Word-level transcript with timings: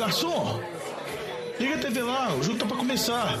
garçom! 0.00 0.58
Liga 1.58 1.74
a 1.74 1.78
TV 1.78 2.02
lá, 2.02 2.34
o 2.34 2.42
jogo 2.42 2.58
tá 2.58 2.64
pra 2.64 2.76
começar. 2.78 3.38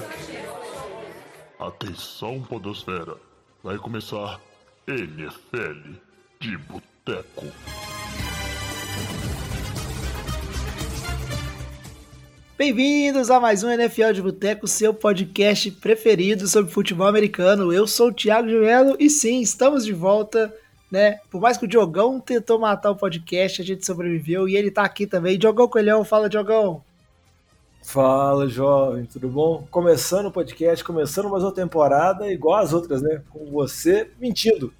Atenção, 1.58 2.42
Podosfera. 2.42 3.16
Vai 3.64 3.78
começar 3.78 4.38
NFL 4.86 5.94
de 6.38 6.58
Boteco. 6.58 7.46
Bem-vindos 12.58 13.30
a 13.30 13.40
mais 13.40 13.64
um 13.64 13.70
NFL 13.70 14.12
de 14.12 14.20
Boteco, 14.20 14.68
seu 14.68 14.92
podcast 14.92 15.70
preferido 15.70 16.46
sobre 16.46 16.70
futebol 16.70 17.06
americano. 17.06 17.72
Eu 17.72 17.86
sou 17.86 18.08
o 18.08 18.12
Thiago 18.12 18.48
de 18.48 18.56
Melo 18.56 18.96
e 19.00 19.08
sim, 19.08 19.40
estamos 19.40 19.82
de 19.82 19.94
volta, 19.94 20.54
né? 20.90 21.20
Por 21.30 21.40
mais 21.40 21.56
que 21.56 21.64
o 21.64 21.68
Diogão 21.68 22.18
tentou 22.18 22.58
matar 22.58 22.90
o 22.90 22.96
podcast, 22.96 23.62
a 23.62 23.64
gente 23.64 23.86
sobreviveu 23.86 24.48
e 24.48 24.56
ele 24.56 24.70
tá 24.70 24.82
aqui 24.82 25.06
também. 25.06 25.38
Diogão 25.38 25.68
Coelhão, 25.68 26.04
fala 26.04 26.28
Diogão. 26.28 26.82
Fala, 27.82 28.46
jovem, 28.46 29.06
tudo 29.06 29.28
bom? 29.28 29.66
Começando 29.70 30.26
o 30.26 30.32
podcast, 30.32 30.84
começando 30.84 31.30
mais 31.30 31.42
uma 31.42 31.52
temporada 31.52 32.30
igual 32.30 32.58
as 32.58 32.72
outras, 32.72 33.00
né? 33.00 33.22
Com 33.30 33.50
você 33.50 34.10
mentindo. 34.20 34.72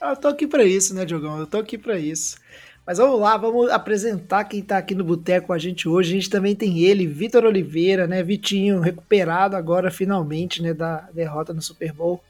Eu 0.00 0.16
tô 0.16 0.28
aqui 0.28 0.46
para 0.46 0.64
isso, 0.64 0.94
né, 0.94 1.04
Diogão? 1.04 1.38
Eu 1.38 1.46
tô 1.46 1.58
aqui 1.58 1.76
para 1.78 1.98
isso. 1.98 2.36
Mas 2.84 2.98
vamos 2.98 3.20
lá, 3.20 3.36
vamos 3.36 3.70
apresentar 3.70 4.44
quem 4.44 4.60
tá 4.60 4.78
aqui 4.78 4.94
no 4.94 5.04
Boteco 5.04 5.48
com 5.48 5.52
a 5.52 5.58
gente 5.58 5.88
hoje. 5.88 6.10
A 6.10 6.14
gente 6.14 6.30
também 6.30 6.54
tem 6.54 6.80
ele, 6.80 7.06
Vitor 7.06 7.44
Oliveira, 7.44 8.06
né? 8.06 8.22
Vitinho, 8.22 8.80
recuperado 8.80 9.54
agora 9.54 9.90
finalmente, 9.90 10.60
né, 10.60 10.74
da 10.74 11.08
derrota 11.12 11.52
no 11.52 11.62
Super 11.62 11.92
Bowl. 11.92 12.22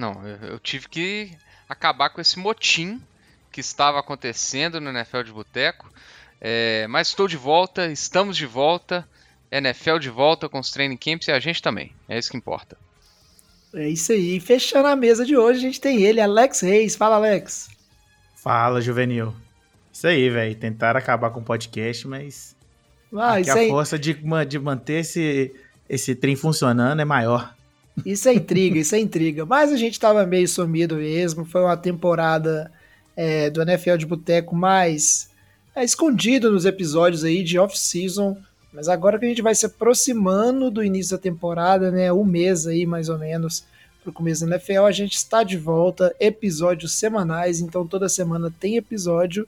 Não, 0.00 0.26
eu 0.26 0.58
tive 0.58 0.88
que 0.88 1.30
acabar 1.68 2.08
com 2.08 2.22
esse 2.22 2.38
motim 2.38 3.02
que 3.52 3.60
estava 3.60 4.00
acontecendo 4.00 4.80
no 4.80 4.88
NFL 4.88 5.22
de 5.22 5.30
Boteco. 5.30 5.92
É, 6.40 6.86
mas 6.88 7.08
estou 7.08 7.28
de 7.28 7.36
volta, 7.36 7.86
estamos 7.92 8.34
de 8.34 8.46
volta. 8.46 9.06
NFL 9.52 9.98
de 9.98 10.08
volta 10.08 10.48
com 10.48 10.58
os 10.58 10.70
training 10.70 10.96
camps 10.96 11.28
e 11.28 11.32
a 11.32 11.38
gente 11.38 11.60
também. 11.60 11.92
É 12.08 12.18
isso 12.18 12.30
que 12.30 12.36
importa. 12.38 12.78
É 13.74 13.88
isso 13.88 14.12
aí. 14.12 14.40
Fechando 14.40 14.88
a 14.88 14.96
mesa 14.96 15.26
de 15.26 15.36
hoje, 15.36 15.58
a 15.58 15.62
gente 15.62 15.80
tem 15.80 16.00
ele, 16.00 16.18
Alex 16.18 16.60
Reis. 16.60 16.96
Fala, 16.96 17.16
Alex. 17.16 17.68
Fala, 18.36 18.80
Juvenil. 18.80 19.34
Isso 19.92 20.06
aí, 20.06 20.30
velho. 20.30 20.54
Tentaram 20.54 20.98
acabar 20.98 21.30
com 21.30 21.40
o 21.40 21.44
podcast, 21.44 22.08
mas. 22.08 22.56
Ah, 23.14 23.34
aqui 23.34 23.50
a 23.50 23.68
força 23.68 23.98
de, 23.98 24.16
de 24.48 24.58
manter 24.58 25.00
esse, 25.00 25.52
esse 25.88 26.14
trem 26.14 26.36
funcionando 26.36 27.02
é 27.02 27.04
maior. 27.04 27.54
Isso 28.04 28.28
é 28.28 28.34
intriga, 28.34 28.78
isso 28.78 28.94
é 28.94 28.98
intriga. 28.98 29.44
Mas 29.46 29.72
a 29.72 29.76
gente 29.76 29.98
tava 29.98 30.26
meio 30.26 30.46
sumido 30.48 30.96
mesmo. 30.96 31.44
Foi 31.44 31.62
uma 31.62 31.76
temporada 31.76 32.70
é, 33.16 33.50
do 33.50 33.62
NFL 33.62 33.96
de 33.96 34.06
Boteco 34.06 34.54
mais 34.54 35.30
é, 35.74 35.84
escondido 35.84 36.50
nos 36.50 36.64
episódios 36.64 37.24
aí 37.24 37.42
de 37.42 37.58
off-season. 37.58 38.36
Mas 38.72 38.88
agora 38.88 39.18
que 39.18 39.24
a 39.24 39.28
gente 39.28 39.42
vai 39.42 39.54
se 39.54 39.66
aproximando 39.66 40.70
do 40.70 40.84
início 40.84 41.16
da 41.16 41.22
temporada, 41.22 41.90
né? 41.90 42.12
Um 42.12 42.24
mês 42.24 42.66
aí 42.66 42.86
mais 42.86 43.08
ou 43.08 43.18
menos 43.18 43.64
para 44.02 44.10
o 44.10 44.12
começo 44.12 44.46
da 44.46 44.56
NFL. 44.56 44.84
A 44.84 44.92
gente 44.92 45.16
está 45.16 45.42
de 45.42 45.56
volta, 45.56 46.14
episódios 46.18 46.92
semanais, 46.92 47.60
então 47.60 47.86
toda 47.86 48.08
semana 48.08 48.52
tem 48.60 48.76
episódio 48.76 49.46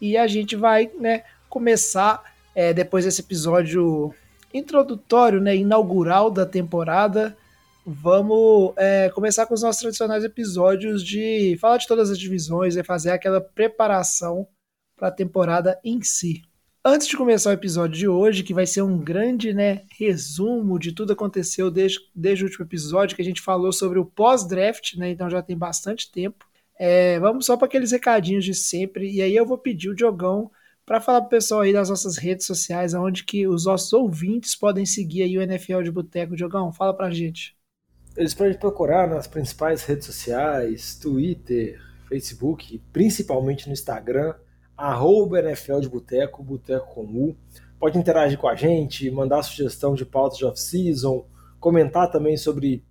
e 0.00 0.16
a 0.16 0.26
gente 0.26 0.56
vai 0.56 0.90
né, 0.98 1.22
começar 1.48 2.22
é, 2.54 2.72
depois 2.72 3.04
desse 3.04 3.20
episódio 3.20 4.12
introdutório, 4.52 5.40
né, 5.40 5.56
inaugural 5.56 6.30
da 6.30 6.44
temporada. 6.44 7.36
Vamos 7.84 8.74
é, 8.76 9.10
começar 9.10 9.44
com 9.44 9.54
os 9.54 9.62
nossos 9.62 9.82
tradicionais 9.82 10.22
episódios 10.22 11.04
de 11.04 11.56
falar 11.60 11.78
de 11.78 11.86
todas 11.88 12.10
as 12.10 12.18
divisões 12.18 12.76
e 12.76 12.84
fazer 12.84 13.10
aquela 13.10 13.40
preparação 13.40 14.46
para 14.96 15.08
a 15.08 15.12
temporada 15.12 15.80
em 15.82 16.00
si. 16.00 16.42
Antes 16.84 17.08
de 17.08 17.16
começar 17.16 17.50
o 17.50 17.54
episódio 17.54 17.96
de 17.96 18.06
hoje, 18.06 18.44
que 18.44 18.54
vai 18.54 18.66
ser 18.66 18.82
um 18.82 18.98
grande 18.98 19.52
né, 19.52 19.82
resumo 19.98 20.78
de 20.78 20.92
tudo 20.92 21.08
que 21.08 21.12
aconteceu 21.14 21.72
desde, 21.72 21.98
desde 22.14 22.44
o 22.44 22.46
último 22.46 22.64
episódio, 22.64 23.16
que 23.16 23.22
a 23.22 23.24
gente 23.24 23.40
falou 23.40 23.72
sobre 23.72 23.98
o 23.98 24.04
pós-draft, 24.04 24.94
né, 24.96 25.10
então 25.10 25.28
já 25.28 25.42
tem 25.42 25.56
bastante 25.56 26.10
tempo. 26.10 26.46
É, 26.78 27.18
vamos 27.18 27.46
só 27.46 27.56
para 27.56 27.66
aqueles 27.66 27.90
recadinhos 27.90 28.44
de 28.44 28.54
sempre, 28.54 29.10
e 29.10 29.20
aí 29.20 29.34
eu 29.34 29.46
vou 29.46 29.58
pedir 29.58 29.90
o 29.90 29.94
Diogão 29.94 30.50
para 30.86 31.00
falar 31.00 31.20
para 31.20 31.26
o 31.26 31.30
pessoal 31.30 31.62
aí 31.62 31.72
das 31.72 31.88
nossas 31.88 32.16
redes 32.16 32.46
sociais, 32.46 32.94
onde 32.94 33.24
que 33.24 33.46
os 33.46 33.64
nossos 33.64 33.92
ouvintes 33.92 34.54
podem 34.54 34.86
seguir 34.86 35.22
aí 35.22 35.36
o 35.36 35.42
NFL 35.42 35.82
de 35.82 35.90
Boteco. 35.90 36.36
Diogão, 36.36 36.72
fala 36.72 36.94
para 36.94 37.06
a 37.06 37.10
gente. 37.10 37.56
Eles 38.16 38.34
podem 38.34 38.58
procurar 38.58 39.08
nas 39.08 39.26
principais 39.26 39.84
redes 39.84 40.06
sociais, 40.06 40.96
Twitter, 40.96 41.80
Facebook, 42.08 42.78
principalmente 42.92 43.66
no 43.66 43.72
Instagram, 43.72 44.34
arroba 44.76 45.38
NFL 45.38 45.80
de 45.80 45.88
Boteco, 45.88 46.42
Boteco 46.42 46.94
com 46.94 47.04
U. 47.04 47.34
Pode 47.78 47.96
interagir 47.98 48.36
com 48.38 48.48
a 48.48 48.54
gente, 48.54 49.10
mandar 49.10 49.42
sugestão 49.42 49.94
de 49.94 50.04
pautas 50.04 50.36
de 50.36 50.44
off-season, 50.44 51.26
comentar 51.58 52.10
também 52.10 52.36
sobre 52.36 52.84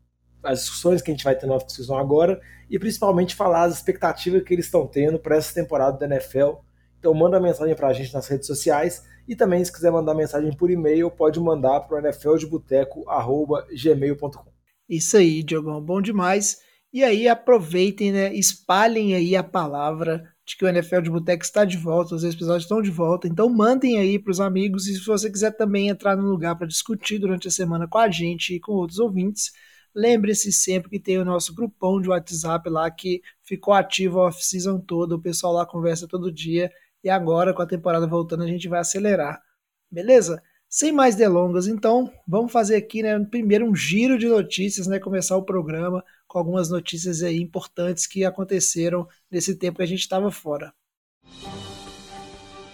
as 0.44 0.62
discussões 0.62 1.04
que 1.04 1.12
a 1.12 1.14
gente 1.14 1.24
vai 1.24 1.36
ter 1.36 1.46
no 1.46 1.54
off-season 1.54 1.96
agora 1.98 2.42
e 2.68 2.80
principalmente 2.80 3.36
falar 3.36 3.66
as 3.66 3.76
expectativas 3.76 4.42
que 4.44 4.52
eles 4.54 4.66
estão 4.66 4.88
tendo 4.88 5.20
para 5.20 5.36
essa 5.36 5.54
temporada 5.54 6.00
da 6.00 6.08
NFL. 6.08 6.54
Então 6.98 7.14
manda 7.14 7.40
mensagem 7.40 7.76
para 7.76 7.90
a 7.90 7.94
gente 7.94 8.12
nas 8.14 8.28
redes 8.28 8.48
sociais 8.48 9.06
e 9.28 9.36
também 9.36 9.64
se 9.64 9.72
quiser 9.72 9.92
mandar 9.92 10.16
mensagem 10.16 10.52
por 10.52 10.72
e-mail, 10.72 11.12
pode 11.12 11.40
mandar 11.40 11.82
para 11.82 11.98
o 11.98 12.02
nfldeboteco.gmail.com. 12.02 14.51
Isso 14.92 15.16
aí, 15.16 15.42
Diogão, 15.42 15.82
bom 15.82 16.02
demais. 16.02 16.60
E 16.92 17.02
aí 17.02 17.26
aproveitem, 17.26 18.12
né? 18.12 18.34
Espalhem 18.36 19.16
aí 19.16 19.38
a 19.38 19.44
palavra 19.44 20.22
de 20.46 20.58
que 20.58 20.66
o 20.66 20.68
NFL 20.68 21.00
de 21.00 21.10
Boteco 21.10 21.46
está 21.46 21.64
de 21.64 21.78
volta, 21.78 22.14
os 22.14 22.26
episódios 22.26 22.64
estão 22.64 22.82
de 22.82 22.92
volta. 22.92 23.26
Então 23.26 23.48
mandem 23.48 23.98
aí 23.98 24.20
para 24.20 24.32
os 24.32 24.42
amigos 24.42 24.88
e 24.88 24.96
se 24.96 25.06
você 25.06 25.32
quiser 25.32 25.52
também 25.52 25.88
entrar 25.88 26.18
no 26.18 26.28
lugar 26.28 26.58
para 26.58 26.68
discutir 26.68 27.20
durante 27.20 27.48
a 27.48 27.52
semana 27.52 27.88
com 27.88 27.98
a 28.00 28.10
gente 28.10 28.54
e 28.54 28.60
com 28.60 28.74
outros 28.74 29.00
ouvintes, 29.00 29.54
lembre-se 29.96 30.52
sempre 30.52 30.90
que 30.90 31.00
tem 31.00 31.18
o 31.18 31.24
nosso 31.24 31.56
grupão 31.56 32.02
de 32.02 32.10
WhatsApp 32.10 32.70
lá 32.70 32.92
que 32.92 33.22
ficou 33.46 33.74
ativo 33.74 34.20
a 34.20 34.28
off-season 34.28 34.78
toda, 34.82 35.16
o 35.16 35.22
pessoal 35.22 35.54
lá 35.54 35.66
conversa 35.66 36.06
todo 36.06 36.30
dia 36.30 36.70
e 37.02 37.10
agora 37.10 37.54
com 37.54 37.62
a 37.62 37.66
temporada 37.66 38.06
voltando 38.06 38.44
a 38.44 38.48
gente 38.48 38.68
vai 38.68 38.82
acelerar. 38.82 39.42
Beleza? 39.90 40.44
Sem 40.74 40.94
mais 40.94 41.18
delongas, 41.18 41.68
então, 41.68 42.10
vamos 42.26 42.50
fazer 42.50 42.78
aqui, 42.78 43.04
né, 43.04 43.20
primeiro 43.20 43.66
um 43.66 43.76
giro 43.76 44.18
de 44.18 44.26
notícias, 44.26 44.88
né, 44.88 45.00
começar 45.00 45.36
o 45.36 45.44
programa 45.44 46.02
com 46.26 46.40
algumas 46.40 46.70
notícias 46.70 47.22
aí 47.22 47.42
importantes 47.42 48.08
que 48.08 48.24
aconteceram 48.24 49.06
nesse 49.30 49.54
tempo 49.58 49.80
que 49.80 49.84
a 49.84 49.86
gente 49.86 50.00
estava 50.00 50.32
fora. 50.32 50.74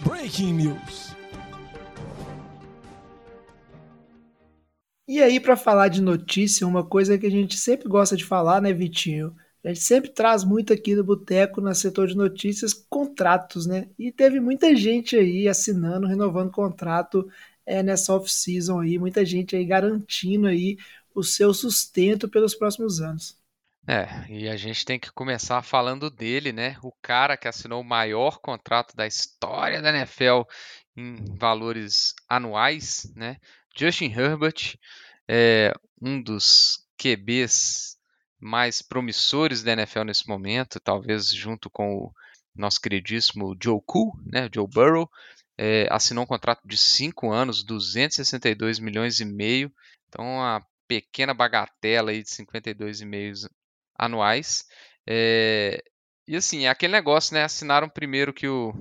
Breaking 0.06 0.52
News. 0.52 1.12
E 5.08 5.20
aí, 5.20 5.40
para 5.40 5.56
falar 5.56 5.88
de 5.88 6.00
notícia, 6.00 6.68
uma 6.68 6.84
coisa 6.86 7.18
que 7.18 7.26
a 7.26 7.30
gente 7.30 7.56
sempre 7.56 7.88
gosta 7.88 8.16
de 8.16 8.24
falar, 8.24 8.62
né, 8.62 8.72
Vitinho? 8.72 9.34
A 9.64 9.68
gente 9.68 9.80
sempre 9.80 10.10
traz 10.10 10.44
muito 10.44 10.72
aqui 10.72 10.94
no 10.94 11.02
Boteco, 11.02 11.60
no 11.60 11.74
setor 11.74 12.06
de 12.06 12.16
notícias, 12.16 12.72
contratos, 12.72 13.66
né? 13.66 13.88
E 13.98 14.12
teve 14.12 14.38
muita 14.38 14.76
gente 14.76 15.16
aí 15.16 15.48
assinando, 15.48 16.06
renovando 16.06 16.52
contrato 16.52 17.28
é, 17.68 17.82
nessa 17.82 18.14
off-season 18.14 18.80
aí, 18.80 18.98
muita 18.98 19.24
gente 19.24 19.54
aí 19.54 19.64
garantindo 19.64 20.46
aí 20.46 20.78
o 21.14 21.22
seu 21.22 21.52
sustento 21.52 22.28
pelos 22.28 22.54
próximos 22.54 23.00
anos. 23.00 23.36
É, 23.86 24.26
e 24.28 24.48
a 24.48 24.56
gente 24.56 24.84
tem 24.84 24.98
que 24.98 25.12
começar 25.12 25.62
falando 25.62 26.10
dele, 26.10 26.52
né? 26.52 26.76
O 26.82 26.92
cara 27.02 27.36
que 27.36 27.46
assinou 27.46 27.80
o 27.80 27.84
maior 27.84 28.38
contrato 28.38 28.96
da 28.96 29.06
história 29.06 29.82
da 29.82 29.90
NFL 29.90 30.42
em 30.96 31.24
valores 31.36 32.14
anuais, 32.28 33.10
né? 33.14 33.36
Justin 33.76 34.12
Herbert, 34.12 34.76
é 35.26 35.72
um 36.00 36.20
dos 36.20 36.86
QBs 36.98 37.98
mais 38.40 38.80
promissores 38.80 39.62
da 39.62 39.72
NFL 39.72 40.04
nesse 40.04 40.26
momento, 40.26 40.80
talvez 40.80 41.32
junto 41.32 41.68
com 41.70 41.96
o 41.96 42.12
nosso 42.54 42.80
queridíssimo 42.80 43.56
Joe 43.62 43.80
Cool, 43.86 44.12
né? 44.26 44.48
Joe 44.52 44.66
Burrow, 44.66 45.08
é, 45.58 45.88
assinou 45.90 46.22
um 46.24 46.26
contrato 46.26 46.60
de 46.64 46.76
5 46.76 47.30
anos, 47.30 47.64
262 47.64 48.78
milhões 48.78 49.18
e 49.18 49.24
meio, 49.24 49.72
então 50.08 50.24
uma 50.24 50.64
pequena 50.86 51.34
bagatela 51.34 52.12
aí 52.12 52.22
de 52.22 52.30
52,5 52.30 53.50
anuais. 53.98 54.64
É, 55.06 55.82
e 56.26 56.36
assim, 56.36 56.66
é 56.66 56.68
aquele 56.68 56.92
negócio, 56.92 57.34
né? 57.34 57.42
Assinaram 57.42 57.88
primeiro 57.88 58.32
que 58.32 58.46
o, 58.46 58.72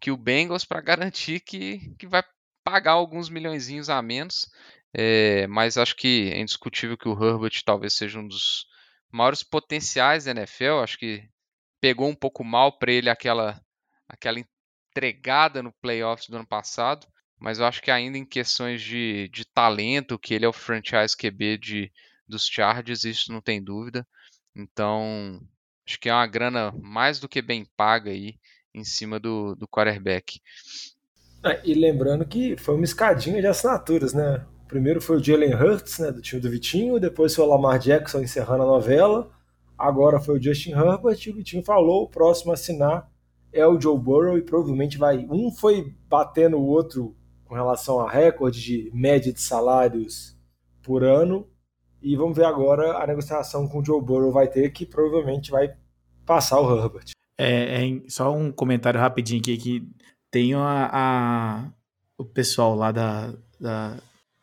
que 0.00 0.10
o 0.10 0.16
Bengals 0.16 0.64
para 0.64 0.80
garantir 0.80 1.40
que, 1.40 1.94
que 1.98 2.06
vai 2.06 2.22
pagar 2.62 2.92
alguns 2.92 3.30
milhões 3.30 3.88
a 3.88 4.02
menos. 4.02 4.50
É, 4.92 5.46
mas 5.46 5.78
acho 5.78 5.96
que 5.96 6.30
é 6.32 6.40
indiscutível 6.40 6.98
que 6.98 7.08
o 7.08 7.12
Herbert 7.12 7.62
talvez 7.64 7.94
seja 7.94 8.18
um 8.18 8.26
dos 8.26 8.66
maiores 9.10 9.42
potenciais 9.42 10.24
da 10.24 10.32
NFL. 10.32 10.82
Acho 10.82 10.98
que 10.98 11.28
pegou 11.80 12.08
um 12.08 12.14
pouco 12.14 12.44
mal 12.44 12.78
para 12.78 12.92
ele 12.92 13.08
aquela, 13.08 13.60
aquela 14.08 14.38
entregada 15.00 15.62
no 15.62 15.72
playoffs 15.72 16.28
do 16.28 16.36
ano 16.36 16.46
passado. 16.46 17.06
Mas 17.38 17.58
eu 17.58 17.64
acho 17.64 17.80
que 17.80 17.90
ainda 17.90 18.18
em 18.18 18.24
questões 18.24 18.82
de, 18.82 19.30
de 19.32 19.46
talento, 19.46 20.18
que 20.18 20.34
ele 20.34 20.44
é 20.44 20.48
o 20.48 20.52
franchise 20.52 21.16
QB 21.16 21.56
de, 21.56 21.92
dos 22.28 22.46
Chargers, 22.46 23.04
isso 23.04 23.32
não 23.32 23.40
tem 23.40 23.64
dúvida. 23.64 24.06
Então, 24.54 25.40
acho 25.86 25.98
que 25.98 26.10
é 26.10 26.12
uma 26.12 26.26
grana 26.26 26.70
mais 26.82 27.18
do 27.18 27.28
que 27.28 27.40
bem 27.40 27.66
paga 27.76 28.10
aí 28.10 28.34
em 28.74 28.84
cima 28.84 29.18
do, 29.18 29.54
do 29.54 29.66
quarterback. 29.66 30.38
Ah, 31.42 31.58
e 31.64 31.72
lembrando 31.72 32.26
que 32.26 32.58
foi 32.58 32.74
uma 32.74 32.84
escadinha 32.84 33.40
de 33.40 33.46
assinaturas, 33.46 34.12
né? 34.12 34.44
Primeiro 34.68 35.00
foi 35.00 35.16
o 35.16 35.24
Jalen 35.24 35.54
Hurts, 35.54 35.98
né, 35.98 36.12
do 36.12 36.20
time 36.20 36.40
do 36.40 36.50
Vitinho, 36.50 37.00
depois 37.00 37.34
foi 37.34 37.44
o 37.44 37.48
Lamar 37.48 37.78
Jackson 37.78 38.20
encerrando 38.20 38.62
a 38.62 38.66
novela, 38.66 39.32
agora 39.76 40.20
foi 40.20 40.38
o 40.38 40.42
Justin 40.42 40.72
Herbert 40.72 41.18
e 41.26 41.30
o 41.30 41.34
Vitinho 41.34 41.64
falou, 41.64 42.04
o 42.04 42.08
próximo 42.08 42.52
a 42.52 42.54
assinar 42.54 43.09
é 43.52 43.66
o 43.66 43.80
Joe 43.80 43.98
Burrow 43.98 44.38
e 44.38 44.42
provavelmente 44.42 44.98
vai. 44.98 45.26
Um 45.30 45.50
foi 45.50 45.94
batendo 46.08 46.56
o 46.56 46.66
outro 46.66 47.16
com 47.44 47.54
relação 47.54 48.00
a 48.00 48.10
recorde 48.10 48.60
de 48.60 48.90
média 48.94 49.32
de 49.32 49.40
salários 49.40 50.36
por 50.82 51.02
ano. 51.02 51.48
E 52.02 52.16
vamos 52.16 52.36
ver 52.36 52.44
agora 52.44 52.96
a 52.98 53.06
negociação 53.06 53.68
com 53.68 53.80
o 53.80 53.84
Joe 53.84 54.00
Burrow 54.00 54.32
vai 54.32 54.48
ter, 54.48 54.70
que 54.70 54.86
provavelmente 54.86 55.50
vai 55.50 55.74
passar 56.24 56.60
o 56.60 56.78
Herbert. 56.78 57.10
É, 57.38 57.84
é 57.84 58.02
só 58.08 58.34
um 58.34 58.52
comentário 58.52 59.00
rapidinho 59.00 59.40
aqui 59.40 59.56
que 59.56 59.88
tem 60.30 60.54
a, 60.54 60.90
a 60.92 61.72
o 62.16 62.24
pessoal 62.24 62.74
lá 62.74 62.92
da, 62.92 63.34
da 63.58 63.96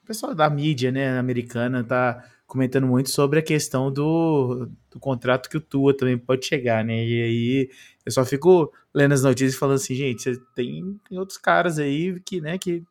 pessoal 0.06 0.34
da 0.34 0.50
mídia, 0.50 0.92
né, 0.92 1.18
americana 1.18 1.84
tá 1.84 2.24
comentando 2.48 2.88
muito 2.88 3.10
sobre 3.10 3.40
a 3.40 3.44
questão 3.44 3.92
do, 3.92 4.70
do 4.90 5.00
contrato 5.00 5.50
que 5.50 5.58
o 5.58 5.62
Tua 5.62 5.96
também 5.96 6.18
pode 6.18 6.46
chegar, 6.46 6.84
né? 6.84 7.06
E 7.06 7.22
aí 7.22 7.70
eu 8.06 8.12
só 8.12 8.26
fico 8.26 8.74
lendo 8.94 9.14
as 9.14 9.24
notícias 9.24 9.54
e 9.54 9.58
falando 9.58 9.76
assim, 9.76 9.94
gente, 9.94 10.38
tem, 10.56 11.00
tem 11.08 11.20
outros 11.20 11.38
caras 11.38 11.78
aí 11.78 12.20
que, 12.22 12.40
né, 12.40 12.58
que 12.58 12.84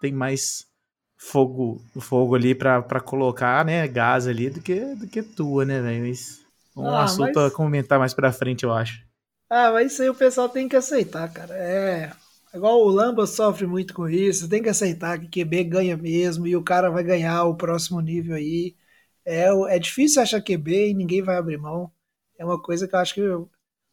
tem 0.00 0.12
mais 0.12 0.66
fogo, 1.16 1.82
fogo 1.98 2.34
ali 2.34 2.54
para 2.54 3.00
colocar, 3.00 3.64
né, 3.64 3.88
gás 3.88 4.26
ali 4.28 4.50
do 4.50 4.60
que 4.60 4.94
do 4.94 5.08
que 5.08 5.22
Tua, 5.22 5.64
né, 5.64 5.80
velho? 5.80 6.06
Mas 6.06 6.44
um 6.76 6.86
ah, 6.86 7.04
assunto 7.04 7.34
mas... 7.34 7.46
a 7.46 7.50
comentar 7.50 7.98
mais 7.98 8.12
para 8.12 8.30
frente, 8.30 8.64
eu 8.64 8.72
acho. 8.72 9.02
Ah, 9.48 9.72
mas 9.72 9.92
isso 9.92 10.02
aí 10.02 10.10
o 10.10 10.14
pessoal 10.14 10.48
tem 10.48 10.68
que 10.68 10.76
aceitar, 10.76 11.28
cara. 11.32 11.54
É, 11.56 12.12
Igual 12.52 12.80
o 12.80 12.88
Lamba 12.88 13.26
sofre 13.28 13.64
muito 13.64 13.94
com 13.94 14.08
isso, 14.08 14.48
tem 14.48 14.60
que 14.60 14.68
aceitar 14.68 15.18
que 15.20 15.44
QB 15.44 15.64
ganha 15.64 15.96
mesmo 15.96 16.48
e 16.48 16.56
o 16.56 16.62
cara 16.62 16.90
vai 16.90 17.04
ganhar 17.04 17.44
o 17.44 17.54
próximo 17.54 18.00
nível 18.00 18.34
aí. 18.34 18.74
É, 19.30 19.76
é 19.76 19.78
difícil 19.78 20.20
achar 20.20 20.42
QB 20.42 20.90
e 20.90 20.94
ninguém 20.94 21.22
vai 21.22 21.36
abrir 21.36 21.56
mão. 21.56 21.90
É 22.36 22.44
uma 22.44 22.60
coisa 22.60 22.88
que 22.88 22.94
eu 22.94 22.98
acho 22.98 23.14
que 23.14 23.22
o 23.22 23.48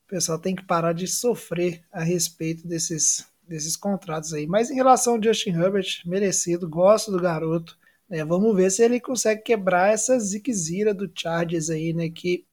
pessoal 0.07 0.39
tem 0.39 0.55
que 0.55 0.65
parar 0.65 0.93
de 0.93 1.05
sofrer 1.07 1.83
a 1.91 2.01
respeito 2.03 2.67
desses, 2.67 3.27
desses 3.47 3.75
contratos 3.75 4.33
aí. 4.33 4.47
Mas 4.47 4.71
em 4.71 4.75
relação 4.75 5.13
ao 5.13 5.23
Justin 5.23 5.51
Herbert, 5.51 6.01
merecido, 6.05 6.67
gosto 6.67 7.11
do 7.11 7.21
garoto. 7.21 7.77
Né? 8.09 8.25
Vamos 8.25 8.55
ver 8.55 8.71
se 8.71 8.83
ele 8.83 8.99
consegue 8.99 9.43
quebrar 9.43 9.93
essa 9.93 10.19
ziquezira 10.19 10.91
do 10.93 11.11
Chargers 11.13 11.69
aí, 11.69 11.93
né? 11.93 12.09
Que 12.09 12.45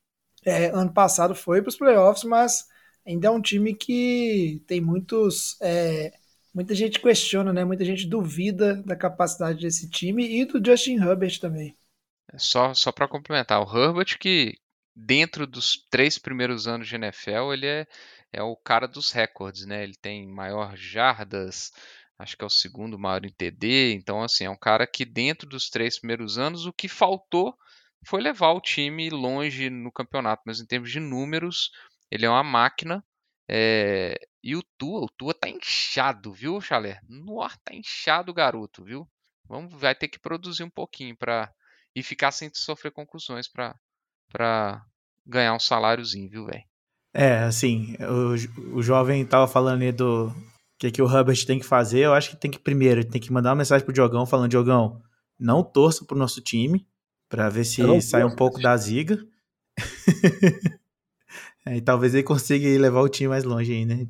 é, 0.45 0.67
ano 0.67 0.93
passado 0.93 1.35
foi 1.35 1.63
para 1.63 1.71
os 1.71 1.77
playoffs, 1.77 2.25
mas 2.25 2.69
ainda 3.07 3.29
é 3.29 3.31
um 3.31 3.41
time 3.41 3.75
que 3.75 4.63
tem 4.67 4.81
muitos. 4.81 5.57
É, 5.63 6.13
muita 6.53 6.75
gente 6.75 7.01
questiona, 7.01 7.53
né? 7.53 7.65
Muita 7.65 7.85
gente 7.85 8.07
duvida 8.07 8.75
da 8.83 8.97
capacidade 8.97 9.61
desse 9.61 9.89
time 9.89 10.41
e 10.41 10.45
do 10.45 10.63
Justin 10.65 10.97
Herbert 10.97 11.41
também. 11.41 11.75
Só, 12.39 12.75
só 12.75 12.93
para 12.93 13.09
complementar, 13.09 13.61
o 13.61 13.77
Herbert 13.77 14.19
que 14.19 14.59
dentro 14.95 15.47
dos 15.47 15.77
três 15.91 16.19
primeiros 16.19 16.67
anos 16.69 16.89
de 16.89 16.95
NFL 16.95 17.53
ele 17.53 17.67
é, 17.67 17.87
é 18.33 18.43
o 18.43 18.57
cara 18.57 18.87
dos 18.87 19.13
recordes, 19.13 19.67
né? 19.67 19.83
Ele 19.83 19.95
tem 19.95 20.27
maior 20.27 20.77
jardas, 20.77 21.73
acho 22.19 22.37
que 22.37 22.45
é 22.45 22.47
o 22.47 22.51
segundo 22.51 22.99
maior 22.99 23.25
em 23.25 23.33
TD, 23.33 23.95
então 23.95 24.23
assim 24.23 24.45
é 24.45 24.51
um 24.51 24.57
cara 24.57 24.87
que 24.87 25.05
dentro 25.05 25.49
dos 25.49 25.69
três 25.69 25.99
primeiros 25.99 26.39
anos 26.39 26.67
o 26.67 26.73
que 26.73 26.89
faltou 26.89 27.57
foi 28.07 28.21
levar 28.21 28.53
o 28.53 28.61
time 28.61 29.09
longe 29.11 29.71
no 29.71 29.91
campeonato, 29.91 30.43
mas 30.47 30.61
em 30.61 30.67
termos 30.67 30.91
de 30.91 31.01
números 31.01 31.71
ele 32.11 32.27
é 32.27 32.31
uma 32.31 32.45
máquina. 32.45 33.05
É... 33.49 34.19
E 34.43 34.55
o 34.57 34.63
Tua, 34.79 35.01
o 35.05 35.09
Tua 35.09 35.35
tá 35.35 35.49
inchado, 35.49 36.33
viu, 36.33 36.61
Chalé? 36.61 37.01
Nossa, 37.09 37.59
tá 37.65 37.75
inchado 37.75 38.31
o 38.31 38.35
garoto, 38.35 38.85
viu? 38.85 39.09
Vamos, 39.47 39.73
vai 39.81 39.95
ter 39.95 40.09
que 40.09 40.19
produzir 40.19 40.65
um 40.65 40.71
pouquinho 40.71 41.17
para 41.17 41.53
e 41.95 42.03
ficar 42.03 42.33
sem 42.33 42.51
sofrer 42.53 42.91
concussões 42.91 43.49
para 43.49 43.75
para 44.31 44.85
ganhar 45.25 45.55
um 45.55 45.61
saláriozinho, 45.61 46.29
viu, 46.29 46.47
velho? 46.47 46.65
É, 47.15 47.39
assim, 47.45 47.97
o, 48.01 48.79
o 48.79 48.83
jovem 48.83 49.25
tava 49.25 49.47
falando 49.47 49.83
ali 49.83 49.93
do 49.93 50.35
que, 50.79 50.91
que 50.91 51.01
o 51.01 51.09
Herbert 51.09 51.47
tem 51.47 51.59
que 51.59 51.65
fazer. 51.65 52.01
Eu 52.01 52.15
acho 52.15 52.31
que 52.31 52.37
tem 52.37 52.51
que 52.51 52.59
primeiro 52.59 53.05
tem 53.05 53.21
que 53.21 53.33
mandar 53.33 53.51
uma 53.51 53.57
mensagem 53.57 53.85
pro 53.85 53.95
Diogão 53.95 54.27
falando: 54.27 54.51
Diogão, 54.51 55.01
não 55.39 55.63
torça 55.63 56.05
pro 56.05 56.19
nosso 56.19 56.41
time 56.41 56.87
para 57.29 57.49
ver 57.49 57.65
se 57.65 58.01
sai 58.01 58.25
um 58.25 58.35
pouco 58.35 58.61
da 58.61 58.77
ziga. 58.77 59.25
É, 61.67 61.77
e 61.79 61.81
talvez 61.81 62.13
ele 62.13 62.23
consiga 62.23 62.69
levar 62.79 63.01
o 63.01 63.09
time 63.09 63.29
mais 63.29 63.43
longe 63.43 63.73
aí, 63.73 63.87
né? 63.87 64.07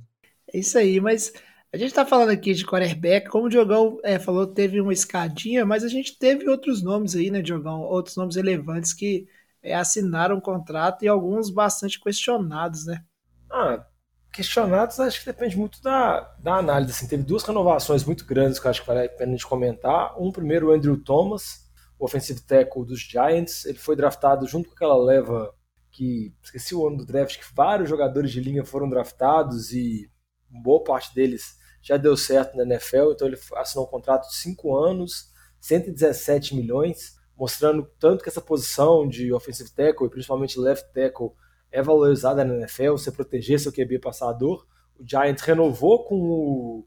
É 0.53 0.59
isso 0.59 0.77
aí, 0.77 1.01
mas 1.01 1.33
a 1.75 1.77
gente 1.77 1.93
tá 1.93 2.07
falando 2.07 2.31
aqui 2.31 2.55
de 2.55 2.65
quarterback, 2.65 3.29
como 3.29 3.47
o 3.47 3.49
Diogão 3.49 3.99
é, 4.05 4.17
falou, 4.17 4.47
teve 4.47 4.81
uma 4.81 4.93
escadinha, 4.93 5.67
mas 5.67 5.83
a 5.83 5.89
gente 5.89 6.17
teve 6.17 6.49
outros 6.49 6.85
nomes 6.85 7.17
aí, 7.17 7.33
né, 7.33 7.43
Diogão? 7.43 7.81
Outros 7.81 8.15
nomes 8.15 8.37
relevantes 8.37 8.93
que 8.93 9.27
é, 9.61 9.75
assinaram 9.75 10.37
um 10.37 10.41
contrato 10.41 11.05
e 11.05 11.09
alguns 11.09 11.51
bastante 11.51 12.01
questionados, 12.01 12.87
né? 12.87 13.03
Ah, 13.51 13.85
questionados 14.33 15.01
acho 15.01 15.19
que 15.19 15.27
depende 15.27 15.59
muito 15.59 15.83
da, 15.83 16.21
da 16.39 16.59
análise. 16.59 16.93
Assim, 16.93 17.09
teve 17.09 17.25
duas 17.25 17.43
renovações 17.43 18.05
muito 18.05 18.25
grandes 18.25 18.61
que 18.61 18.69
eu 18.69 18.71
acho 18.71 18.83
que 18.83 18.87
vale 18.87 19.07
a 19.07 19.09
pena 19.09 19.33
gente 19.33 19.45
comentar. 19.45 20.15
Um 20.17 20.31
primeiro, 20.31 20.69
o 20.69 20.73
Andrew 20.73 20.97
Thomas, 20.97 21.69
o 21.99 22.05
offensive 22.05 22.41
tackle 22.41 22.87
dos 22.87 23.01
Giants. 23.01 23.65
Ele 23.65 23.79
foi 23.79 23.97
draftado 23.97 24.47
junto 24.47 24.69
com 24.69 24.77
aquela 24.77 24.97
leva 24.97 25.53
que 25.91 26.33
esqueci 26.41 26.73
o 26.73 26.87
ano 26.87 26.99
do 26.99 27.05
draft, 27.05 27.37
que 27.37 27.53
vários 27.53 27.89
jogadores 27.89 28.31
de 28.31 28.41
linha 28.41 28.65
foram 28.65 28.89
draftados 28.89 29.73
e 29.73 30.09
boa 30.49 30.85
parte 30.85 31.13
deles 31.13 31.64
já 31.85 31.99
deu 31.99 32.17
certo 32.17 32.57
na 32.57 32.63
NFL, 32.63 33.13
então 33.13 33.29
ele 33.29 33.39
assinou 33.57 33.85
um 33.85 33.89
contrato 33.91 34.27
de 34.27 34.37
5 34.37 34.75
anos, 34.75 35.31
117 35.61 36.57
milhões, 36.57 37.17
mostrando 37.37 37.87
tanto 38.01 38.23
que 38.23 38.31
essa 38.31 38.41
posição 38.41 39.07
de 39.07 39.33
offensive 39.35 39.71
tackle 39.71 40.07
e 40.07 40.11
principalmente 40.11 40.59
left 40.59 40.91
tackle 40.95 41.33
é 41.71 41.83
valorizada 41.83 42.43
na 42.43 42.55
NFL, 42.55 42.93
você 42.93 43.13
proteger 43.13 43.61
seu 43.61 43.71
QB 43.71 43.99
passador. 43.99 44.67
O 44.99 45.05
Giants 45.07 45.43
renovou 45.43 46.05
com 46.05 46.17
o 46.17 46.87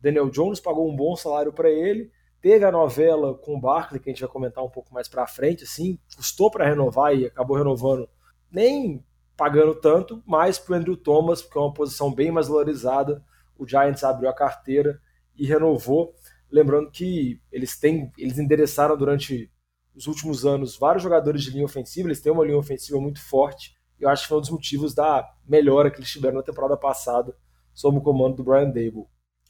Daniel 0.00 0.30
Jones, 0.30 0.60
pagou 0.60 0.88
um 0.88 0.96
bom 0.96 1.14
salário 1.14 1.52
para 1.52 1.68
ele, 1.68 2.10
teve 2.40 2.64
a 2.64 2.72
novela 2.72 3.34
com 3.34 3.56
o 3.56 3.60
Barkley, 3.60 4.00
que 4.00 4.08
a 4.08 4.12
gente 4.12 4.22
vai 4.22 4.30
comentar 4.30 4.64
um 4.64 4.70
pouco 4.70 4.94
mais 4.94 5.08
para 5.08 5.26
frente, 5.26 5.64
assim, 5.64 5.98
custou 6.16 6.50
para 6.50 6.66
renovar 6.66 7.14
e 7.14 7.26
acabou 7.26 7.56
renovando 7.56 8.08
nem 8.50 9.04
pagando 9.36 9.74
tanto, 9.74 10.22
mas 10.26 10.58
para 10.58 10.72
o 10.72 10.76
Andrew 10.76 10.96
Thomas, 10.96 11.42
porque 11.42 11.58
é 11.58 11.60
uma 11.60 11.74
posição 11.74 12.14
bem 12.14 12.30
mais 12.30 12.48
valorizada, 12.48 13.22
o 13.58 13.66
Giants 13.66 14.04
abriu 14.04 14.28
a 14.28 14.34
carteira 14.34 15.00
e 15.36 15.46
renovou. 15.46 16.14
Lembrando 16.50 16.90
que 16.90 17.40
eles 17.52 17.78
têm, 17.78 18.10
eles 18.16 18.38
endereçaram 18.38 18.96
durante 18.96 19.50
os 19.94 20.06
últimos 20.06 20.46
anos 20.46 20.76
vários 20.76 21.02
jogadores 21.02 21.42
de 21.42 21.50
linha 21.50 21.64
ofensiva, 21.64 22.08
eles 22.08 22.20
têm 22.20 22.32
uma 22.32 22.44
linha 22.44 22.56
ofensiva 22.56 23.00
muito 23.00 23.20
forte. 23.20 23.76
E 24.00 24.04
eu 24.04 24.08
acho 24.08 24.22
que 24.22 24.28
foi 24.28 24.38
um 24.38 24.40
dos 24.40 24.50
motivos 24.50 24.94
da 24.94 25.28
melhora 25.46 25.90
que 25.90 25.98
eles 25.98 26.10
tiveram 26.10 26.36
na 26.36 26.42
temporada 26.42 26.76
passada 26.76 27.36
sob 27.74 27.98
o 27.98 28.00
comando 28.00 28.36
do 28.36 28.44
Brian 28.44 28.66
Dable. 28.66 29.06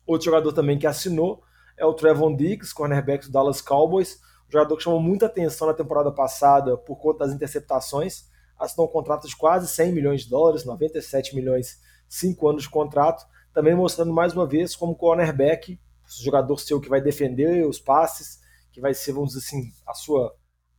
Outro 0.06 0.24
jogador 0.24 0.52
também 0.52 0.78
que 0.78 0.86
assinou 0.86 1.42
é 1.76 1.84
o 1.84 1.92
Trevon 1.92 2.34
Diggs, 2.34 2.74
cornerback 2.74 3.26
do 3.26 3.32
Dallas 3.32 3.60
Cowboys, 3.60 4.18
um 4.48 4.52
jogador 4.52 4.76
que 4.76 4.82
chamou 4.82 5.00
muita 5.00 5.26
atenção 5.26 5.68
na 5.68 5.74
temporada 5.74 6.10
passada 6.10 6.76
por 6.76 6.96
conta 6.96 7.26
das 7.26 7.34
interceptações 7.34 8.26
assinou 8.58 8.88
um 8.88 8.90
contrato 8.90 9.28
de 9.28 9.36
quase 9.36 9.68
100 9.68 9.92
milhões 9.92 10.22
de 10.22 10.30
dólares, 10.30 10.64
97 10.64 11.34
milhões, 11.34 11.80
5 12.08 12.48
anos 12.48 12.62
de 12.64 12.70
contrato, 12.70 13.24
também 13.58 13.74
mostrando 13.74 14.12
mais 14.12 14.32
uma 14.34 14.46
vez 14.46 14.76
como 14.76 14.94
cornerback, 14.94 15.80
jogador 16.22 16.60
seu 16.60 16.80
que 16.80 16.88
vai 16.88 17.00
defender 17.00 17.66
os 17.66 17.80
passes, 17.80 18.38
que 18.70 18.80
vai 18.80 18.94
ser, 18.94 19.10
vamos 19.10 19.30
dizer 19.30 19.44
assim, 19.44 19.72
a 19.84 19.94
sua 19.94 20.32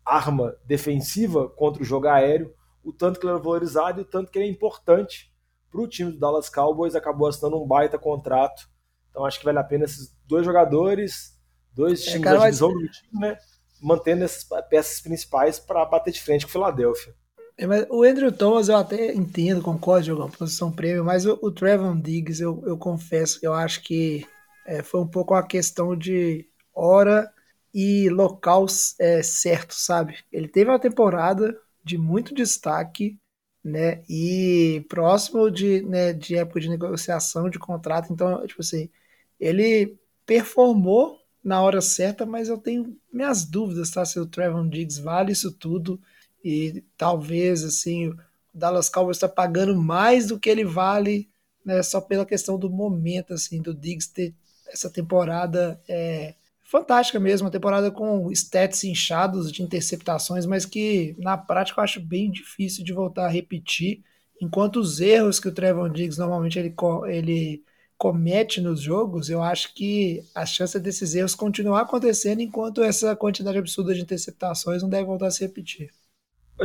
arma 0.05 0.55
defensiva 0.63 1.50
contra 1.50 1.83
o 1.83 1.86
jogo 1.86 2.07
aéreo, 2.07 2.55
o 2.81 2.93
tanto 2.93 3.19
que 3.19 3.25
ele 3.25 3.36
é 3.36 3.38
valorizado 3.38 4.00
e 4.00 4.03
o 4.03 4.05
tanto 4.05 4.31
que 4.31 4.39
ele 4.39 4.48
é 4.48 4.50
importante 4.50 5.29
para 5.69 5.81
o 5.81 5.88
time 5.89 6.13
do 6.13 6.19
Dallas 6.19 6.48
Cowboys, 6.48 6.95
acabou 6.95 7.27
assinando 7.27 7.62
um 7.62 7.67
baita 7.67 8.00
contrato. 8.00 8.69
Então 9.09 9.25
acho 9.25 9.39
que 9.39 9.45
vale 9.45 9.59
a 9.59 9.63
pena 9.65 9.83
esses 9.83 10.15
dois 10.25 10.45
jogadores, 10.45 11.38
dois 11.74 12.00
é, 12.07 12.12
times 12.12 12.24
cara, 12.24 12.38
da 12.39 12.45
divisão 12.45 12.74
mas... 12.74 12.81
do 12.81 12.89
time, 12.89 13.19
né? 13.19 13.38
Mantendo 13.81 14.24
essas 14.24 14.45
peças 14.69 15.01
principais 15.01 15.59
para 15.59 15.83
bater 15.83 16.13
de 16.13 16.21
frente 16.21 16.45
com 16.45 16.50
o 16.50 16.53
Philadelphia. 16.53 17.13
É, 17.60 17.66
o 17.89 18.04
Andrew 18.04 18.32
Thomas 18.32 18.70
eu 18.70 18.78
até 18.78 19.13
entendo, 19.13 19.62
concordo, 19.62 20.06
jogando 20.06 20.38
posição 20.38 20.72
prêmio, 20.72 21.04
mas 21.04 21.25
o, 21.25 21.38
o 21.42 21.51
Trevon 21.51 22.00
Diggs, 22.00 22.42
eu, 22.42 22.63
eu 22.66 22.78
confesso, 22.78 23.38
eu 23.42 23.54
acho 23.54 23.84
que 23.84 24.25
é, 24.66 24.82
foi 24.82 25.01
um 25.01 25.08
pouco 25.08 25.34
uma 25.34 25.46
questão 25.46 25.94
de 25.94 26.48
hora 26.74 27.30
e 27.74 28.10
local 28.10 28.66
é, 28.98 29.22
certo, 29.22 29.74
sabe? 29.74 30.18
Ele 30.32 30.48
teve 30.48 30.72
uma 30.72 30.80
temporada 30.80 31.60
de 31.84 31.98
muito 31.98 32.34
destaque, 32.34 33.20
né? 33.62 34.04
E 34.10 34.86
próximo 34.88 35.51
de, 35.51 35.82
né, 35.82 36.13
de 36.13 36.38
época 36.38 36.62
de 36.62 36.70
negociação 36.70 37.50
de 37.50 37.60
contrato, 37.60 38.13
então, 38.13 38.46
tipo 38.48 38.62
assim, 38.62 38.89
ele 39.38 40.00
performou 40.25 41.20
na 41.44 41.62
hora 41.62 41.82
certa, 41.82 42.25
mas 42.25 42.48
eu 42.48 42.58
tenho 42.58 42.98
minhas 43.12 43.44
dúvidas, 43.44 43.92
tá? 43.92 44.06
Se 44.06 44.18
o 44.18 44.25
Trevon 44.25 44.70
Diggs 44.70 45.01
vale 45.01 45.34
isso 45.34 45.51
tudo 45.51 46.00
e 46.43 46.84
talvez 46.98 47.63
assim 47.63 48.08
o 48.08 48.17
Dallas 48.53 48.89
Cowboys 48.89 49.17
está 49.17 49.27
pagando 49.29 49.75
mais 49.75 50.27
do 50.27 50.39
que 50.39 50.50
ele 50.50 50.65
vale, 50.65 51.29
né, 51.65 51.84
só 51.84 52.01
pela 52.01 52.25
questão 52.25 52.58
do 52.58 52.69
momento 52.69 53.34
assim 53.34 53.62
do 53.62 53.74
Diggs 53.74 54.12
ter 54.12 54.34
essa 54.72 54.89
temporada 54.89 55.81
é 55.88 56.36
fantástica 56.69 57.19
mesmo, 57.19 57.48
uma 57.48 57.51
temporada 57.51 57.89
com 57.89 58.31
stats 58.31 58.84
inchados 58.84 59.51
de 59.51 59.63
interceptações, 59.63 60.46
mas 60.46 60.67
que 60.67 61.15
na 61.17 61.36
prática 61.36 61.79
eu 61.79 61.84
acho 61.84 62.00
bem 62.00 62.29
difícil 62.29 62.84
de 62.84 62.93
voltar 62.93 63.25
a 63.25 63.29
repetir, 63.29 64.03
enquanto 64.39 64.79
os 64.79 65.01
erros 65.01 65.39
que 65.39 65.48
o 65.48 65.51
Trevor 65.51 65.89
Diggs 65.89 66.19
normalmente 66.19 66.60
ele, 66.60 66.74
ele 67.08 67.63
comete 67.98 68.62
nos 68.62 68.81
jogos, 68.81 69.29
eu 69.31 69.41
acho 69.41 69.74
que 69.74 70.24
a 70.36 70.46
chance 70.46 70.79
desses 70.79 71.15
erros 71.15 71.34
continuar 71.34 71.81
acontecendo 71.81 72.41
enquanto 72.41 72.84
essa 72.84 73.15
quantidade 73.15 73.58
absurda 73.58 73.93
de 73.96 74.01
interceptações 74.01 74.84
não 74.84 74.89
deve 74.89 75.05
voltar 75.05 75.27
a 75.27 75.31
se 75.31 75.41
repetir. 75.41 75.89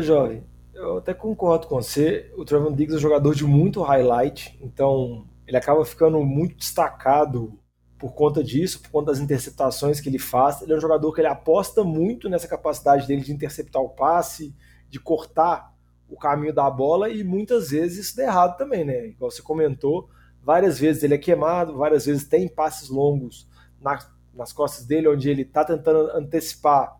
Jovem, 0.02 0.44
eu 0.74 0.98
até 0.98 1.14
concordo 1.14 1.66
com 1.66 1.76
você. 1.76 2.32
O 2.36 2.44
Trevor 2.44 2.72
Diggs 2.74 2.94
é 2.94 2.96
um 2.98 3.00
jogador 3.00 3.34
de 3.34 3.44
muito 3.44 3.82
highlight, 3.82 4.58
então 4.60 5.26
ele 5.46 5.56
acaba 5.56 5.84
ficando 5.84 6.20
muito 6.20 6.56
destacado 6.56 7.58
por 7.98 8.12
conta 8.12 8.42
disso, 8.42 8.82
por 8.82 8.90
conta 8.90 9.12
das 9.12 9.20
interceptações 9.20 10.00
que 10.00 10.08
ele 10.08 10.18
faz. 10.18 10.62
Ele 10.62 10.72
é 10.72 10.76
um 10.76 10.80
jogador 10.80 11.12
que 11.12 11.20
ele 11.20 11.28
aposta 11.28 11.84
muito 11.84 12.28
nessa 12.28 12.48
capacidade 12.48 13.06
dele 13.06 13.22
de 13.22 13.32
interceptar 13.32 13.80
o 13.82 13.90
passe, 13.90 14.54
de 14.88 14.98
cortar 14.98 15.72
o 16.08 16.18
caminho 16.18 16.52
da 16.52 16.68
bola 16.68 17.08
e 17.08 17.24
muitas 17.24 17.70
vezes 17.70 18.06
isso 18.06 18.16
dá 18.16 18.24
errado 18.24 18.56
também, 18.56 18.84
né? 18.84 19.06
Igual 19.06 19.30
você 19.30 19.42
comentou, 19.42 20.08
Várias 20.44 20.78
vezes 20.78 21.02
ele 21.02 21.14
é 21.14 21.18
queimado, 21.18 21.74
várias 21.74 22.04
vezes 22.04 22.28
tem 22.28 22.46
passes 22.46 22.90
longos 22.90 23.48
na, 23.80 23.98
nas 24.34 24.52
costas 24.52 24.84
dele, 24.84 25.08
onde 25.08 25.30
ele 25.30 25.40
está 25.40 25.64
tentando 25.64 26.10
antecipar 26.10 26.94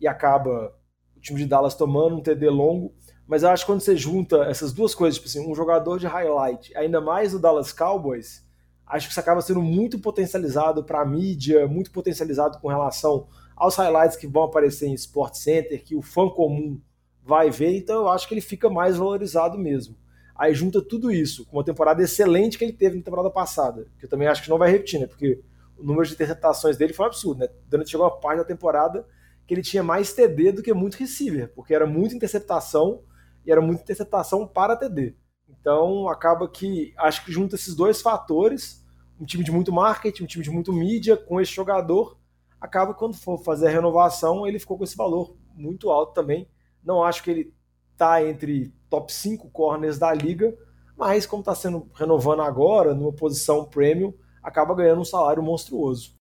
e 0.00 0.08
acaba 0.08 0.74
o 1.18 1.20
time 1.20 1.40
de 1.40 1.46
Dallas 1.46 1.74
tomando 1.74 2.16
um 2.16 2.22
TD 2.22 2.48
longo. 2.48 2.94
Mas 3.26 3.42
eu 3.42 3.50
acho 3.50 3.64
que 3.64 3.72
quando 3.72 3.80
você 3.80 3.96
junta 3.96 4.44
essas 4.44 4.72
duas 4.72 4.94
coisas, 4.94 5.16
tipo 5.16 5.28
assim, 5.28 5.50
um 5.50 5.54
jogador 5.54 5.98
de 5.98 6.06
highlight, 6.06 6.74
ainda 6.76 7.00
mais 7.00 7.34
o 7.34 7.38
Dallas 7.38 7.72
Cowboys, 7.72 8.42
acho 8.86 9.06
que 9.06 9.10
isso 9.10 9.20
acaba 9.20 9.42
sendo 9.42 9.60
muito 9.60 9.98
potencializado 9.98 10.82
para 10.82 11.02
a 11.02 11.04
mídia, 11.04 11.66
muito 11.68 11.90
potencializado 11.90 12.58
com 12.58 12.68
relação 12.68 13.26
aos 13.54 13.76
highlights 13.76 14.16
que 14.16 14.26
vão 14.26 14.44
aparecer 14.44 14.86
em 14.86 14.94
Sport 14.94 15.34
Center, 15.34 15.84
que 15.84 15.94
o 15.94 16.00
fã 16.00 16.28
comum 16.28 16.80
vai 17.22 17.50
ver, 17.50 17.76
então 17.76 17.96
eu 17.96 18.08
acho 18.08 18.26
que 18.26 18.32
ele 18.32 18.40
fica 18.40 18.70
mais 18.70 18.96
valorizado 18.96 19.58
mesmo. 19.58 19.94
Aí 20.34 20.54
junta 20.54 20.80
tudo 20.80 21.10
isso 21.10 21.44
com 21.46 21.58
uma 21.58 21.64
temporada 21.64 22.02
excelente 22.02 22.56
que 22.56 22.64
ele 22.64 22.72
teve 22.72 22.96
na 22.96 23.02
temporada 23.02 23.28
passada, 23.28 23.88
que 23.98 24.06
eu 24.06 24.08
também 24.08 24.28
acho 24.28 24.42
que 24.42 24.48
não 24.48 24.56
vai 24.56 24.70
repetir, 24.70 25.00
né? 25.00 25.06
Porque 25.06 25.42
o 25.76 25.82
número 25.82 26.06
de 26.06 26.14
interceptações 26.14 26.76
dele 26.76 26.94
foi 26.94 27.04
um 27.04 27.08
absurdo, 27.08 27.40
né? 27.40 27.48
Durante 27.68 27.90
chegou 27.90 28.06
uma 28.06 28.16
parte 28.18 28.38
da 28.38 28.44
temporada 28.44 29.04
que 29.48 29.54
ele 29.54 29.62
tinha 29.62 29.82
mais 29.82 30.12
TD 30.12 30.52
do 30.52 30.62
que 30.62 30.74
muito 30.74 30.98
receiver, 30.98 31.50
porque 31.54 31.74
era 31.74 31.86
muita 31.86 32.14
interceptação 32.14 33.02
e 33.46 33.50
era 33.50 33.62
muita 33.62 33.82
interceptação 33.82 34.46
para 34.46 34.76
TD. 34.76 35.16
Então 35.48 36.06
acaba 36.06 36.46
que 36.46 36.92
acho 36.98 37.24
que 37.24 37.32
junta 37.32 37.54
esses 37.56 37.74
dois 37.74 38.02
fatores, 38.02 38.86
um 39.18 39.24
time 39.24 39.42
de 39.42 39.50
muito 39.50 39.72
marketing, 39.72 40.24
um 40.24 40.26
time 40.26 40.44
de 40.44 40.50
muito 40.50 40.70
mídia 40.70 41.16
com 41.16 41.40
esse 41.40 41.50
jogador, 41.50 42.18
acaba 42.60 42.92
quando 42.92 43.14
for 43.14 43.42
fazer 43.42 43.68
a 43.68 43.70
renovação 43.70 44.46
ele 44.46 44.58
ficou 44.58 44.76
com 44.76 44.84
esse 44.84 44.96
valor 44.96 45.34
muito 45.54 45.90
alto 45.90 46.12
também. 46.12 46.46
Não 46.84 47.02
acho 47.02 47.22
que 47.22 47.30
ele 47.30 47.54
tá 47.96 48.22
entre 48.22 48.70
top 48.90 49.10
5 49.10 49.48
corners 49.48 49.98
da 49.98 50.12
liga, 50.12 50.54
mas 50.94 51.24
como 51.24 51.40
está 51.40 51.54
sendo 51.54 51.88
renovando 51.94 52.42
agora, 52.42 52.94
numa 52.94 53.14
posição 53.14 53.64
premium, 53.64 54.12
acaba 54.42 54.74
ganhando 54.74 55.00
um 55.00 55.06
salário 55.06 55.42
monstruoso. 55.42 56.17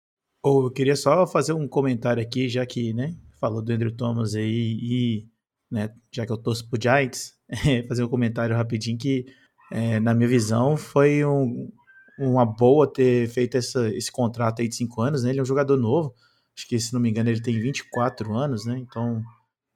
Oh, 0.50 0.68
eu 0.68 0.72
queria 0.72 0.96
só 0.96 1.28
fazer 1.28 1.52
um 1.52 1.68
comentário 1.68 2.24
aqui, 2.24 2.48
já 2.48 2.66
que, 2.66 2.94
né, 2.94 3.18
falou 3.38 3.62
do 3.62 3.70
Andrew 3.70 3.92
Thomas 3.92 4.34
aí 4.34 4.80
e, 4.82 5.28
né, 5.70 5.94
já 6.10 6.26
que 6.26 6.32
eu 6.32 6.38
torço 6.38 6.70
pro 6.70 6.82
Giants, 6.82 7.34
fazer 7.90 8.04
um 8.04 8.08
comentário 8.08 8.56
rapidinho 8.56 8.98
que, 8.98 9.26
é, 9.72 10.00
na 10.00 10.14
minha 10.14 10.30
visão, 10.30 10.78
foi 10.78 11.26
um, 11.26 11.70
uma 12.18 12.46
boa 12.46 12.92
ter 12.92 13.28
feito 13.28 13.58
essa, 13.58 13.90
esse 13.90 14.10
contrato 14.10 14.62
aí 14.62 14.70
de 14.70 14.76
5 14.76 15.02
anos, 15.02 15.24
né, 15.24 15.32
ele 15.32 15.40
é 15.40 15.42
um 15.42 15.46
jogador 15.46 15.76
novo, 15.76 16.14
acho 16.56 16.66
que, 16.66 16.80
se 16.80 16.94
não 16.94 17.02
me 17.02 17.10
engano, 17.10 17.30
ele 17.30 17.42
tem 17.42 17.60
24 17.60 18.34
anos, 18.34 18.66
né, 18.66 18.78
então 18.78 19.22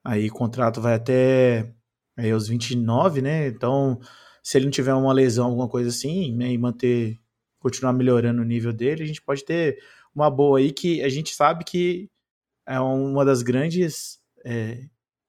aí 0.06 0.30
o 0.30 0.34
contrato 0.34 0.80
vai 0.80 0.94
até 0.94 1.70
aí 2.16 2.32
aos 2.32 2.48
29, 2.48 3.22
né? 3.22 3.48
Então, 3.48 4.00
se 4.44 4.58
ele 4.58 4.66
não 4.66 4.72
tiver 4.72 4.94
uma 4.94 5.14
lesão, 5.14 5.48
alguma 5.48 5.68
coisa 5.68 5.90
assim, 5.90 6.34
né, 6.36 6.52
e 6.52 6.58
manter, 6.58 7.20
continuar 7.60 7.94
melhorando 7.94 8.42
o 8.42 8.46
nível 8.46 8.72
dele, 8.72 9.04
a 9.04 9.08
gente 9.08 9.22
pode 9.22 9.44
ter 9.44 9.78
uma 10.14 10.30
boa 10.30 10.60
aí 10.60 10.72
que 10.72 11.02
a 11.04 11.10
gente 11.10 11.34
sabe 11.34 11.64
que 11.64 12.10
é 12.68 12.80
uma 12.80 13.26
das 13.26 13.42
grandes 13.42 14.20
é, 14.46 14.86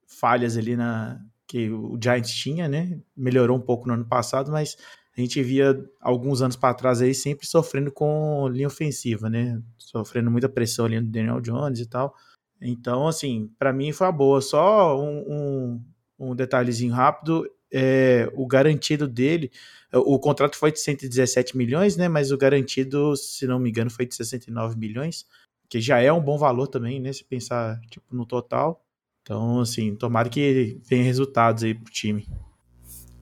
falhas 0.07 0.57
ali 0.57 0.77
na 0.77 1.21
que 1.47 1.69
o 1.71 1.99
Giants 2.03 2.33
tinha, 2.33 2.67
né? 2.67 2.99
Melhorou 3.15 3.59
um 3.59 3.61
pouco 3.61 3.87
no 3.87 3.93
ano 3.93 4.07
passado, 4.07 4.51
mas 4.51 4.77
a 5.17 5.21
gente 5.21 5.43
via 5.43 5.79
alguns 6.01 6.41
anos 6.41 6.57
para 6.57 6.75
trás 6.75 7.03
aí 7.03 7.15
sempre 7.15 7.47
sofrendo 7.47 7.93
com 7.93 8.49
linha 8.49 8.69
ofensiva, 8.69 9.29
né? 9.29 9.61
Sofrendo 9.77 10.31
muita 10.31 10.49
pressão 10.49 10.87
ali 10.87 10.99
no 10.99 11.07
Daniel 11.09 11.41
Jones 11.43 11.81
e 11.81 11.87
tal. 11.87 12.15
Então, 12.59 13.07
assim, 13.07 13.51
para 13.59 13.73
mim 13.73 13.93
foi 13.93 14.07
uma 14.07 14.13
boa. 14.13 14.41
Só 14.41 14.99
um, 14.99 15.25
um, 15.29 15.85
um 16.19 16.35
detalhezinho 16.35 16.95
rápido, 16.95 17.47
é, 17.73 18.31
o 18.35 18.47
garantido 18.47 19.09
dele, 19.09 19.51
o 19.93 20.19
contrato 20.19 20.57
foi 20.57 20.73
de 20.73 20.81
117 20.81 21.57
milhões, 21.57 21.97
né? 21.97 22.09
Mas 22.09 22.31
o 22.31 22.39
garantido, 22.39 23.17
se 23.17 23.47
não 23.47 23.59
me 23.59 23.71
engano, 23.71 23.91
foi 23.91 24.07
de 24.07 24.15
69 24.15 24.79
milhões, 24.79 25.27
que 25.69 25.81
já 25.81 26.01
é 26.01 26.13
um 26.13 26.21
bom 26.21 26.39
valor 26.39 26.67
também, 26.67 27.01
né? 27.01 27.13
Se 27.13 27.25
pensar 27.25 27.81
tipo, 27.91 28.15
no 28.15 28.27
total. 28.27 28.85
Então, 29.23 29.61
assim, 29.61 29.95
tomara 29.95 30.29
que 30.29 30.81
tenha 30.89 31.05
resultados 31.05 31.63
aí 31.63 31.75
pro 31.75 31.93
time. 31.93 32.27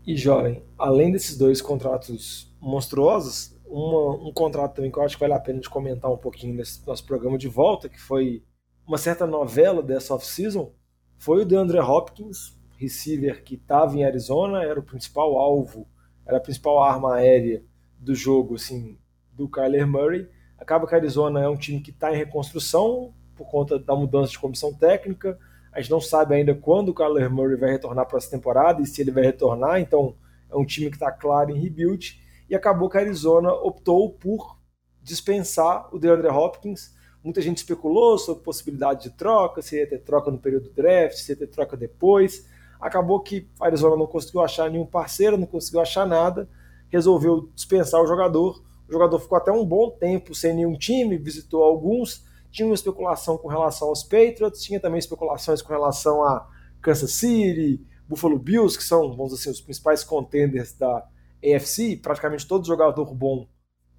E 0.07 0.17
jovem, 0.17 0.63
além 0.79 1.13
desses 1.13 1.37
dois 1.37 1.61
contratos 1.61 2.51
monstruosos, 2.61 3.57
uma, 3.67 4.29
um 4.29 4.33
contrato 4.33 4.75
também 4.75 4.91
que 4.91 4.99
eu 4.99 5.03
acho 5.03 5.17
que 5.17 5.21
vale 5.21 5.35
a 5.35 5.41
pena 5.41 5.61
de 5.61 5.69
comentar 5.69 6.11
um 6.11 6.17
pouquinho 6.17 6.55
nesse 6.55 6.85
nosso 6.87 7.05
programa 7.05 7.39
de 7.39 7.49
volta, 7.49 7.89
que 7.89 8.01
foi 8.01 8.43
uma 8.87 8.99
certa 8.99 9.27
novela 9.27 9.83
dessa 9.83 10.15
off-season, 10.15 10.73
foi 11.19 11.43
o 11.43 11.45
DeAndre 11.45 11.79
Hopkins, 11.79 12.59
receiver 12.81 13.45
que 13.45 13.57
estava 13.57 13.95
em 13.95 14.05
Arizona, 14.05 14.65
era 14.65 14.81
o 14.81 14.83
principal 14.83 15.37
alvo, 15.37 15.87
era 16.25 16.39
a 16.39 16.41
principal 16.41 16.83
arma 16.83 17.17
aérea 17.17 17.63
do 17.99 18.15
jogo, 18.15 18.55
assim, 18.55 18.99
do 19.31 19.47
Kyler 19.47 19.87
Murray. 19.87 20.27
Acaba 20.59 20.87
que 20.87 20.95
a 20.95 20.99
Arizona 20.99 21.43
é 21.43 21.49
um 21.49 21.57
time 21.57 21.81
que 21.81 21.91
está 21.91 22.11
em 22.11 22.17
reconstrução 22.17 23.13
por 23.37 23.51
conta 23.51 23.79
da 23.79 23.95
mudança 23.95 24.33
de 24.33 24.39
comissão 24.39 24.73
técnica. 24.73 25.39
A 25.71 25.81
gente 25.81 25.91
não 25.91 26.01
sabe 26.01 26.35
ainda 26.35 26.55
quando 26.55 26.89
o 26.89 26.95
Kyler 26.95 27.31
Murray 27.31 27.57
vai 27.57 27.71
retornar 27.73 28.07
para 28.07 28.17
essa 28.17 28.31
temporada 28.31 28.81
e 28.81 28.87
se 28.87 29.03
ele 29.03 29.11
vai 29.11 29.25
retornar. 29.25 29.79
Então 29.79 30.17
é 30.51 30.57
um 30.57 30.65
time 30.65 30.89
que 30.89 30.97
está 30.97 31.13
claro 31.13 31.51
em 31.51 31.61
rebuild. 31.61 32.19
E 32.49 32.55
acabou 32.55 32.89
que 32.89 32.97
a 32.97 33.01
Arizona 33.03 33.53
optou 33.53 34.11
por 34.15 34.59
dispensar 35.03 35.95
o 35.95 35.99
DeAndre 35.99 36.29
Hopkins. 36.29 36.95
Muita 37.23 37.43
gente 37.43 37.59
especulou 37.59 38.17
sobre 38.17 38.43
possibilidade 38.43 39.03
de 39.03 39.11
troca, 39.11 39.61
se 39.61 39.77
ia 39.77 39.87
ter 39.87 39.99
troca 39.99 40.31
no 40.31 40.39
período 40.39 40.71
do 40.71 40.75
draft, 40.75 41.19
se 41.19 41.33
ia 41.33 41.37
ter 41.37 41.47
troca 41.47 41.77
depois. 41.77 42.49
Acabou 42.81 43.21
que 43.21 43.47
a 43.61 43.67
Arizona 43.67 43.97
não 43.97 44.07
conseguiu 44.07 44.41
achar 44.41 44.71
nenhum 44.71 44.87
parceiro, 44.87 45.37
não 45.37 45.47
conseguiu 45.47 45.81
achar 45.81 46.07
nada, 46.07 46.49
resolveu 46.89 47.51
dispensar 47.55 48.01
o 48.01 48.07
jogador. 48.07 48.63
O 48.89 48.93
jogador 48.93 49.19
ficou 49.19 49.37
até 49.37 49.53
um 49.53 49.65
bom 49.65 49.91
tempo 49.91 50.35
sem 50.35 50.55
nenhum 50.55 50.77
time, 50.77 51.19
visitou 51.19 51.63
alguns. 51.63 52.25
Tinha 52.51 52.67
uma 52.67 52.75
especulação 52.75 53.37
com 53.37 53.49
relação 53.49 53.89
aos 53.89 54.03
Patriots, 54.03 54.63
tinha 54.63 54.81
também 54.81 54.99
especulações 54.99 55.61
com 55.61 55.73
relação 55.73 56.25
a 56.25 56.49
Kansas 56.81 57.13
City, 57.13 57.85
Buffalo 58.09 58.39
Bills, 58.39 58.77
que 58.77 58.83
são, 58.83 59.15
vamos 59.15 59.33
dizer 59.33 59.43
assim, 59.43 59.51
os 59.51 59.61
principais 59.61 60.03
contenders 60.03 60.73
da 60.73 61.07
AFC. 61.45 61.97
Praticamente 61.97 62.47
todo 62.47 62.67
jogador 62.67 63.15
bom 63.15 63.47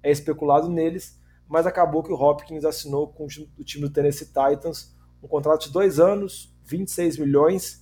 é 0.02 0.10
especulado 0.10 0.68
neles, 0.68 1.18
mas 1.48 1.66
acabou 1.66 2.02
que 2.02 2.12
o 2.12 2.20
Hopkins 2.20 2.64
assinou 2.64 3.06
com 3.08 3.24
o 3.24 3.64
time 3.64 3.84
do 3.86 3.90
Tennessee 3.90 4.26
Titans 4.26 4.92
um 5.22 5.28
contrato 5.28 5.66
de 5.66 5.72
dois 5.72 6.00
anos, 6.00 6.52
26 6.64 7.18
milhões 7.18 7.81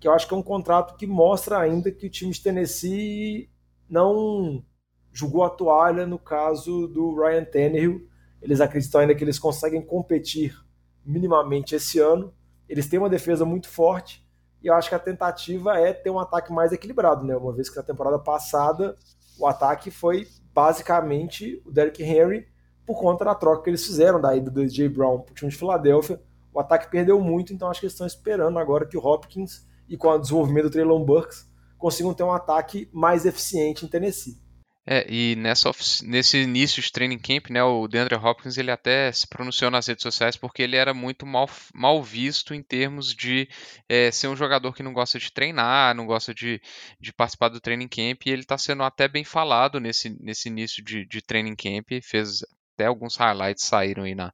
que 0.00 0.08
eu 0.08 0.12
acho 0.12 0.26
que 0.26 0.32
é 0.32 0.36
um 0.36 0.42
contrato 0.42 0.96
que 0.96 1.06
mostra 1.06 1.58
ainda 1.58 1.92
que 1.92 2.06
o 2.06 2.10
time 2.10 2.32
de 2.32 2.42
Tennessee 2.42 3.50
não 3.88 4.64
jogou 5.12 5.44
a 5.44 5.50
toalha 5.50 6.06
no 6.06 6.18
caso 6.18 6.88
do 6.88 7.14
Ryan 7.14 7.44
Tannehill. 7.44 8.08
Eles 8.40 8.62
acreditam 8.62 9.02
ainda 9.02 9.14
que 9.14 9.22
eles 9.22 9.38
conseguem 9.38 9.82
competir 9.82 10.56
minimamente 11.04 11.74
esse 11.74 11.98
ano. 11.98 12.32
Eles 12.66 12.88
têm 12.88 12.98
uma 12.98 13.10
defesa 13.10 13.44
muito 13.44 13.68
forte 13.68 14.26
e 14.62 14.68
eu 14.68 14.74
acho 14.74 14.88
que 14.88 14.94
a 14.94 14.98
tentativa 14.98 15.78
é 15.78 15.92
ter 15.92 16.08
um 16.08 16.18
ataque 16.18 16.50
mais 16.50 16.72
equilibrado, 16.72 17.26
né? 17.26 17.36
Uma 17.36 17.52
vez 17.52 17.68
que 17.68 17.76
na 17.76 17.82
temporada 17.82 18.18
passada 18.18 18.96
o 19.38 19.46
ataque 19.46 19.90
foi 19.90 20.26
basicamente 20.54 21.62
o 21.66 21.70
Derrick 21.70 22.02
Henry 22.02 22.46
por 22.86 22.98
conta 22.98 23.24
da 23.24 23.34
troca 23.34 23.64
que 23.64 23.70
eles 23.70 23.84
fizeram 23.84 24.20
da 24.20 24.34
ida 24.34 24.50
do 24.50 24.62
AJ 24.62 24.88
Brown 24.88 25.20
para 25.20 25.32
o 25.32 25.34
time 25.34 25.50
de 25.50 25.56
Filadélfia. 25.56 26.22
O 26.52 26.58
ataque 26.58 26.90
perdeu 26.90 27.20
muito, 27.20 27.52
então 27.52 27.68
acho 27.70 27.80
que 27.80 27.86
eles 27.86 27.92
estão 27.92 28.06
esperando 28.06 28.58
agora 28.58 28.86
que 28.86 28.96
o 28.96 29.04
Hopkins 29.04 29.68
e 29.90 29.96
com 29.96 30.08
o 30.08 30.18
desenvolvimento 30.18 30.64
do 30.64 30.70
Traylon 30.70 31.04
Burks 31.04 31.50
consigam 31.76 32.14
ter 32.14 32.22
um 32.22 32.32
ataque 32.32 32.88
mais 32.92 33.26
eficiente 33.26 33.84
em 33.84 33.88
Tennessee. 33.88 34.38
É, 34.86 35.06
e 35.08 35.36
nessa, 35.36 35.70
nesse 36.02 36.38
início 36.38 36.82
de 36.82 36.90
training 36.90 37.18
camp, 37.18 37.50
né, 37.50 37.62
o 37.62 37.86
DeAndre 37.86 38.16
Hopkins 38.16 38.56
ele 38.56 38.70
até 38.70 39.12
se 39.12 39.26
pronunciou 39.26 39.70
nas 39.70 39.86
redes 39.86 40.02
sociais 40.02 40.36
porque 40.36 40.62
ele 40.62 40.74
era 40.74 40.94
muito 40.94 41.26
mal, 41.26 41.48
mal 41.74 42.02
visto 42.02 42.54
em 42.54 42.62
termos 42.62 43.14
de 43.14 43.48
é, 43.88 44.10
ser 44.10 44.28
um 44.28 44.36
jogador 44.36 44.74
que 44.74 44.82
não 44.82 44.92
gosta 44.92 45.18
de 45.18 45.30
treinar, 45.32 45.94
não 45.94 46.06
gosta 46.06 46.34
de, 46.34 46.60
de 46.98 47.12
participar 47.12 47.50
do 47.50 47.60
training 47.60 47.88
camp, 47.88 48.26
e 48.26 48.30
ele 48.30 48.42
está 48.42 48.56
sendo 48.56 48.82
até 48.82 49.06
bem 49.06 49.22
falado 49.22 49.78
nesse, 49.78 50.10
nesse 50.18 50.48
início 50.48 50.82
de, 50.82 51.06
de 51.06 51.22
training 51.22 51.56
camp, 51.56 51.86
fez 52.02 52.40
até 52.74 52.86
alguns 52.86 53.16
highlights 53.16 53.64
saíram 53.64 54.04
aí 54.04 54.14
na, 54.14 54.32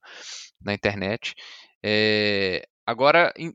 na 0.60 0.72
internet. 0.72 1.34
É, 1.84 2.66
agora, 2.86 3.32
in, 3.36 3.52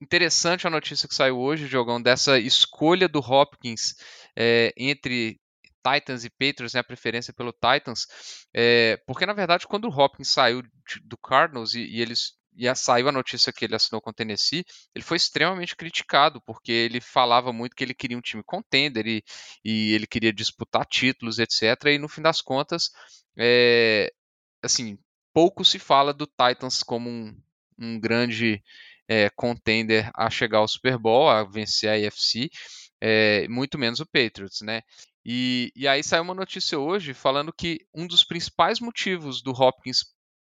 interessante 0.00 0.66
a 0.66 0.70
notícia 0.70 1.08
que 1.08 1.14
saiu 1.14 1.38
hoje, 1.38 1.68
Diogão, 1.68 2.00
dessa 2.00 2.38
escolha 2.38 3.08
do 3.08 3.20
Hopkins 3.20 3.94
é, 4.36 4.72
entre 4.76 5.40
Titans 5.86 6.24
e 6.24 6.30
Patriots, 6.30 6.74
né, 6.74 6.80
a 6.80 6.84
preferência 6.84 7.32
pelo 7.32 7.52
Titans, 7.52 8.06
é, 8.54 8.96
porque 9.06 9.26
na 9.26 9.32
verdade 9.32 9.66
quando 9.66 9.86
o 9.86 9.96
Hopkins 9.96 10.28
saiu 10.28 10.62
do 11.04 11.16
Cardinals 11.16 11.74
e, 11.74 11.80
e 11.80 12.00
eles 12.00 12.38
e 12.58 12.74
saiu 12.74 13.08
a 13.08 13.12
notícia 13.12 13.52
que 13.52 13.64
ele 13.64 13.76
assinou 13.76 14.00
com 14.00 14.10
o 14.10 14.12
Tennessee, 14.12 14.64
ele 14.92 15.04
foi 15.04 15.16
extremamente 15.16 15.76
criticado, 15.76 16.42
porque 16.44 16.72
ele 16.72 17.00
falava 17.00 17.52
muito 17.52 17.76
que 17.76 17.84
ele 17.84 17.94
queria 17.94 18.18
um 18.18 18.20
time 18.20 18.42
contender 18.42 19.06
e, 19.06 19.22
e 19.64 19.94
ele 19.94 20.08
queria 20.08 20.32
disputar 20.32 20.84
títulos, 20.84 21.38
etc. 21.38 21.62
E 21.86 21.98
no 21.98 22.08
fim 22.08 22.20
das 22.20 22.40
contas, 22.42 22.90
é, 23.38 24.12
assim, 24.60 24.98
pouco 25.32 25.64
se 25.64 25.78
fala 25.78 26.12
do 26.12 26.26
Titans 26.26 26.82
como 26.82 27.08
um, 27.08 27.40
um 27.78 28.00
grande 28.00 28.60
é, 29.08 29.30
contender 29.30 30.10
a 30.14 30.28
chegar 30.28 30.58
ao 30.58 30.68
Super 30.68 30.98
Bowl, 30.98 31.28
a 31.28 31.42
vencer 31.42 31.88
a 31.88 32.08
AFC, 32.08 32.50
é, 33.00 33.48
muito 33.48 33.78
menos 33.78 34.00
o 34.00 34.06
Patriots, 34.06 34.60
né? 34.60 34.82
E, 35.24 35.72
e 35.74 35.86
aí 35.86 36.02
saiu 36.02 36.22
uma 36.22 36.34
notícia 36.34 36.78
hoje 36.78 37.14
falando 37.14 37.52
que 37.52 37.80
um 37.94 38.06
dos 38.06 38.24
principais 38.24 38.80
motivos 38.80 39.42
do 39.42 39.50
Hopkins 39.50 40.04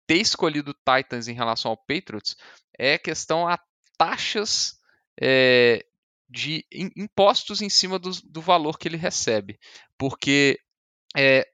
ter 0.07 0.19
escolhido 0.19 0.75
Titans 0.75 1.29
em 1.29 1.35
relação 1.35 1.71
ao 1.71 1.77
Patriots 1.77 2.37
é 2.79 2.99
questão 2.99 3.47
a 3.47 3.59
taxas 3.99 4.79
é, 5.21 5.85
de 6.29 6.65
impostos 6.97 7.61
em 7.61 7.69
cima 7.69 7.99
do, 7.99 8.11
do, 8.25 8.41
valor 8.41 8.79
que 8.79 8.89
ele 8.89 8.97
recebe. 8.97 9.59
Porque 9.99 10.59
é, 11.17 11.47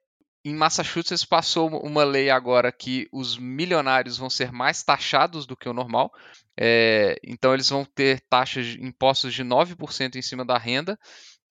em 0.48 0.54
Massachusetts 0.54 1.24
passou 1.24 1.68
uma 1.68 2.04
lei 2.04 2.30
agora 2.30 2.72
que 2.72 3.08
os 3.12 3.36
milionários 3.36 4.16
vão 4.16 4.30
ser 4.30 4.50
mais 4.50 4.82
taxados 4.82 5.46
do 5.46 5.56
que 5.56 5.68
o 5.68 5.74
normal. 5.74 6.10
É, 6.58 7.16
então 7.22 7.54
eles 7.54 7.68
vão 7.68 7.84
ter 7.84 8.20
taxas 8.28 8.66
de 8.66 8.84
impostos 8.84 9.32
de 9.32 9.44
9% 9.44 10.16
em 10.16 10.22
cima 10.22 10.44
da 10.44 10.58
renda 10.58 10.98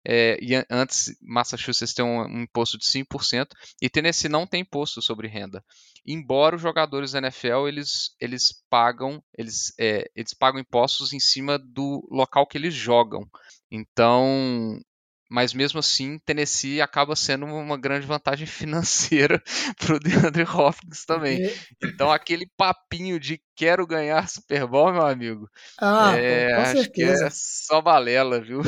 é, 0.10 0.38
e 0.42 0.56
antes 0.70 1.18
Massachusetts 1.22 1.94
tem 1.94 2.06
um, 2.06 2.22
um, 2.22 2.42
imposto 2.44 2.78
de 2.78 2.86
5% 2.86 3.48
e 3.82 3.90
Tennessee 3.90 4.30
não 4.30 4.48
tem 4.48 4.62
imposto 4.62 5.02
sobre 5.02 5.28
renda. 5.28 5.62
Embora 6.06 6.56
os 6.56 6.62
jogadores 6.62 7.12
da 7.12 7.20
NFL 7.20 7.68
eles, 7.68 8.16
eles 8.20 8.64
pagam 8.70 9.22
eles, 9.38 9.74
é, 9.78 10.10
eles 10.16 10.34
pagam 10.34 10.62
impostos 10.62 11.12
em 11.12 11.20
cima 11.20 11.60
do 11.60 12.08
local 12.10 12.48
que 12.48 12.58
eles 12.58 12.74
jogam. 12.74 13.28
Então, 13.70 14.80
mas 15.30 15.54
mesmo 15.54 15.80
assim 15.80 16.20
Tennessee 16.20 16.82
acaba 16.82 17.16
sendo 17.16 17.46
uma 17.46 17.78
grande 17.78 18.06
vantagem 18.06 18.48
financeira 18.48 19.42
para 19.78 19.96
o 19.96 20.00
DeAndre 20.00 20.44
Hopkins 20.44 21.06
também. 21.06 21.52
Então 21.84 22.12
aquele 22.12 22.50
papinho 22.58 23.20
de 23.20 23.42
quero 23.56 23.86
ganhar 23.86 24.28
Super 24.28 24.66
Bowl, 24.68 24.92
meu 24.94 25.06
amigo, 25.06 25.50
ah, 25.80 26.16
é, 26.16 26.56
com 26.56 26.62
acho 26.62 26.72
certeza. 26.74 27.18
que 27.18 27.24
é 27.26 27.30
só 27.32 27.82
balela, 27.82 28.40
viu? 28.40 28.62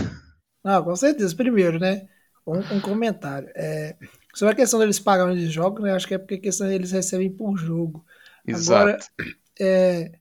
Não, 0.64 0.84
com 0.84 0.96
certeza. 0.96 1.36
Primeiro, 1.36 1.80
né? 1.80 2.08
Um, 2.46 2.60
um 2.76 2.82
comentário. 2.82 3.50
É, 3.56 3.96
sobre 4.34 4.54
a 4.54 4.56
questão 4.56 4.80
deles 4.80 5.00
pagarem 5.00 5.36
de 5.36 5.48
jogos, 5.48 5.84
né? 5.84 5.94
Acho 5.94 6.08
que 6.08 6.14
é 6.14 6.18
porque 6.18 6.36
a 6.36 6.42
questão 6.42 6.72
eles 6.72 6.92
recebem 6.92 7.32
por 7.32 7.58
jogo. 7.58 8.06
Exato. 8.46 8.82
Agora, 8.82 9.00
é, 9.60 10.19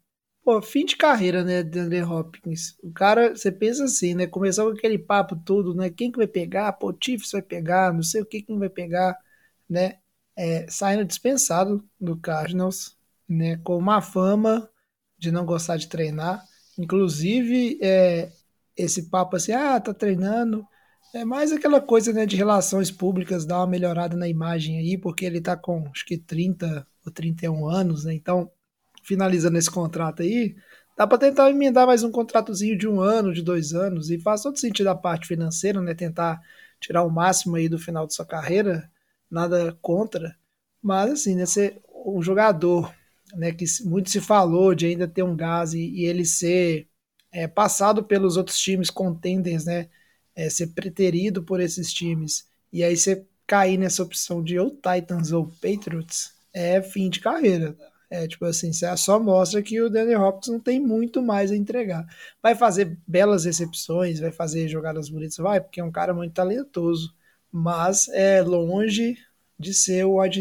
pô, 0.49 0.63
fim 0.63 0.87
de 0.87 0.97
carreira, 0.97 1.45
né, 1.45 1.63
de 1.63 1.79
André 1.79 2.03
Hopkins. 2.03 2.75
O 2.83 2.91
cara, 2.91 3.37
você 3.37 3.53
pensa 3.53 3.85
assim, 3.85 4.15
né? 4.15 4.27
Começou 4.27 4.71
com 4.71 4.79
aquele 4.79 4.99
papo 4.99 5.37
todo, 5.37 5.75
né? 5.75 5.91
Quem 5.91 6.11
que 6.11 6.17
vai 6.17 6.27
pegar? 6.27 6.73
Pô, 6.73 6.91
Chiefs 6.99 7.33
vai 7.33 7.43
pegar, 7.43 7.93
não 7.93 8.03
sei 8.03 8.23
o 8.23 8.25
que 8.25 8.41
quem 8.41 8.59
vai 8.59 8.71
pegar, 8.71 9.15
né? 9.69 9.99
É, 10.35 10.67
saindo 10.71 11.05
dispensado 11.05 11.85
do 12.01 12.17
Cardinals, 12.17 12.97
né? 13.29 13.59
Com 13.59 13.77
uma 13.77 14.01
fama 14.01 14.71
de 15.19 15.31
não 15.31 15.45
gostar 15.45 15.77
de 15.77 15.87
treinar. 15.87 16.43
Inclusive, 16.79 17.79
é, 17.83 18.33
esse 18.75 19.11
papo 19.11 19.37
assim, 19.37 19.53
ah, 19.53 19.79
tá 19.79 19.93
treinando. 19.93 20.67
É 21.15 21.27
mais 21.27 21.53
aquela 21.53 21.81
coisa 21.81 22.11
né, 22.11 22.25
de 22.25 22.37
relações 22.37 22.91
públicas, 22.91 23.45
dar 23.45 23.59
uma 23.59 23.67
melhorada 23.67 24.17
na 24.17 24.27
imagem 24.27 24.79
aí, 24.79 24.97
porque 24.97 25.27
ele 25.27 25.43
tá 25.43 25.59
com 25.59 25.87
acho 25.93 26.07
que 26.07 26.17
30 26.17 26.87
ou 27.05 27.13
31 27.13 27.69
anos, 27.69 28.07
né? 28.07 28.15
Então, 28.15 28.51
finalizando 29.09 29.59
esse 29.59 29.71
contrato 29.71 30.23
aí, 30.23 30.55
dá 30.97 31.07
para 31.07 31.19
tentar 31.19 31.51
emendar 31.51 31.87
mais 31.87 32.03
um 32.03 32.11
contratozinho 32.13 32.77
de 32.77 32.87
um 32.87 33.01
ano, 33.01 33.33
de 33.33 33.43
dois 33.43 33.73
anos, 33.73 34.11
e 34.11 34.19
faz 34.19 34.43
todo 34.43 34.59
sentido 34.59 34.89
a 34.89 34.95
parte 34.95 35.27
financeira, 35.27 35.81
né? 35.81 35.95
Tentar 35.95 36.41
tirar 36.81 37.03
o 37.05 37.11
máximo 37.11 37.57
aí 37.57 37.69
do 37.69 37.79
final 37.79 38.07
de 38.07 38.15
sua 38.15 38.27
carreira, 38.27 38.91
nada 39.31 39.77
contra. 39.81 40.37
Mas 40.83 41.11
assim, 41.13 41.35
né, 41.35 41.47
ser 41.47 41.81
um 42.07 42.23
jogador, 42.23 42.95
né, 43.35 43.53
que 43.53 43.65
muito 43.85 44.11
se 44.11 44.21
falou 44.21 44.75
de 44.75 44.87
ainda 44.87 45.09
ter 45.09 45.23
um 45.23 45.37
gás 45.37 45.75
e, 45.75 45.81
e 45.81 46.05
ele 46.05 46.25
ser 46.25 46.89
é, 47.33 47.49
passado 47.49 48.05
pelos 48.05 48.37
outros 48.37 48.59
times 48.59 48.91
contenders, 48.91 49.65
né? 49.65 49.89
É, 50.35 50.49
ser 50.51 50.69
preterido 50.69 51.43
por 51.43 51.61
esses 51.61 51.93
times 51.93 52.47
e 52.73 52.85
aí 52.85 52.97
você 52.97 53.27
cair 53.47 53.79
nessa 53.79 54.03
opção 54.03 54.43
de 54.43 54.59
ou 54.59 54.71
Titans 54.71 55.33
ou 55.33 55.47
Patriots 55.61 56.33
é 56.53 56.83
fim 56.83 57.09
de 57.09 57.21
carreira. 57.21 57.77
É 58.11 58.27
tipo 58.27 58.45
assim, 58.47 58.73
só 58.73 59.21
mostra 59.21 59.63
que 59.63 59.81
o 59.83 59.91
Daniel 59.91 60.23
Hopkins 60.23 60.49
não 60.53 60.61
tem 60.61 60.81
muito 60.81 61.21
mais 61.23 61.51
a 61.51 61.57
entregar. 61.57 62.07
Vai 62.43 62.55
fazer 62.55 62.99
belas 63.07 63.45
recepções, 63.45 64.21
vai 64.21 64.33
fazer 64.33 64.67
jogadas 64.69 65.11
bonitas, 65.11 65.37
vai, 65.37 65.61
porque 65.61 65.81
é 65.81 65.85
um 65.85 65.93
cara 65.93 66.15
muito 66.15 66.33
talentoso, 66.33 67.15
mas 67.53 68.09
é 68.09 68.43
longe 68.43 69.17
de 69.59 69.75
ser 69.75 70.05
o 70.05 70.21
wide 70.21 70.41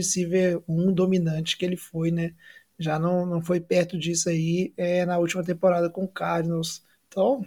um 0.67 0.93
dominante 0.93 1.57
que 1.57 1.65
ele 1.65 1.75
foi, 1.77 2.11
né? 2.11 2.33
já 2.79 2.99
não, 2.99 3.25
não 3.25 3.41
foi 3.41 3.59
perto 3.59 3.97
disso 3.97 4.29
aí 4.29 4.73
é, 4.77 5.05
na 5.05 5.17
última 5.17 5.43
temporada 5.43 5.89
com 5.89 6.03
o 6.03 6.07
Cardinals. 6.07 6.83
Então, 7.07 7.45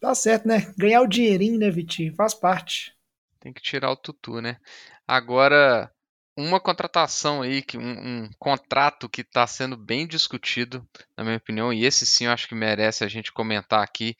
tá 0.00 0.14
certo, 0.14 0.48
né? 0.48 0.72
Ganhar 0.76 1.02
o 1.02 1.06
dinheirinho, 1.06 1.58
né, 1.58 1.70
Vitinho? 1.70 2.14
Faz 2.14 2.34
parte. 2.34 2.94
Tem 3.38 3.52
que 3.52 3.62
tirar 3.62 3.90
o 3.90 3.96
tutu, 3.96 4.40
né? 4.40 4.58
Agora, 5.06 5.90
uma 6.36 6.60
contratação 6.60 7.42
aí, 7.42 7.62
que 7.62 7.76
um, 7.76 8.24
um 8.24 8.30
contrato 8.38 9.08
que 9.08 9.20
está 9.20 9.46
sendo 9.46 9.76
bem 9.76 10.06
discutido, 10.06 10.86
na 11.16 11.24
minha 11.24 11.36
opinião, 11.36 11.72
e 11.72 11.84
esse 11.84 12.06
sim 12.06 12.26
eu 12.26 12.32
acho 12.32 12.48
que 12.48 12.54
merece 12.54 13.04
a 13.04 13.08
gente 13.08 13.32
comentar 13.32 13.82
aqui, 13.82 14.16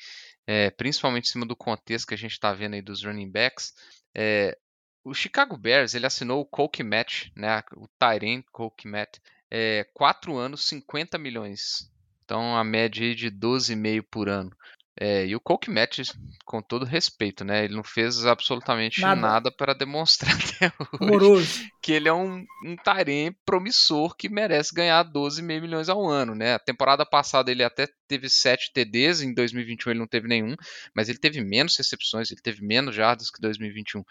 é, 0.46 0.70
principalmente 0.70 1.29
em 1.29 1.33
cima 1.33 1.46
do 1.46 1.57
contexto 1.57 2.07
que 2.07 2.14
a 2.14 2.18
gente 2.18 2.33
está 2.33 2.53
vendo 2.53 2.75
aí 2.75 2.83
dos 2.83 3.03
running 3.03 3.31
backs. 3.31 3.72
É, 4.14 4.57
o 5.05 5.14
Chicago 5.14 5.57
Bears 5.57 5.94
ele 5.94 6.07
assinou 6.07 6.40
o 6.40 6.46
Coke 6.46 6.83
Match, 6.83 7.29
né, 7.37 7.62
o 7.77 7.88
Tyrant 7.98 8.44
Coke 8.53 8.87
Match, 8.87 9.18
é, 9.51 9.85
4 9.94 10.37
anos, 10.37 10.64
50 10.66 11.18
milhões. 11.18 11.90
Então 12.25 12.57
a 12.57 12.64
média 12.64 13.05
aí 13.05 13.14
de 13.14 13.31
12,5 13.31 14.03
por 14.11 14.29
ano. 14.29 14.51
É, 14.98 15.26
e 15.26 15.35
o 15.35 15.40
Coke 15.40 15.70
Match, 15.70 16.00
com 16.44 16.61
todo 16.61 16.85
respeito, 16.85 17.44
né? 17.44 17.64
Ele 17.64 17.74
não 17.74 17.83
fez 17.83 18.26
absolutamente 18.26 19.00
nada, 19.00 19.20
nada 19.20 19.50
para 19.50 19.72
demonstrar 19.72 20.33
até 20.37 20.66
hoje 20.78 20.88
Amoroso. 21.00 21.70
que 21.83 21.92
ele 21.92 22.09
é 22.09 22.12
um, 22.12 22.44
um 22.64 22.76
tarém 22.76 23.35
promissor 23.46 24.14
que 24.14 24.28
merece 24.28 24.74
ganhar 24.74 25.02
12,5 25.05 25.61
milhões 25.62 25.88
ao 25.88 26.07
ano, 26.07 26.35
né? 26.35 26.55
A 26.55 26.59
temporada 26.59 27.07
passada 27.07 27.50
ele 27.50 27.64
até 27.64 27.88
teve 28.07 28.28
7 28.28 28.70
TDs, 28.72 29.22
em 29.22 29.33
2021 29.33 29.92
ele 29.92 30.00
não 30.00 30.07
teve 30.07 30.28
nenhum, 30.28 30.55
mas 30.94 31.09
ele 31.09 31.18
teve 31.18 31.40
menos 31.40 31.76
recepções, 31.76 32.31
ele 32.31 32.42
teve 32.42 32.62
menos 32.62 32.94
jardas 32.94 33.31
que 33.31 33.40
2021. 33.40 34.05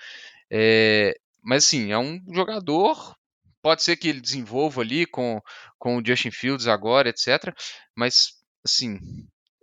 É, 0.49 1.15
mas 1.43 1.65
assim, 1.65 1.91
é 1.91 1.97
um 1.97 2.19
jogador 2.33 3.15
Pode 3.61 3.83
ser 3.83 3.95
que 3.95 4.07
ele 4.07 4.19
desenvolva 4.19 4.81
ali 4.81 5.05
com, 5.05 5.39
com 5.77 5.97
o 5.97 6.03
Justin 6.03 6.31
Fields 6.31 6.67
agora, 6.67 7.09
etc. 7.09 7.55
Mas, 7.95 8.33
assim, 8.65 8.99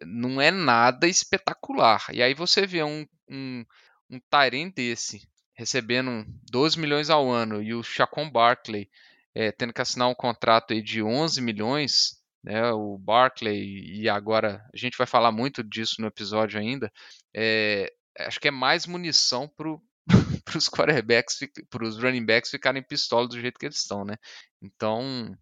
não 0.02 0.40
é 0.40 0.50
nada 0.50 1.06
espetacular. 1.06 2.06
E 2.12 2.22
aí 2.22 2.34
você 2.34 2.66
vê 2.66 2.82
um, 2.82 3.06
um, 3.30 3.64
um 4.10 4.20
Tyrant 4.30 4.74
desse 4.74 5.28
recebendo 5.54 6.24
12 6.50 6.78
milhões 6.78 7.10
ao 7.10 7.28
ano 7.28 7.62
e 7.62 7.74
o 7.74 7.82
Chacon 7.82 8.30
Barkley 8.30 8.88
é, 9.34 9.52
tendo 9.52 9.72
que 9.72 9.80
assinar 9.80 10.08
um 10.08 10.14
contrato 10.14 10.72
aí 10.72 10.82
de 10.82 11.02
11 11.02 11.40
milhões, 11.40 12.20
né, 12.42 12.72
o 12.72 12.98
Barkley, 12.98 14.00
e 14.00 14.08
agora 14.08 14.64
a 14.72 14.76
gente 14.76 14.98
vai 14.98 15.06
falar 15.06 15.30
muito 15.30 15.62
disso 15.62 16.00
no 16.00 16.06
episódio 16.06 16.58
ainda, 16.58 16.92
é, 17.34 17.92
acho 18.18 18.40
que 18.40 18.48
é 18.48 18.50
mais 18.50 18.86
munição 18.86 19.48
para 19.48 19.68
para 20.44 20.56
os 20.56 20.68
quarterbacks, 20.68 21.38
para 21.68 21.84
os 21.84 22.02
running 22.02 22.24
backs 22.24 22.50
ficarem 22.50 22.82
pistola 22.82 23.28
do 23.28 23.38
jeito 23.38 23.58
que 23.58 23.66
eles 23.66 23.76
estão, 23.76 24.04
né? 24.04 24.16
Então, 24.62 25.36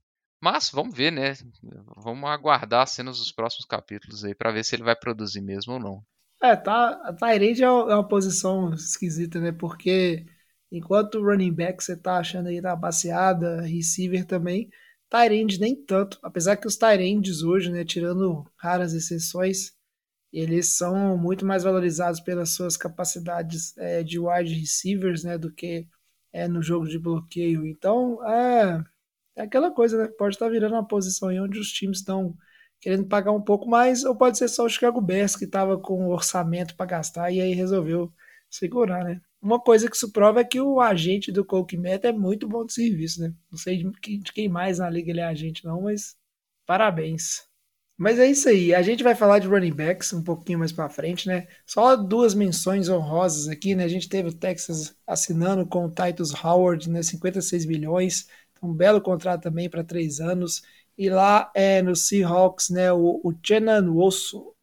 mas 0.46 0.70
vamos 0.70 0.96
ver, 0.96 1.10
né? 1.10 1.34
Vamos 1.96 2.30
aguardar 2.30 2.82
as 2.82 2.92
cenas 2.92 3.18
dos 3.18 3.32
próximos 3.32 3.64
capítulos 3.64 4.24
aí 4.24 4.32
para 4.32 4.52
ver 4.52 4.64
se 4.64 4.76
ele 4.76 4.84
vai 4.84 4.94
produzir 4.94 5.40
mesmo 5.40 5.72
ou 5.72 5.80
não. 5.80 6.04
É, 6.40 6.54
tá. 6.54 6.90
A 7.02 7.12
Tyrande 7.12 7.64
é 7.64 7.68
uma 7.68 8.06
posição 8.06 8.72
esquisita, 8.72 9.40
né? 9.40 9.50
Porque 9.50 10.24
enquanto 10.70 11.20
running 11.20 11.52
back 11.52 11.82
você 11.82 11.96
tá 11.96 12.18
achando 12.18 12.48
aí 12.48 12.60
na 12.60 12.76
baseada, 12.76 13.62
receiver 13.62 14.24
também, 14.24 14.70
Tyrande 15.10 15.58
nem 15.58 15.74
tanto. 15.84 16.16
Apesar 16.22 16.56
que 16.56 16.68
os 16.68 16.76
Tyrands 16.76 17.42
hoje, 17.42 17.72
né, 17.72 17.84
tirando 17.84 18.48
raras 18.56 18.92
exceções, 18.92 19.72
eles 20.32 20.76
são 20.76 21.18
muito 21.18 21.44
mais 21.44 21.64
valorizados 21.64 22.20
pelas 22.20 22.50
suas 22.50 22.76
capacidades 22.76 23.76
é, 23.78 24.04
de 24.04 24.20
wide 24.20 24.54
receivers, 24.54 25.24
né, 25.24 25.36
do 25.36 25.52
que 25.52 25.88
é, 26.32 26.46
no 26.46 26.62
jogo 26.62 26.86
de 26.86 27.00
bloqueio. 27.00 27.66
Então, 27.66 28.24
é, 28.24 28.84
é 29.36 29.42
aquela 29.42 29.70
coisa, 29.70 29.98
né? 29.98 30.08
Pode 30.18 30.34
estar 30.34 30.48
virando 30.48 30.74
uma 30.74 30.86
posição 30.86 31.28
aí 31.28 31.38
onde 31.38 31.58
os 31.58 31.70
times 31.70 31.98
estão 31.98 32.36
querendo 32.80 33.06
pagar 33.06 33.32
um 33.32 33.42
pouco 33.42 33.68
mais, 33.68 34.04
ou 34.04 34.16
pode 34.16 34.38
ser 34.38 34.48
só 34.48 34.64
o 34.64 34.68
Chicago 34.68 35.00
Bears 35.00 35.36
que 35.36 35.44
estava 35.44 35.78
com 35.78 36.08
orçamento 36.08 36.74
para 36.76 36.86
gastar 36.86 37.30
e 37.30 37.40
aí 37.40 37.52
resolveu 37.54 38.12
segurar, 38.50 39.04
né? 39.04 39.20
Uma 39.40 39.60
coisa 39.60 39.88
que 39.88 39.96
isso 39.96 40.10
prova 40.12 40.40
é 40.40 40.44
que 40.44 40.60
o 40.60 40.80
agente 40.80 41.30
do 41.30 41.44
Coke 41.44 41.76
Meta 41.76 42.08
é 42.08 42.12
muito 42.12 42.48
bom 42.48 42.64
de 42.64 42.72
serviço, 42.72 43.20
né? 43.20 43.32
Não 43.50 43.58
sei 43.58 43.82
de 43.82 44.32
quem 44.32 44.48
mais 44.48 44.78
na 44.78 44.90
liga 44.90 45.10
ele 45.10 45.20
é 45.20 45.24
agente, 45.24 45.64
não, 45.64 45.82
mas 45.82 46.16
parabéns. 46.66 47.46
Mas 47.98 48.18
é 48.18 48.26
isso 48.26 48.48
aí. 48.48 48.74
A 48.74 48.82
gente 48.82 49.02
vai 49.02 49.14
falar 49.14 49.38
de 49.38 49.46
running 49.48 49.72
backs 49.72 50.12
um 50.12 50.22
pouquinho 50.22 50.58
mais 50.58 50.70
para 50.72 50.88
frente, 50.88 51.26
né? 51.26 51.46
Só 51.64 51.96
duas 51.96 52.34
menções 52.34 52.88
honrosas 52.88 53.48
aqui, 53.48 53.74
né? 53.74 53.84
A 53.84 53.88
gente 53.88 54.08
teve 54.08 54.28
o 54.28 54.34
Texas 54.34 54.94
assinando 55.06 55.66
com 55.66 55.86
o 55.86 55.90
Titus 55.90 56.32
Howard, 56.44 56.90
né? 56.90 57.02
56 57.02 57.64
milhões, 57.66 58.26
um 58.62 58.72
belo 58.72 59.00
contrato 59.00 59.42
também 59.42 59.68
para 59.68 59.84
três 59.84 60.20
anos. 60.20 60.62
E 60.98 61.10
lá 61.10 61.50
é, 61.54 61.82
no 61.82 61.94
Seahawks, 61.94 62.70
né? 62.70 62.92
O, 62.92 63.20
o 63.22 63.34
Chenan 63.42 63.90
Wosso, 63.92 64.54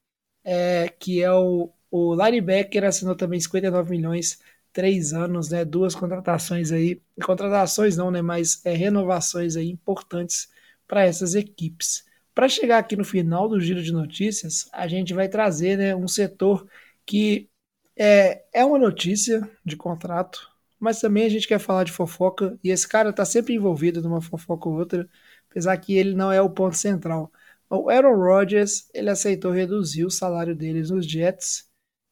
é, 0.43 0.89
que 0.99 1.21
é 1.21 1.31
o, 1.31 1.71
o 1.91 2.15
linebacker, 2.15 2.83
assinou 2.85 3.15
também 3.15 3.39
59 3.39 3.91
milhões, 3.91 4.39
três 4.71 5.13
anos, 5.13 5.49
né? 5.49 5.63
Duas 5.65 5.95
contratações 5.95 6.71
aí, 6.71 7.01
contratações 7.23 7.97
não, 7.97 8.11
né? 8.11 8.21
Mas 8.21 8.65
é, 8.65 8.73
renovações 8.73 9.55
aí 9.55 9.69
importantes 9.69 10.49
para 10.87 11.03
essas 11.05 11.35
equipes. 11.35 12.05
Para 12.33 12.49
chegar 12.49 12.79
aqui 12.79 12.95
no 12.95 13.05
final 13.05 13.47
do 13.47 13.59
giro 13.59 13.81
de 13.81 13.91
notícias, 13.91 14.67
a 14.73 14.87
gente 14.87 15.13
vai 15.13 15.29
trazer 15.29 15.77
né, 15.77 15.95
um 15.95 16.07
setor 16.07 16.67
que 17.05 17.49
é, 17.95 18.43
é 18.51 18.65
uma 18.65 18.79
notícia 18.79 19.47
de 19.63 19.75
contrato, 19.75 20.49
mas 20.83 20.99
também 20.99 21.25
a 21.25 21.29
gente 21.29 21.47
quer 21.47 21.59
falar 21.59 21.85
de 21.85 21.93
fofoca, 21.93 22.59
e 22.61 22.69
esse 22.69 22.85
cara 22.85 23.11
está 23.11 23.23
sempre 23.23 23.53
envolvido 23.53 24.01
numa 24.01 24.21
fofoca 24.21 24.67
ou 24.67 24.75
outra, 24.75 25.09
apesar 25.49 25.77
que 25.77 25.95
ele 25.95 26.13
não 26.13 26.29
é 26.29 26.41
o 26.41 26.49
ponto 26.49 26.75
central. 26.75 27.31
O 27.69 27.89
Aaron 27.89 28.17
Rodgers, 28.17 28.89
ele 28.93 29.09
aceitou 29.09 29.51
reduzir 29.53 30.03
o 30.03 30.11
salário 30.11 30.53
deles 30.53 30.89
nos 30.89 31.09
Jets, 31.09 31.69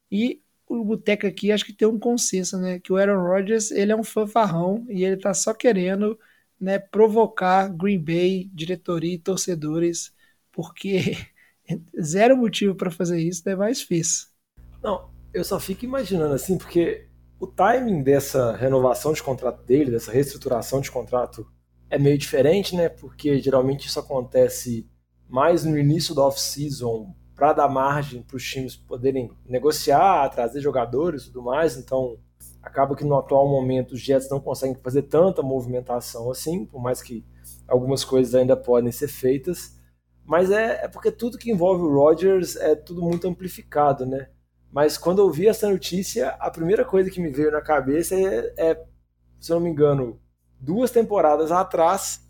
e 0.10 0.42
o 0.70 0.86
Boteca 0.86 1.28
aqui 1.28 1.52
acho 1.52 1.66
que 1.66 1.74
tem 1.74 1.86
um 1.86 2.00
consenso, 2.00 2.58
né, 2.58 2.80
que 2.80 2.94
o 2.94 2.96
Aaron 2.96 3.22
Rodgers, 3.22 3.72
ele 3.72 3.92
é 3.92 3.96
um 3.96 4.06
fanfarrão, 4.06 4.86
e 4.88 5.04
ele 5.04 5.16
está 5.16 5.34
só 5.34 5.54
querendo 5.54 6.18
né, 6.58 6.80
provocar 6.80 7.68
Green 7.68 8.00
Bay, 8.02 8.50
diretoria 8.54 9.16
e 9.16 9.20
torcedores, 9.20 10.14
porque 10.50 11.18
zero 12.02 12.38
motivo 12.38 12.74
para 12.74 12.90
fazer 12.90 13.20
isso, 13.20 13.44
né, 13.46 13.54
mas 13.54 13.82
fez. 13.82 14.32
Não, 14.82 15.10
eu 15.34 15.44
só 15.44 15.60
fico 15.60 15.84
imaginando 15.84 16.34
assim, 16.34 16.58
porque 16.58 17.11
o 17.42 17.48
timing 17.48 18.04
dessa 18.04 18.56
renovação 18.56 19.14
de 19.14 19.24
contrato 19.24 19.64
dele, 19.64 19.92
dessa 19.92 20.12
reestruturação 20.12 20.80
de 20.80 20.92
contrato, 20.92 21.46
é 21.90 21.98
meio 21.98 22.18
diferente, 22.18 22.76
né? 22.76 22.88
Porque 22.88 23.40
geralmente 23.40 23.88
isso 23.88 24.00
acontece 24.00 24.90
mais 25.28 25.66
no 25.66 25.78
início 25.78 26.14
da 26.14 26.24
off-season 26.24 27.14
para 27.36 27.54
dar 27.54 27.68
margem 27.68 28.22
para 28.22 28.38
os 28.38 28.44
times 28.44 28.76
poderem 28.76 29.32
negociar, 29.46 30.30
trazer 30.30 30.62
jogadores 30.62 31.24
e 31.24 31.26
tudo 31.28 31.42
mais. 31.44 31.78
Então, 31.78 32.18
Acaba 32.62 32.96
que 32.96 33.04
no 33.04 33.18
atual 33.18 33.48
momento 33.48 33.94
os 33.94 34.02
Jets 34.02 34.30
não 34.30 34.40
conseguem 34.40 34.76
fazer 34.76 35.04
tanta 35.04 35.42
movimentação 35.42 36.30
assim, 36.30 36.64
por 36.64 36.80
mais 36.80 37.02
que 37.02 37.26
algumas 37.68 38.04
coisas 38.04 38.36
ainda 38.36 38.56
podem 38.56 38.92
ser 38.92 39.08
feitas. 39.08 39.80
Mas 40.24 40.52
é, 40.52 40.86
é 40.86 40.88
porque 40.88 41.12
tudo 41.12 41.40
que 41.40 41.52
envolve 41.52 41.84
o 41.84 41.92
Rodgers 41.92 42.56
é 42.56 42.76
tudo 42.76 43.02
muito 43.02 43.28
amplificado, 43.28 44.06
né? 44.06 44.30
Mas 44.72 44.98
quando 44.98 45.20
eu 45.20 45.30
vi 45.30 45.48
essa 45.48 45.70
notícia, 45.70 46.30
a 46.40 46.50
primeira 46.50 46.86
coisa 46.86 47.10
que 47.10 47.20
me 47.20 47.30
veio 47.30 47.52
na 47.52 47.62
cabeça 47.62 48.16
é, 48.16 48.54
é 48.58 48.86
se 49.40 49.52
eu 49.52 49.56
não 49.56 49.64
me 49.64 49.70
engano, 49.70 50.20
duas 50.60 50.92
temporadas 50.92 51.52
atrás, 51.52 52.22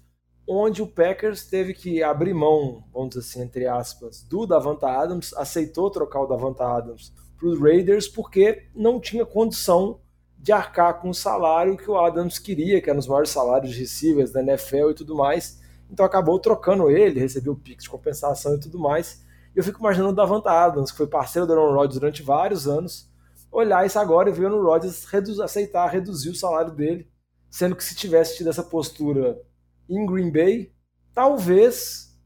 onde 0.47 0.81
o 0.81 0.87
Packers 0.87 1.45
teve 1.45 1.73
que 1.73 2.01
abrir 2.01 2.33
mão, 2.33 2.83
vamos 2.91 3.09
dizer 3.09 3.19
assim, 3.21 3.41
entre 3.41 3.67
aspas, 3.67 4.23
do 4.23 4.47
Davanta 4.47 4.87
Adams, 4.87 5.33
aceitou 5.33 5.91
trocar 5.91 6.21
o 6.21 6.27
Davanta 6.27 6.63
Adams 6.65 7.13
para 7.37 7.47
os 7.47 7.59
Raiders 7.59 8.07
porque 8.07 8.67
não 8.73 8.99
tinha 8.99 9.25
condição 9.25 9.99
de 10.37 10.51
arcar 10.51 10.99
com 10.99 11.09
o 11.09 11.13
salário 11.13 11.77
que 11.77 11.89
o 11.89 11.97
Adams 11.97 12.39
queria, 12.39 12.81
que 12.81 12.89
eram 12.89 12.99
os 12.99 13.07
maiores 13.07 13.29
salários 13.29 13.73
de 13.73 13.79
receivers 13.79 14.31
da 14.31 14.41
NFL 14.41 14.91
e 14.91 14.95
tudo 14.95 15.15
mais. 15.15 15.61
Então 15.89 16.05
acabou 16.05 16.39
trocando 16.39 16.89
ele, 16.89 17.19
recebeu 17.19 17.53
o 17.53 17.57
pique 17.57 17.83
de 17.83 17.89
compensação 17.89 18.55
e 18.55 18.59
tudo 18.59 18.79
mais. 18.79 19.23
Eu 19.55 19.63
fico 19.63 19.79
imaginando 19.79 20.11
o 20.11 20.15
Davanta 20.15 20.51
Adams, 20.51 20.91
que 20.91 20.97
foi 20.97 21.07
parceiro 21.07 21.45
do 21.45 21.53
Aaron 21.53 21.73
Rodgers 21.73 21.99
durante 21.99 22.23
vários 22.23 22.67
anos, 22.67 23.09
olhar 23.51 23.85
isso 23.85 23.99
agora 23.99 24.29
e 24.29 24.33
ver 24.33 24.51
o 24.51 24.63
Rodgers 24.63 25.03
reduz, 25.05 25.39
aceitar 25.39 25.87
reduzir 25.87 26.29
o 26.29 26.35
salário 26.35 26.71
dele, 26.71 27.11
sendo 27.49 27.75
que 27.75 27.83
se 27.83 27.95
tivesse 27.95 28.37
tido 28.37 28.49
essa 28.49 28.63
postura 28.63 29.41
em 29.89 30.05
Green 30.05 30.31
Bay, 30.31 30.73
talvez 31.13 32.17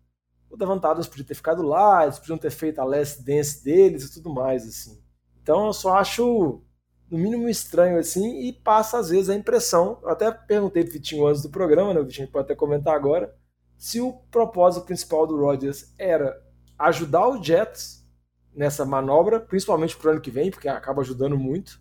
o 0.50 0.56
Davanta 0.56 0.90
Adams 0.90 1.08
podia 1.08 1.26
ter 1.26 1.34
ficado 1.34 1.64
lá, 1.64 2.04
eles 2.04 2.20
podiam 2.20 2.38
ter 2.38 2.52
feito 2.52 2.80
a 2.80 2.84
last 2.84 3.24
dance 3.24 3.64
deles 3.64 4.06
e 4.06 4.14
tudo 4.14 4.32
mais 4.32 4.68
assim. 4.68 5.02
Então 5.42 5.66
eu 5.66 5.74
só 5.74 5.98
acho 5.98 6.62
no 7.10 7.18
mínimo 7.18 7.50
estranho 7.50 8.00
assim, 8.00 8.48
e 8.48 8.54
passa 8.54 9.00
às 9.00 9.10
vezes 9.10 9.30
a 9.30 9.36
impressão, 9.36 10.00
eu 10.04 10.10
até 10.10 10.32
perguntei 10.32 10.84
pro 10.84 10.94
Vitinho 10.94 11.28
antes 11.28 11.42
do 11.42 11.50
programa, 11.50 11.94
né, 11.94 12.00
o 12.00 12.06
Vitinho 12.06 12.28
pode 12.28 12.46
até 12.46 12.56
comentar 12.56 12.96
agora, 12.96 13.36
se 13.78 14.02
o 14.02 14.14
propósito 14.32 14.86
principal 14.86 15.28
do 15.28 15.38
Rodgers 15.38 15.94
era 15.98 16.36
ajudar 16.78 17.28
o 17.28 17.42
Jets 17.42 18.06
nessa 18.54 18.86
manobra, 18.86 19.40
principalmente 19.40 19.96
pro 19.98 20.12
ano 20.12 20.22
que 20.22 20.32
vem, 20.32 20.50
porque 20.50 20.68
acaba 20.68 21.02
ajudando 21.02 21.38
muito, 21.38 21.80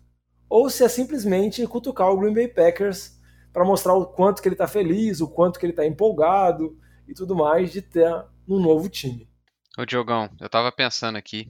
ou 0.49 0.69
se 0.69 0.83
é 0.83 0.89
simplesmente 0.89 1.65
cutucar 1.67 2.09
o 2.09 2.19
Green 2.19 2.33
Bay 2.33 2.47
Packers 2.47 3.19
para 3.53 3.65
mostrar 3.65 3.93
o 3.93 4.05
quanto 4.05 4.41
que 4.41 4.47
ele 4.47 4.55
está 4.55 4.67
feliz, 4.67 5.21
o 5.21 5.27
quanto 5.27 5.59
que 5.59 5.65
ele 5.65 5.71
está 5.71 5.85
empolgado 5.85 6.77
e 7.07 7.13
tudo 7.13 7.35
mais 7.35 7.71
de 7.71 7.81
ter 7.81 8.11
um 8.47 8.59
novo 8.59 8.89
time. 8.89 9.29
Ô 9.77 9.85
Diogão, 9.85 10.29
eu 10.39 10.49
tava 10.49 10.71
pensando 10.71 11.17
aqui, 11.17 11.49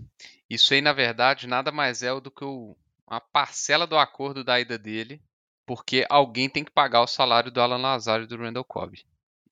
isso 0.49 0.73
aí 0.73 0.81
na 0.81 0.93
verdade 0.93 1.47
nada 1.47 1.71
mais 1.71 2.03
é 2.03 2.19
do 2.19 2.31
que 2.31 2.43
o 2.43 2.75
uma 3.07 3.21
parcela 3.21 3.85
do 3.85 3.97
acordo 3.97 4.43
da 4.43 4.59
ida 4.59 4.77
dele, 4.77 5.21
porque 5.65 6.05
alguém 6.09 6.49
tem 6.49 6.63
que 6.63 6.71
pagar 6.71 7.01
o 7.01 7.07
salário 7.07 7.51
do 7.51 7.61
Alan 7.61 7.77
Lazaro 7.77 8.23
e 8.23 8.27
do 8.27 8.37
Randall 8.37 8.63
Cobb. 8.63 8.99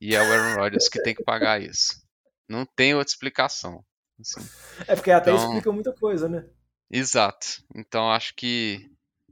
E 0.01 0.15
é 0.15 0.19
o 0.19 0.23
Aaron 0.23 0.60
Rodgers 0.60 0.89
que 0.89 1.01
tem 1.01 1.13
que 1.15 1.23
pagar 1.23 1.62
isso. 1.62 2.03
Não 2.47 2.65
tem 2.65 2.93
outra 2.93 3.12
explicação. 3.12 3.84
Assim. 4.19 4.39
É 4.88 4.95
porque 4.95 5.12
até 5.12 5.32
então, 5.32 5.45
explica 5.45 5.71
muita 5.71 5.93
coisa, 5.93 6.27
né? 6.27 6.45
Exato. 6.89 7.63
Então 7.75 8.12
acho 8.12 8.34
que 8.36 8.89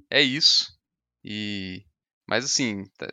é 0.09 0.21
isso. 0.21 0.77
E 1.23 1.85
mas 2.27 2.45
assim, 2.45 2.85
tá... 2.97 3.07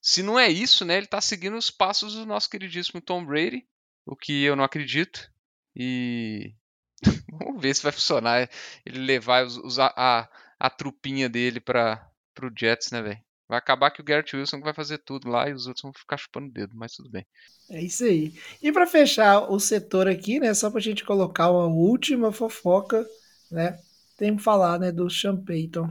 se 0.00 0.22
não 0.22 0.38
é 0.38 0.48
isso, 0.48 0.84
né, 0.84 0.96
ele 0.96 1.06
tá 1.06 1.20
seguindo 1.20 1.56
os 1.56 1.70
passos 1.70 2.14
do 2.14 2.24
nosso 2.24 2.48
queridíssimo 2.48 3.00
Tom 3.00 3.24
Brady, 3.24 3.66
o 4.06 4.14
que 4.14 4.44
eu 4.44 4.54
não 4.54 4.64
acredito. 4.64 5.28
E 5.74 6.54
Vamos 7.30 7.60
ver 7.60 7.74
se 7.74 7.82
vai 7.82 7.92
funcionar 7.92 8.48
ele 8.84 8.98
levar 8.98 9.44
os, 9.44 9.56
os, 9.58 9.78
a, 9.78 10.28
a, 10.58 10.70
trupinha 10.70 11.28
dele 11.28 11.60
para 11.60 12.10
o 12.40 12.50
Jets, 12.56 12.90
né, 12.90 13.02
velho? 13.02 13.20
Vai 13.52 13.58
acabar 13.58 13.90
que 13.90 14.00
o 14.00 14.04
Garrett 14.04 14.34
Wilson 14.34 14.60
vai 14.60 14.72
fazer 14.72 14.96
tudo 14.96 15.28
lá 15.28 15.46
e 15.46 15.52
os 15.52 15.66
outros 15.66 15.82
vão 15.82 15.92
ficar 15.92 16.16
chupando 16.16 16.46
o 16.46 16.50
dedo, 16.50 16.74
mas 16.74 16.94
tudo 16.94 17.10
bem. 17.10 17.22
É 17.68 17.82
isso 17.82 18.02
aí. 18.02 18.32
E 18.62 18.72
para 18.72 18.86
fechar 18.86 19.40
o 19.40 19.60
setor 19.60 20.08
aqui, 20.08 20.40
né, 20.40 20.54
só 20.54 20.70
pra 20.70 20.80
gente 20.80 21.04
colocar 21.04 21.50
uma 21.50 21.66
última 21.66 22.32
fofoca, 22.32 23.06
né, 23.50 23.78
tem 24.16 24.34
que 24.34 24.42
falar, 24.42 24.78
né, 24.80 24.90
do 24.90 25.10
Sean 25.10 25.36
Payton, 25.36 25.86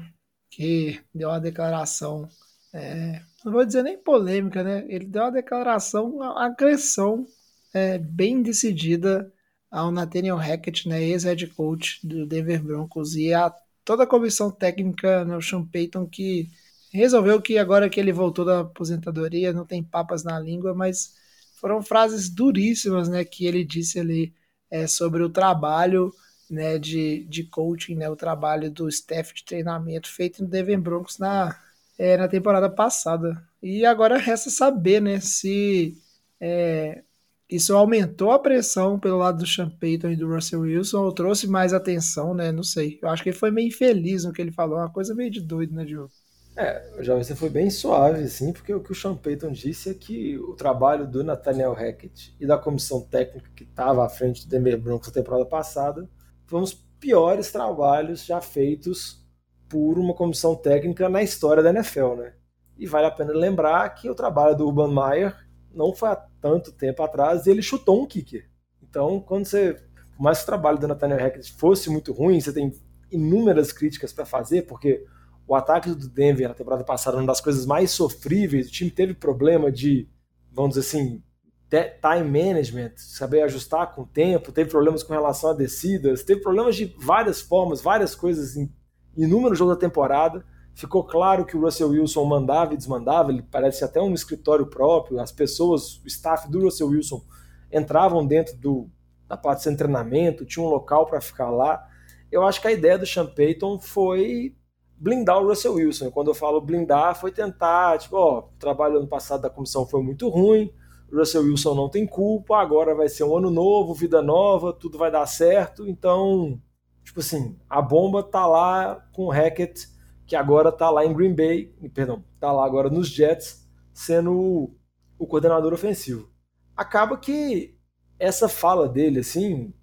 que 0.49 0.99
deu 1.13 1.29
uma 1.29 1.39
declaração, 1.39 2.27
é, 2.73 3.21
não 3.45 3.51
vou 3.51 3.63
dizer 3.63 3.83
nem 3.83 3.95
polêmica, 3.95 4.63
né, 4.63 4.83
ele 4.89 5.05
deu 5.05 5.21
uma 5.21 5.31
declaração, 5.31 6.09
uma 6.09 6.43
agressão 6.43 7.27
é, 7.75 7.99
bem 7.99 8.41
decidida 8.41 9.31
ao 9.69 9.91
Nathaniel 9.91 10.37
Hackett, 10.37 10.89
né, 10.89 10.99
ex-head 11.03 11.45
coach 11.49 11.99
do 12.03 12.25
Denver 12.25 12.63
Broncos, 12.63 13.15
e 13.15 13.31
a 13.31 13.53
toda 13.85 14.01
a 14.01 14.07
comissão 14.07 14.49
técnica 14.49 15.23
no 15.23 15.39
Sean 15.39 15.63
Payton 15.63 16.07
que 16.07 16.49
resolveu 16.91 17.41
que 17.41 17.57
agora 17.57 17.89
que 17.89 17.99
ele 17.99 18.11
voltou 18.11 18.45
da 18.45 18.61
aposentadoria, 18.61 19.53
não 19.53 19.65
tem 19.65 19.83
papas 19.83 20.23
na 20.23 20.39
língua, 20.39 20.73
mas 20.73 21.13
foram 21.59 21.81
frases 21.81 22.29
duríssimas, 22.29 23.07
né, 23.09 23.23
que 23.23 23.45
ele 23.45 23.63
disse 23.63 23.99
ali 23.99 24.33
é, 24.69 24.87
sobre 24.87 25.23
o 25.23 25.29
trabalho, 25.29 26.11
né, 26.49 26.77
de, 26.79 27.25
de 27.25 27.43
coaching, 27.45 27.95
né, 27.95 28.09
o 28.09 28.15
trabalho 28.15 28.69
do 28.71 28.89
staff 28.89 29.33
de 29.33 29.45
treinamento 29.45 30.09
feito 30.09 30.43
no 30.43 30.49
Denver 30.49 30.79
Broncos 30.81 31.17
na, 31.17 31.57
é, 31.97 32.17
na 32.17 32.27
temporada 32.27 32.69
passada. 32.69 33.41
E 33.61 33.85
agora 33.85 34.17
resta 34.17 34.49
saber, 34.49 35.01
né, 35.01 35.19
se 35.19 35.97
é, 36.39 37.03
isso 37.51 37.75
aumentou 37.75 38.31
a 38.31 38.39
pressão 38.39 38.99
pelo 38.99 39.17
lado 39.17 39.39
do 39.39 39.47
Sean 39.47 39.69
Payton 39.69 40.11
e 40.11 40.15
do 40.15 40.27
Russell 40.33 40.61
Wilson, 40.61 41.03
ou 41.03 41.11
trouxe 41.11 41.47
mais 41.47 41.73
atenção, 41.73 42.33
né? 42.33 42.51
Não 42.51 42.63
sei. 42.63 42.97
Eu 43.01 43.09
acho 43.09 43.21
que 43.21 43.29
ele 43.29 43.37
foi 43.37 43.51
meio 43.51 43.67
infeliz 43.67 44.23
no 44.23 44.31
que 44.33 44.41
ele 44.41 44.51
falou, 44.53 44.77
uma 44.77 44.91
coisa 44.91 45.13
meio 45.13 45.29
de 45.29 45.41
doido, 45.41 45.75
né, 45.75 45.83
Diogo? 45.85 46.11
É, 46.55 47.01
já 47.01 47.15
você 47.15 47.33
foi 47.33 47.49
bem 47.49 47.69
suave, 47.69 48.23
assim, 48.23 48.51
porque 48.51 48.73
o 48.73 48.81
que 48.81 48.91
o 48.91 48.95
Sean 48.95 49.15
Payton 49.15 49.51
disse 49.51 49.89
é 49.89 49.93
que 49.93 50.37
o 50.37 50.53
trabalho 50.53 51.07
do 51.07 51.23
Nathaniel 51.23 51.73
Hackett 51.73 52.35
e 52.39 52.45
da 52.45 52.57
comissão 52.57 53.01
técnica 53.01 53.49
que 53.55 53.63
estava 53.63 54.05
à 54.05 54.09
frente 54.09 54.45
do 54.45 54.49
Denver 54.49 54.79
Broncos 54.79 55.07
na 55.07 55.13
temporada 55.13 55.45
passada 55.45 56.09
foram 56.45 56.63
os 56.63 56.73
piores 56.73 57.51
trabalhos 57.51 58.25
já 58.25 58.41
feitos 58.41 59.25
por 59.69 59.97
uma 59.97 60.13
comissão 60.13 60.53
técnica 60.53 61.07
na 61.07 61.23
história 61.23 61.63
da 61.63 61.69
NFL, 61.69 62.15
né? 62.15 62.33
E 62.77 62.85
vale 62.85 63.07
a 63.07 63.11
pena 63.11 63.31
lembrar 63.31 63.89
que 63.95 64.09
o 64.09 64.15
trabalho 64.15 64.55
do 64.55 64.67
Urban 64.67 64.93
Meyer 64.93 65.35
não 65.73 65.93
foi 65.93 66.09
há 66.09 66.15
tanto 66.41 66.73
tempo 66.73 67.01
atrás, 67.01 67.47
ele 67.47 67.61
chutou 67.61 68.01
um 68.01 68.05
kicker. 68.05 68.49
Então, 68.83 69.21
quando 69.21 69.45
você. 69.45 69.81
Por 70.15 70.23
mais 70.23 70.39
que 70.39 70.43
o 70.43 70.47
trabalho 70.47 70.77
do 70.77 70.87
Nathaniel 70.87 71.19
Hackett 71.19 71.53
fosse 71.53 71.89
muito 71.89 72.11
ruim, 72.11 72.41
você 72.41 72.51
tem 72.51 72.73
inúmeras 73.09 73.71
críticas 73.71 74.11
para 74.11 74.25
fazer, 74.25 74.63
porque 74.63 75.05
o 75.47 75.55
ataque 75.55 75.89
do 75.89 76.07
Denver 76.07 76.47
na 76.47 76.53
temporada 76.53 76.83
passada 76.83 77.17
uma 77.17 77.25
das 77.25 77.41
coisas 77.41 77.65
mais 77.65 77.91
sofríveis. 77.91 78.67
O 78.67 78.71
time 78.71 78.89
teve 78.89 79.13
problema 79.13 79.71
de, 79.71 80.07
vamos 80.51 80.75
dizer 80.75 80.87
assim, 80.87 81.23
time 81.69 82.29
management, 82.29 82.91
saber 82.97 83.41
ajustar 83.43 83.93
com 83.95 84.01
o 84.01 84.05
tempo, 84.05 84.51
teve 84.51 84.69
problemas 84.69 85.03
com 85.03 85.13
relação 85.13 85.51
a 85.51 85.53
descidas, 85.53 86.23
teve 86.23 86.41
problemas 86.41 86.75
de 86.75 86.93
várias 86.99 87.41
formas, 87.41 87.81
várias 87.81 88.13
coisas 88.13 88.57
em 88.57 88.71
inúmeros 89.15 89.57
jogos 89.57 89.75
da 89.75 89.79
temporada. 89.79 90.45
Ficou 90.73 91.03
claro 91.03 91.45
que 91.45 91.55
o 91.55 91.61
Russell 91.61 91.89
Wilson 91.89 92.25
mandava 92.25 92.73
e 92.73 92.77
desmandava, 92.77 93.31
ele 93.31 93.41
parece 93.41 93.83
até 93.83 94.01
um 94.01 94.13
escritório 94.13 94.65
próprio, 94.67 95.19
as 95.19 95.31
pessoas, 95.31 95.97
o 95.97 96.07
staff 96.07 96.49
do 96.49 96.61
Russell 96.61 96.87
Wilson 96.87 97.23
entravam 97.71 98.25
dentro 98.25 98.55
do, 98.57 98.89
da 99.27 99.37
parte 99.37 99.69
de 99.69 99.75
treinamento, 99.75 100.45
tinha 100.45 100.63
um 100.65 100.69
local 100.69 101.05
para 101.05 101.21
ficar 101.21 101.49
lá. 101.49 101.85
Eu 102.29 102.43
acho 102.43 102.61
que 102.61 102.67
a 102.67 102.71
ideia 102.71 102.97
do 102.97 103.05
Sean 103.05 103.25
Payton 103.25 103.79
foi 103.79 104.55
blindar 105.01 105.41
o 105.41 105.47
Russell 105.47 105.73
Wilson. 105.73 106.07
E 106.07 106.11
quando 106.11 106.27
eu 106.27 106.35
falo 106.35 106.61
blindar, 106.61 107.19
foi 107.19 107.31
tentar, 107.31 107.97
tipo, 107.97 108.15
ó, 108.15 108.39
o 108.39 108.59
trabalho 108.59 108.99
ano 108.99 109.07
passado 109.07 109.41
da 109.41 109.49
comissão 109.49 109.83
foi 109.83 110.03
muito 110.03 110.29
ruim, 110.29 110.71
o 111.11 111.17
Russell 111.17 111.41
Wilson 111.41 111.73
não 111.73 111.89
tem 111.89 112.05
culpa, 112.05 112.57
agora 112.57 112.93
vai 112.93 113.09
ser 113.09 113.23
um 113.23 113.35
ano 113.35 113.49
novo, 113.49 113.95
vida 113.95 114.21
nova, 114.21 114.71
tudo 114.71 114.99
vai 114.99 115.09
dar 115.09 115.25
certo, 115.25 115.87
então, 115.87 116.61
tipo 117.03 117.19
assim, 117.19 117.57
a 117.67 117.81
bomba 117.81 118.21
tá 118.21 118.45
lá 118.45 119.03
com 119.11 119.25
o 119.25 119.31
Hackett, 119.31 119.89
que 120.27 120.35
agora 120.35 120.71
tá 120.71 120.91
lá 120.91 121.03
em 121.03 121.13
Green 121.13 121.33
Bay, 121.33 121.73
perdão, 121.95 122.23
tá 122.39 122.51
lá 122.51 122.63
agora 122.63 122.87
nos 122.87 123.09
Jets, 123.09 123.67
sendo 123.91 124.31
o, 124.31 124.75
o 125.17 125.25
coordenador 125.25 125.73
ofensivo. 125.73 126.29
Acaba 126.77 127.17
que 127.17 127.75
essa 128.19 128.47
fala 128.47 128.87
dele, 128.87 129.21
assim, 129.21 129.73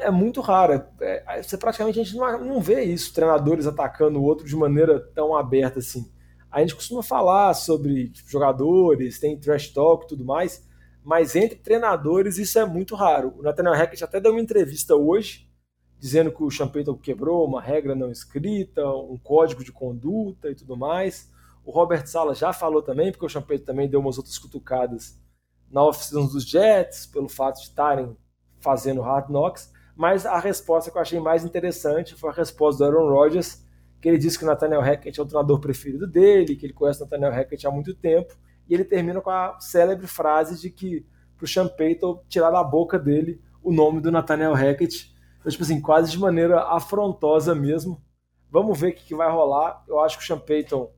é 0.00 0.10
muito 0.10 0.40
rara. 0.40 0.90
É, 1.00 1.42
você 1.42 1.56
praticamente 1.56 1.98
a 1.98 2.04
gente 2.04 2.16
não, 2.16 2.44
não 2.44 2.60
vê 2.60 2.82
isso, 2.82 3.12
treinadores 3.12 3.66
atacando 3.66 4.18
o 4.20 4.22
outro 4.22 4.46
de 4.46 4.54
maneira 4.54 5.00
tão 5.14 5.34
aberta 5.34 5.78
assim. 5.78 6.10
A 6.50 6.60
gente 6.60 6.74
costuma 6.74 7.02
falar 7.02 7.54
sobre 7.54 8.10
tipo, 8.10 8.30
jogadores, 8.30 9.18
tem 9.18 9.38
trash 9.38 9.68
talk 9.68 10.04
e 10.04 10.08
tudo 10.08 10.24
mais, 10.24 10.68
mas 11.02 11.34
entre 11.34 11.58
treinadores 11.58 12.36
isso 12.36 12.58
é 12.58 12.66
muito 12.66 12.94
raro. 12.94 13.34
O 13.38 13.42
Nathaniel 13.42 13.74
Hackett 13.74 14.04
até 14.04 14.20
deu 14.20 14.32
uma 14.32 14.40
entrevista 14.40 14.94
hoje, 14.94 15.48
dizendo 15.98 16.30
que 16.30 16.42
o 16.42 16.50
Champeyton 16.50 16.94
quebrou 16.94 17.46
uma 17.46 17.62
regra 17.62 17.94
não 17.94 18.10
escrita, 18.10 18.86
um 18.86 19.16
código 19.16 19.64
de 19.64 19.72
conduta 19.72 20.50
e 20.50 20.54
tudo 20.54 20.76
mais. 20.76 21.30
O 21.64 21.70
Robert 21.70 22.06
Sala 22.06 22.34
já 22.34 22.52
falou 22.52 22.82
também, 22.82 23.10
porque 23.10 23.24
o 23.24 23.28
Champeyton 23.28 23.64
também 23.64 23.88
deu 23.88 24.00
umas 24.00 24.18
outras 24.18 24.36
cutucadas 24.36 25.18
na 25.70 25.82
oficina 25.86 26.20
dos 26.20 26.44
Jets, 26.44 27.06
pelo 27.06 27.30
fato 27.30 27.56
de 27.56 27.68
estarem 27.68 28.14
fazendo 28.62 29.02
Hard 29.02 29.28
Knocks. 29.28 29.72
Mas 29.94 30.24
a 30.24 30.38
resposta 30.38 30.90
que 30.90 30.96
eu 30.96 31.02
achei 31.02 31.20
mais 31.20 31.44
interessante 31.44 32.14
foi 32.14 32.30
a 32.30 32.32
resposta 32.32 32.84
do 32.84 32.96
Aaron 32.96 33.10
Rodgers, 33.10 33.66
que 34.00 34.08
ele 34.08 34.18
disse 34.18 34.38
que 34.38 34.44
o 34.44 34.46
Nathaniel 34.46 34.80
Hackett 34.80 35.20
é 35.20 35.22
o 35.22 35.26
treinador 35.26 35.60
preferido 35.60 36.06
dele, 36.06 36.56
que 36.56 36.66
ele 36.66 36.72
conhece 36.72 37.00
o 37.00 37.04
Nathaniel 37.04 37.32
Hackett 37.32 37.66
há 37.66 37.70
muito 37.70 37.94
tempo, 37.94 38.34
e 38.68 38.74
ele 38.74 38.84
termina 38.84 39.20
com 39.20 39.30
a 39.30 39.58
célebre 39.60 40.06
frase 40.06 40.60
de 40.60 40.70
que 40.70 41.06
para 41.36 41.44
o 41.44 41.48
Sean 41.48 41.68
Payton 41.68 42.22
tirar 42.28 42.50
da 42.50 42.64
boca 42.64 42.98
dele 42.98 43.40
o 43.62 43.72
nome 43.72 44.00
do 44.00 44.10
Nathaniel 44.10 44.54
Hackett, 44.54 45.12
então, 45.42 45.50
tipo 45.50 45.64
assim, 45.64 45.80
quase 45.80 46.12
de 46.12 46.18
maneira 46.18 46.62
afrontosa 46.68 47.52
mesmo. 47.52 48.00
Vamos 48.48 48.78
ver 48.78 48.90
o 48.90 48.94
que, 48.94 49.04
que 49.06 49.14
vai 49.14 49.30
rolar. 49.30 49.82
Eu 49.88 49.98
acho 49.98 50.16
que 50.16 50.22
o 50.22 50.26
Sean 50.26 50.38
Payton 50.38 50.88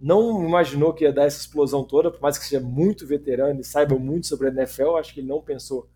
não 0.00 0.44
imaginou 0.44 0.92
que 0.92 1.04
ia 1.04 1.12
dar 1.12 1.26
essa 1.26 1.38
explosão 1.38 1.84
toda, 1.84 2.10
por 2.10 2.20
mais 2.20 2.36
que 2.36 2.44
seja 2.44 2.60
muito 2.60 3.06
veterano 3.06 3.60
e 3.60 3.64
saiba 3.64 3.96
muito 3.96 4.26
sobre 4.26 4.48
a 4.48 4.50
NFL, 4.50 4.96
acho 4.96 5.14
que 5.14 5.20
ele 5.20 5.28
não 5.28 5.40
pensou 5.40 5.88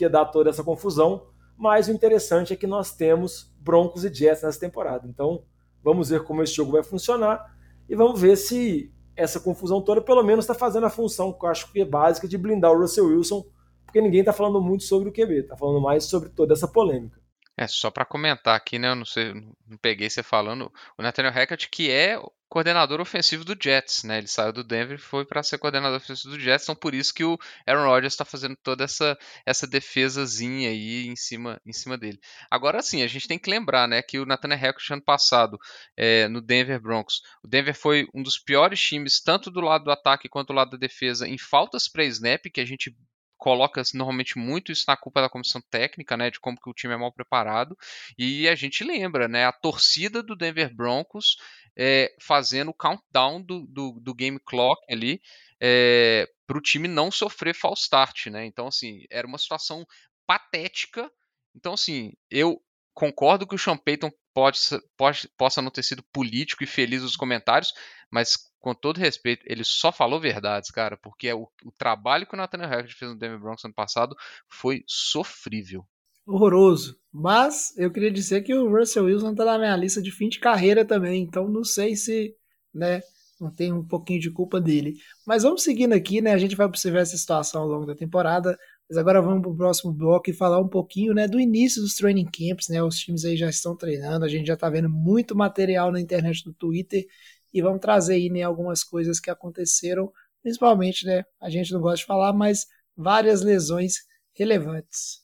que 0.00 0.04
ia 0.04 0.10
dar 0.10 0.24
toda 0.24 0.48
essa 0.48 0.64
confusão, 0.64 1.26
mas 1.56 1.88
o 1.88 1.92
interessante 1.92 2.52
é 2.52 2.56
que 2.56 2.66
nós 2.66 2.96
temos 2.96 3.54
Broncos 3.58 4.04
e 4.04 4.12
Jets 4.12 4.42
nessa 4.42 4.58
temporada. 4.58 5.06
Então, 5.06 5.44
Vamos 5.82 6.10
ver 6.10 6.24
como 6.24 6.42
esse 6.42 6.54
jogo 6.54 6.72
vai 6.72 6.82
funcionar 6.82 7.54
e 7.88 7.94
vamos 7.94 8.20
ver 8.20 8.36
se 8.36 8.92
essa 9.16 9.40
confusão 9.40 9.82
toda 9.82 10.00
pelo 10.00 10.22
menos 10.22 10.44
está 10.44 10.54
fazendo 10.54 10.86
a 10.86 10.90
função 10.90 11.32
que 11.32 11.44
eu 11.44 11.48
acho 11.48 11.72
que 11.72 11.80
é 11.80 11.84
básica 11.84 12.28
de 12.28 12.38
blindar 12.38 12.70
o 12.70 12.78
Russell 12.78 13.06
Wilson, 13.06 13.44
porque 13.84 14.00
ninguém 14.00 14.20
está 14.20 14.32
falando 14.32 14.60
muito 14.60 14.84
sobre 14.84 15.08
o 15.08 15.12
QB, 15.12 15.40
está 15.40 15.56
falando 15.56 15.80
mais 15.80 16.04
sobre 16.04 16.28
toda 16.28 16.52
essa 16.52 16.68
polêmica. 16.68 17.18
É, 17.56 17.66
só 17.66 17.90
para 17.90 18.04
comentar 18.04 18.56
aqui, 18.56 18.78
né? 18.78 18.90
Eu 18.90 18.96
não 18.96 19.04
sei, 19.04 19.34
não 19.34 19.76
peguei 19.82 20.08
você 20.08 20.22
falando. 20.22 20.72
O 20.96 21.02
Nathaniel 21.02 21.34
Hackett, 21.34 21.68
que 21.68 21.90
é 21.90 22.18
coordenador 22.50 23.00
ofensivo 23.00 23.44
do 23.44 23.56
Jets, 23.58 24.02
né? 24.02 24.18
Ele 24.18 24.26
saiu 24.26 24.52
do 24.52 24.64
Denver 24.64 24.98
e 24.98 25.00
foi 25.00 25.24
para 25.24 25.42
ser 25.42 25.56
coordenador 25.56 25.98
ofensivo 25.98 26.34
do 26.34 26.40
Jets, 26.40 26.64
então 26.64 26.74
por 26.74 26.94
isso 26.94 27.14
que 27.14 27.24
o 27.24 27.38
Aaron 27.66 27.86
Rodgers 27.86 28.12
está 28.12 28.24
fazendo 28.24 28.56
toda 28.62 28.84
essa 28.84 29.16
essa 29.46 29.66
defesazinha 29.66 30.68
aí 30.68 31.06
em 31.06 31.14
cima 31.14 31.60
em 31.64 31.72
cima 31.72 31.96
dele. 31.96 32.18
Agora 32.50 32.82
sim, 32.82 33.02
a 33.02 33.06
gente 33.06 33.28
tem 33.28 33.38
que 33.38 33.48
lembrar, 33.48 33.86
né, 33.86 34.02
que 34.02 34.18
o 34.18 34.26
Nathaniel 34.26 34.60
Hackett 34.60 34.92
ano 34.92 35.02
passado 35.02 35.58
é, 35.96 36.26
no 36.28 36.40
Denver 36.40 36.80
Broncos, 36.80 37.22
o 37.42 37.48
Denver 37.48 37.74
foi 37.74 38.08
um 38.12 38.22
dos 38.22 38.38
piores 38.38 38.80
times 38.80 39.20
tanto 39.22 39.50
do 39.50 39.60
lado 39.60 39.84
do 39.84 39.92
ataque 39.92 40.28
quanto 40.28 40.48
do 40.48 40.54
lado 40.54 40.72
da 40.72 40.76
defesa 40.76 41.28
em 41.28 41.38
faltas 41.38 41.88
para 41.88 42.04
snap, 42.04 42.42
que 42.52 42.60
a 42.60 42.64
gente 42.66 42.92
coloca 43.40 43.82
normalmente 43.94 44.38
muito 44.38 44.70
isso 44.70 44.84
na 44.86 44.96
culpa 44.96 45.22
da 45.22 45.28
comissão 45.28 45.62
técnica, 45.70 46.14
né, 46.16 46.30
de 46.30 46.38
como 46.38 46.60
que 46.60 46.68
o 46.68 46.74
time 46.74 46.92
é 46.92 46.96
mal 46.96 47.10
preparado. 47.10 47.76
E 48.18 48.46
a 48.46 48.54
gente 48.54 48.84
lembra, 48.84 49.26
né, 49.26 49.46
a 49.46 49.52
torcida 49.52 50.22
do 50.22 50.36
Denver 50.36 50.72
Broncos 50.74 51.38
é, 51.76 52.14
fazendo 52.20 52.70
o 52.70 52.74
countdown 52.74 53.42
do, 53.42 53.66
do, 53.66 54.00
do, 54.00 54.14
game 54.14 54.38
clock 54.38 54.80
ali 54.90 55.20
é, 55.60 56.28
para 56.46 56.58
o 56.58 56.60
time 56.60 56.88
não 56.88 57.10
sofrer 57.10 57.54
false 57.54 57.82
start, 57.82 58.26
né? 58.26 58.44
Então, 58.44 58.66
assim, 58.66 59.04
era 59.10 59.26
uma 59.26 59.38
situação 59.38 59.86
patética. 60.26 61.10
Então, 61.54 61.74
assim, 61.74 62.12
eu 62.30 62.62
concordo 62.94 63.46
que 63.46 63.54
o 63.54 63.58
Sean 63.58 63.76
Payton 63.76 64.10
pode, 64.34 64.58
pode, 64.96 65.28
possa 65.36 65.62
não 65.62 65.70
ter 65.70 65.82
sido 65.82 66.02
político 66.12 66.62
e 66.62 66.66
feliz 66.66 67.02
nos 67.02 67.16
comentários, 67.16 67.72
mas 68.10 68.36
com 68.60 68.74
todo 68.74 68.98
respeito, 68.98 69.42
ele 69.46 69.64
só 69.64 69.90
falou 69.90 70.20
verdades, 70.20 70.70
cara, 70.70 70.96
porque 70.96 71.28
é 71.28 71.34
o, 71.34 71.50
o 71.64 71.72
trabalho 71.72 72.26
que 72.26 72.34
o 72.34 72.36
Nathaniel 72.36 72.68
Hackett 72.68 72.94
fez 72.94 73.10
no 73.10 73.18
Denver 73.18 73.40
Broncos 73.40 73.64
ano 73.64 73.74
passado 73.74 74.14
foi 74.46 74.84
sofrível. 74.86 75.86
Horroroso. 76.30 76.96
Mas 77.12 77.76
eu 77.76 77.90
queria 77.90 78.10
dizer 78.10 78.42
que 78.42 78.54
o 78.54 78.70
Russell 78.70 79.04
Wilson 79.06 79.34
tá 79.34 79.44
na 79.44 79.58
minha 79.58 79.76
lista 79.76 80.00
de 80.00 80.12
fim 80.12 80.28
de 80.28 80.38
carreira 80.38 80.84
também, 80.84 81.22
então 81.22 81.48
não 81.48 81.64
sei 81.64 81.96
se, 81.96 82.36
né, 82.72 83.02
não 83.40 83.50
tem 83.50 83.72
um 83.72 83.84
pouquinho 83.84 84.20
de 84.20 84.30
culpa 84.30 84.60
dele. 84.60 84.94
Mas 85.26 85.42
vamos 85.42 85.62
seguindo 85.62 85.92
aqui, 85.92 86.20
né? 86.20 86.32
A 86.32 86.38
gente 86.38 86.54
vai 86.54 86.66
observar 86.66 87.00
essa 87.00 87.16
situação 87.16 87.62
ao 87.62 87.68
longo 87.68 87.86
da 87.86 87.94
temporada. 87.94 88.56
Mas 88.88 88.98
agora 88.98 89.22
vamos 89.22 89.42
para 89.42 89.50
o 89.50 89.56
próximo 89.56 89.92
bloco 89.92 90.30
e 90.30 90.32
falar 90.32 90.60
um 90.60 90.68
pouquinho 90.68 91.14
né, 91.14 91.26
do 91.26 91.40
início 91.40 91.80
dos 91.80 91.94
training 91.94 92.26
camps. 92.26 92.68
Né, 92.68 92.82
os 92.82 92.98
times 92.98 93.24
aí 93.24 93.36
já 93.36 93.48
estão 93.48 93.76
treinando, 93.76 94.24
a 94.24 94.28
gente 94.28 94.46
já 94.46 94.54
está 94.54 94.68
vendo 94.68 94.88
muito 94.88 95.34
material 95.34 95.90
na 95.90 96.00
internet, 96.00 96.46
no 96.46 96.52
Twitter 96.52 97.06
e 97.52 97.62
vamos 97.62 97.80
trazer 97.80 98.14
aí 98.14 98.28
né, 98.28 98.42
algumas 98.42 98.84
coisas 98.84 99.18
que 99.20 99.30
aconteceram, 99.30 100.12
principalmente, 100.42 101.04
né, 101.04 101.24
a 101.40 101.50
gente 101.50 101.72
não 101.72 101.80
gosta 101.80 101.98
de 101.98 102.06
falar, 102.06 102.32
mas 102.32 102.66
várias 102.96 103.42
lesões 103.42 103.94
relevantes. 104.34 105.19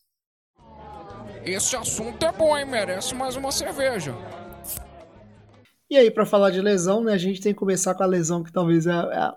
Esse 1.46 1.76
assunto 1.76 2.26
é 2.26 2.32
bom, 2.32 2.59
hein? 2.59 2.66
Merece 2.66 3.14
mais 3.14 3.37
uma 3.37 3.52
cerveja. 3.52 4.12
E 5.88 5.96
aí, 5.96 6.11
para 6.11 6.26
falar 6.26 6.50
de 6.50 6.61
lesão, 6.61 7.04
né, 7.04 7.12
a 7.12 7.18
gente 7.18 7.40
tem 7.40 7.52
que 7.52 7.59
começar 7.59 7.94
com 7.94 8.02
a 8.02 8.06
lesão 8.06 8.42
que 8.42 8.50
talvez 8.50 8.85
é 8.85 8.90
a, 8.90 9.37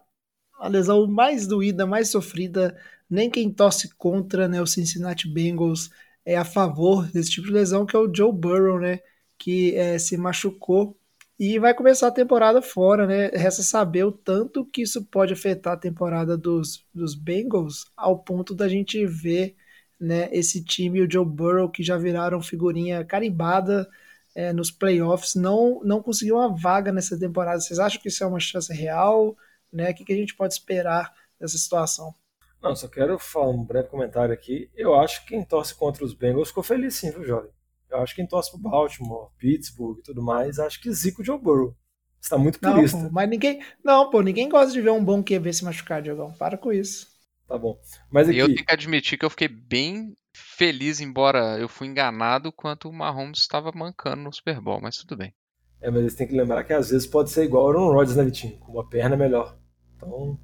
a 0.59 0.67
lesão 0.67 1.05
mais 1.05 1.45
doída, 1.45 1.85
mais 1.85 2.09
sofrida. 2.09 2.75
Nem 3.07 3.29
quem 3.29 3.53
torce 3.53 3.93
contra 3.95 4.47
né, 4.47 4.59
o 4.59 4.65
Cincinnati 4.65 5.31
Bengals 5.31 5.91
é 6.25 6.35
a 6.35 6.43
favor 6.43 7.05
desse 7.11 7.29
tipo 7.29 7.45
de 7.45 7.53
lesão, 7.53 7.85
que 7.85 7.95
é 7.95 7.99
o 7.99 8.11
Joe 8.11 8.33
Burrow, 8.33 8.79
né, 8.79 9.01
que 9.37 9.75
é, 9.75 9.99
se 9.99 10.17
machucou 10.17 10.97
e 11.37 11.59
vai 11.59 11.75
começar 11.75 12.07
a 12.07 12.11
temporada 12.11 12.61
fora, 12.61 13.07
né? 13.07 13.27
Resta 13.27 13.63
saber 13.63 14.03
o 14.03 14.11
tanto 14.11 14.65
que 14.65 14.81
isso 14.81 15.05
pode 15.05 15.31
afetar 15.31 15.73
a 15.73 15.77
temporada 15.77 16.35
dos, 16.35 16.85
dos 16.93 17.15
Bengals, 17.15 17.85
ao 17.95 18.19
ponto 18.19 18.53
da 18.53 18.67
gente 18.67 19.05
ver 19.05 19.55
né, 19.99 20.29
esse 20.31 20.63
time 20.63 20.99
e 20.99 21.01
o 21.01 21.11
Joe 21.11 21.25
Burrow, 21.25 21.69
que 21.69 21.83
já 21.83 21.97
viraram 21.97 22.41
figurinha 22.41 23.03
carimbada 23.03 23.87
é, 24.35 24.53
nos 24.53 24.71
playoffs, 24.71 25.35
não, 25.35 25.81
não 25.83 26.01
conseguiu 26.01 26.37
uma 26.37 26.55
vaga 26.55 26.91
nessa 26.91 27.19
temporada. 27.19 27.59
Vocês 27.59 27.79
acham 27.79 28.01
que 28.01 28.07
isso 28.07 28.23
é 28.23 28.27
uma 28.27 28.39
chance 28.39 28.71
real? 28.73 29.35
Né? 29.71 29.91
O 29.91 29.93
que, 29.93 30.05
que 30.05 30.13
a 30.13 30.15
gente 30.15 30.35
pode 30.35 30.53
esperar 30.53 31.11
dessa 31.39 31.57
situação? 31.57 32.13
Não, 32.61 32.75
só 32.75 32.87
quero 32.87 33.17
falar 33.17 33.49
um 33.49 33.63
breve 33.63 33.87
comentário 33.87 34.33
aqui. 34.33 34.69
Eu 34.75 34.99
acho 34.99 35.21
que 35.21 35.29
quem 35.29 35.43
torce 35.43 35.73
contra 35.75 36.03
os 36.03 36.13
Bengals 36.13 36.49
ficou 36.49 36.63
feliz 36.63 36.95
sim, 36.95 37.11
viu, 37.11 37.25
jovem? 37.25 37.51
Eu 37.89 37.99
acho 37.99 38.13
que 38.13 38.21
quem 38.21 38.27
torce 38.27 38.51
pro 38.51 38.59
Baltimore, 38.59 39.29
Pittsburgh 39.37 39.99
e 39.99 40.03
tudo 40.03 40.21
mais, 40.21 40.59
acho 40.59 40.79
que 40.81 40.91
Zico 40.91 41.23
Joe 41.23 41.39
Burrow. 41.39 41.75
Você 42.19 42.29
tá 42.29 42.37
muito 42.37 42.59
purista. 42.59 42.97
Não, 42.97 43.05
pô, 43.05 43.13
mas 43.13 43.29
ninguém. 43.29 43.63
Não, 43.83 44.09
pô, 44.09 44.21
ninguém 44.21 44.49
gosta 44.49 44.73
de 44.73 44.81
ver 44.81 44.91
um 44.91 45.03
bom 45.03 45.23
QB 45.23 45.53
se 45.53 45.63
machucar, 45.63 46.01
Diogão. 46.01 46.33
Para 46.33 46.57
com 46.57 46.71
isso. 46.71 47.07
Tá 47.49 47.57
bom. 47.57 47.77
Mas 48.09 48.29
aqui... 48.29 48.37
Eu 48.37 48.45
tenho 48.45 48.65
que 48.65 48.73
admitir 48.73 49.17
que 49.17 49.25
eu 49.25 49.29
fiquei 49.29 49.49
bem 49.49 50.15
feliz, 50.33 51.01
embora 51.01 51.57
eu 51.59 51.67
fui 51.67 51.87
enganado 51.87 52.51
quanto 52.51 52.87
o 52.87 52.93
Mahomes 52.93 53.39
estava 53.39 53.71
mancando 53.75 54.23
no 54.23 54.33
Super 54.33 54.61
Bowl, 54.61 54.79
mas 54.79 54.95
tudo 54.95 55.17
bem. 55.17 55.33
É, 55.81 55.89
mas 55.89 55.99
eles 56.01 56.15
têm 56.15 56.27
que 56.27 56.35
lembrar 56.35 56.63
que 56.63 56.71
às 56.71 56.91
vezes 56.91 57.07
pode 57.07 57.29
ser 57.29 57.43
igual 57.43 57.65
o 57.65 57.69
Aaron 57.69 57.91
Rodgers, 57.91 58.15
né, 58.15 58.23
Vitinho? 58.23 58.57
Com 58.59 58.73
uma 58.73 58.87
perna 58.87 59.17
melhor. 59.17 59.57
Então, 59.97 60.39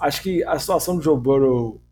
Acho 0.00 0.22
que 0.22 0.42
a 0.44 0.58
situação 0.58 0.96
do 0.96 1.02
Joe 1.02 1.20
Burrow, 1.20 1.82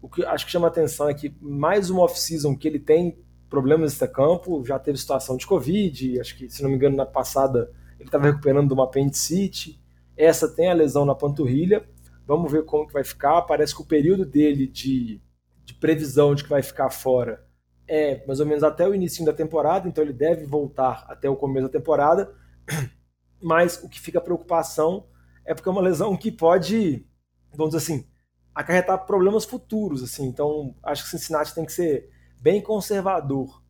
o 0.00 0.08
que 0.08 0.24
acho 0.24 0.46
que 0.46 0.52
chama 0.52 0.68
atenção 0.68 1.08
é 1.10 1.12
que 1.12 1.36
mais 1.38 1.90
uma 1.90 2.00
off-season 2.00 2.56
que 2.56 2.66
ele 2.66 2.78
tem 2.78 3.18
problemas 3.50 3.92
nesse 3.92 4.08
campo, 4.08 4.64
já 4.64 4.78
teve 4.78 4.96
situação 4.96 5.36
de 5.36 5.46
Covid, 5.46 6.18
acho 6.18 6.36
que, 6.36 6.48
se 6.48 6.62
não 6.62 6.70
me 6.70 6.76
engano, 6.76 6.96
na 6.96 7.04
passada 7.04 7.70
ele 8.00 8.08
estava 8.08 8.24
recuperando 8.24 8.68
de 8.68 8.72
uma 8.72 8.84
apendicite, 8.84 9.78
essa 10.16 10.48
tem 10.48 10.70
a 10.70 10.74
lesão 10.74 11.04
na 11.04 11.14
panturrilha, 11.14 11.86
vamos 12.28 12.52
ver 12.52 12.66
como 12.66 12.86
que 12.86 12.92
vai 12.92 13.02
ficar, 13.02 13.40
parece 13.42 13.74
que 13.74 13.80
o 13.80 13.86
período 13.86 14.26
dele 14.26 14.66
de, 14.66 15.18
de 15.64 15.72
previsão 15.72 16.34
de 16.34 16.44
que 16.44 16.50
vai 16.50 16.62
ficar 16.62 16.90
fora 16.90 17.42
é 17.88 18.22
mais 18.26 18.38
ou 18.38 18.44
menos 18.44 18.62
até 18.62 18.86
o 18.86 18.94
início 18.94 19.24
da 19.24 19.32
temporada, 19.32 19.88
então 19.88 20.04
ele 20.04 20.12
deve 20.12 20.44
voltar 20.44 21.06
até 21.08 21.30
o 21.30 21.34
começo 21.34 21.68
da 21.68 21.72
temporada, 21.72 22.30
mas 23.42 23.82
o 23.82 23.88
que 23.88 23.98
fica 23.98 24.20
preocupação 24.20 25.06
é 25.42 25.54
porque 25.54 25.70
é 25.70 25.72
uma 25.72 25.80
lesão 25.80 26.14
que 26.14 26.30
pode, 26.30 27.06
vamos 27.54 27.74
dizer 27.74 27.94
assim, 27.94 28.06
acarretar 28.54 29.06
problemas 29.06 29.46
futuros, 29.46 30.02
assim. 30.02 30.26
Então, 30.26 30.74
acho 30.82 31.04
que 31.04 31.10
Cincinnati 31.10 31.54
tem 31.54 31.64
que 31.64 31.72
ser 31.72 32.10
bem 32.42 32.60
conservador 32.60 33.62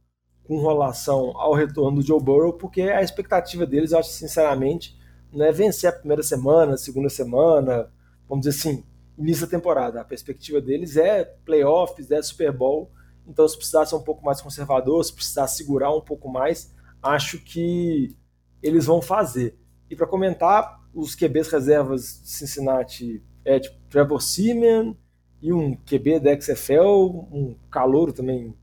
com 0.43 0.67
relação 0.67 1.37
ao 1.37 1.55
retorno 1.55 2.01
do 2.01 2.07
Joe 2.07 2.21
Burrow, 2.21 2.55
porque 2.55 2.83
a 2.83 3.03
expectativa 3.03 3.65
deles, 3.65 3.93
eu 3.93 4.01
acho 4.01 4.11
sinceramente, 4.11 4.99
não 5.33 5.45
é 5.45 5.53
vencer 5.53 5.91
a 5.91 5.93
primeira 5.93 6.25
semana, 6.25 6.75
a 6.75 6.79
segunda 6.79 7.09
semana, 7.09 7.89
vamos 8.29 8.45
dizer 8.45 8.59
assim, 8.59 8.85
início 9.17 9.47
da 9.47 9.51
temporada. 9.51 10.01
A 10.01 10.05
perspectiva 10.05 10.61
deles 10.61 10.97
é 10.97 11.25
playoffs, 11.25 12.11
é 12.11 12.23
Super 12.23 12.53
Bowl. 12.53 12.91
Então, 13.27 13.47
se 13.47 13.57
precisar 13.57 13.85
ser 13.85 13.95
um 13.95 14.03
pouco 14.03 14.25
mais 14.25 14.41
conservador, 14.41 15.05
se 15.05 15.13
precisar 15.13 15.47
segurar 15.49 15.95
um 15.95 16.01
pouco 16.01 16.29
mais, 16.29 16.75
acho 17.03 17.39
que 17.39 18.17
eles 18.63 18.87
vão 18.87 19.03
fazer. 19.03 19.59
E 19.91 19.97
para 19.97 20.07
comentar, 20.07 20.81
os 20.95 21.15
QBs 21.15 21.49
reservas 21.49 22.21
de 22.23 22.31
Cincinnati 22.31 23.23
é 23.45 23.61
tipo 23.61 23.77
Trevor 23.89 24.21
Seaman 24.21 24.97
e 25.41 25.53
um 25.53 25.75
QB 25.75 26.21
da 26.21 26.39
XFL, 26.39 27.27
um 27.33 27.55
calouro 27.71 28.13
também, 28.13 28.55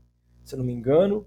se 0.44 0.54
eu 0.54 0.58
não 0.58 0.64
me 0.64 0.72
engano. 0.72 1.26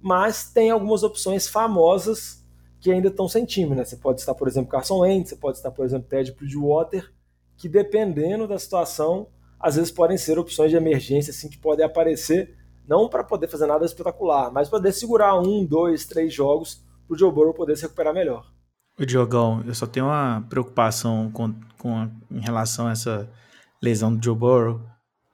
Mas 0.00 0.50
tem 0.50 0.70
algumas 0.70 1.02
opções 1.02 1.48
famosas 1.48 2.44
que 2.80 2.90
ainda 2.90 3.08
estão 3.08 3.28
sem 3.28 3.44
time, 3.44 3.74
né? 3.74 3.84
Você 3.84 3.96
pode 3.96 4.20
estar, 4.20 4.34
por 4.34 4.46
exemplo, 4.46 4.70
Carson 4.70 5.00
Wentz, 5.00 5.30
você 5.30 5.36
pode 5.36 5.56
estar, 5.56 5.70
por 5.70 5.84
exemplo, 5.84 6.08
Ted 6.08 6.32
Bridgewater, 6.32 7.12
que 7.58 7.68
dependendo 7.68 8.46
da 8.46 8.58
situação, 8.58 9.28
às 9.60 9.76
vezes 9.76 9.90
podem 9.90 10.16
ser 10.16 10.38
opções 10.38 10.70
de 10.70 10.76
emergência 10.76 11.30
assim 11.30 11.50
que 11.50 11.58
podem 11.58 11.84
aparecer, 11.84 12.56
não 12.86 13.08
para 13.08 13.24
poder 13.24 13.48
fazer 13.48 13.66
nada 13.66 13.84
espetacular, 13.84 14.50
mas 14.52 14.68
para 14.68 14.78
poder 14.78 14.92
segurar 14.92 15.38
um, 15.38 15.66
dois, 15.66 16.06
três 16.06 16.32
jogos 16.32 16.82
para 17.06 17.14
o 17.14 17.18
Joe 17.18 17.32
Burrow 17.32 17.52
poder 17.52 17.76
se 17.76 17.82
recuperar 17.82 18.14
melhor. 18.14 18.50
O 18.98 19.04
Diogão, 19.04 19.62
eu 19.66 19.74
só 19.74 19.86
tenho 19.86 20.06
uma 20.06 20.46
preocupação 20.48 21.30
com, 21.32 21.54
com 21.78 22.10
em 22.30 22.40
relação 22.40 22.86
a 22.86 22.92
essa 22.92 23.28
lesão 23.82 24.14
do 24.14 24.24
Joe 24.24 24.36
Burrow, 24.36 24.80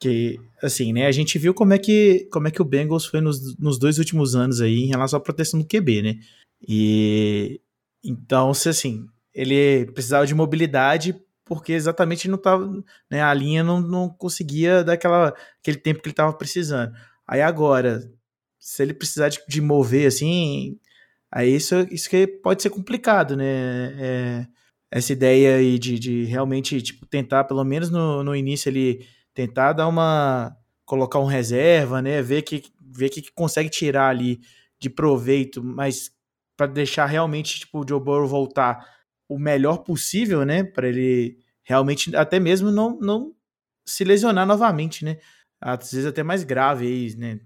que, 0.00 0.38
assim, 0.62 0.92
né, 0.92 1.06
a 1.06 1.12
gente 1.12 1.38
viu 1.38 1.54
como 1.54 1.72
é 1.72 1.78
que, 1.78 2.28
como 2.32 2.48
é 2.48 2.50
que 2.50 2.60
o 2.60 2.64
Bengals 2.64 3.06
foi 3.06 3.20
nos, 3.20 3.56
nos 3.58 3.78
dois 3.78 3.98
últimos 3.98 4.34
anos 4.34 4.60
aí 4.60 4.82
em 4.82 4.88
relação 4.88 5.18
à 5.18 5.22
proteção 5.22 5.60
do 5.60 5.66
QB, 5.66 6.02
né, 6.02 6.14
e 6.66 7.60
então, 8.04 8.52
se 8.52 8.68
assim, 8.68 9.06
ele 9.34 9.86
precisava 9.92 10.26
de 10.26 10.34
mobilidade 10.34 11.16
porque 11.44 11.72
exatamente 11.72 12.28
não 12.28 12.38
tava, 12.38 12.66
né, 13.10 13.22
a 13.22 13.34
linha 13.34 13.62
não, 13.62 13.80
não 13.80 14.08
conseguia 14.08 14.82
dar 14.84 14.94
aquele 14.94 15.78
tempo 15.78 16.00
que 16.00 16.08
ele 16.08 16.12
estava 16.12 16.32
precisando. 16.32 16.92
Aí 17.26 17.42
agora, 17.42 18.00
se 18.58 18.82
ele 18.82 18.94
precisar 18.94 19.28
de, 19.28 19.40
de 19.48 19.60
mover 19.60 20.06
assim, 20.06 20.78
Aí 21.34 21.52
isso, 21.56 21.74
isso 21.90 22.08
que 22.08 22.28
pode 22.28 22.62
ser 22.62 22.70
complicado, 22.70 23.36
né? 23.36 23.44
É, 24.00 24.46
essa 24.88 25.12
ideia 25.12 25.56
aí 25.56 25.80
de, 25.80 25.98
de 25.98 26.24
realmente 26.26 26.80
tipo, 26.80 27.04
tentar, 27.06 27.42
pelo 27.42 27.64
menos 27.64 27.90
no, 27.90 28.22
no 28.22 28.36
início, 28.36 28.68
ele 28.68 29.04
tentar 29.34 29.72
dar 29.72 29.88
uma. 29.88 30.56
colocar 30.84 31.18
um 31.18 31.26
reserva, 31.26 32.00
né? 32.00 32.22
Ver 32.22 32.42
que 32.42 32.62
ver 32.80 33.10
que 33.10 33.20
consegue 33.34 33.68
tirar 33.68 34.10
ali 34.10 34.40
de 34.78 34.88
proveito, 34.88 35.60
mas 35.64 36.12
para 36.56 36.68
deixar 36.68 37.06
realmente 37.06 37.58
tipo, 37.58 37.80
o 37.80 37.88
Joe 37.88 37.98
Burrow 37.98 38.28
voltar 38.28 38.93
o 39.28 39.38
melhor 39.38 39.78
possível, 39.78 40.44
né? 40.44 40.64
Para 40.64 40.88
ele 40.88 41.38
realmente 41.62 42.14
até 42.14 42.38
mesmo 42.38 42.70
não, 42.70 42.98
não 42.98 43.34
se 43.86 44.04
lesionar 44.04 44.46
novamente, 44.46 45.04
né? 45.04 45.18
Às 45.60 45.92
vezes 45.92 46.06
até 46.06 46.22
mais 46.22 46.44
grave 46.44 46.86
aí, 46.86 47.16
né? 47.16 47.40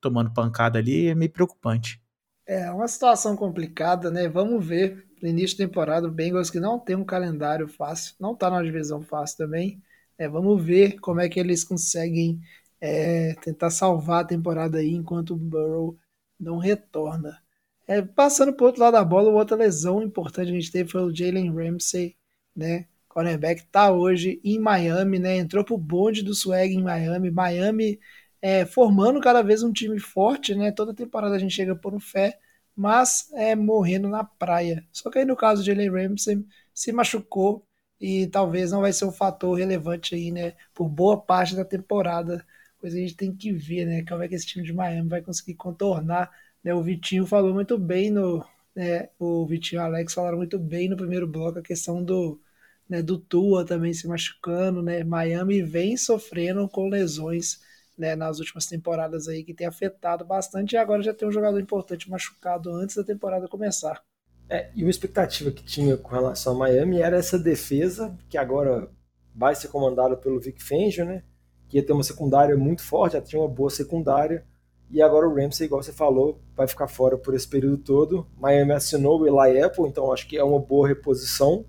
Tomando 0.00 0.32
pancada 0.32 0.78
ali 0.78 1.08
é 1.08 1.14
meio 1.14 1.30
preocupante. 1.30 2.00
É 2.46 2.70
uma 2.70 2.86
situação 2.86 3.36
complicada, 3.36 4.10
né? 4.10 4.28
Vamos 4.28 4.64
ver. 4.64 5.04
No 5.22 5.28
início 5.28 5.56
da 5.56 5.64
temporada, 5.64 6.06
o 6.06 6.10
Bengals 6.10 6.50
que 6.50 6.60
não 6.60 6.78
tem 6.78 6.94
um 6.94 7.04
calendário 7.04 7.66
fácil, 7.66 8.14
não 8.20 8.36
tá 8.36 8.50
na 8.50 8.62
divisão 8.62 9.00
fácil 9.00 9.38
também. 9.38 9.82
É, 10.18 10.28
vamos 10.28 10.62
ver 10.62 11.00
como 11.00 11.20
é 11.20 11.28
que 11.28 11.40
eles 11.40 11.64
conseguem 11.64 12.40
é, 12.78 13.34
tentar 13.36 13.70
salvar 13.70 14.22
a 14.22 14.26
temporada 14.26 14.78
aí 14.78 14.90
enquanto 14.90 15.30
o 15.30 15.36
Burrow 15.36 15.98
não 16.38 16.58
retorna. 16.58 17.42
É, 17.86 18.00
passando 18.02 18.52
para 18.54 18.66
outro 18.66 18.80
lado 18.80 18.94
da 18.94 19.04
bola, 19.04 19.30
outra 19.30 19.56
lesão 19.56 20.02
importante 20.02 20.46
que 20.46 20.56
a 20.56 20.60
gente 20.60 20.72
teve 20.72 20.90
foi 20.90 21.02
o 21.02 21.14
Jalen 21.14 21.52
Ramsey, 21.54 22.16
né? 22.56 22.86
Cornerback 23.08 23.64
tá 23.66 23.92
hoje 23.92 24.40
em 24.42 24.58
Miami, 24.58 25.18
né? 25.18 25.36
Entrou 25.36 25.64
pro 25.64 25.76
bonde 25.78 26.22
do 26.22 26.34
swag 26.34 26.74
em 26.74 26.82
Miami. 26.82 27.30
Miami 27.30 28.00
é, 28.42 28.64
formando 28.66 29.20
cada 29.20 29.42
vez 29.42 29.62
um 29.62 29.72
time 29.72 29.98
forte, 30.00 30.54
né? 30.54 30.72
Toda 30.72 30.94
temporada 30.94 31.34
a 31.36 31.38
gente 31.38 31.54
chega 31.54 31.76
por 31.76 31.94
um 31.94 32.00
fé, 32.00 32.38
mas 32.74 33.30
é 33.34 33.54
morrendo 33.54 34.08
na 34.08 34.24
praia. 34.24 34.86
Só 34.92 35.10
que 35.10 35.18
aí 35.18 35.24
no 35.24 35.36
caso 35.36 35.62
de 35.62 35.70
Jalen 35.70 35.90
Ramsey 35.90 36.44
se 36.72 36.90
machucou 36.92 37.66
e 38.00 38.26
talvez 38.26 38.72
não 38.72 38.80
vai 38.80 38.92
ser 38.92 39.04
um 39.04 39.12
fator 39.12 39.56
relevante 39.58 40.14
aí, 40.14 40.30
né? 40.32 40.54
Por 40.74 40.88
boa 40.88 41.20
parte 41.20 41.54
da 41.54 41.64
temporada. 41.64 42.44
Coisa 42.78 42.96
que 42.96 43.02
a 43.02 43.06
gente 43.06 43.16
tem 43.16 43.34
que 43.34 43.52
ver, 43.52 43.86
né? 43.86 44.04
Como 44.04 44.22
é 44.22 44.28
que 44.28 44.34
esse 44.34 44.46
time 44.46 44.64
de 44.64 44.72
Miami 44.72 45.08
vai 45.08 45.22
conseguir 45.22 45.54
contornar. 45.54 46.30
Né? 46.64 46.74
O 46.74 46.82
Vitinho 46.82 47.26
falou 47.26 47.52
muito 47.52 47.78
bem 47.78 48.10
no. 48.10 48.44
Né? 48.74 49.10
O 49.18 49.46
Vitinho 49.46 49.80
e 49.80 49.82
o 49.82 49.86
Alex 49.86 50.14
falaram 50.14 50.38
muito 50.38 50.58
bem 50.58 50.88
no 50.88 50.96
primeiro 50.96 51.28
bloco 51.28 51.58
a 51.58 51.62
questão 51.62 52.02
do, 52.02 52.40
né, 52.88 53.02
do 53.02 53.18
Tua 53.18 53.64
também 53.64 53.92
se 53.92 54.08
machucando, 54.08 54.82
né? 54.82 55.04
Miami 55.04 55.62
vem 55.62 55.96
sofrendo 55.96 56.68
com 56.68 56.88
lesões 56.88 57.60
né, 57.96 58.16
nas 58.16 58.40
últimas 58.40 58.66
temporadas 58.66 59.28
aí 59.28 59.44
que 59.44 59.54
tem 59.54 59.66
afetado 59.66 60.24
bastante 60.24 60.72
e 60.72 60.76
agora 60.76 61.02
já 61.02 61.14
tem 61.14 61.28
um 61.28 61.32
jogador 61.32 61.60
importante 61.60 62.10
machucado 62.10 62.72
antes 62.72 62.96
da 62.96 63.04
temporada 63.04 63.46
começar. 63.46 64.02
É, 64.48 64.70
e 64.74 64.82
uma 64.82 64.90
expectativa 64.90 65.50
que 65.50 65.64
tinha 65.64 65.96
com 65.96 66.10
relação 66.10 66.54
a 66.54 66.58
Miami 66.58 67.00
era 67.00 67.16
essa 67.16 67.38
defesa, 67.38 68.16
que 68.28 68.36
agora 68.36 68.90
vai 69.34 69.54
ser 69.54 69.68
comandada 69.68 70.16
pelo 70.16 70.38
Vic 70.40 70.62
Fangio, 70.62 71.04
né? 71.04 71.22
Que 71.68 71.78
ia 71.78 71.86
ter 71.86 71.92
uma 71.92 72.02
secundária 72.02 72.56
muito 72.56 72.82
forte, 72.82 73.14
já 73.14 73.22
tinha 73.22 73.40
uma 73.40 73.48
boa 73.48 73.70
secundária. 73.70 74.44
E 74.90 75.02
agora 75.02 75.28
o 75.28 75.34
Ramsey, 75.34 75.66
igual 75.66 75.82
você 75.82 75.92
falou, 75.92 76.40
vai 76.54 76.66
ficar 76.66 76.86
fora 76.86 77.18
por 77.18 77.34
esse 77.34 77.48
período 77.48 77.78
todo. 77.78 78.26
Miami 78.38 78.72
assinou 78.72 79.20
o 79.20 79.26
Eli 79.26 79.60
Apple, 79.60 79.88
então 79.88 80.12
acho 80.12 80.26
que 80.28 80.36
é 80.36 80.44
uma 80.44 80.60
boa 80.60 80.86
reposição. 80.86 81.64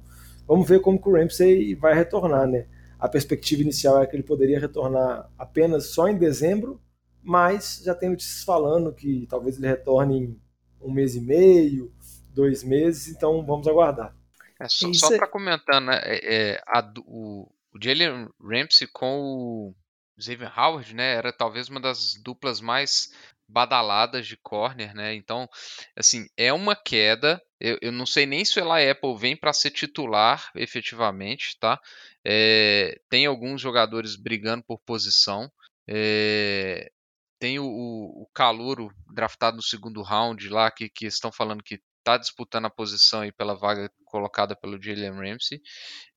Vamos 0.48 0.68
ver 0.68 0.80
como 0.82 1.02
que 1.02 1.10
o 1.10 1.14
Ramsey 1.14 1.74
vai 1.76 1.96
retornar, 1.96 2.48
né? 2.48 2.68
A 3.00 3.10
perspectiva 3.10 3.62
inicial 3.62 4.02
é 4.02 4.06
que 4.06 4.16
ele 4.16 4.24
poderia 4.24 4.60
retornar 4.60 5.30
apenas 5.38 5.88
só 5.88 6.08
em 6.08 6.18
dezembro, 6.18 6.80
mas 7.22 7.82
já 7.84 7.96
tem 7.96 8.10
notícias 8.10 8.44
falando 8.44 8.94
que 8.94 9.26
talvez 9.28 9.58
ele 9.58 9.68
retorne 9.68 10.18
em 10.18 10.42
um 10.82 10.92
mês 10.92 11.16
e 11.16 11.22
meio, 11.22 11.92
dois 12.34 12.64
meses, 12.64 13.08
então 13.08 13.44
vamos 13.44 13.68
aguardar. 13.68 14.16
É, 14.60 14.68
só, 14.70 14.92
só 14.94 15.18
para 15.18 15.28
comentar, 15.28 15.82
né, 15.82 16.00
é, 16.04 16.36
é, 16.36 16.62
a, 16.68 16.94
o, 17.08 17.50
o 17.74 17.80
Jalen 17.82 18.30
Ramsey 18.40 18.88
com 18.88 19.20
o 19.20 19.76
Xavier 20.20 20.52
Howard, 20.58 20.94
né, 20.94 21.14
era 21.14 21.32
talvez 21.32 21.70
uma 21.70 21.80
das 21.80 22.16
duplas 22.16 22.62
mais 22.62 23.12
badaladas 23.48 24.28
de 24.28 24.38
corner, 24.38 24.94
né? 24.96 25.14
Então, 25.14 25.48
assim, 25.96 26.28
é 26.36 26.52
uma 26.52 26.76
queda. 26.76 27.42
Eu, 27.60 27.78
eu 27.82 27.92
não 27.92 28.06
sei 28.06 28.26
nem 28.26 28.44
se 28.44 28.60
o 28.60 28.76
Eli 28.76 28.90
Apple 28.90 29.16
vem 29.18 29.36
para 29.36 29.54
ser 29.54 29.72
titular 29.72 30.52
efetivamente, 30.56 31.58
tá? 31.60 31.80
É, 32.24 33.00
tem 33.10 33.26
alguns 33.26 33.62
jogadores 33.62 34.16
brigando 34.16 34.64
por 34.64 34.80
posição. 34.80 35.52
É, 35.88 36.92
tem 37.40 37.60
o, 37.60 37.66
o 37.66 38.28
Calouro 38.34 38.92
draftado 39.14 39.58
no 39.58 39.64
segundo 39.64 40.02
round 40.02 40.50
lá, 40.50 40.72
que, 40.72 40.90
que 40.90 41.06
estão 41.06 41.32
falando 41.32 41.64
que 41.64 41.80
está 42.00 42.18
disputando 42.18 42.66
a 42.66 42.70
posição 42.70 43.22
aí 43.22 43.32
pela 43.32 43.56
vaga 43.56 43.92
colocada 44.06 44.56
pelo 44.56 44.82
Jalen 44.82 45.12
Ramsey. 45.12 45.62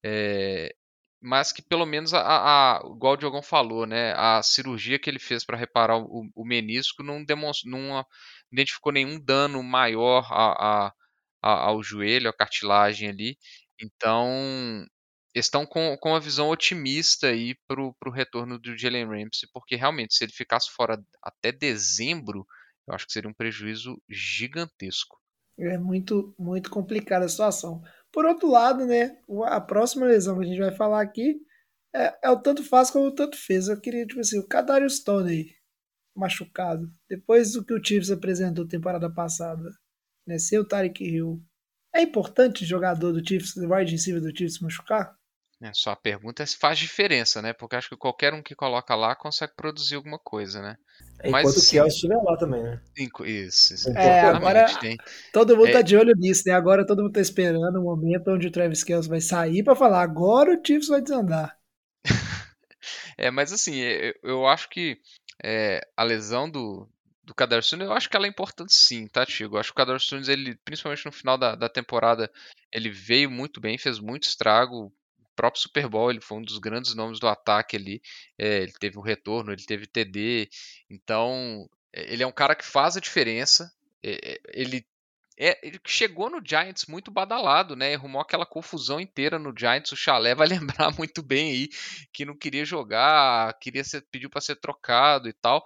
É, 0.03 0.75
mas 1.21 1.53
que 1.53 1.63
pelo 1.63 1.85
menos 1.85 2.15
a, 2.15 2.21
a, 2.21 2.81
igual 2.95 3.15
o 3.15 3.17
Diogão 3.17 3.43
falou, 3.43 3.87
né, 3.87 4.13
a 4.17 4.43
cirurgia 4.43 4.99
que 4.99 5.11
ele 5.11 5.19
fez 5.19 5.45
para 5.45 5.57
reparar 5.57 5.99
o, 5.99 6.31
o, 6.35 6.45
menisco 6.45 7.03
não, 7.03 7.25
demonstrou, 7.25 7.73
não 7.73 8.05
identificou 8.53 8.93
nenhum 8.93 9.19
dano 9.21 9.63
maior 9.63 10.27
a, 10.31 10.87
a, 10.87 10.93
ao 11.43 11.83
joelho, 11.83 12.31
à 12.31 12.33
cartilagem 12.33 13.09
ali. 13.09 13.37
Então, 13.81 14.87
estão 15.35 15.67
com, 15.67 15.97
com 16.01 16.11
uma 16.11 16.21
visão 16.21 16.49
otimista 16.49 17.29
aí 17.29 17.55
para 17.67 17.81
o 17.81 18.11
retorno 18.13 18.59
do 18.59 18.77
Jalen 18.77 19.07
Ramsey, 19.07 19.49
porque 19.53 19.77
realmente, 19.77 20.15
se 20.15 20.25
ele 20.25 20.33
ficasse 20.33 20.71
fora 20.71 20.99
até 21.23 21.53
dezembro, 21.53 22.47
eu 22.87 22.95
acho 22.95 23.07
que 23.07 23.13
seria 23.13 23.31
um 23.31 23.35
prejuízo 23.35 24.01
gigantesco. 24.09 25.19
É 25.59 25.77
muito, 25.77 26.35
muito 26.39 26.71
complicada 26.71 27.25
a 27.25 27.29
situação. 27.29 27.83
Por 28.13 28.25
outro 28.25 28.49
lado, 28.49 28.87
né, 28.87 29.17
a 29.47 29.61
próxima 29.61 30.07
lesão 30.07 30.39
que 30.39 30.45
a 30.45 30.49
gente 30.49 30.61
vai 30.61 30.75
falar 30.75 31.03
aqui 31.03 31.41
é, 31.95 32.19
é 32.25 32.31
o 32.31 32.41
tanto 32.41 32.63
faz 32.63 32.91
como 32.91 33.07
o 33.07 33.15
tanto 33.15 33.37
fez. 33.37 33.69
Eu 33.69 33.81
queria, 33.81 34.07
tipo 34.07 34.21
assim, 34.21 34.39
o 34.39 34.47
Kadarius 34.47 35.03
aí, 35.27 35.55
machucado. 36.17 36.91
Depois 37.09 37.53
do 37.53 37.65
que 37.65 37.75
o 37.75 37.85
Chiefs 37.85 38.11
apresentou 38.11 38.67
temporada 38.67 39.13
passada, 39.13 39.69
né? 40.27 40.39
Sem 40.39 40.59
o 40.59 40.65
Tarek 40.65 41.03
Hill. 41.05 41.43
É 41.95 42.03
importante 42.03 42.65
jogador 42.65 43.13
do 43.13 43.27
Chiefs, 43.27 43.57
wide 43.57 43.93
receiver 43.93 44.21
do 44.21 44.37
Chiefs 44.37 44.61
machucar? 44.61 45.18
É, 45.61 45.73
só 45.75 45.91
a 45.91 45.97
pergunta 45.97 46.43
é 46.43 46.47
se 46.47 46.57
faz 46.57 46.79
diferença, 46.79 47.43
né? 47.43 47.53
Porque 47.53 47.75
acho 47.75 47.89
que 47.89 47.97
qualquer 47.97 48.33
um 48.33 48.41
que 48.43 48.55
coloca 48.55 48.95
lá 48.95 49.17
consegue 49.17 49.55
produzir 49.57 49.97
alguma 49.97 50.19
coisa, 50.19 50.63
né? 50.63 50.77
Enquanto 51.19 51.33
Mas, 51.33 51.57
o 51.57 51.59
assim, 51.59 51.71
Kelsey 51.73 51.89
estiver 51.89 52.17
lá 52.23 52.37
também, 52.37 52.63
né? 52.63 52.81
Isso, 52.97 53.75
isso. 53.75 53.91
É, 53.91 54.21
agora- 54.21 54.79
tem- 54.79 54.97
Todo 55.33 55.57
mundo 55.57 55.69
É. 55.69 55.73
tá 55.73 55.83
de 55.83 55.97
olho 55.97 56.15
nisso, 56.17 56.45
né? 56.47 56.53
Agora 56.53 56.87
todo 56.87 57.03
mundo 57.03 57.13
tá 57.13 57.21
esperando 57.21 57.77
o 57.81 57.83
momento 57.83 58.31
onde 58.31 58.47
o 58.47 58.53
Travis 58.53 58.85
Kelce 58.85 59.09
vai 59.09 59.21
sair 59.21 59.65
pra 59.65 59.75
falar, 59.75 60.01
agora 60.03 60.53
o 60.57 60.63
Chiefs 60.65 60.89
vai 60.89 61.03
desandar. 61.03 61.59
É, 63.17 63.31
mas 63.31 63.53
assim, 63.53 63.75
eu, 63.77 64.15
eu 64.23 64.47
acho 64.47 64.69
que 64.69 64.97
é, 65.43 65.81
a 65.97 66.05
lesão 66.05 66.49
do, 66.49 66.89
do 67.25 67.35
Kadarius 67.35 67.69
Toney, 67.69 67.85
eu 67.87 67.93
acho 67.93 68.09
que 68.09 68.17
ela 68.17 68.27
é 68.27 68.31
importante 68.31 68.73
sim, 68.73 69.09
tá, 69.09 69.27
Tigo? 69.27 69.57
Eu 69.57 69.61
acho 69.61 69.71
que 69.71 69.73
o 69.73 69.77
Kadarius 69.77 70.07
Toney, 70.07 70.31
ele, 70.31 70.57
principalmente 70.65 71.05
no 71.05 71.13
final 71.13 71.37
da, 71.37 71.55
da 71.57 71.69
temporada, 71.69 72.31
ele 72.73 72.91
veio 72.91 73.29
muito 73.31 73.61
bem, 73.61 73.77
fez 73.77 73.99
muito 73.99 74.25
estrago. 74.29 74.93
O 75.39 75.41
próprio 75.41 75.63
Super 75.63 75.89
Bowl, 75.89 76.11
ele 76.11 76.21
foi 76.21 76.39
um 76.39 76.43
dos 76.43 76.59
grandes 76.59 76.95
nomes 76.97 77.21
do 77.21 77.29
ataque 77.29 77.77
ali. 77.77 78.03
É, 78.37 78.63
ele 78.63 78.73
teve 78.73 78.99
um 78.99 79.03
retorno, 79.03 79.53
ele 79.53 79.65
teve 79.65 79.87
TD. 79.87 80.49
Então, 80.91 81.69
é, 81.93 82.13
ele 82.13 82.25
é 82.25 82.27
um 82.27 82.33
cara 82.33 82.57
que 82.57 82.65
faz 82.65 82.97
a 82.97 83.01
diferença. 83.01 83.73
É, 84.03 84.33
é, 84.33 84.41
ele 84.53 84.85
é, 85.39 85.57
ele 85.63 85.79
chegou 85.87 86.29
no 86.29 86.43
Giants 86.45 86.87
muito 86.87 87.13
badalado, 87.13 87.77
né? 87.77 87.95
Arrumou 87.95 88.21
aquela 88.21 88.45
confusão 88.45 88.99
inteira 88.99 89.39
no 89.39 89.55
Giants. 89.57 89.93
O 89.93 89.97
Chalé 89.97 90.35
vai 90.35 90.49
lembrar 90.83 90.91
muito 90.99 91.23
bem 91.23 91.53
aí 91.53 91.69
que 92.13 92.25
não 92.25 92.37
queria 92.37 92.65
jogar, 92.65 93.57
queria 93.61 93.85
ser, 93.85 94.05
pediu 94.11 94.29
para 94.29 94.41
ser 94.41 94.57
trocado 94.57 95.29
e 95.29 95.33
tal. 95.33 95.65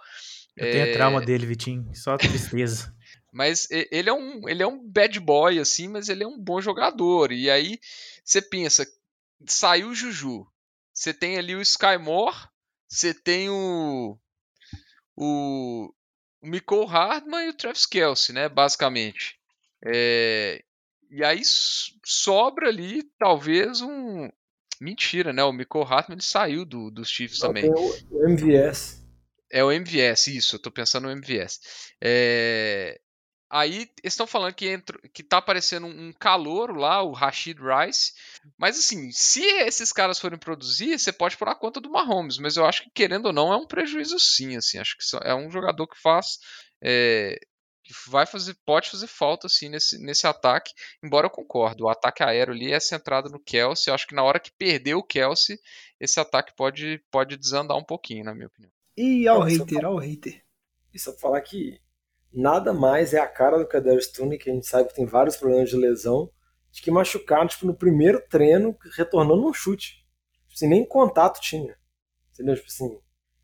Eu 0.55 0.71
tenho 0.71 0.85
É, 0.85 0.93
trauma 0.93 1.23
dele, 1.23 1.47
Vitinho. 1.47 1.91
Só 1.95 2.19
tristeza. 2.19 2.95
Mas 3.33 3.67
ele 3.71 4.11
é 4.11 4.13
um 4.13 4.47
ele 4.47 4.63
é 4.63 4.67
um 4.67 4.87
bad 4.87 5.19
boy 5.19 5.59
assim, 5.59 5.89
mas 5.89 6.11
ele 6.11 6.23
é 6.23 6.27
um 6.27 6.39
bom 6.39 6.61
jogador. 6.61 7.33
E 7.33 7.51
aí 7.51 7.79
você 8.23 8.43
pensa, 8.43 8.87
saiu 9.47 9.89
o 9.89 9.95
Juju, 9.95 10.47
você 10.93 11.13
tem 11.13 11.39
ali 11.39 11.55
o 11.55 11.63
Sky 11.63 11.99
Moore, 12.01 12.37
você 12.89 13.15
tem 13.15 13.49
o 13.49 14.19
o, 15.17 15.93
o 16.41 16.47
Mecole 16.47 16.87
Hardman 16.87 17.47
e 17.47 17.51
o 17.51 17.55
Travis 17.55 17.87
Kelce, 17.87 18.33
né, 18.33 18.49
basicamente. 18.49 19.39
É, 19.85 20.63
e 21.11 21.25
aí 21.25 21.43
sobra 22.05 22.69
ali 22.69 23.03
talvez 23.19 23.81
um 23.81 24.29
mentira, 24.81 25.33
né? 25.33 25.45
O 25.45 25.53
Mecole 25.53 25.87
Hardman 25.87 26.17
ele 26.17 26.23
saiu 26.23 26.65
do, 26.65 26.91
dos 26.91 27.09
Chiefs 27.09 27.39
também. 27.39 27.71
o, 27.71 27.95
o 28.11 28.29
MVS. 28.29 29.01
É 29.51 29.63
o 29.63 29.71
MVS, 29.71 30.29
isso, 30.29 30.57
eu 30.57 30.61
tô 30.61 30.71
pensando 30.71 31.05
no 31.05 31.11
MVS. 31.11 31.61
É, 32.01 32.99
Aí 33.55 33.81
eles 34.03 34.15
estão 34.15 34.27
falando 34.27 34.55
que, 34.55 34.67
entra... 34.67 34.99
que 35.13 35.23
tá 35.23 35.37
aparecendo 35.37 35.87
um 35.87 36.11
calouro 36.11 36.75
lá, 36.75 37.03
o 37.03 37.13
Rashid 37.13 37.59
Rice. 37.61 38.15
Mas 38.57 38.79
assim, 38.79 39.13
se 39.13 39.45
esses 39.45 39.93
caras 39.93 40.19
forem 40.19 40.39
produzir, 40.39 40.99
você 40.99 41.13
pode 41.13 41.37
pôr 41.37 41.45
na 41.45 41.55
conta 41.55 41.79
do 41.79 41.91
Mahomes. 41.91 42.39
Mas 42.39 42.57
eu 42.57 42.65
acho 42.65 42.85
que, 42.85 42.91
querendo 42.91 43.27
ou 43.27 43.33
não, 43.33 43.53
é 43.53 43.57
um 43.57 43.67
prejuízo 43.67 44.19
sim. 44.19 44.57
Assim, 44.57 44.79
acho 44.79 44.97
que 44.97 45.05
é 45.23 45.35
um 45.35 45.51
jogador 45.51 45.87
que 45.87 46.01
faz. 46.01 46.39
é, 46.83 47.39
que 47.85 47.93
vai 48.09 48.25
fazer, 48.25 48.57
pode 48.65 48.89
fazer 48.89 49.07
falta 49.07 49.47
assim 49.49 49.69
nesse, 49.69 49.99
nesse 49.99 50.27
ataque. 50.27 50.73
Embora 51.05 51.27
eu 51.27 51.31
concordo, 51.31 51.85
o 51.85 51.89
ataque 51.91 52.23
aéreo 52.23 52.55
ali 52.55 52.73
é 52.73 52.81
centrado 52.81 53.29
no 53.29 53.39
Kelsey. 53.39 53.91
Eu 53.91 53.95
acho 53.95 54.07
que 54.07 54.15
na 54.15 54.23
hora 54.23 54.41
que 54.41 54.51
perder 54.57 54.95
o 54.95 55.03
Kelsey, 55.03 55.59
esse 56.01 56.19
ataque 56.19 56.55
pode, 56.57 57.05
pode 57.11 57.37
desandar 57.37 57.77
um 57.77 57.85
pouquinho, 57.85 58.25
na 58.25 58.35
minha 58.35 58.47
opinião. 58.47 58.73
Ih, 58.97 59.29
ó 59.29 59.37
o 59.37 59.41
Não, 59.41 59.51
se 59.51 59.57
eu 59.57 59.65
hater, 59.67 59.85
ó 59.85 59.95
o 59.95 59.99
hater. 59.99 60.43
E 60.95 60.99
só 60.99 61.11
pra 61.13 61.21
falar 61.21 61.41
que 61.43 61.79
nada 62.33 62.73
mais 62.73 63.13
é 63.13 63.19
a 63.19 63.27
cara 63.27 63.59
do 63.59 63.67
Kadarius 63.67 64.07
Toney, 64.09 64.39
que 64.39 64.51
a 64.51 64.53
gente 64.53 64.67
sabe 64.67 64.89
que 64.89 64.95
tem 64.95 65.07
vários 65.07 65.37
problemas 65.37 65.69
de 65.69 65.77
lesão, 65.77 66.31
de 66.71 66.81
que 66.81 66.91
machucaram, 66.91 67.47
tipo, 67.47 67.67
no 67.67 67.75
primeiro 67.75 68.21
treino, 68.29 68.77
retornando 68.97 69.47
um 69.47 69.53
chute. 69.53 70.05
Tipo 70.49 70.55
assim, 70.55 70.69
nem 70.69 70.87
contato 70.87 71.41
tinha. 71.41 71.77
Entendeu? 72.33 72.55
Tipo 72.55 72.69
assim, 72.69 72.99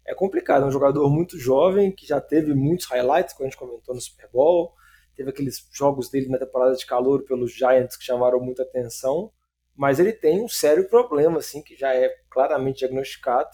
é 0.07 0.15
complicado. 0.15 0.65
É 0.65 0.67
um 0.67 0.71
jogador 0.71 1.09
muito 1.11 1.39
jovem, 1.39 1.93
que 1.93 2.07
já 2.07 2.21
teve 2.21 2.55
muitos 2.55 2.87
highlights, 2.87 3.35
como 3.35 3.47
a 3.47 3.51
gente 3.51 3.59
comentou 3.59 3.95
no 3.95 4.01
Super 4.01 4.29
Bowl. 4.33 4.73
Teve 5.15 5.31
aqueles 5.31 5.69
jogos 5.73 6.09
dele 6.09 6.29
na 6.29 6.39
temporada 6.39 6.75
de 6.75 6.87
calor 6.87 7.25
pelos 7.25 7.53
Giants 7.53 7.97
que 7.97 8.05
chamaram 8.05 8.41
muita 8.41 8.63
atenção. 8.63 9.31
Mas 9.77 10.01
ele 10.01 10.13
tem 10.13 10.43
um 10.43 10.49
sério 10.49 10.89
problema, 10.89 11.39
assim, 11.39 11.63
que 11.63 11.77
já 11.77 11.95
é 11.95 12.09
claramente 12.31 12.79
diagnosticado, 12.79 13.51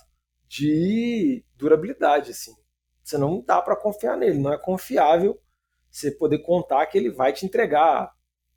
de 0.48 1.44
durabilidade, 1.56 2.30
assim 2.30 2.54
você 3.04 3.18
não 3.18 3.40
dá 3.44 3.60
para 3.60 3.76
confiar 3.76 4.16
nele, 4.16 4.38
não 4.38 4.52
é 4.52 4.58
confiável 4.58 5.38
você 5.90 6.10
poder 6.10 6.38
contar 6.38 6.86
que 6.86 6.98
ele 6.98 7.10
vai 7.10 7.32
te 7.32 7.46
entregar 7.46 8.10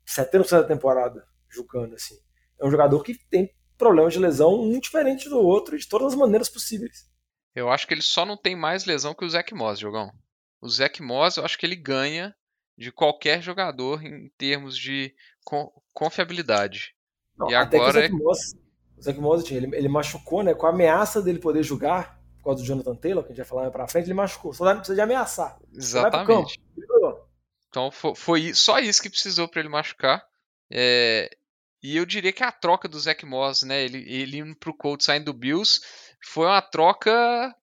70% 0.06 0.50
da 0.62 0.64
temporada 0.64 1.24
jogando 1.48 1.94
assim. 1.94 2.16
É 2.60 2.66
um 2.66 2.70
jogador 2.70 3.02
que 3.02 3.14
tem 3.28 3.50
problemas 3.76 4.12
de 4.12 4.18
lesão 4.18 4.60
um 4.60 4.80
diferente 4.80 5.28
do 5.28 5.38
outro 5.38 5.78
de 5.78 5.86
todas 5.88 6.08
as 6.08 6.18
maneiras 6.18 6.48
possíveis. 6.48 7.08
Eu 7.54 7.70
acho 7.70 7.86
que 7.86 7.94
ele 7.94 8.02
só 8.02 8.24
não 8.26 8.36
tem 8.36 8.56
mais 8.56 8.84
lesão 8.84 9.14
que 9.14 9.24
o 9.24 9.30
Zach 9.30 9.54
Moss, 9.54 9.78
Jogão. 9.78 10.10
O 10.60 10.68
Zach 10.68 11.00
Moss, 11.02 11.36
eu 11.36 11.44
acho 11.44 11.56
que 11.58 11.64
ele 11.66 11.76
ganha 11.76 12.34
de 12.76 12.90
qualquer 12.90 13.40
jogador 13.42 14.04
em 14.04 14.28
termos 14.36 14.76
de 14.76 15.14
con- 15.44 15.70
confiabilidade. 15.92 16.94
Não, 17.36 17.50
E 17.50 17.54
até 17.54 17.76
agora 17.76 17.98
o 17.98 18.02
Zach 18.02 18.12
Moss, 18.14 18.38
o 18.96 19.02
Zach 19.02 19.20
Moss 19.20 19.50
ele, 19.50 19.76
ele 19.76 19.88
machucou, 19.88 20.42
né, 20.42 20.54
com 20.54 20.66
a 20.66 20.70
ameaça 20.70 21.22
dele 21.22 21.38
poder 21.38 21.62
jogar 21.62 22.17
causa 22.50 22.62
do 22.62 22.66
Jonathan 22.66 22.94
Taylor, 22.94 23.22
que 23.24 23.28
a 23.32 23.34
gente 23.34 23.38
vai 23.38 23.46
falar 23.46 23.62
mais 23.62 23.72
pra 23.72 23.88
frente, 23.88 24.06
ele 24.06 24.14
machucou. 24.14 24.52
Só 24.52 24.64
precisa 24.74 24.94
de 24.94 25.00
ameaçar. 25.00 25.58
Exatamente. 25.74 26.60
Então 27.68 27.90
fo- 27.90 28.14
foi, 28.14 28.54
só 28.54 28.78
isso 28.78 29.02
que 29.02 29.10
precisou 29.10 29.46
para 29.48 29.60
ele 29.60 29.68
machucar. 29.68 30.24
É, 30.70 31.30
e 31.82 31.96
eu 31.96 32.04
diria 32.06 32.32
que 32.32 32.42
a 32.42 32.50
troca 32.52 32.88
do 32.88 32.98
Zach 32.98 33.24
Moss, 33.24 33.62
né, 33.62 33.84
ele, 33.84 33.98
ele 34.10 34.38
indo 34.38 34.56
pro 34.56 34.74
Colts 34.74 35.06
saindo 35.06 35.26
do 35.26 35.32
Bills, 35.34 35.80
foi 36.24 36.46
uma 36.46 36.62
troca 36.62 37.54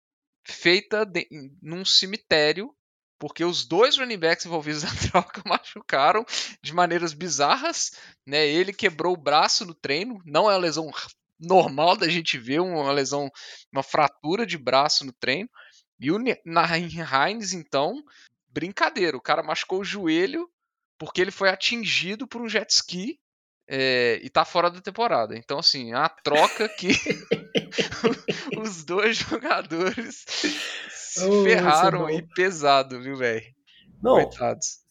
feita 0.44 1.06
de- 1.06 1.28
num 1.62 1.84
cemitério, 1.84 2.74
porque 3.18 3.44
os 3.44 3.66
dois 3.66 3.98
running 3.98 4.18
backs 4.20 4.46
envolvidos 4.46 4.84
na 4.84 4.90
troca 5.12 5.42
machucaram 5.46 6.24
de 6.62 6.74
maneiras 6.74 7.14
bizarras, 7.14 7.92
né? 8.26 8.46
Ele 8.48 8.72
quebrou 8.74 9.14
o 9.14 9.18
braço 9.18 9.66
no 9.66 9.74
treino, 9.74 10.22
não 10.26 10.50
é 10.50 10.54
uma 10.54 10.60
lesão 10.60 10.90
normal 11.40 11.98
da 11.98 12.08
gente 12.08 12.38
ver, 12.38 12.60
uma 12.60 12.92
lesão, 12.92 13.30
uma 13.72 13.84
fratura 13.84 14.46
de 14.46 14.58
braço 14.58 15.06
no 15.06 15.14
treino. 15.14 15.50
E 16.00 16.12
o 16.12 16.18
Hines, 16.18 17.54
então, 17.54 18.04
brincadeira, 18.50 19.16
o 19.16 19.22
cara 19.22 19.44
machucou 19.44 19.80
o 19.80 19.86
joelho 19.86 20.50
porque 20.98 21.22
ele 21.22 21.32
foi 21.32 21.50
atingido 21.50 22.28
por 22.28 22.42
um 22.42 22.50
jet 22.50 22.70
ski 22.72 23.20
é, 23.68 24.20
e 24.22 24.30
tá 24.30 24.46
fora 24.46 24.70
da 24.70 24.82
temporada. 24.82 25.38
Então, 25.38 25.60
assim, 25.60 25.92
é 25.92 25.98
uma 25.98 26.10
troca 26.10 26.70
que 26.70 26.90
os 28.58 28.84
dois 28.84 29.18
jogadores 29.18 30.24
se 30.90 31.28
Oh, 31.28 31.44
ferraram 31.44 32.06
aí 32.06 32.22
pesado, 32.36 33.02
viu, 33.02 33.16
velho? 33.16 33.46
Não, 34.02 34.16
Coitados. 34.16 34.85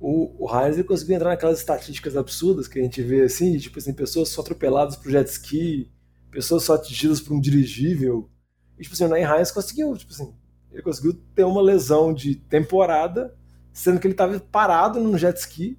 O, 0.00 0.44
o 0.44 0.48
Heinz 0.48 0.80
conseguiu 0.86 1.16
entrar 1.16 1.30
naquelas 1.30 1.58
estatísticas 1.58 2.16
absurdas 2.16 2.68
que 2.68 2.78
a 2.78 2.82
gente 2.82 3.02
vê 3.02 3.22
assim, 3.22 3.52
de, 3.52 3.62
tipo 3.62 3.78
assim, 3.78 3.92
pessoas 3.92 4.28
só 4.28 4.40
atropeladas 4.40 4.96
por 4.96 5.10
jet 5.10 5.28
ski, 5.28 5.90
pessoas 6.30 6.62
só 6.64 6.74
atingidas 6.74 7.20
por 7.20 7.34
um 7.34 7.40
dirigível. 7.40 8.30
E 8.78 8.82
tipo 8.82 8.94
assim, 8.94 9.04
o 9.04 9.08
Nain 9.08 9.24
Heinz 9.24 9.50
conseguiu, 9.50 9.96
tipo 9.96 10.12
assim, 10.12 10.32
ele 10.70 10.82
conseguiu 10.82 11.14
ter 11.34 11.44
uma 11.44 11.60
lesão 11.62 12.12
de 12.14 12.36
temporada, 12.36 13.34
sendo 13.72 13.98
que 13.98 14.06
ele 14.06 14.14
estava 14.14 14.38
parado 14.38 15.00
num 15.00 15.18
jet 15.18 15.36
ski, 15.36 15.78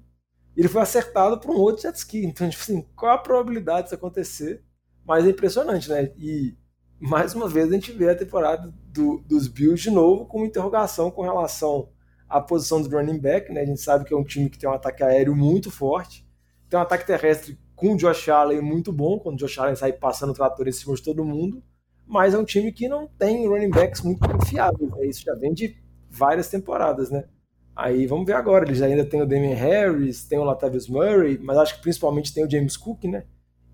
e 0.56 0.60
ele 0.60 0.68
foi 0.68 0.82
acertado 0.82 1.38
por 1.38 1.50
um 1.50 1.58
outro 1.58 1.82
jet 1.82 1.96
ski. 1.96 2.24
Então, 2.26 2.48
tipo 2.50 2.62
assim, 2.62 2.84
qual 2.94 3.12
a 3.12 3.18
probabilidade 3.18 3.84
disso 3.84 3.94
acontecer? 3.94 4.62
Mas 5.06 5.24
é 5.24 5.30
impressionante, 5.30 5.88
né? 5.88 6.12
E 6.18 6.54
mais 7.00 7.34
uma 7.34 7.48
vez 7.48 7.68
a 7.70 7.72
gente 7.72 7.92
vê 7.92 8.10
a 8.10 8.14
temporada 8.14 8.72
do- 8.92 9.20
dos 9.26 9.48
Bills 9.48 9.82
de 9.82 9.90
novo 9.90 10.26
com 10.26 10.38
uma 10.38 10.46
interrogação 10.46 11.10
com 11.10 11.22
relação 11.22 11.88
à 12.30 12.40
posição 12.40 12.80
do 12.80 12.88
running 12.88 13.18
back, 13.18 13.52
né? 13.52 13.62
A 13.62 13.66
gente 13.66 13.80
sabe 13.80 14.04
que 14.04 14.14
é 14.14 14.16
um 14.16 14.24
time 14.24 14.48
que 14.48 14.58
tem 14.58 14.70
um 14.70 14.72
ataque 14.72 15.02
aéreo 15.02 15.34
muito 15.34 15.70
forte, 15.70 16.24
tem 16.68 16.78
um 16.78 16.82
ataque 16.82 17.04
terrestre 17.04 17.58
com 17.74 17.94
o 17.94 17.96
Josh 17.96 18.28
Allen 18.28 18.60
muito 18.60 18.92
bom, 18.92 19.18
quando 19.18 19.34
o 19.34 19.38
Josh 19.38 19.58
Allen 19.58 19.74
sai 19.74 19.92
passando 19.92 20.30
o 20.30 20.34
trator 20.34 20.68
em 20.68 20.72
cima 20.72 20.94
de 20.94 21.02
todo 21.02 21.24
mundo, 21.24 21.62
mas 22.06 22.32
é 22.32 22.38
um 22.38 22.44
time 22.44 22.72
que 22.72 22.88
não 22.88 23.08
tem 23.08 23.48
running 23.48 23.70
backs 23.70 24.02
muito 24.02 24.26
confiáveis, 24.28 24.90
né? 24.92 25.06
Isso 25.06 25.22
já 25.24 25.34
vem 25.34 25.52
de 25.52 25.76
várias 26.08 26.48
temporadas, 26.48 27.10
né? 27.10 27.24
Aí 27.74 28.06
vamos 28.06 28.26
ver 28.26 28.34
agora, 28.34 28.64
eles 28.64 28.82
ainda 28.82 29.04
tem 29.04 29.22
o 29.22 29.26
Damian 29.26 29.54
Harris, 29.54 30.24
tem 30.24 30.38
o 30.38 30.44
Latavius 30.44 30.88
Murray, 30.88 31.38
mas 31.42 31.56
acho 31.56 31.76
que 31.76 31.82
principalmente 31.82 32.32
tem 32.32 32.44
o 32.44 32.50
James 32.50 32.76
Cook, 32.76 33.04
né? 33.04 33.24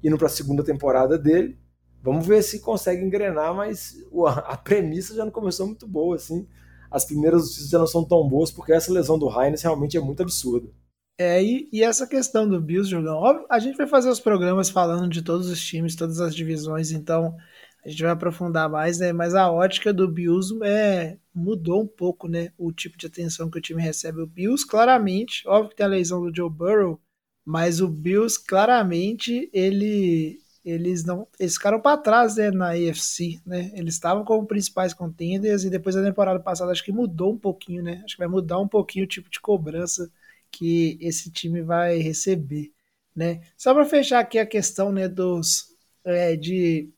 Indo 0.03 0.17
para 0.17 0.29
a 0.29 0.31
segunda 0.31 0.63
temporada 0.63 1.19
dele. 1.19 1.59
Vamos 2.03 2.27
ver 2.27 2.43
se 2.43 2.61
consegue 2.61 3.05
engrenar, 3.05 3.53
mas 3.55 3.97
a 4.45 4.57
premissa 4.57 5.15
já 5.15 5.25
não 5.25 5.33
começou 5.33 5.67
muito 5.67 5.89
boa, 5.89 6.15
assim. 6.15 6.47
As 6.91 7.05
primeiras 7.05 7.43
notícias 7.43 7.69
já 7.69 7.79
não 7.79 7.87
são 7.87 8.05
tão 8.05 8.29
boas, 8.29 8.51
porque 8.51 8.73
essa 8.73 8.93
lesão 8.93 9.19
do 9.19 9.29
Heinz 9.29 9.63
realmente 9.63 9.97
é 9.97 10.01
muito 10.01 10.23
absurda. 10.23 10.69
É, 11.19 11.43
e, 11.43 11.69
e 11.73 11.83
essa 11.83 12.07
questão 12.07 12.47
do 12.47 12.61
Bills, 12.61 12.91
Jogão, 12.91 13.17
óbvio, 13.17 13.47
a 13.51 13.59
gente 13.59 13.77
vai 13.77 13.87
fazer 13.87 14.11
os 14.11 14.21
programas 14.21 14.69
falando 14.69 15.09
de 15.09 15.23
todos 15.23 15.49
os 15.49 15.65
times, 15.65 15.97
todas 15.97 16.21
as 16.21 16.35
divisões, 16.35 16.93
então 16.93 17.35
a 17.87 17.89
gente 17.89 18.03
vai 18.03 18.11
aprofundar 18.11 18.69
mais, 18.69 18.99
né? 18.99 19.13
Mas 19.13 19.35
a 19.35 19.51
ótica 19.51 19.95
do 19.95 20.09
Bills 20.09 20.53
é, 20.63 21.17
mudou 21.33 21.83
um 21.83 21.87
pouco, 21.87 22.29
né? 22.29 22.53
O 22.59 22.73
tipo 22.73 22.99
de 22.99 23.07
atenção 23.07 23.49
que 23.49 23.59
o 23.59 23.61
time 23.61 23.81
recebe. 23.81 24.21
O 24.21 24.27
Bills, 24.27 24.67
claramente, 24.67 25.47
óbvio 25.47 25.71
que 25.71 25.77
tem 25.77 25.87
a 25.87 25.89
lesão 25.89 26.21
do 26.21 26.35
Joe 26.35 26.51
Burrow, 26.51 27.01
mas 27.45 27.81
o 27.81 27.89
Bills, 27.89 28.45
claramente, 28.45 29.49
ele, 29.53 30.41
eles 30.67 31.05
não 31.05 31.29
eles 31.39 31.55
ficaram 31.55 31.81
para 31.81 31.97
trás 31.97 32.37
né, 32.37 32.51
na 32.51 32.71
AFC, 32.71 33.41
né? 33.47 33.71
Eles 33.75 33.95
estavam 33.95 34.25
como 34.25 34.47
principais 34.47 34.93
contenders 34.93 35.63
e 35.63 35.71
depois 35.71 35.95
da 35.95 36.03
temporada 36.03 36.41
passada 36.41 36.73
acho 36.73 36.85
que 36.85 36.91
mudou 36.91 37.35
um 37.35 37.39
pouquinho, 37.39 37.85
né? 37.85 38.03
Acho 38.05 38.17
que 38.17 38.19
vai 38.19 38.29
mudar 38.29 38.59
um 38.59 38.67
pouquinho 38.67 39.05
o 39.05 39.09
tipo 39.09 39.31
de 39.31 39.41
cobrança 39.41 40.11
que 40.51 40.99
esse 41.01 41.31
time 41.31 41.63
vai 41.63 41.99
receber, 41.99 42.73
né? 43.15 43.43
Só 43.57 43.73
para 43.73 43.85
fechar 43.85 44.19
aqui 44.19 44.39
a 44.41 44.47
questão, 44.47 44.91
né, 44.91 45.09
dos 45.09 45.75
é, 46.05 46.35
de 46.37 46.91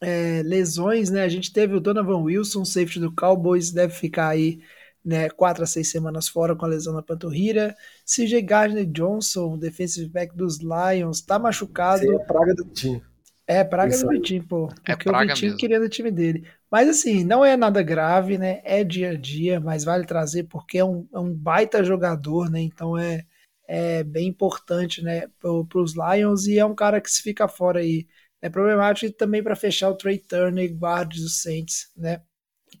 é, 0.00 0.42
lesões, 0.44 1.10
né? 1.10 1.24
A 1.24 1.28
gente 1.28 1.52
teve 1.52 1.74
o 1.74 1.80
Donovan 1.80 2.22
Wilson, 2.22 2.64
safety 2.64 3.00
do 3.00 3.12
Cowboys, 3.12 3.72
deve 3.72 3.92
ficar 3.92 4.28
aí 4.28 4.60
né, 5.04 5.28
quatro 5.30 5.64
a 5.64 5.66
seis 5.66 5.88
semanas 5.90 6.28
fora 6.28 6.54
com 6.54 6.64
a 6.64 6.68
lesão 6.68 6.94
na 6.94 7.02
panturrilha. 7.02 7.74
CJ 8.04 8.42
Gardner 8.42 8.86
Johnson, 8.86 9.58
defensive 9.58 10.08
back 10.08 10.36
dos 10.36 10.58
Lions, 10.60 11.20
tá 11.20 11.38
machucado. 11.38 12.00
Seria 12.00 12.16
a 12.16 12.24
praga 12.24 12.54
do 12.54 12.64
time. 12.66 13.02
É, 13.46 13.62
praga 13.62 13.94
Isso 13.94 14.06
do. 14.06 14.08
Vitinho, 14.08 14.44
pô. 14.46 14.68
É 14.84 14.96
Porque 14.96 15.08
o 15.08 15.12
praga 15.12 15.34
Vitinho 15.34 15.52
mesmo. 15.52 15.58
queria 15.58 15.78
no 15.78 15.88
time 15.88 16.10
dele. 16.10 16.48
Mas 16.70 16.88
assim, 16.88 17.24
não 17.24 17.44
é 17.44 17.56
nada 17.56 17.82
grave, 17.82 18.36
né? 18.38 18.60
É 18.64 18.82
dia 18.82 19.10
a 19.10 19.14
dia, 19.16 19.60
mas 19.60 19.84
vale 19.84 20.04
trazer 20.04 20.44
porque 20.44 20.78
é 20.78 20.84
um, 20.84 21.08
é 21.12 21.18
um 21.18 21.32
baita 21.32 21.84
jogador, 21.84 22.50
né? 22.50 22.60
Então 22.60 22.98
é, 22.98 23.24
é 23.68 24.02
bem 24.04 24.28
importante, 24.28 25.02
né, 25.02 25.28
para 25.40 25.80
os 25.80 25.94
Lions 25.94 26.46
e 26.46 26.58
é 26.58 26.64
um 26.64 26.74
cara 26.74 27.00
que 27.00 27.10
se 27.10 27.22
fica 27.22 27.46
fora 27.48 27.80
aí. 27.80 28.06
É 28.42 28.50
problemático 28.50 29.06
e 29.06 29.12
também 29.16 29.42
para 29.42 29.56
fechar 29.56 29.90
o 29.90 29.96
Trey 29.96 30.18
Turner, 30.18 30.72
guarda 30.76 31.14
dos 31.14 31.42
Saints, 31.42 31.90
né? 31.96 32.22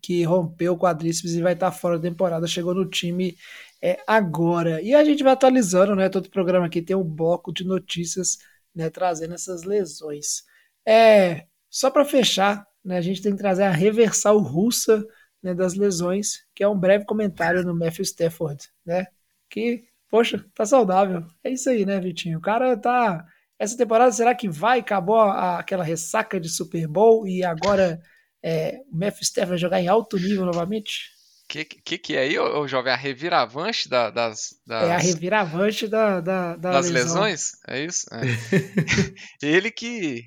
Que 0.02 0.22
rompeu 0.24 0.74
o 0.74 0.78
quadríceps 0.78 1.34
e 1.34 1.42
vai 1.42 1.54
estar 1.54 1.72
fora 1.72 1.98
da 1.98 2.08
temporada. 2.08 2.46
Chegou 2.46 2.74
no 2.74 2.88
time 2.88 3.36
é, 3.82 3.98
agora. 4.06 4.82
E 4.82 4.94
a 4.94 5.04
gente 5.04 5.22
vai 5.22 5.32
atualizando, 5.32 5.94
né? 5.96 6.08
Todo 6.08 6.30
programa 6.30 6.66
aqui 6.66 6.82
tem 6.82 6.96
um 6.96 7.04
bloco 7.04 7.52
de 7.52 7.64
notícias, 7.64 8.38
né? 8.74 8.90
Trazendo 8.90 9.34
essas 9.34 9.62
lesões. 9.64 10.44
É, 10.86 11.44
só 11.70 11.90
para 11.90 12.04
fechar, 12.04 12.64
né, 12.84 12.96
a 12.98 13.00
gente 13.00 13.20
tem 13.22 13.32
que 13.32 13.38
trazer 13.38 13.64
a 13.64 13.70
reversal 13.70 14.38
russa 14.38 15.04
né, 15.42 15.54
das 15.54 15.74
lesões, 15.74 16.38
que 16.54 16.62
é 16.62 16.68
um 16.68 16.78
breve 16.78 17.04
comentário 17.04 17.62
no 17.64 17.74
Matthew 17.76 18.04
Stafford, 18.04 18.64
né? 18.84 19.06
Que, 19.50 19.84
poxa, 20.08 20.44
tá 20.54 20.64
saudável. 20.64 21.24
É 21.44 21.50
isso 21.50 21.68
aí, 21.68 21.84
né, 21.84 22.00
Vitinho? 22.00 22.38
O 22.38 22.42
cara 22.42 22.76
tá. 22.76 23.24
Essa 23.58 23.76
temporada, 23.76 24.12
será 24.12 24.34
que 24.34 24.48
vai? 24.48 24.80
Acabou 24.80 25.18
a- 25.18 25.58
aquela 25.58 25.82
ressaca 25.84 26.38
de 26.40 26.48
Super 26.48 26.86
Bowl 26.86 27.26
e 27.26 27.42
agora 27.44 28.00
é, 28.42 28.80
o 28.92 28.96
Matthew 28.96 29.22
Stafford 29.22 29.48
vai 29.50 29.58
jogar 29.58 29.80
em 29.80 29.88
alto 29.88 30.16
nível 30.18 30.44
novamente? 30.44 31.10
Que, 31.48 31.64
que 31.64 31.96
que 31.98 32.16
é 32.16 32.20
aí, 32.22 32.38
ô, 32.38 32.60
ô 32.62 32.68
jovem? 32.68 32.92
A 32.92 32.96
reviravante 32.96 33.88
da- 33.88 34.10
das, 34.10 34.50
das, 34.66 34.88
É 34.88 34.92
a 34.94 34.98
reviravante 34.98 35.86
da, 35.88 36.20
da, 36.20 36.56
da 36.56 36.70
das 36.72 36.90
lesão. 36.90 37.22
lesões? 37.22 37.52
É 37.66 37.84
isso? 37.84 38.06
É. 38.12 38.20
ele 39.42 39.70
que. 39.70 40.24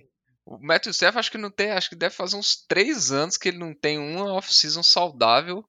O 0.50 0.58
Matthew 0.60 0.92
Stafford 0.94 1.20
acho 1.20 1.32
que 1.32 1.38
não 1.38 1.52
tem. 1.52 1.72
Acho 1.72 1.90
que 1.90 1.96
deve 1.96 2.16
fazer 2.16 2.36
uns 2.36 2.56
três 2.68 3.12
anos 3.12 3.38
que 3.38 3.50
ele 3.50 3.58
não 3.60 3.74
tem 3.74 3.98
uma 4.00 4.34
off-season 4.34 4.84
saudável. 4.84 5.64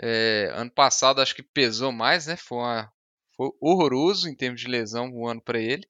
É, 0.00 0.50
ano 0.54 0.70
passado 0.70 1.20
acho 1.22 1.34
que 1.34 1.42
pesou 1.42 1.90
mais, 1.92 2.26
né? 2.26 2.36
Foi, 2.36 2.58
uma- 2.58 2.92
foi 3.36 3.48
horroroso 3.60 4.28
em 4.28 4.36
termos 4.36 4.60
de 4.60 4.68
lesão 4.68 5.10
o 5.12 5.26
ano 5.26 5.40
para 5.42 5.58
ele. 5.58 5.88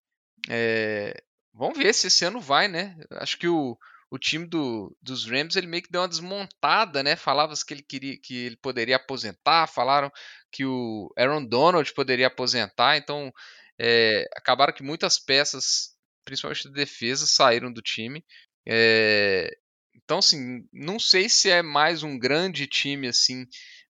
É, 0.49 1.15
vamos 1.53 1.79
ver 1.79 1.93
se 1.95 2.07
esse 2.09 2.25
ano 2.25 2.41
vai, 2.41 2.69
né? 2.69 2.97
Acho 3.13 3.39
que 3.39 3.49
o, 3.49 3.77
o 4.11 4.19
time 4.19 4.47
do, 4.47 4.97
dos 5.03 5.27
Rams 5.27 5.57
ele 5.57 5.67
meio 5.67 5.83
que 5.83 5.91
deu 5.91 6.03
uma 6.03 6.09
desmontada, 6.09 7.03
né? 7.03 7.17
Falava 7.17 7.55
que 7.67 7.75
ele 7.75 7.83
queria 7.83 8.17
que 8.21 8.37
ele 8.47 8.57
poderia 8.57 8.97
aposentar, 8.97 9.67
falaram 9.69 10.11
que 10.53 10.65
o 10.65 11.13
Aaron 11.19 11.45
Donald 11.45 11.93
poderia 11.95 12.29
aposentar, 12.29 12.97
então 12.97 13.33
é, 13.79 14.25
acabaram 14.37 14.73
que 14.73 14.83
muitas 14.85 15.19
peças, 15.19 15.96
principalmente 16.27 16.69
da 16.69 16.75
defesa, 16.75 17.27
saíram 17.27 17.73
do 17.73 17.81
time. 17.81 18.23
É, 18.67 19.49
então, 19.95 20.19
assim, 20.19 20.69
não 20.73 20.99
sei 20.99 21.29
se 21.29 21.49
é 21.49 21.63
mais 21.63 22.03
um 22.03 22.19
grande 22.19 22.67
time 22.67 23.09
assim 23.09 23.47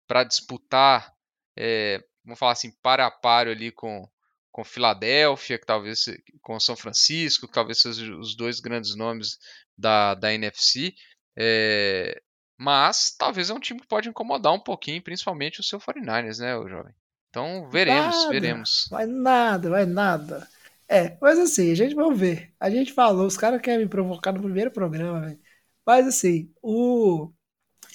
para 0.07 0.23
disputar, 0.23 1.13
é, 1.57 2.05
vamos 2.25 2.39
falar 2.39 2.53
assim, 2.53 2.71
para 2.81 3.07
a 3.07 3.11
páreo 3.11 3.51
ali 3.51 3.73
com 3.73 4.09
com 4.53 4.65
Filadélfia, 4.65 5.59
que 5.59 5.67
talvez 5.67 6.07
com 6.41 6.59
São 6.59 6.75
Francisco, 6.75 7.47
que 7.47 7.53
talvez 7.53 7.79
sejam 7.79 8.19
os 8.19 8.35
dois 8.35 8.59
grandes 8.59 8.97
nomes 8.97 9.37
da, 9.77 10.15
da 10.15 10.33
NFC. 10.33 10.95
É, 11.37 12.23
mas 12.59 13.15
talvez 13.19 13.51
é 13.51 13.53
um 13.53 13.61
time 13.61 13.81
que 13.81 13.87
pode 13.87 14.09
incomodar 14.09 14.55
um 14.55 14.59
pouquinho, 14.59 15.03
principalmente 15.03 15.61
o 15.61 15.63
seu 15.63 15.79
49ers, 15.79 16.39
né, 16.39 16.57
o 16.57 16.67
jovem? 16.67 16.95
Então 17.29 17.69
veremos, 17.69 18.17
Nada, 18.17 18.31
veremos. 18.31 18.89
Vai 18.91 19.05
nada, 19.05 19.69
vai 19.69 19.85
nada. 19.85 20.49
É, 20.89 21.17
mas 21.21 21.39
assim, 21.39 21.73
a 21.73 21.75
gente 21.75 21.95
vai 21.95 22.13
ver. 22.15 22.53
A 22.61 22.71
gente 22.71 22.93
falou, 22.93 23.27
os 23.27 23.37
caras 23.37 23.61
querem 23.61 23.81
me 23.85 23.89
provocar 23.91 24.33
no 24.33 24.41
primeiro 24.43 24.71
programa, 24.71 25.21
velho. 25.21 25.41
Mas 25.85 26.07
assim, 26.07 26.53
o. 26.63 27.33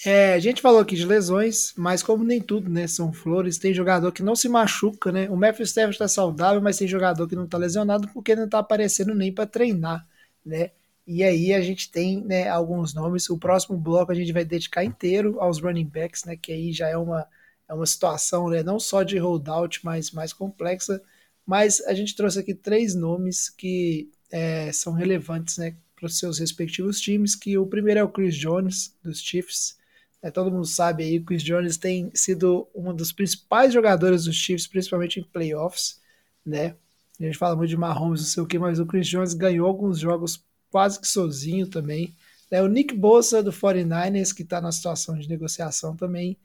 é, 0.06 0.34
a 0.34 0.38
gente 0.40 0.62
falou 0.62 0.80
aqui 0.80 0.96
de 0.96 1.06
lesões, 1.06 1.74
mas 1.76 2.02
como 2.02 2.24
nem 2.24 2.40
tudo, 2.40 2.70
né? 2.70 2.86
São 2.88 3.12
flores, 3.12 3.58
tem 3.58 3.74
jogador 3.74 4.12
que 4.12 4.22
não 4.22 4.36
se 4.36 4.48
machuca, 4.48 5.12
né? 5.12 5.28
O 5.30 5.36
Matthew 5.36 5.64
Stafford 5.66 5.98
tá 5.98 6.08
saudável, 6.08 6.62
mas 6.62 6.78
tem 6.78 6.88
jogador 6.88 7.28
que 7.28 7.36
não 7.36 7.46
tá 7.48 7.58
lesionado 7.58 8.08
porque 8.12 8.36
não 8.36 8.48
tá 8.48 8.58
aparecendo 8.60 9.14
nem 9.14 9.32
para 9.32 9.46
treinar, 9.46 10.06
né? 10.44 10.70
E 11.06 11.22
aí 11.24 11.52
a 11.52 11.60
gente 11.60 11.90
tem 11.90 12.22
né, 12.24 12.48
alguns 12.48 12.94
nomes. 12.94 13.28
O 13.30 13.38
próximo 13.38 13.76
bloco 13.78 14.12
a 14.12 14.14
gente 14.14 14.32
vai 14.32 14.44
dedicar 14.44 14.84
inteiro 14.84 15.40
aos 15.40 15.60
running 15.60 15.86
backs, 15.86 16.24
né? 16.24 16.36
Que 16.36 16.52
aí 16.52 16.72
já 16.72 16.88
é 16.88 16.96
uma, 16.96 17.26
é 17.68 17.74
uma 17.74 17.86
situação 17.86 18.48
né, 18.48 18.62
não 18.62 18.78
só 18.78 19.02
de 19.02 19.18
holdout, 19.18 19.84
mas 19.84 20.10
mais 20.12 20.32
complexa. 20.32 21.02
Mas 21.46 21.80
a 21.82 21.94
gente 21.94 22.14
trouxe 22.14 22.38
aqui 22.38 22.54
três 22.54 22.94
nomes 22.94 23.48
que 23.50 24.10
é, 24.30 24.72
são 24.72 24.92
relevantes 24.92 25.58
né, 25.58 25.74
para 25.96 26.06
os 26.06 26.18
seus 26.18 26.38
respectivos 26.38 27.00
times. 27.00 27.34
Que 27.34 27.58
o 27.58 27.66
primeiro 27.66 28.00
é 28.00 28.04
o 28.04 28.08
Chris 28.08 28.36
Jones, 28.36 28.94
dos 29.02 29.20
Chiefs. 29.20 29.76
É, 30.22 30.30
todo 30.30 30.52
mundo 30.52 30.66
sabe 30.66 31.02
aí, 31.02 31.18
o 31.18 31.24
Chris 31.24 31.42
Jones 31.42 31.76
tem 31.76 32.10
sido 32.14 32.68
um 32.74 32.94
dos 32.94 33.12
principais 33.12 33.72
jogadores 33.72 34.24
dos 34.24 34.36
Chiefs, 34.36 34.68
principalmente 34.68 35.18
em 35.18 35.24
playoffs, 35.24 36.00
né? 36.46 36.76
A 37.18 37.24
gente 37.24 37.38
fala 37.38 37.56
muito 37.56 37.70
de 37.70 37.76
Mahomes, 37.76 38.20
não 38.20 38.28
sei 38.28 38.42
o 38.42 38.46
que, 38.46 38.58
mas 38.58 38.78
o 38.78 38.86
Chris 38.86 39.06
Jones 39.08 39.34
ganhou 39.34 39.66
alguns 39.66 39.98
jogos 39.98 40.44
quase 40.70 41.00
que 41.00 41.06
sozinho 41.06 41.66
também. 41.66 42.14
Né? 42.50 42.62
O 42.62 42.68
Nick 42.68 42.94
Bosa 42.94 43.42
do 43.42 43.52
49ers, 43.52 44.34
que 44.34 44.42
está 44.42 44.60
na 44.60 44.72
situação 44.72 45.18
de 45.18 45.28
negociação 45.28 45.96
também, 45.96 46.36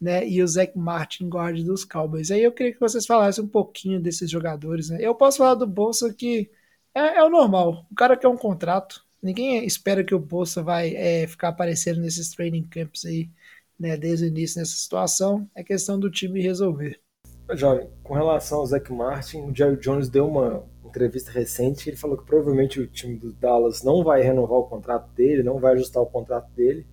né? 0.00 0.26
E 0.28 0.42
o 0.42 0.46
Zach 0.46 0.76
Martin, 0.76 1.28
guarda 1.28 1.62
dos 1.62 1.84
Cowboys. 1.84 2.30
Aí 2.30 2.42
eu 2.42 2.52
queria 2.52 2.72
que 2.72 2.80
vocês 2.80 3.06
falassem 3.06 3.44
um 3.44 3.48
pouquinho 3.48 4.00
desses 4.00 4.30
jogadores, 4.30 4.90
né? 4.90 4.98
Eu 5.00 5.14
posso 5.14 5.38
falar 5.38 5.54
do 5.54 5.66
Bolsa 5.66 6.12
que 6.12 6.50
é, 6.94 7.18
é 7.18 7.24
o 7.24 7.30
normal. 7.30 7.86
O 7.90 7.94
cara 7.94 8.16
quer 8.16 8.28
um 8.28 8.36
contrato. 8.36 9.04
Ninguém 9.22 9.64
espera 9.64 10.04
que 10.04 10.14
o 10.14 10.18
Bolsa 10.18 10.62
vai 10.62 10.94
é, 10.94 11.26
ficar 11.26 11.48
aparecendo 11.48 12.00
nesses 12.00 12.30
training 12.30 12.64
camps 12.64 13.04
aí, 13.04 13.28
né? 13.78 13.96
Desde 13.96 14.26
o 14.26 14.28
início 14.28 14.60
nessa 14.60 14.76
situação. 14.76 15.48
É 15.54 15.62
questão 15.62 15.98
do 15.98 16.10
time 16.10 16.40
resolver. 16.40 17.00
Jovem, 17.54 17.88
com 18.02 18.14
relação 18.14 18.58
ao 18.58 18.66
Zach 18.66 18.92
Martin, 18.92 19.42
o 19.42 19.54
Jerry 19.54 19.78
Jones 19.78 20.08
deu 20.08 20.26
uma 20.26 20.64
entrevista 20.96 21.30
recente 21.30 21.90
ele 21.90 21.96
falou 21.96 22.16
que 22.16 22.24
provavelmente 22.24 22.80
o 22.80 22.86
time 22.86 23.16
do 23.16 23.32
Dallas 23.32 23.82
não 23.82 24.02
vai 24.02 24.22
renovar 24.22 24.58
o 24.58 24.64
contrato 24.64 25.12
dele, 25.12 25.42
não 25.42 25.58
vai 25.58 25.74
ajustar 25.74 26.02
o 26.02 26.06
contrato 26.06 26.50
dele, 26.52 26.86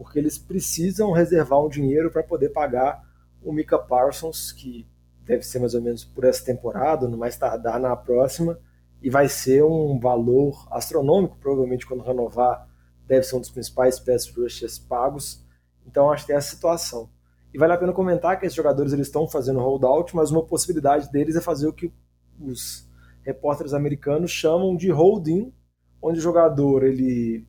porque 0.00 0.18
eles 0.18 0.38
precisam 0.38 1.12
reservar 1.12 1.62
um 1.62 1.68
dinheiro 1.68 2.10
para 2.10 2.22
poder 2.22 2.48
pagar 2.48 3.06
o 3.42 3.52
Mika 3.52 3.78
Parsons, 3.78 4.50
que 4.50 4.88
deve 5.26 5.42
ser 5.42 5.58
mais 5.58 5.74
ou 5.74 5.82
menos 5.82 6.06
por 6.06 6.24
essa 6.24 6.42
temporada, 6.42 7.06
no 7.06 7.18
mais 7.18 7.36
tardar 7.36 7.78
na 7.78 7.94
próxima, 7.94 8.58
e 9.02 9.10
vai 9.10 9.28
ser 9.28 9.62
um 9.62 10.00
valor 10.00 10.66
astronômico, 10.70 11.36
provavelmente 11.36 11.86
quando 11.86 12.02
renovar, 12.02 12.66
deve 13.06 13.24
ser 13.24 13.36
um 13.36 13.40
dos 13.40 13.50
principais 13.50 14.00
pass 14.00 14.26
rushers 14.34 14.78
pagos. 14.78 15.44
Então 15.86 16.10
acho 16.10 16.22
que 16.22 16.28
tem 16.28 16.36
essa 16.36 16.48
situação. 16.48 17.10
E 17.52 17.58
vale 17.58 17.74
a 17.74 17.76
pena 17.76 17.92
comentar 17.92 18.40
que 18.40 18.46
esses 18.46 18.56
jogadores 18.56 18.94
eles 18.94 19.06
estão 19.06 19.28
fazendo 19.28 19.60
holdout, 19.60 20.16
mas 20.16 20.30
uma 20.30 20.42
possibilidade 20.42 21.12
deles 21.12 21.36
é 21.36 21.42
fazer 21.42 21.66
o 21.66 21.74
que 21.74 21.92
os 22.40 22.88
repórteres 23.22 23.74
americanos 23.74 24.30
chamam 24.30 24.74
de 24.74 24.90
holding, 24.90 25.52
onde 26.00 26.20
o 26.20 26.22
jogador 26.22 26.84
ele 26.84 27.46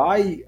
vai 0.00 0.46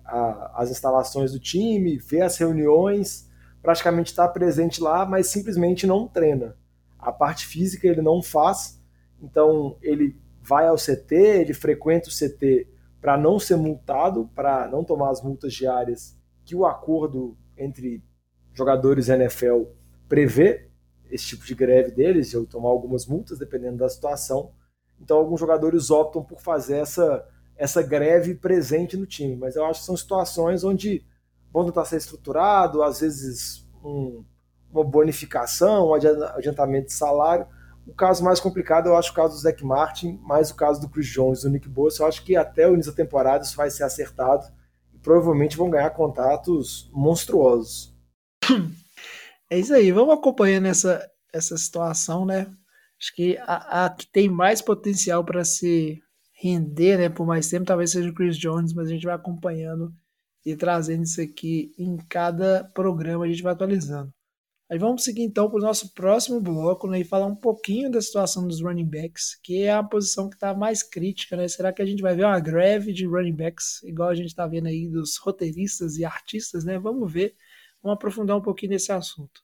às 0.55 0.71
instalações 0.71 1.33
do 1.33 1.39
time, 1.39 1.99
vê 1.99 2.23
as 2.23 2.39
reuniões, 2.39 3.29
praticamente 3.61 4.11
está 4.11 4.27
presente 4.27 4.83
lá, 4.83 5.05
mas 5.05 5.27
simplesmente 5.27 5.87
não 5.87 6.09
treina. 6.09 6.57
A 6.99 7.13
parte 7.13 7.45
física 7.47 7.87
ele 7.87 8.01
não 8.01 8.23
faz, 8.23 8.83
então 9.21 9.77
ele 9.83 10.19
vai 10.41 10.67
ao 10.67 10.77
CT, 10.77 11.15
ele 11.15 11.53
frequenta 11.53 12.09
o 12.09 12.13
CT 12.13 12.67
para 12.99 13.19
não 13.19 13.39
ser 13.39 13.57
multado, 13.57 14.31
para 14.35 14.67
não 14.69 14.83
tomar 14.83 15.11
as 15.11 15.21
multas 15.21 15.53
diárias 15.53 16.17
que 16.47 16.57
o 16.57 16.65
acordo 16.65 17.37
entre 17.55 18.03
jogadores 18.55 19.11
NFL 19.11 19.65
prevê 20.09 20.71
esse 21.11 21.27
tipo 21.27 21.45
de 21.45 21.55
greve 21.55 21.91
deles, 21.91 22.33
ou 22.33 22.47
tomar 22.47 22.71
algumas 22.71 23.07
multas, 23.07 23.39
dependendo 23.39 23.77
da 23.77 23.89
situação. 23.89 24.53
Então, 24.99 25.19
alguns 25.19 25.39
jogadores 25.39 25.91
optam 25.91 26.25
por 26.25 26.41
fazer 26.41 26.79
essa, 26.79 27.29
essa 27.63 27.81
greve 27.81 28.35
presente 28.35 28.97
no 28.97 29.07
time. 29.07 29.37
Mas 29.37 29.55
eu 29.55 29.65
acho 29.65 29.81
que 29.81 29.87
são 29.87 29.97
situações 29.97 30.65
onde 30.65 31.07
vão 31.53 31.65
tentar 31.65 31.85
ser 31.85 31.97
estruturado, 31.99 32.83
às 32.83 33.01
vezes 33.01 33.65
um, 33.85 34.25
uma 34.73 34.83
bonificação, 34.83 35.91
um 35.91 35.95
adiantamento 35.95 36.87
de 36.87 36.93
salário. 36.93 37.47
O 37.87 37.95
caso 37.95 38.25
mais 38.25 38.41
complicado 38.41 38.89
eu 38.89 38.97
acho 38.97 39.13
o 39.13 39.15
caso 39.15 39.35
do 39.35 39.41
Zach 39.41 39.65
Martin, 39.65 40.19
mais 40.25 40.51
o 40.51 40.57
caso 40.57 40.81
do 40.81 40.89
Chris 40.89 41.07
Jones 41.07 41.41
e 41.41 41.43
do 41.45 41.51
Nick 41.51 41.69
Bosa. 41.69 42.03
Eu 42.03 42.09
acho 42.09 42.25
que 42.25 42.35
até 42.35 42.69
o 42.69 42.75
início 42.75 42.91
da 42.91 42.97
temporada 42.97 43.45
isso 43.45 43.57
vai 43.57 43.71
ser 43.71 43.85
acertado 43.85 44.45
e 44.93 44.99
provavelmente 44.99 45.57
vão 45.57 45.71
ganhar 45.71 45.91
contratos 45.91 46.91
monstruosos. 46.93 47.95
É 49.49 49.59
isso 49.59 49.73
aí, 49.73 49.93
vamos 49.93 50.15
acompanhando 50.15 50.67
essa, 50.67 51.07
essa 51.33 51.57
situação, 51.57 52.25
né? 52.25 52.47
Acho 52.99 53.15
que 53.15 53.37
a, 53.43 53.85
a 53.85 53.91
que 53.91 54.07
tem 54.11 54.29
mais 54.29 54.63
potencial 54.63 55.23
para 55.23 55.45
se 55.45 56.03
render 56.43 56.99
né, 56.99 57.09
por 57.09 57.25
mais 57.25 57.49
tempo 57.49 57.65
talvez 57.65 57.93
seja 57.93 58.11
o 58.11 58.15
Chris 58.15 58.37
Jones, 58.37 58.73
mas 58.73 58.89
a 58.89 58.91
gente 58.91 59.07
vai 59.07 59.15
acompanhando 59.15 59.95
e 60.45 60.57
trazendo 60.57 61.05
isso 61.05 61.21
aqui 61.21 61.73
em 61.79 61.97
cada 62.09 62.65
programa, 62.75 63.25
a 63.25 63.29
gente 63.29 63.45
vai 63.45 63.53
atualizando. 63.53 64.13
Aí 64.69 64.77
vamos 64.77 65.05
seguir 65.05 65.23
então 65.23 65.49
para 65.49 65.59
o 65.59 65.63
nosso 65.63 65.93
próximo 65.93 66.41
bloco 66.41 66.89
né, 66.89 67.01
e 67.01 67.05
falar 67.05 67.27
um 67.27 67.37
pouquinho 67.37 67.91
da 67.91 68.01
situação 68.01 68.49
dos 68.49 68.61
running 68.61 68.89
backs, 68.89 69.39
que 69.41 69.63
é 69.63 69.73
a 69.73 69.83
posição 69.83 70.29
que 70.29 70.35
está 70.35 70.53
mais 70.53 70.83
crítica. 70.83 71.37
Né? 71.37 71.47
Será 71.47 71.73
que 71.73 71.83
a 71.83 71.87
gente 71.87 72.03
vai 72.03 72.17
ver 72.17 72.25
uma 72.25 72.41
greve 72.41 72.93
de 72.93 73.07
running 73.07 73.37
backs, 73.37 73.83
igual 73.85 74.09
a 74.09 74.15
gente 74.15 74.29
está 74.29 74.47
vendo 74.47 74.67
aí 74.67 74.89
dos 74.89 75.19
roteiristas 75.19 75.97
e 75.97 76.05
artistas? 76.05 76.65
Né? 76.65 76.79
Vamos 76.79 77.13
ver, 77.13 77.37
vamos 77.83 77.97
aprofundar 77.97 78.37
um 78.37 78.43
pouquinho 78.43 78.73
nesse 78.73 78.91
assunto. 78.91 79.43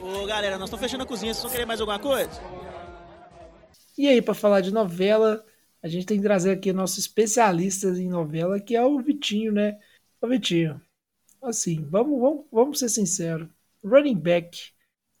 Ô 0.00 0.26
galera, 0.26 0.58
nós 0.58 0.68
estamos 0.68 0.84
fechando 0.84 1.04
a 1.04 1.06
cozinha, 1.06 1.32
vocês 1.32 1.44
vão 1.44 1.52
querer 1.52 1.64
mais 1.64 1.80
alguma 1.80 1.98
coisa? 1.98 2.42
E 3.96 4.08
aí, 4.08 4.20
para 4.20 4.34
falar 4.34 4.60
de 4.62 4.72
novela, 4.72 5.44
a 5.82 5.88
gente 5.88 6.06
tem 6.06 6.18
que 6.18 6.22
trazer 6.22 6.52
aqui 6.52 6.72
nosso 6.72 7.00
especialista 7.00 7.88
em 7.88 8.08
novela, 8.08 8.60
que 8.60 8.76
é 8.76 8.84
o 8.84 9.00
Vitinho, 9.00 9.52
né? 9.52 9.78
O 10.20 10.28
Vitinho, 10.28 10.80
assim, 11.42 11.84
vamos, 11.90 12.20
vamos, 12.20 12.44
vamos 12.52 12.78
ser 12.78 12.88
sinceros. 12.88 13.48
Running 13.84 14.18
back 14.18 14.70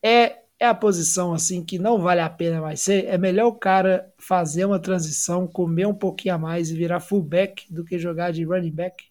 é, 0.00 0.38
é 0.58 0.66
a 0.66 0.74
posição 0.74 1.34
assim 1.34 1.64
que 1.64 1.78
não 1.78 2.00
vale 2.00 2.20
a 2.20 2.30
pena 2.30 2.60
mais 2.60 2.80
ser. 2.80 3.06
É 3.06 3.18
melhor 3.18 3.48
o 3.48 3.58
cara 3.58 4.12
fazer 4.18 4.64
uma 4.64 4.78
transição, 4.78 5.48
comer 5.48 5.86
um 5.86 5.94
pouquinho 5.94 6.36
a 6.36 6.38
mais 6.38 6.70
e 6.70 6.76
virar 6.76 7.00
fullback 7.00 7.66
do 7.72 7.84
que 7.84 7.98
jogar 7.98 8.32
de 8.32 8.44
running 8.44 8.70
back? 8.70 9.04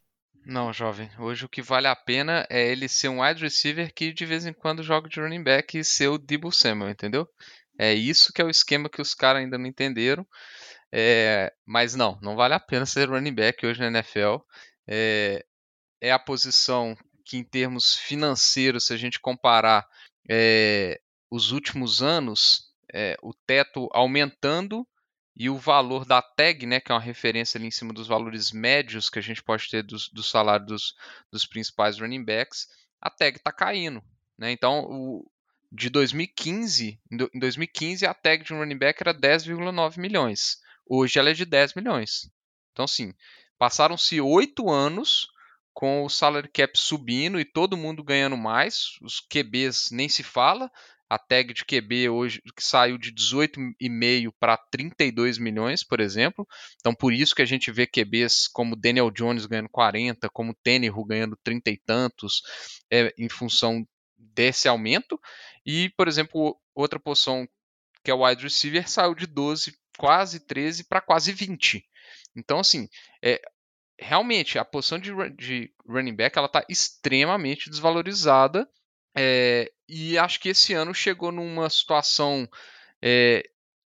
Não, 0.45 0.73
jovem. 0.73 1.09
Hoje 1.19 1.45
o 1.45 1.49
que 1.49 1.61
vale 1.61 1.87
a 1.87 1.95
pena 1.95 2.47
é 2.49 2.71
ele 2.71 2.87
ser 2.87 3.09
um 3.09 3.21
wide 3.21 3.41
receiver 3.41 3.93
que 3.93 4.11
de 4.11 4.25
vez 4.25 4.45
em 4.45 4.53
quando 4.53 4.81
joga 4.81 5.07
de 5.07 5.19
running 5.19 5.43
back 5.43 5.77
e 5.77 5.83
ser 5.83 6.07
o 6.07 6.17
Debo 6.17 6.51
Samuel, 6.51 6.89
entendeu? 6.89 7.27
É 7.77 7.93
isso 7.93 8.31
que 8.33 8.41
é 8.41 8.45
o 8.45 8.49
esquema 8.49 8.89
que 8.89 9.01
os 9.01 9.13
caras 9.13 9.41
ainda 9.41 9.57
não 9.57 9.65
entenderam. 9.65 10.25
É, 10.91 11.53
mas 11.65 11.95
não, 11.95 12.17
não 12.21 12.35
vale 12.35 12.53
a 12.53 12.59
pena 12.59 12.85
ser 12.85 13.09
running 13.09 13.33
back 13.33 13.65
hoje 13.65 13.79
na 13.79 13.87
NFL. 13.87 14.37
É, 14.87 15.45
é 16.01 16.11
a 16.11 16.19
posição 16.19 16.97
que, 17.23 17.37
em 17.37 17.43
termos 17.43 17.95
financeiros, 17.95 18.85
se 18.85 18.93
a 18.93 18.97
gente 18.97 19.19
comparar 19.19 19.87
é, 20.29 20.99
os 21.29 21.51
últimos 21.51 22.01
anos, 22.01 22.69
o 23.21 23.33
teto 23.33 23.87
aumentando 23.93 24.85
e 25.35 25.49
o 25.49 25.57
valor 25.57 26.05
da 26.05 26.21
tag, 26.21 26.65
né, 26.65 26.79
que 26.79 26.91
é 26.91 26.95
uma 26.95 27.01
referência 27.01 27.57
ali 27.57 27.67
em 27.67 27.71
cima 27.71 27.93
dos 27.93 28.07
valores 28.07 28.51
médios 28.51 29.09
que 29.09 29.17
a 29.17 29.21
gente 29.21 29.41
pode 29.41 29.69
ter 29.69 29.81
do, 29.81 29.95
do 30.11 30.21
salário 30.21 30.65
dos, 30.65 30.93
dos 31.31 31.45
principais 31.45 31.99
running 31.99 32.23
backs, 32.23 32.67
a 32.99 33.09
tag 33.09 33.37
está 33.37 33.51
caindo. 33.51 34.03
Né? 34.37 34.51
Então, 34.51 34.85
o, 34.89 35.31
de 35.71 35.89
2015, 35.89 36.99
em 37.09 37.39
2015 37.39 38.05
a 38.05 38.13
tag 38.13 38.43
de 38.43 38.53
um 38.53 38.59
running 38.59 38.77
back 38.77 39.01
era 39.01 39.13
10,9 39.13 39.97
milhões. 39.97 40.57
Hoje 40.93 41.17
ela 41.17 41.29
é 41.29 41.33
de 41.33 41.45
10 41.45 41.73
milhões. 41.75 42.29
Então, 42.73 42.85
sim, 42.85 43.13
passaram-se 43.57 44.19
oito 44.19 44.69
anos 44.69 45.25
com 45.73 46.03
o 46.03 46.09
salary 46.09 46.49
cap 46.49 46.77
subindo 46.77 47.39
e 47.39 47.45
todo 47.45 47.77
mundo 47.77 48.03
ganhando 48.03 48.35
mais. 48.35 48.97
Os 49.01 49.21
QBs 49.21 49.89
nem 49.91 50.09
se 50.09 50.21
fala 50.21 50.69
a 51.09 51.17
tag 51.17 51.53
de 51.53 51.63
QB 51.63 52.09
hoje 52.09 52.41
que 52.53 52.61
saiu 52.61 52.97
de 52.97 53.13
18,5 53.13 54.33
para 54.37 54.57
32 54.57 55.37
milhões, 55.37 55.81
por 55.81 56.01
exemplo. 56.01 56.45
Então 56.81 56.93
por 56.93 57.13
isso 57.13 57.33
que 57.33 57.41
a 57.41 57.45
gente 57.45 57.71
vê 57.71 57.87
QBs 57.87 58.49
como 58.49 58.75
Daniel 58.75 59.09
Jones 59.11 59.45
ganhando 59.45 59.69
40, 59.69 60.29
como 60.29 60.53
Tannehill 60.61 61.05
ganhando 61.05 61.39
30 61.41 61.69
e 61.69 61.77
tantos, 61.77 62.41
é, 62.91 63.13
em 63.17 63.29
função 63.29 63.87
desse 64.17 64.67
aumento. 64.67 65.17
E, 65.65 65.89
por 65.95 66.09
exemplo, 66.09 66.59
outra 66.75 66.99
posição 66.99 67.47
que 68.03 68.11
é 68.11 68.13
o 68.13 68.25
wide 68.25 68.43
receiver 68.43 68.89
saiu 68.89 69.15
de 69.15 69.27
12, 69.27 69.73
quase 70.01 70.39
13 70.39 70.85
para 70.85 70.99
quase 70.99 71.31
20. 71.31 71.85
Então 72.35 72.57
assim, 72.57 72.89
é, 73.21 73.39
realmente 73.99 74.57
a 74.57 74.65
posição 74.65 74.97
de, 74.97 75.11
de 75.37 75.71
running 75.87 76.15
back 76.15 76.35
ela 76.35 76.47
está 76.47 76.65
extremamente 76.67 77.69
desvalorizada 77.69 78.67
é, 79.15 79.71
e 79.87 80.17
acho 80.17 80.39
que 80.39 80.49
esse 80.49 80.73
ano 80.73 80.91
chegou 80.91 81.31
numa 81.31 81.69
situação 81.69 82.49
é, 82.99 83.47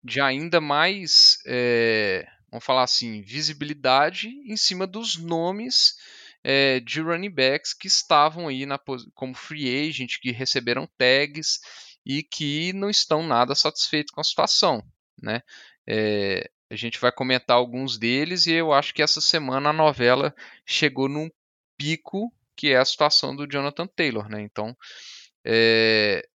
de 0.03 0.19
ainda 0.19 0.59
mais, 0.59 1.37
é, 1.45 2.27
vamos 2.51 2.65
falar 2.65 2.83
assim, 2.83 3.21
visibilidade 3.21 4.27
em 4.27 4.57
cima 4.57 4.85
dos 4.85 5.15
nomes 5.15 5.95
é, 6.43 6.81
de 6.81 6.99
running 6.99 7.31
backs 7.31 7.73
que 7.73 7.87
estavam 7.87 8.49
aí 8.49 8.65
na, 8.65 8.77
como 9.13 9.33
free 9.33 9.87
agent, 9.87 10.19
que 10.19 10.31
receberam 10.31 10.85
tags 10.97 11.61
e 12.05 12.21
que 12.21 12.73
não 12.73 12.89
estão 12.89 13.25
nada 13.25 13.55
satisfeitos 13.55 14.11
com 14.11 14.19
a 14.19 14.25
situação. 14.25 14.83
Né? 15.21 15.41
É, 15.87 16.49
a 16.69 16.75
gente 16.75 16.99
vai 16.99 17.11
comentar 17.11 17.55
alguns 17.55 17.97
deles 17.97 18.47
e 18.47 18.53
eu 18.53 18.73
acho 18.73 18.93
que 18.93 19.01
essa 19.01 19.21
semana 19.21 19.69
a 19.69 19.73
novela 19.73 20.33
chegou 20.65 21.07
num 21.07 21.29
pico 21.77 22.33
que 22.55 22.69
é 22.71 22.77
a 22.77 22.85
situação 22.85 23.35
do 23.35 23.47
Jonathan 23.47 23.87
Taylor, 23.87 24.29
né? 24.29 24.41
Então, 24.41 24.75
é, 25.45 26.27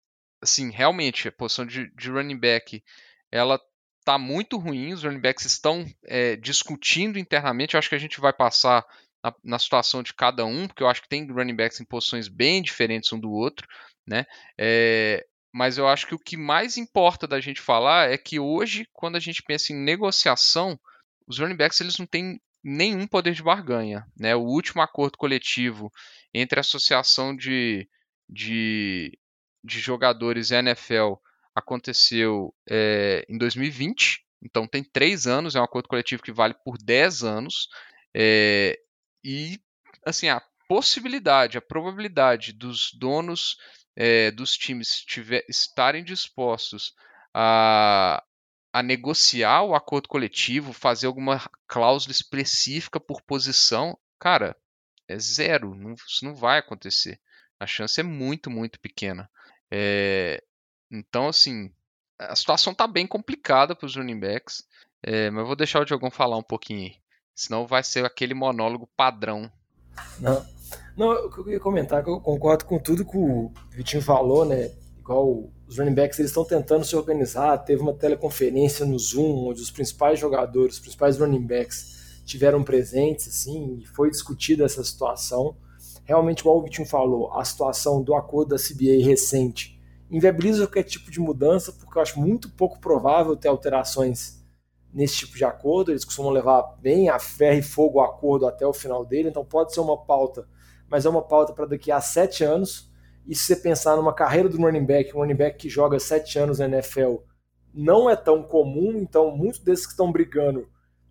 assim, 0.42 0.70
realmente, 0.70 1.28
a 1.28 1.32
posição 1.32 1.64
de, 1.66 1.90
de, 1.94 2.10
running 2.10 2.38
back, 2.38 2.82
ela 3.30 3.60
tá 4.04 4.18
muito 4.18 4.56
ruim, 4.56 4.92
os 4.92 5.04
running 5.04 5.20
backs 5.20 5.44
estão 5.44 5.86
é, 6.04 6.36
discutindo 6.36 7.18
internamente, 7.18 7.74
eu 7.74 7.78
acho 7.78 7.88
que 7.88 7.94
a 7.94 8.00
gente 8.00 8.20
vai 8.20 8.32
passar 8.32 8.84
na, 9.22 9.34
na, 9.44 9.58
situação 9.58 10.02
de 10.02 10.14
cada 10.14 10.44
um, 10.44 10.66
porque 10.66 10.82
eu 10.82 10.88
acho 10.88 11.02
que 11.02 11.08
tem 11.08 11.30
running 11.30 11.56
backs 11.56 11.80
em 11.80 11.84
posições 11.84 12.28
bem 12.28 12.62
diferentes 12.62 13.12
um 13.12 13.20
do 13.20 13.30
outro, 13.30 13.66
né? 14.06 14.24
É, 14.56 15.24
mas 15.58 15.76
eu 15.76 15.88
acho 15.88 16.06
que 16.06 16.14
o 16.14 16.18
que 16.20 16.36
mais 16.36 16.76
importa 16.76 17.26
da 17.26 17.40
gente 17.40 17.60
falar 17.60 18.12
é 18.12 18.16
que 18.16 18.38
hoje, 18.38 18.88
quando 18.92 19.16
a 19.16 19.20
gente 19.20 19.42
pensa 19.42 19.72
em 19.72 19.76
negociação, 19.76 20.78
os 21.26 21.40
running 21.40 21.56
backs 21.56 21.80
eles 21.80 21.98
não 21.98 22.06
têm 22.06 22.40
nenhum 22.62 23.08
poder 23.08 23.34
de 23.34 23.42
barganha. 23.42 24.06
Né? 24.16 24.36
O 24.36 24.42
último 24.42 24.80
acordo 24.82 25.18
coletivo 25.18 25.92
entre 26.32 26.60
a 26.60 26.62
Associação 26.62 27.34
de, 27.34 27.88
de, 28.28 29.18
de 29.64 29.80
Jogadores 29.80 30.52
e 30.52 30.54
NFL 30.54 31.14
aconteceu 31.52 32.54
é, 32.70 33.26
em 33.28 33.36
2020, 33.36 34.24
então 34.40 34.64
tem 34.64 34.84
três 34.84 35.26
anos, 35.26 35.56
é 35.56 35.60
um 35.60 35.64
acordo 35.64 35.88
coletivo 35.88 36.22
que 36.22 36.30
vale 36.30 36.54
por 36.64 36.78
10 36.78 37.24
anos. 37.24 37.66
É, 38.14 38.78
e 39.24 39.58
assim, 40.06 40.28
a 40.28 40.40
possibilidade, 40.68 41.58
a 41.58 41.62
probabilidade 41.62 42.52
dos 42.52 42.92
donos 42.96 43.56
é, 44.00 44.30
dos 44.30 44.56
times 44.56 45.00
tiver, 45.00 45.44
estarem 45.48 46.04
dispostos 46.04 46.94
a, 47.34 48.22
a 48.72 48.80
negociar 48.80 49.64
o 49.64 49.74
acordo 49.74 50.08
coletivo, 50.08 50.72
fazer 50.72 51.08
alguma 51.08 51.40
cláusula 51.66 52.12
específica 52.12 53.00
por 53.00 53.20
posição, 53.20 53.98
cara, 54.16 54.56
é 55.08 55.18
zero. 55.18 55.74
Não, 55.74 55.94
isso 55.94 56.24
não 56.24 56.32
vai 56.32 56.60
acontecer. 56.60 57.20
A 57.58 57.66
chance 57.66 57.98
é 57.98 58.04
muito, 58.04 58.48
muito 58.48 58.78
pequena. 58.78 59.28
É, 59.68 60.44
então, 60.88 61.26
assim, 61.26 61.74
a 62.20 62.36
situação 62.36 62.72
está 62.72 62.86
bem 62.86 63.04
complicada 63.04 63.74
para 63.74 63.86
os 63.86 63.96
running 63.96 64.20
backs. 64.20 64.64
É, 65.02 65.28
mas 65.28 65.40
eu 65.40 65.46
vou 65.46 65.56
deixar 65.56 65.80
o 65.80 65.84
Diogão 65.84 66.10
falar 66.10 66.36
um 66.36 66.42
pouquinho 66.42 66.82
aí. 66.82 66.96
Senão 67.34 67.66
vai 67.66 67.82
ser 67.82 68.04
aquele 68.04 68.32
monólogo 68.32 68.88
padrão. 68.96 69.50
Não, 70.20 70.46
não 70.98 71.12
eu 71.12 71.30
queria 71.30 71.60
comentar 71.60 72.02
que 72.02 72.10
eu 72.10 72.20
concordo 72.20 72.64
com 72.64 72.78
tudo 72.78 73.04
que 73.04 73.16
o 73.16 73.52
Vitinho 73.70 74.02
falou, 74.02 74.44
né? 74.44 74.72
Igual 74.98 75.48
os 75.66 75.78
running 75.78 75.94
backs 75.94 76.18
eles 76.18 76.30
estão 76.30 76.44
tentando 76.44 76.84
se 76.84 76.96
organizar. 76.96 77.56
Teve 77.58 77.80
uma 77.80 77.94
teleconferência 77.94 78.84
no 78.84 78.98
Zoom, 78.98 79.48
onde 79.48 79.62
os 79.62 79.70
principais 79.70 80.18
jogadores, 80.18 80.74
os 80.74 80.80
principais 80.80 81.18
running 81.18 81.46
backs 81.46 82.22
tiveram 82.24 82.62
presentes, 82.62 83.28
assim, 83.28 83.78
e 83.80 83.86
foi 83.86 84.10
discutida 84.10 84.64
essa 84.64 84.82
situação. 84.82 85.56
Realmente, 86.04 86.40
igual 86.40 86.58
o 86.58 86.62
Vitinho 86.62 86.86
falou, 86.86 87.32
a 87.32 87.44
situação 87.44 88.02
do 88.02 88.14
acordo 88.14 88.50
da 88.50 88.56
CBA 88.56 89.04
recente 89.04 89.78
inviabiliza 90.10 90.66
qualquer 90.66 90.82
tipo 90.82 91.10
de 91.10 91.20
mudança, 91.20 91.72
porque 91.72 91.96
eu 91.96 92.02
acho 92.02 92.20
muito 92.20 92.50
pouco 92.50 92.80
provável 92.80 93.36
ter 93.36 93.48
alterações 93.48 94.44
nesse 94.92 95.16
tipo 95.18 95.36
de 95.36 95.44
acordo. 95.44 95.92
Eles 95.92 96.04
costumam 96.04 96.32
levar 96.32 96.76
bem 96.80 97.08
a 97.08 97.18
ferro 97.18 97.58
e 97.58 97.62
fogo 97.62 97.98
o 97.98 98.02
acordo 98.02 98.46
até 98.46 98.66
o 98.66 98.72
final 98.72 99.04
dele, 99.04 99.28
então 99.28 99.44
pode 99.44 99.72
ser 99.72 99.80
uma 99.80 99.96
pauta, 99.96 100.48
mas 100.90 101.06
é 101.06 101.08
uma 101.08 101.22
pauta 101.22 101.52
para 101.52 101.66
daqui 101.66 101.90
a 101.92 102.00
sete 102.00 102.44
anos 102.44 102.90
e 103.26 103.34
se 103.34 103.44
você 103.44 103.56
pensar 103.56 103.96
numa 103.96 104.12
carreira 104.12 104.48
do 104.48 104.56
running 104.56 104.84
back, 104.84 105.14
um 105.14 105.20
running 105.20 105.34
back 105.34 105.58
que 105.58 105.68
joga 105.68 105.98
sete 105.98 106.38
anos 106.38 106.58
na 106.58 106.64
NFL, 106.64 107.16
não 107.74 108.08
é 108.08 108.16
tão 108.16 108.42
comum, 108.42 108.98
então 108.98 109.36
muitos 109.36 109.60
desses 109.60 109.86
que 109.86 109.92
estão 109.92 110.10
brigando 110.10 110.68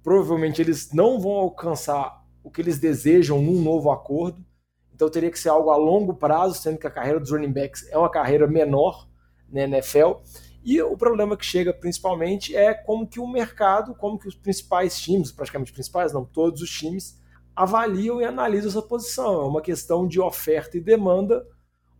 provavelmente 0.07 0.61
eles 0.61 0.93
não 0.93 1.19
vão 1.19 1.33
alcançar 1.33 2.25
o 2.41 2.49
que 2.49 2.61
eles 2.61 2.79
desejam 2.79 3.41
num 3.41 3.61
novo 3.61 3.91
acordo. 3.91 4.41
Então 4.95 5.09
teria 5.09 5.29
que 5.29 5.37
ser 5.37 5.49
algo 5.49 5.69
a 5.69 5.75
longo 5.75 6.13
prazo, 6.13 6.61
sendo 6.61 6.77
que 6.77 6.87
a 6.87 6.89
carreira 6.89 7.19
dos 7.19 7.29
running 7.29 7.51
backs 7.51 7.85
é 7.91 7.97
uma 7.97 8.09
carreira 8.09 8.47
menor 8.47 9.05
na 9.49 9.63
NFL. 9.63 10.13
E 10.63 10.81
o 10.81 10.95
problema 10.95 11.35
que 11.35 11.45
chega 11.45 11.73
principalmente 11.73 12.55
é 12.55 12.73
como 12.73 13.05
que 13.05 13.19
o 13.19 13.27
mercado, 13.27 13.93
como 13.95 14.17
que 14.17 14.29
os 14.29 14.35
principais 14.35 14.97
times, 14.97 15.29
praticamente 15.29 15.73
principais, 15.73 16.13
não 16.13 16.23
todos 16.23 16.61
os 16.61 16.69
times, 16.69 17.16
avaliam 17.57 18.21
e 18.21 18.23
analisam 18.23 18.69
essa 18.69 18.81
posição. 18.83 19.41
É 19.41 19.45
uma 19.45 19.61
questão 19.63 20.07
de 20.07 20.21
oferta 20.21 20.77
e 20.77 20.79
demanda, 20.79 21.43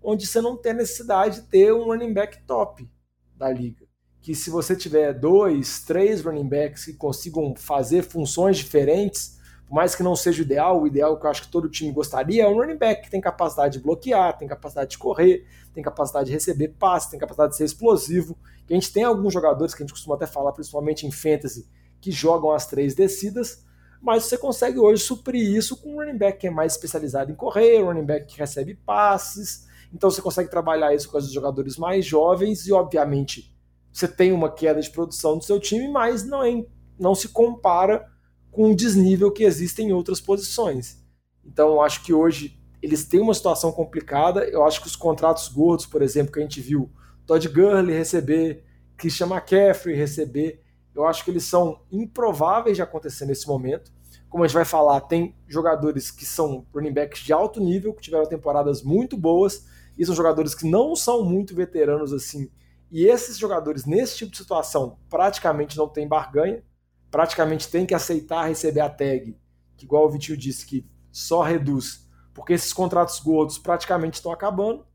onde 0.04 0.28
você 0.28 0.40
não 0.40 0.56
tem 0.56 0.76
necessidade 0.76 1.42
de 1.42 1.48
ter 1.48 1.74
um 1.74 1.86
running 1.86 2.14
back 2.14 2.46
top 2.46 2.88
da 3.36 3.50
liga. 3.50 3.88
Que 4.22 4.36
se 4.36 4.52
você 4.52 4.76
tiver 4.76 5.14
dois, 5.14 5.84
três 5.84 6.22
running 6.22 6.48
backs 6.48 6.86
que 6.86 6.94
consigam 6.94 7.56
fazer 7.56 8.04
funções 8.04 8.58
diferentes, 8.58 9.40
por 9.68 9.74
mais 9.74 9.96
que 9.96 10.04
não 10.04 10.16
seja 10.16 10.44
o 10.44 10.46
ideal, 10.46 10.82
o 10.82 10.88
ideal 10.88 11.20
que 11.20 11.26
eu 11.26 11.30
acho 11.30 11.42
que 11.42 11.52
todo 11.52 11.68
time 11.68 11.92
gostaria 11.92 12.44
é 12.44 12.48
um 12.48 12.56
running 12.56 12.78
back 12.78 13.02
que 13.02 13.10
tem 13.10 13.20
capacidade 13.20 13.80
de 13.80 13.84
bloquear, 13.84 14.38
tem 14.38 14.48
capacidade 14.48 14.92
de 14.92 14.98
correr, 15.00 15.44
tem 15.74 15.84
capacidade 15.84 16.28
de 16.28 16.34
receber 16.34 16.70
passe, 16.80 17.10
tem 17.10 17.20
capacidade 17.20 17.52
de 17.52 17.58
ser 17.58 17.66
explosivo. 17.66 18.38
Que 18.68 18.74
a 18.74 18.76
gente 18.76 18.94
tem 18.94 19.04
alguns 19.04 19.34
jogadores 19.34 19.74
que 19.74 19.82
a 19.82 19.86
gente 19.86 19.94
costuma 19.94 20.16
até 20.16 20.28
falar, 20.28 20.52
principalmente 20.52 21.08
em 21.08 21.12
fantasy, 21.12 21.68
que 22.00 22.12
jogam 22.12 22.52
as 22.52 22.68
três 22.68 22.94
descidas, 22.94 23.66
mas 24.08 24.24
você 24.24 24.38
consegue 24.38 24.80
hoje 24.80 25.04
suprir 25.04 25.54
isso 25.54 25.76
com 25.76 25.96
um 25.96 25.98
running 25.98 26.18
back 26.18 26.40
que 26.40 26.48
é 26.48 26.50
mais 26.50 26.72
especializado 26.72 27.30
em 27.30 27.36
correr, 27.36 27.84
um 27.84 27.88
running 27.88 28.06
back 28.06 28.26
que 28.26 28.40
recebe 28.40 28.74
passes. 28.74 29.68
Então 29.94 30.10
você 30.10 30.22
consegue 30.22 30.50
trabalhar 30.50 30.96
isso 30.96 31.12
com 31.12 31.18
os 31.18 31.30
jogadores 31.30 31.76
mais 31.76 32.06
jovens 32.06 32.66
e, 32.66 32.72
obviamente, 32.72 33.54
você 33.92 34.08
tem 34.08 34.32
uma 34.32 34.50
queda 34.50 34.80
de 34.80 34.90
produção 34.92 35.38
do 35.38 35.44
seu 35.44 35.60
time, 35.60 35.90
mas 35.90 36.26
não, 36.26 36.42
é, 36.42 36.66
não 36.98 37.14
se 37.14 37.28
compara 37.28 38.10
com 38.50 38.72
o 38.72 38.76
desnível 38.78 39.30
que 39.30 39.44
existe 39.44 39.82
em 39.82 39.92
outras 39.92 40.22
posições. 40.22 41.06
Então, 41.44 41.82
acho 41.82 42.02
que 42.02 42.14
hoje 42.14 42.58
eles 42.82 43.04
têm 43.04 43.20
uma 43.20 43.34
situação 43.34 43.74
complicada. 43.74 44.46
Eu 44.46 44.64
acho 44.64 44.80
que 44.80 44.88
os 44.88 44.96
contratos 44.96 45.50
gordos, 45.50 45.86
por 45.86 46.02
exemplo, 46.02 46.32
que 46.32 46.40
a 46.40 46.44
gente 46.44 46.62
viu 46.62 46.90
Todd 47.26 47.46
Gurley 47.50 47.94
receber, 47.94 48.64
Christian 48.96 49.28
McCaffrey 49.28 49.98
receber, 49.98 50.64
eu 50.96 51.06
acho 51.06 51.26
que 51.26 51.30
eles 51.30 51.44
são 51.44 51.82
improváveis 51.92 52.78
de 52.78 52.82
acontecer 52.82 53.26
nesse 53.26 53.46
momento. 53.46 53.97
Como 54.30 54.44
a 54.44 54.48
gente 54.48 54.56
vai 54.56 54.66
falar, 54.66 55.02
tem 55.02 55.36
jogadores 55.48 56.12
que 56.12 56.26
são 56.26 56.66
running 56.74 56.94
backs 56.94 57.22
de 57.22 57.32
alto 57.32 57.60
nível, 57.60 57.94
que 57.94 58.02
tiveram 58.02 58.26
temporadas 58.26 58.84
muito 58.84 59.18
boas, 59.18 59.66
e 59.98 60.06
são 60.06 60.14
jogadores 60.14 60.54
que 60.54 60.70
não 60.70 60.96
são 60.96 61.24
muito 61.24 61.56
veteranos 61.56 62.14
assim. 62.14 62.52
E 62.92 63.06
esses 63.06 63.38
jogadores, 63.38 63.86
nesse 63.86 64.18
tipo 64.18 64.32
de 64.32 64.38
situação, 64.38 64.98
praticamente 65.10 65.78
não 65.78 65.88
têm 65.88 66.08
barganha 66.08 66.64
praticamente 67.10 67.70
tem 67.70 67.86
que 67.86 67.94
aceitar 67.94 68.48
receber 68.48 68.82
a 68.82 68.90
tag, 68.90 69.38
que 69.76 69.86
igual 69.86 70.06
o 70.06 70.10
Vitinho 70.10 70.38
disse, 70.38 70.66
que 70.66 70.86
só 71.12 71.42
reduz, 71.42 72.08
porque 72.34 72.54
esses 72.54 72.74
contratos 72.74 73.20
gordos 73.20 73.58
praticamente 73.58 74.16
estão 74.16 74.32
acabando, 74.32 74.86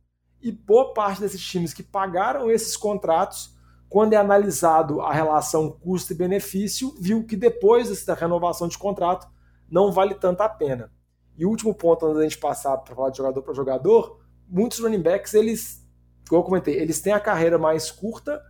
e 0.40 0.50
boa 0.50 0.92
parte 0.92 1.20
desses 1.20 1.40
times 1.40 1.72
que 1.72 1.82
pagaram 1.82 2.50
esses 2.50 2.76
contratos, 2.76 3.51
quando 3.92 4.14
é 4.14 4.16
analisado 4.16 5.02
a 5.02 5.12
relação 5.12 5.70
custo 5.70 6.14
e 6.14 6.16
benefício, 6.16 6.94
viu 6.98 7.26
que 7.26 7.36
depois 7.36 7.90
dessa 7.90 8.14
renovação 8.14 8.66
de 8.66 8.78
contrato 8.78 9.28
não 9.70 9.92
vale 9.92 10.14
tanto 10.14 10.40
a 10.40 10.48
pena. 10.48 10.90
E 11.36 11.44
o 11.44 11.50
último 11.50 11.74
ponto, 11.74 12.06
antes 12.06 12.16
da 12.16 12.22
gente 12.22 12.38
passar 12.38 12.78
para 12.78 12.94
falar 12.94 13.10
de 13.10 13.18
jogador 13.18 13.42
para 13.42 13.52
jogador, 13.52 14.18
muitos 14.48 14.78
running 14.78 15.02
backs, 15.02 15.34
eles, 15.34 15.86
como 16.26 16.40
eu 16.40 16.44
comentei, 16.44 16.74
eles 16.80 17.02
têm 17.02 17.12
a 17.12 17.20
carreira 17.20 17.58
mais 17.58 17.90
curta, 17.90 18.40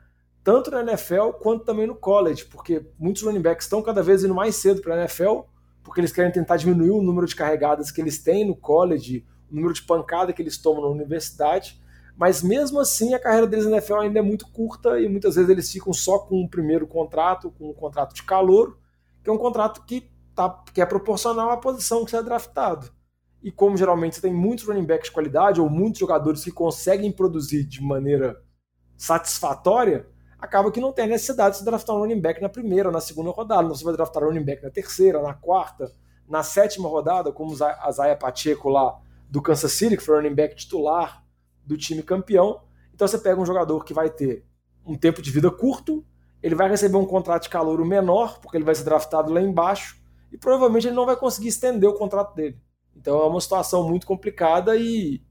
tanto 0.44 0.70
na 0.70 0.80
NFL 0.80 1.30
quanto 1.40 1.64
também 1.64 1.88
no 1.88 1.96
college, 1.96 2.44
porque 2.44 2.86
muitos 2.96 3.24
running 3.24 3.42
backs 3.42 3.66
estão 3.66 3.82
cada 3.82 4.00
vez 4.00 4.22
indo 4.22 4.36
mais 4.36 4.54
cedo 4.54 4.80
para 4.80 4.94
a 4.94 4.98
NFL, 4.98 5.40
porque 5.82 6.00
eles 6.00 6.12
querem 6.12 6.30
tentar 6.30 6.56
diminuir 6.56 6.92
o 6.92 7.02
número 7.02 7.26
de 7.26 7.34
carregadas 7.34 7.90
que 7.90 8.00
eles 8.00 8.22
têm 8.22 8.46
no 8.46 8.54
college, 8.54 9.26
o 9.50 9.56
número 9.56 9.74
de 9.74 9.82
pancada 9.82 10.32
que 10.32 10.40
eles 10.40 10.56
tomam 10.56 10.82
na 10.82 10.88
universidade, 10.88 11.81
mas 12.16 12.42
mesmo 12.42 12.78
assim 12.78 13.14
a 13.14 13.18
carreira 13.18 13.46
deles 13.46 13.64
na 13.64 13.72
NFL 13.72 13.96
ainda 13.96 14.18
é 14.18 14.22
muito 14.22 14.46
curta 14.48 15.00
e 15.00 15.08
muitas 15.08 15.34
vezes 15.34 15.50
eles 15.50 15.70
ficam 15.70 15.92
só 15.92 16.18
com 16.18 16.42
o 16.42 16.48
primeiro 16.48 16.86
contrato, 16.86 17.50
com 17.50 17.70
um 17.70 17.74
contrato 17.74 18.14
de 18.14 18.22
calor, 18.22 18.78
que 19.22 19.30
é 19.30 19.32
um 19.32 19.38
contrato 19.38 19.84
que, 19.84 20.10
tá, 20.34 20.62
que 20.72 20.80
é 20.80 20.86
proporcional 20.86 21.50
à 21.50 21.56
posição 21.56 22.04
que 22.04 22.10
você 22.10 22.18
é 22.18 22.22
draftado. 22.22 22.90
E 23.42 23.50
como 23.50 23.76
geralmente 23.76 24.16
você 24.16 24.22
tem 24.22 24.32
muitos 24.32 24.64
running 24.64 24.84
backs 24.84 25.08
de 25.08 25.12
qualidade 25.12 25.60
ou 25.60 25.68
muitos 25.68 25.98
jogadores 25.98 26.44
que 26.44 26.52
conseguem 26.52 27.10
produzir 27.10 27.64
de 27.64 27.82
maneira 27.82 28.40
satisfatória, 28.96 30.06
acaba 30.38 30.70
que 30.70 30.80
não 30.80 30.92
tem 30.92 31.08
necessidade 31.08 31.54
de 31.54 31.58
se 31.58 31.64
draftar 31.64 31.96
um 31.96 32.00
running 32.00 32.20
back 32.20 32.40
na 32.40 32.48
primeira 32.48 32.90
na 32.90 33.00
segunda 33.00 33.30
rodada. 33.30 33.68
Você 33.68 33.82
vai 33.82 33.94
draftar 33.94 34.22
um 34.22 34.26
running 34.26 34.44
back 34.44 34.62
na 34.62 34.70
terceira, 34.70 35.20
na 35.20 35.34
quarta, 35.34 35.90
na 36.28 36.42
sétima 36.42 36.88
rodada, 36.88 37.32
como 37.32 37.56
a 37.64 37.90
Zaya 37.90 38.16
Pacheco 38.16 38.68
lá 38.68 39.00
do 39.28 39.42
Kansas 39.42 39.72
City, 39.72 39.96
que 39.96 40.02
foi 40.02 40.14
o 40.14 40.18
running 40.18 40.34
back 40.34 40.54
titular 40.54 41.21
do 41.64 41.76
time 41.76 42.02
campeão. 42.02 42.62
Então 42.94 43.06
você 43.06 43.18
pega 43.18 43.40
um 43.40 43.46
jogador 43.46 43.84
que 43.84 43.94
vai 43.94 44.10
ter 44.10 44.44
um 44.84 44.96
tempo 44.96 45.22
de 45.22 45.30
vida 45.30 45.50
curto, 45.50 46.04
ele 46.42 46.54
vai 46.54 46.68
receber 46.68 46.96
um 46.96 47.06
contrato 47.06 47.44
de 47.44 47.48
calor 47.48 47.84
menor, 47.84 48.40
porque 48.40 48.56
ele 48.56 48.64
vai 48.64 48.74
ser 48.74 48.84
draftado 48.84 49.32
lá 49.32 49.40
embaixo, 49.40 50.02
e 50.32 50.36
provavelmente 50.36 50.88
ele 50.88 50.96
não 50.96 51.06
vai 51.06 51.16
conseguir 51.16 51.48
estender 51.48 51.88
o 51.88 51.94
contrato 51.94 52.34
dele. 52.34 52.58
Então 52.96 53.20
é 53.20 53.26
uma 53.26 53.40
situação 53.40 53.88
muito 53.88 54.06
complicada 54.06 54.76
e 54.76 55.22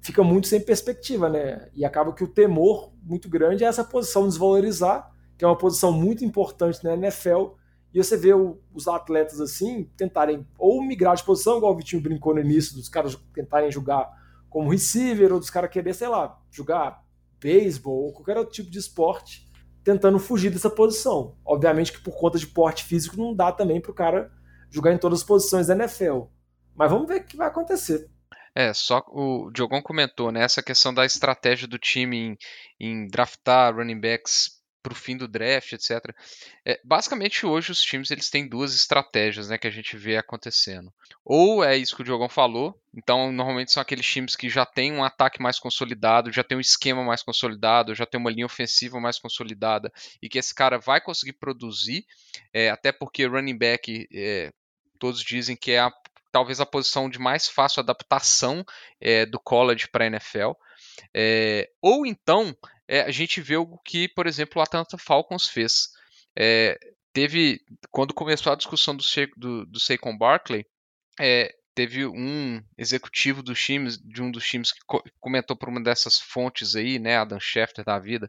fica 0.00 0.22
muito 0.22 0.46
sem 0.46 0.60
perspectiva, 0.60 1.28
né? 1.28 1.68
E 1.74 1.84
acaba 1.84 2.12
que 2.12 2.24
o 2.24 2.28
temor 2.28 2.92
muito 3.02 3.28
grande 3.28 3.64
é 3.64 3.66
essa 3.66 3.84
posição 3.84 4.28
desvalorizar, 4.28 5.10
que 5.36 5.44
é 5.44 5.48
uma 5.48 5.58
posição 5.58 5.92
muito 5.92 6.24
importante 6.24 6.82
na 6.84 6.94
NFL. 6.94 7.52
E 7.92 8.02
você 8.02 8.16
vê 8.16 8.32
os 8.32 8.86
atletas 8.86 9.40
assim 9.40 9.90
tentarem 9.96 10.46
ou 10.56 10.82
migrar 10.82 11.16
de 11.16 11.24
posição, 11.24 11.56
igual 11.56 11.72
o 11.72 11.76
Vitinho 11.76 12.02
brincou 12.02 12.34
no 12.34 12.40
início, 12.40 12.76
dos 12.76 12.88
caras 12.88 13.16
tentarem 13.34 13.70
jogar 13.72 14.08
como 14.50 14.68
receiver, 14.70 15.32
ou 15.32 15.38
dos 15.38 15.48
caras 15.48 15.70
querer, 15.70 15.94
sei 15.94 16.08
lá, 16.08 16.38
jogar 16.50 17.02
beisebol 17.40 18.06
ou 18.06 18.12
qualquer 18.12 18.36
outro 18.36 18.52
tipo 18.52 18.70
de 18.70 18.78
esporte, 18.78 19.48
tentando 19.82 20.18
fugir 20.18 20.50
dessa 20.50 20.68
posição. 20.68 21.36
Obviamente 21.44 21.92
que 21.92 22.02
por 22.02 22.14
conta 22.14 22.38
de 22.38 22.46
porte 22.46 22.84
físico 22.84 23.16
não 23.16 23.34
dá 23.34 23.50
também 23.50 23.80
para 23.80 23.90
o 23.90 23.94
cara 23.94 24.30
jogar 24.70 24.92
em 24.92 24.98
todas 24.98 25.20
as 25.20 25.24
posições 25.24 25.68
da 25.68 25.74
NFL. 25.74 26.24
Mas 26.74 26.90
vamos 26.90 27.08
ver 27.08 27.22
o 27.22 27.24
que 27.24 27.36
vai 27.36 27.48
acontecer. 27.48 28.10
É, 28.54 28.74
só 28.74 29.02
o 29.08 29.50
Diogão 29.52 29.80
comentou, 29.80 30.30
né? 30.32 30.42
Essa 30.42 30.62
questão 30.62 30.92
da 30.92 31.06
estratégia 31.06 31.68
do 31.68 31.78
time 31.78 32.16
em, 32.16 32.38
em 32.78 33.06
draftar 33.06 33.74
running 33.74 34.00
backs 34.00 34.59
para 34.82 34.92
o 34.92 34.96
fim 34.96 35.16
do 35.16 35.28
draft, 35.28 35.72
etc. 35.72 36.14
É, 36.64 36.80
basicamente, 36.84 37.44
hoje 37.46 37.72
os 37.72 37.82
times 37.82 38.10
eles 38.10 38.30
têm 38.30 38.48
duas 38.48 38.74
estratégias 38.74 39.48
né, 39.48 39.58
que 39.58 39.66
a 39.66 39.70
gente 39.70 39.96
vê 39.96 40.16
acontecendo. 40.16 40.92
Ou 41.24 41.62
é 41.62 41.76
isso 41.76 41.94
que 41.94 42.02
o 42.02 42.04
Diogão 42.04 42.28
falou, 42.28 42.80
então 42.94 43.30
normalmente 43.30 43.72
são 43.72 43.80
aqueles 43.80 44.06
times 44.06 44.34
que 44.34 44.48
já 44.48 44.64
têm 44.64 44.92
um 44.92 45.04
ataque 45.04 45.42
mais 45.42 45.58
consolidado, 45.58 46.32
já 46.32 46.42
tem 46.42 46.56
um 46.56 46.60
esquema 46.60 47.04
mais 47.04 47.22
consolidado, 47.22 47.94
já 47.94 48.06
tem 48.06 48.18
uma 48.20 48.30
linha 48.30 48.46
ofensiva 48.46 48.98
mais 49.00 49.18
consolidada 49.18 49.92
e 50.22 50.28
que 50.28 50.38
esse 50.38 50.54
cara 50.54 50.78
vai 50.78 51.00
conseguir 51.00 51.34
produzir, 51.34 52.04
é, 52.52 52.70
até 52.70 52.92
porque 52.92 53.26
running 53.26 53.58
back, 53.58 54.08
é, 54.12 54.52
todos 54.98 55.22
dizem 55.22 55.56
que 55.56 55.72
é 55.72 55.80
a 55.80 55.92
talvez 56.32 56.60
a 56.60 56.66
posição 56.66 57.10
de 57.10 57.18
mais 57.18 57.48
fácil 57.48 57.80
adaptação 57.80 58.64
é, 59.00 59.26
do 59.26 59.38
college 59.38 59.88
para 59.88 60.04
a 60.04 60.06
NFL. 60.06 60.52
É, 61.14 61.68
ou 61.80 62.06
então 62.06 62.56
é, 62.90 63.02
a 63.02 63.10
gente 63.10 63.40
vê 63.40 63.56
o 63.56 63.78
que, 63.78 64.08
por 64.08 64.26
exemplo, 64.26 64.60
o 64.60 64.62
Atlanta 64.62 64.98
Falcons 64.98 65.48
fez. 65.48 65.88
teve, 67.12 67.60
quando 67.90 68.12
começou 68.12 68.52
a 68.52 68.56
discussão 68.56 68.96
do, 68.96 69.04
do, 69.36 69.66
do 69.66 69.80
Saquon 69.80 70.16
Barkley, 70.16 70.64
teve 71.74 72.04
um 72.04 72.62
executivo 72.76 73.42
dos 73.42 73.62
times, 73.62 73.96
de 73.98 74.22
um 74.22 74.30
dos 74.30 74.44
times 74.46 74.72
que 74.72 74.80
comentou 75.18 75.56
por 75.56 75.68
uma 75.68 75.82
dessas 75.82 76.18
fontes 76.18 76.74
aí, 76.74 76.98
né, 76.98 77.16
Adam 77.16 77.40
Schefter 77.40 77.84
da 77.84 77.98
vida, 77.98 78.28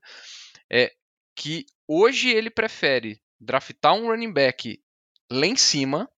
é, 0.72 0.91
que 1.36 1.66
hoje 1.88 2.30
ele 2.30 2.49
prefere 2.49 3.22
draftar 3.39 3.93
um 3.93 4.07
running 4.07 4.32
back 4.32 4.80
lá 5.32 5.45
em 5.45 5.55
cima 5.55 6.09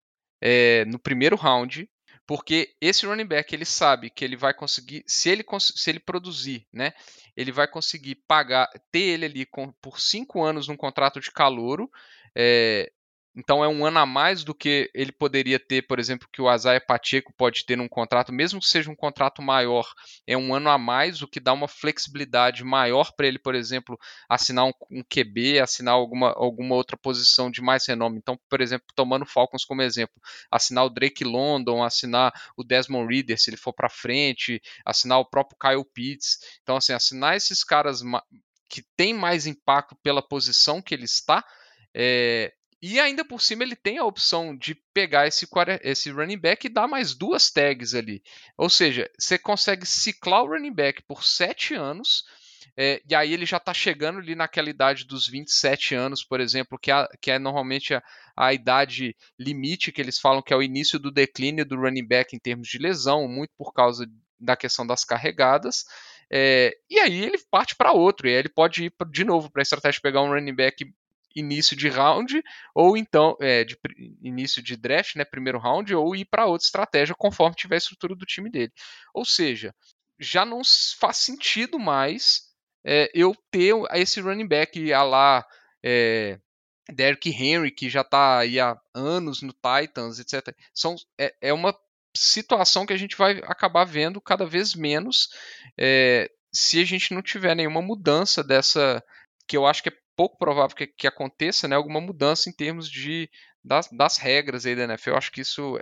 é, 0.41 0.85
no 0.85 0.99
primeiro 0.99 1.35
round, 1.35 1.89
porque 2.25 2.73
esse 2.79 3.05
running 3.05 3.25
back 3.25 3.53
ele 3.53 3.65
sabe 3.65 4.09
que 4.09 4.23
ele 4.23 4.35
vai 4.35 4.53
conseguir, 4.53 5.03
se 5.05 5.29
ele, 5.29 5.43
se 5.59 5.89
ele 5.89 5.99
produzir, 5.99 6.65
né, 6.71 6.93
ele 7.35 7.51
vai 7.51 7.67
conseguir 7.67 8.15
pagar, 8.27 8.69
ter 8.91 8.99
ele 8.99 9.25
ali 9.25 9.45
com, 9.45 9.71
por 9.73 9.99
cinco 9.99 10.43
anos 10.43 10.67
num 10.67 10.77
contrato 10.77 11.19
de 11.19 11.31
calouro, 11.31 11.91
é, 12.35 12.91
então 13.35 13.63
é 13.63 13.67
um 13.67 13.85
ano 13.85 13.99
a 13.99 14.05
mais 14.05 14.43
do 14.43 14.53
que 14.53 14.91
ele 14.93 15.11
poderia 15.11 15.59
ter, 15.59 15.81
por 15.87 15.99
exemplo, 15.99 16.27
que 16.31 16.41
o 16.41 16.47
Azaia 16.47 16.79
Pacheco 16.79 17.33
pode 17.35 17.65
ter 17.65 17.75
num 17.75 17.87
contrato, 17.87 18.31
mesmo 18.31 18.59
que 18.59 18.67
seja 18.67 18.91
um 18.91 18.95
contrato 18.95 19.41
maior, 19.41 19.91
é 20.27 20.37
um 20.37 20.53
ano 20.53 20.69
a 20.69 20.77
mais, 20.77 21.21
o 21.21 21.27
que 21.27 21.39
dá 21.39 21.51
uma 21.51 21.67
flexibilidade 21.67 22.63
maior 22.63 23.11
para 23.15 23.25
ele, 23.25 23.39
por 23.39 23.55
exemplo, 23.55 23.97
assinar 24.29 24.65
um, 24.65 24.71
um, 24.91 25.03
QB, 25.03 25.59
assinar 25.59 25.95
alguma, 25.95 26.31
alguma 26.33 26.75
outra 26.75 26.95
posição 26.95 27.49
de 27.49 27.61
mais 27.61 27.87
renome. 27.87 28.19
Então, 28.19 28.39
por 28.47 28.61
exemplo, 28.61 28.85
tomando 28.95 29.25
Falcons 29.25 29.65
como 29.65 29.81
exemplo, 29.81 30.21
assinar 30.51 30.85
o 30.85 30.89
Drake 30.89 31.23
London, 31.23 31.83
assinar 31.83 32.31
o 32.55 32.63
Desmond 32.63 33.11
Reader 33.11 33.39
se 33.39 33.49
ele 33.49 33.57
for 33.57 33.73
para 33.73 33.89
frente, 33.89 34.61
assinar 34.85 35.19
o 35.19 35.25
próprio 35.25 35.57
Kyle 35.59 35.85
Pitts. 35.93 36.37
Então, 36.61 36.75
assim, 36.75 36.93
assinar 36.93 37.35
esses 37.35 37.63
caras 37.63 38.01
que 38.69 38.83
têm 38.95 39.13
mais 39.13 39.47
impacto 39.47 39.95
pela 40.03 40.21
posição 40.21 40.81
que 40.81 40.93
ele 40.93 41.05
está, 41.05 41.43
é, 41.95 42.53
e 42.85 42.99
ainda 42.99 43.23
por 43.23 43.41
cima 43.41 43.63
ele 43.63 43.77
tem 43.77 43.97
a 43.97 44.03
opção 44.03 44.57
de 44.57 44.75
pegar 44.93 45.25
esse, 45.25 45.47
esse 45.83 46.11
running 46.11 46.37
back 46.37 46.67
e 46.67 46.69
dar 46.69 46.85
mais 46.85 47.15
duas 47.15 47.49
tags 47.49 47.95
ali. 47.95 48.21
Ou 48.57 48.69
seja, 48.69 49.09
você 49.17 49.37
consegue 49.37 49.85
ciclar 49.85 50.43
o 50.43 50.49
running 50.49 50.73
back 50.73 51.01
por 51.03 51.23
sete 51.23 51.73
anos. 51.73 52.25
É, 52.75 53.01
e 53.09 53.15
aí 53.15 53.31
ele 53.31 53.45
já 53.45 53.55
está 53.55 53.73
chegando 53.73 54.19
ali 54.19 54.35
naquela 54.35 54.69
idade 54.69 55.05
dos 55.05 55.25
27 55.29 55.95
anos, 55.95 56.25
por 56.25 56.41
exemplo, 56.41 56.77
que, 56.77 56.91
é, 56.91 57.07
que 57.21 57.31
é 57.31 57.39
normalmente 57.39 57.93
a, 57.93 58.03
a, 58.35 58.53
idade 58.53 59.15
limite 59.39 59.89
que 59.89 60.01
eles 60.01 60.19
falam 60.19 60.41
que 60.41 60.51
é 60.53 60.57
o 60.57 60.63
início 60.63 60.99
do 60.99 61.09
declínio 61.09 61.65
do 61.65 61.77
running 61.77 62.05
back 62.05 62.35
em 62.35 62.39
termos 62.39 62.67
de 62.67 62.79
lesão, 62.79 63.29
muito 63.29 63.51
por 63.57 63.71
causa 63.71 64.05
da 64.37 64.57
questão 64.57 64.85
das 64.85 65.05
carregadas. 65.05 65.85
É, 66.29 66.75
e 66.89 66.99
aí 66.99 67.23
ele 67.23 67.37
parte 67.49 67.77
para 67.77 67.93
outro, 67.93 68.27
e 68.27 68.31
aí 68.31 68.35
ele 68.39 68.49
pode 68.49 68.85
ir 68.85 68.93
de 69.09 69.23
novo 69.23 69.49
para 69.49 69.61
a 69.61 69.63
estratégia 69.63 69.99
de 69.99 70.01
pegar 70.01 70.21
um 70.21 70.33
running 70.33 70.55
back 70.55 70.83
início 71.35 71.75
de 71.75 71.89
round, 71.89 72.41
ou 72.73 72.97
então 72.97 73.35
é, 73.39 73.63
de 73.63 73.77
início 74.21 74.61
de 74.61 74.75
draft, 74.75 75.15
né, 75.15 75.25
primeiro 75.25 75.59
round, 75.59 75.93
ou 75.95 76.15
ir 76.15 76.25
para 76.25 76.45
outra 76.45 76.65
estratégia 76.65 77.15
conforme 77.15 77.55
tiver 77.55 77.75
a 77.75 77.77
estrutura 77.77 78.15
do 78.15 78.25
time 78.25 78.49
dele. 78.49 78.71
Ou 79.13 79.25
seja, 79.25 79.73
já 80.19 80.45
não 80.45 80.61
faz 80.99 81.17
sentido 81.17 81.79
mais 81.79 82.43
é, 82.85 83.09
eu 83.13 83.35
ter 83.49 83.73
esse 83.93 84.19
running 84.21 84.47
back 84.47 84.93
a 84.93 85.03
lá 85.03 85.45
é, 85.83 86.39
Derrick 86.91 87.29
Henry, 87.29 87.71
que 87.71 87.89
já 87.89 88.01
está 88.01 88.39
aí 88.39 88.59
há 88.59 88.77
anos 88.93 89.41
no 89.41 89.53
Titans, 89.53 90.19
etc. 90.19 90.55
São, 90.73 90.95
é, 91.17 91.33
é, 91.41 91.53
uma 91.53 91.75
situação 92.15 92.85
que 92.85 92.93
a 92.93 92.97
gente 92.97 93.15
vai 93.15 93.39
acabar 93.45 93.85
vendo 93.85 94.21
cada 94.21 94.45
vez 94.45 94.75
menos 94.75 95.29
é, 95.77 96.29
se 96.53 96.79
a 96.79 96.85
gente 96.85 97.13
não 97.13 97.21
tiver 97.21 97.55
nenhuma 97.55 97.81
mudança 97.81 98.43
dessa, 98.43 99.03
que 99.47 99.57
eu 99.57 99.65
acho 99.65 99.81
que 99.81 99.89
é 99.89 100.02
pouco 100.15 100.37
provável 100.37 100.75
que, 100.75 100.87
que 100.87 101.07
aconteça 101.07 101.67
né, 101.67 101.75
alguma 101.75 102.01
mudança 102.01 102.49
em 102.49 102.53
termos 102.53 102.89
de, 102.89 103.29
das, 103.63 103.89
das 103.91 104.17
regras 104.17 104.65
aí 104.65 104.75
da 104.75 104.83
NFL. 104.83 105.11
Eu 105.11 105.17
acho 105.17 105.31
que 105.31 105.41
isso 105.41 105.79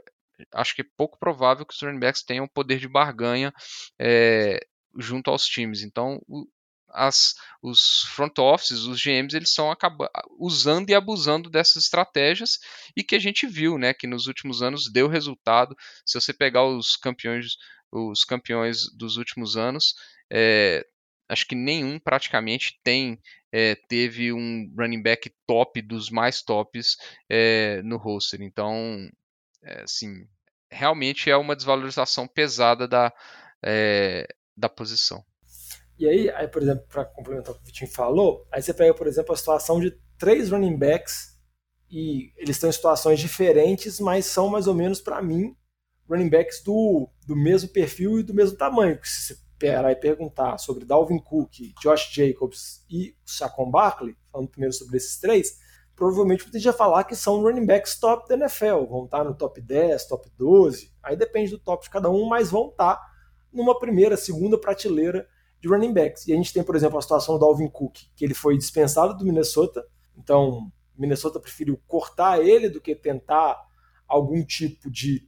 acho 0.53 0.75
que 0.75 0.81
é 0.81 0.85
pouco 0.97 1.19
provável 1.19 1.65
que 1.65 1.73
os 1.73 1.81
running 1.81 1.99
backs 1.99 2.23
tenham 2.23 2.47
poder 2.47 2.79
de 2.79 2.87
barganha 2.87 3.53
é, 3.99 4.59
junto 4.97 5.29
aos 5.29 5.45
times. 5.45 5.83
Então, 5.83 6.19
as, 6.89 7.35
os 7.61 8.03
front 8.15 8.37
offices, 8.39 8.81
os 8.81 9.01
GMs, 9.01 9.35
eles 9.35 9.49
estão 9.49 9.73
usando 10.39 10.89
e 10.89 10.95
abusando 10.95 11.49
dessas 11.49 11.83
estratégias 11.83 12.59
e 12.95 13.03
que 13.03 13.15
a 13.15 13.19
gente 13.19 13.47
viu, 13.47 13.77
né, 13.77 13.93
que 13.93 14.07
nos 14.07 14.27
últimos 14.27 14.61
anos 14.61 14.91
deu 14.91 15.07
resultado. 15.07 15.75
Se 16.05 16.19
você 16.19 16.33
pegar 16.33 16.65
os 16.65 16.95
campeões, 16.95 17.55
os 17.91 18.23
campeões 18.23 18.91
dos 18.95 19.17
últimos 19.17 19.55
anos, 19.57 19.93
é, 20.31 20.85
acho 21.31 21.47
que 21.47 21.55
nenhum 21.55 21.97
praticamente 21.97 22.79
tem 22.83 23.19
é, 23.51 23.75
teve 23.87 24.33
um 24.33 24.71
running 24.77 25.01
back 25.01 25.33
top 25.47 25.81
dos 25.81 26.09
mais 26.09 26.41
tops 26.41 26.97
é, 27.29 27.81
no 27.83 27.97
roster. 27.97 28.41
Então, 28.41 29.09
é, 29.63 29.83
assim, 29.83 30.27
realmente 30.69 31.29
é 31.29 31.37
uma 31.37 31.55
desvalorização 31.55 32.27
pesada 32.27 32.87
da, 32.87 33.13
da 34.55 34.69
posição. 34.69 35.23
E 35.97 36.07
aí, 36.07 36.29
aí 36.31 36.47
por 36.47 36.61
exemplo, 36.61 36.83
para 36.87 37.05
complementar 37.05 37.53
o 37.53 37.57
que 37.57 37.63
o 37.63 37.65
Vitinho 37.65 37.91
falou, 37.91 38.47
aí 38.51 38.61
você 38.61 38.73
pega, 38.73 38.93
por 38.93 39.07
exemplo, 39.07 39.33
a 39.33 39.37
situação 39.37 39.79
de 39.79 39.91
três 40.17 40.49
running 40.49 40.77
backs 40.77 41.37
e 41.89 42.31
eles 42.37 42.55
estão 42.55 42.69
em 42.69 42.73
situações 42.73 43.19
diferentes, 43.19 43.99
mas 43.99 44.25
são 44.25 44.49
mais 44.49 44.65
ou 44.65 44.73
menos, 44.73 45.01
para 45.01 45.21
mim, 45.21 45.55
running 46.09 46.29
backs 46.29 46.63
do, 46.63 47.09
do 47.27 47.35
mesmo 47.35 47.69
perfil 47.69 48.19
e 48.19 48.23
do 48.23 48.33
mesmo 48.33 48.57
tamanho. 48.57 48.99
Se 49.03 49.40
e 49.67 49.95
perguntar 49.95 50.57
sobre 50.57 50.85
Dalvin 50.85 51.19
Cook, 51.19 51.73
Josh 51.81 52.11
Jacobs 52.11 52.85
e 52.89 53.15
Saquon 53.25 53.69
Barkley, 53.69 54.15
falando 54.31 54.49
primeiro 54.49 54.73
sobre 54.73 54.97
esses 54.97 55.19
três, 55.19 55.59
provavelmente 55.95 56.49
você 56.49 56.59
já 56.59 56.73
falar 56.73 57.03
que 57.03 57.15
são 57.15 57.41
running 57.41 57.65
backs 57.65 57.99
top 57.99 58.27
da 58.27 58.35
NFL, 58.35 58.85
vão 58.89 59.05
estar 59.05 59.23
no 59.23 59.35
top 59.35 59.61
10, 59.61 60.07
top 60.07 60.29
12, 60.37 60.91
aí 61.03 61.15
depende 61.15 61.51
do 61.51 61.59
top 61.59 61.83
de 61.83 61.89
cada 61.89 62.09
um, 62.09 62.25
mas 62.25 62.49
vão 62.51 62.69
estar 62.69 62.99
numa 63.51 63.77
primeira, 63.77 64.17
segunda 64.17 64.57
prateleira 64.57 65.27
de 65.59 65.67
running 65.67 65.93
backs. 65.93 66.27
E 66.27 66.33
a 66.33 66.35
gente 66.35 66.53
tem, 66.53 66.63
por 66.63 66.75
exemplo, 66.75 66.97
a 66.97 67.01
situação 67.01 67.37
do 67.37 67.45
Alvin 67.45 67.69
Cook, 67.69 67.97
que 68.15 68.25
ele 68.25 68.33
foi 68.33 68.57
dispensado 68.57 69.15
do 69.17 69.25
Minnesota, 69.25 69.85
então 70.17 70.71
Minnesota 70.97 71.39
preferiu 71.39 71.79
cortar 71.87 72.41
ele 72.41 72.69
do 72.69 72.81
que 72.81 72.95
tentar 72.95 73.59
algum 74.07 74.43
tipo 74.43 74.89
de 74.89 75.27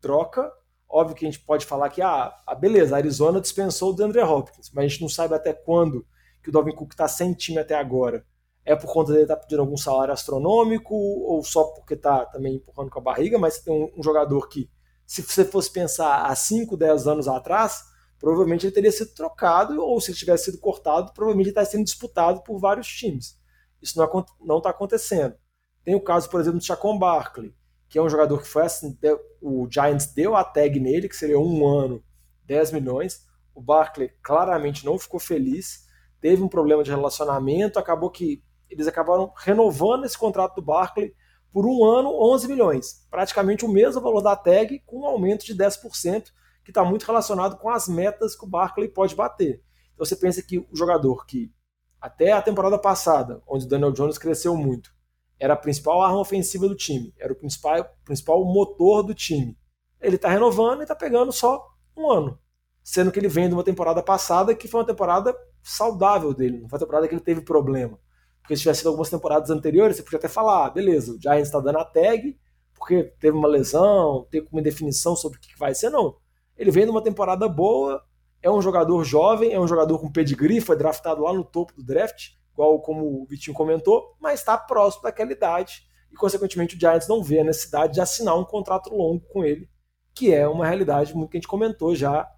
troca. 0.00 0.50
Óbvio 0.92 1.16
que 1.16 1.24
a 1.24 1.30
gente 1.30 1.42
pode 1.42 1.64
falar 1.64 1.88
que, 1.88 2.02
ah, 2.02 2.30
ah 2.46 2.54
beleza, 2.54 2.94
a 2.94 2.98
Arizona 2.98 3.40
dispensou 3.40 3.90
o 3.90 3.92
DeAndre 3.94 4.20
Hopkins, 4.20 4.70
mas 4.74 4.84
a 4.84 4.88
gente 4.88 5.00
não 5.00 5.08
sabe 5.08 5.34
até 5.34 5.54
quando 5.54 6.06
que 6.42 6.50
o 6.50 6.52
Dalvin 6.52 6.74
Cook 6.74 6.92
está 6.92 7.08
sem 7.08 7.32
time 7.32 7.58
até 7.58 7.74
agora. 7.74 8.26
É 8.62 8.76
por 8.76 8.92
conta 8.92 9.10
dele 9.10 9.24
estar 9.24 9.36
tá 9.36 9.40
pedindo 9.40 9.62
algum 9.62 9.76
salário 9.76 10.12
astronômico 10.12 10.94
ou 10.94 11.42
só 11.42 11.64
porque 11.64 11.94
está 11.94 12.26
também 12.26 12.56
empurrando 12.56 12.90
com 12.90 12.98
a 12.98 13.02
barriga, 13.02 13.38
mas 13.38 13.60
tem 13.60 13.72
um, 13.72 13.90
um 13.98 14.02
jogador 14.02 14.50
que, 14.50 14.70
se 15.06 15.22
você 15.22 15.46
fosse 15.46 15.72
pensar 15.72 16.26
há 16.26 16.36
5, 16.36 16.76
10 16.76 17.06
anos 17.06 17.26
atrás, 17.26 17.84
provavelmente 18.18 18.66
ele 18.66 18.74
teria 18.74 18.92
sido 18.92 19.14
trocado, 19.14 19.80
ou 19.80 19.98
se 19.98 20.10
ele 20.10 20.18
tivesse 20.18 20.44
sido 20.44 20.58
cortado, 20.58 21.14
provavelmente 21.14 21.46
ele 21.46 21.52
está 21.52 21.64
sendo 21.64 21.84
disputado 21.84 22.42
por 22.42 22.58
vários 22.58 22.86
times. 22.86 23.40
Isso 23.80 23.98
não 24.44 24.58
está 24.58 24.68
acontecendo. 24.68 25.34
Tem 25.82 25.94
o 25.94 26.04
caso, 26.04 26.28
por 26.28 26.38
exemplo, 26.38 26.58
do 26.58 26.64
Chacon 26.64 26.98
Barkley, 26.98 27.54
que 27.92 27.98
é 27.98 28.02
um 28.02 28.08
jogador 28.08 28.40
que 28.40 28.48
foi 28.48 28.62
assim, 28.62 28.98
o 29.38 29.68
Giants 29.70 30.06
deu 30.14 30.34
a 30.34 30.42
tag 30.42 30.80
nele, 30.80 31.10
que 31.10 31.14
seria 31.14 31.38
um 31.38 31.68
ano, 31.68 32.02
10 32.46 32.72
milhões. 32.72 33.26
O 33.54 33.60
Barkley 33.60 34.10
claramente 34.22 34.82
não 34.82 34.98
ficou 34.98 35.20
feliz, 35.20 35.86
teve 36.18 36.42
um 36.42 36.48
problema 36.48 36.82
de 36.82 36.90
relacionamento, 36.90 37.78
acabou 37.78 38.10
que 38.10 38.42
eles 38.70 38.86
acabaram 38.86 39.30
renovando 39.36 40.06
esse 40.06 40.16
contrato 40.16 40.54
do 40.54 40.62
Barkley 40.62 41.14
por 41.50 41.66
um 41.66 41.84
ano, 41.84 42.08
11 42.18 42.48
milhões. 42.48 43.06
Praticamente 43.10 43.66
o 43.66 43.68
mesmo 43.68 44.00
valor 44.00 44.22
da 44.22 44.34
tag, 44.34 44.78
com 44.86 45.00
um 45.00 45.06
aumento 45.06 45.44
de 45.44 45.54
10%, 45.54 46.28
que 46.64 46.70
está 46.70 46.82
muito 46.82 47.04
relacionado 47.04 47.58
com 47.58 47.68
as 47.68 47.88
metas 47.88 48.34
que 48.34 48.46
o 48.46 48.48
Barkley 48.48 48.88
pode 48.88 49.14
bater. 49.14 49.62
Então 49.92 50.06
você 50.06 50.16
pensa 50.16 50.40
que 50.40 50.56
o 50.56 50.66
jogador 50.72 51.26
que 51.26 51.52
até 52.00 52.32
a 52.32 52.40
temporada 52.40 52.78
passada, 52.78 53.42
onde 53.46 53.66
o 53.66 53.68
Daniel 53.68 53.92
Jones 53.92 54.16
cresceu 54.16 54.56
muito, 54.56 54.94
era 55.42 55.54
a 55.54 55.56
principal 55.56 56.00
arma 56.00 56.20
ofensiva 56.20 56.68
do 56.68 56.76
time, 56.76 57.12
era 57.18 57.32
o 57.32 57.34
principal, 57.34 57.84
principal 58.04 58.44
motor 58.44 59.02
do 59.02 59.12
time. 59.12 59.58
Ele 60.00 60.14
está 60.14 60.28
renovando 60.28 60.78
e 60.78 60.82
está 60.82 60.94
pegando 60.94 61.32
só 61.32 61.66
um 61.96 62.08
ano. 62.08 62.38
Sendo 62.80 63.10
que 63.10 63.18
ele 63.18 63.26
vem 63.26 63.48
de 63.48 63.54
uma 63.54 63.64
temporada 63.64 64.00
passada 64.04 64.54
que 64.54 64.68
foi 64.68 64.78
uma 64.78 64.86
temporada 64.86 65.36
saudável 65.60 66.32
dele, 66.32 66.60
não 66.60 66.68
foi 66.68 66.76
uma 66.76 66.84
temporada 66.84 67.08
que 67.08 67.14
ele 67.14 67.20
teve 67.20 67.40
problema. 67.40 67.98
Porque 68.40 68.54
se 68.54 68.62
tivesse 68.62 68.78
sido 68.78 68.90
algumas 68.90 69.10
temporadas 69.10 69.50
anteriores, 69.50 69.96
você 69.96 70.04
podia 70.04 70.20
até 70.20 70.28
falar, 70.28 70.66
ah, 70.66 70.70
beleza, 70.70 71.12
o 71.12 71.20
Giants 71.20 71.48
está 71.48 71.58
dando 71.58 71.78
a 71.78 71.84
tag, 71.84 72.38
porque 72.72 73.02
teve 73.18 73.36
uma 73.36 73.48
lesão, 73.48 74.28
tem 74.30 74.46
uma 74.52 74.62
definição 74.62 75.16
sobre 75.16 75.38
o 75.38 75.40
que 75.40 75.58
vai 75.58 75.74
ser, 75.74 75.90
não. 75.90 76.18
Ele 76.56 76.70
vem 76.70 76.86
numa 76.86 77.02
temporada 77.02 77.48
boa, 77.48 78.00
é 78.40 78.48
um 78.48 78.62
jogador 78.62 79.02
jovem, 79.02 79.52
é 79.52 79.58
um 79.58 79.66
jogador 79.66 79.98
com 79.98 80.10
pedigree, 80.10 80.60
foi 80.60 80.76
draftado 80.76 81.22
lá 81.22 81.32
no 81.32 81.42
topo 81.42 81.72
do 81.74 81.82
draft, 81.82 82.30
igual 82.52 82.80
como 82.80 83.22
o 83.22 83.26
Vitinho 83.26 83.56
comentou, 83.56 84.14
mas 84.20 84.40
está 84.40 84.56
próximo 84.56 85.02
daquela 85.02 85.32
idade 85.32 85.82
e, 86.12 86.16
consequentemente, 86.16 86.76
o 86.76 86.78
Giants 86.78 87.08
não 87.08 87.22
vê 87.22 87.40
a 87.40 87.44
necessidade 87.44 87.94
de 87.94 88.00
assinar 88.00 88.38
um 88.38 88.44
contrato 88.44 88.94
longo 88.94 89.24
com 89.32 89.42
ele, 89.44 89.68
que 90.14 90.32
é 90.32 90.46
uma 90.46 90.66
realidade 90.66 91.14
muito 91.14 91.30
que 91.30 91.38
a 91.38 91.40
gente 91.40 91.48
comentou 91.48 91.96
já 91.96 92.28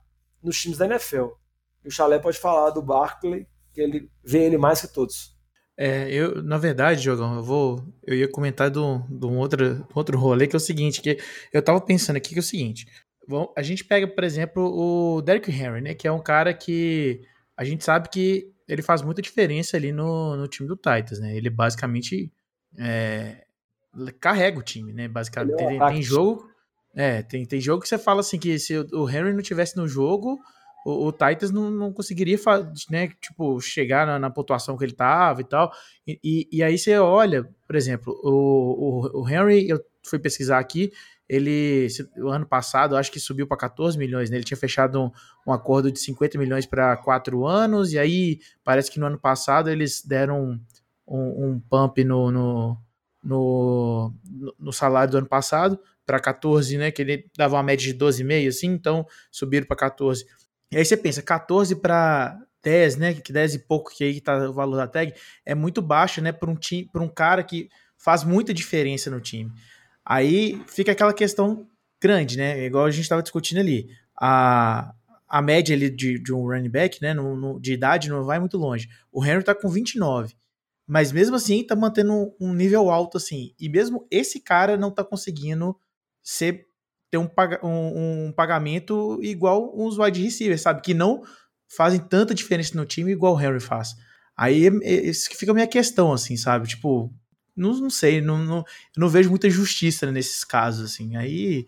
nos 0.43 0.61
times 0.61 0.79
da 0.79 0.87
NFL. 0.87 1.31
E 1.85 1.89
o 1.89 1.91
Chalé 1.91 2.19
pode 2.19 2.39
falar 2.39 2.71
do 2.71 2.81
Barkley, 2.81 3.47
que 3.73 3.81
ele 3.81 4.11
vê 4.23 4.45
ele 4.45 4.57
mais 4.57 4.81
que 4.81 4.87
todos. 4.87 5.35
É, 5.77 6.09
eu, 6.09 6.41
na 6.41 6.57
verdade, 6.57 7.03
Jogão, 7.03 7.35
eu 7.35 7.43
vou. 7.43 7.85
Eu 8.05 8.15
ia 8.15 8.31
comentar 8.31 8.71
de 8.71 8.79
um 8.79 9.39
outro, 9.39 9.85
outro 9.93 10.17
rolê 10.17 10.47
que 10.47 10.55
é 10.55 10.59
o 10.59 10.61
seguinte, 10.61 11.03
que 11.03 11.19
eu 11.53 11.61
tava 11.61 11.81
pensando 11.81 12.17
aqui 12.17 12.31
que 12.31 12.39
é 12.39 12.41
o 12.41 12.45
seguinte. 12.45 12.87
Bom, 13.27 13.53
a 13.57 13.63
gente 13.63 13.85
pega, 13.85 14.07
por 14.07 14.23
exemplo, 14.23 14.63
o 14.63 15.21
Derrick 15.21 15.51
Henry, 15.51 15.81
né? 15.81 15.95
Que 15.95 16.07
é 16.07 16.13
um 16.13 16.23
cara 16.23 16.55
que 16.55 17.23
a 17.57 17.65
gente 17.65 17.83
sabe 17.83 18.09
que 18.09 18.54
ele 18.69 18.83
faz 18.83 19.03
muita 19.03 19.23
diferença 19.23 19.77
ali 19.77 19.93
no, 19.93 20.37
no 20.37 20.49
time 20.49 20.69
do 20.69 20.77
Titans, 20.77 21.21
né? 21.21 21.37
Ele 21.37 21.51
basicamente 21.51 22.33
é, 22.79 23.45
carrega 24.21 24.59
o 24.59 24.63
time, 24.63 24.93
né? 24.93 25.09
Basicamente, 25.09 25.63
é 25.63 25.67
tem, 25.67 25.79
tem, 25.79 26.03
jogo. 26.03 26.49
É, 26.95 27.23
tem, 27.23 27.45
tem 27.45 27.61
jogo 27.61 27.83
que 27.83 27.89
você 27.89 27.99
fala 27.99 28.21
assim 28.21 28.39
que 28.39 28.59
se 28.59 28.77
o 28.77 29.09
Henry 29.09 29.33
não 29.33 29.43
tivesse 29.43 29.77
no 29.77 29.87
jogo, 29.87 30.39
o, 30.85 31.09
o 31.09 31.13
Titans 31.13 31.51
não, 31.51 31.71
não 31.71 31.93
conseguiria 31.93 32.39
né, 32.91 33.09
tipo, 33.21 33.61
chegar 33.61 34.07
na, 34.07 34.19
na, 34.19 34.31
pontuação 34.31 34.77
que 34.77 34.85
ele 34.85 34.93
tava 34.93 35.41
e 35.41 35.45
tal. 35.45 35.73
E, 36.07 36.21
e, 36.23 36.49
e, 36.53 36.63
aí 36.63 36.79
você 36.79 36.99
olha, 36.99 37.49
por 37.67 37.75
exemplo, 37.75 38.15
o, 38.23 39.19
o, 39.19 39.23
o 39.23 39.29
Henry, 39.29 39.69
eu 39.69 39.83
fui 40.05 40.19
pesquisar 40.19 40.59
aqui, 40.59 40.93
ele, 41.29 41.89
o 42.19 42.29
ano 42.29 42.47
passado, 42.47 42.97
acho 42.97 43.11
que 43.11 43.19
subiu 43.19 43.47
para 43.47 43.57
14 43.57 43.97
milhões, 43.97 44.31
né? 44.31 44.37
Ele 44.37 44.45
tinha 44.45 44.57
fechado 44.57 45.01
um, 45.01 45.11
um 45.47 45.53
acordo 45.53 45.91
de 45.91 45.99
50 45.99 46.39
milhões 46.39 46.67
para 46.67 46.97
quatro 46.97 47.47
anos, 47.47 47.93
e 47.93 47.99
aí 47.99 48.41
parece 48.63 48.91
que 48.91 49.01
no 49.01 49.07
ano 49.07 49.19
passado 49.19 49.71
eles 49.71 50.03
deram 50.05 50.43
um, 50.43 50.61
um, 51.09 51.47
um 51.47 51.61
pump 51.61 52.05
no, 52.05 52.31
no, 52.31 52.79
no, 53.23 54.15
no, 54.59 54.73
salário 54.73 55.13
do 55.13 55.19
ano 55.19 55.27
passado 55.27 55.79
para 56.05 56.21
14, 56.21 56.77
né? 56.77 56.91
Que 56.91 57.03
ele 57.03 57.31
dava 57.37 57.57
uma 57.57 57.63
média 57.63 57.91
de 57.91 57.99
12,5, 57.99 58.49
assim, 58.49 58.67
então 58.69 59.07
subiram 59.31 59.67
para 59.67 59.77
14. 59.77 60.27
E 60.71 60.77
aí 60.77 60.85
você 60.85 60.97
pensa, 60.97 61.23
14 61.23 61.77
para 61.77 62.39
10, 62.63 62.97
né? 62.97 63.15
Que 63.15 63.33
10 63.33 63.55
e 63.55 63.59
pouco 63.61 63.91
que 63.95 64.05
aí 64.05 64.21
tá 64.21 64.51
o 64.51 64.53
valor 64.53 64.77
da 64.77 64.87
tag, 64.87 65.15
é 65.45 65.55
muito 65.55 65.81
baixo, 65.81 66.21
né? 66.21 66.33
Para 66.33 66.51
um, 66.51 66.57
time, 66.57 66.91
um 66.97 67.09
cara 67.09 67.43
que 67.43 67.71
faz 67.97 68.25
muita 68.25 68.53
diferença 68.53 69.11
no 69.11 69.21
time. 69.21 69.51
Aí 70.05 70.63
fica 70.67 70.93
aquela 70.93 71.15
questão 71.15 71.67
grande, 72.01 72.37
né? 72.37 72.65
Igual 72.65 72.85
a 72.85 72.91
gente 72.91 73.03
estava 73.03 73.23
discutindo 73.23 73.59
ali. 73.59 73.89
A, 74.21 74.95
a 75.29 75.41
média 75.41 75.75
ali 75.75 75.89
de, 75.89 76.19
de 76.19 76.33
um 76.33 76.47
running 76.47 76.69
back, 76.69 77.01
né, 77.01 77.15
no, 77.15 77.37
no, 77.37 77.61
de 77.61 77.73
idade 77.73 78.09
não 78.09 78.25
vai 78.25 78.39
muito 78.39 78.59
longe. 78.59 78.89
O 79.11 79.25
Henry 79.25 79.43
tá 79.43 79.55
com 79.55 79.69
29. 79.69 80.35
Mas 80.87 81.11
mesmo 81.11 81.37
assim, 81.37 81.65
tá 81.65 81.75
mantendo 81.75 82.35
um 82.39 82.53
nível 82.53 82.91
alto 82.91 83.17
assim. 83.17 83.55
E 83.59 83.69
mesmo 83.69 84.07
esse 84.11 84.39
cara 84.39 84.77
não 84.77 84.91
tá 84.91 85.03
conseguindo 85.03 85.77
ser 86.23 86.67
ter 87.11 87.19
um, 87.19 87.31
um, 87.63 88.27
um 88.27 88.33
pagamento 88.33 89.19
igual 89.23 89.73
uns 89.75 89.99
wide 89.99 90.23
receivers, 90.23 90.61
sabe? 90.61 90.83
Que 90.83 90.93
não 90.93 91.23
fazem 91.69 92.01
tanta 92.01 92.35
diferença 92.35 92.77
no 92.77 92.85
time 92.85 93.13
igual 93.13 93.35
o 93.35 93.41
Henry 93.41 93.61
faz. 93.61 93.95
Aí 94.37 94.67
isso 94.83 95.31
que 95.31 95.37
fica 95.37 95.53
a 95.53 95.55
minha 95.55 95.67
questão, 95.67 96.13
assim, 96.13 96.37
sabe? 96.37 96.67
Tipo, 96.67 97.13
não, 97.57 97.73
não 97.79 97.91
sei, 97.91 98.21
não, 98.21 98.39
não, 98.39 98.65
não 98.97 99.09
vejo 99.09 99.31
muita 99.31 99.49
justiça 99.49 100.11
nesses 100.11 100.45
casos, 100.45 100.93
assim. 100.93 101.17
Aí 101.17 101.67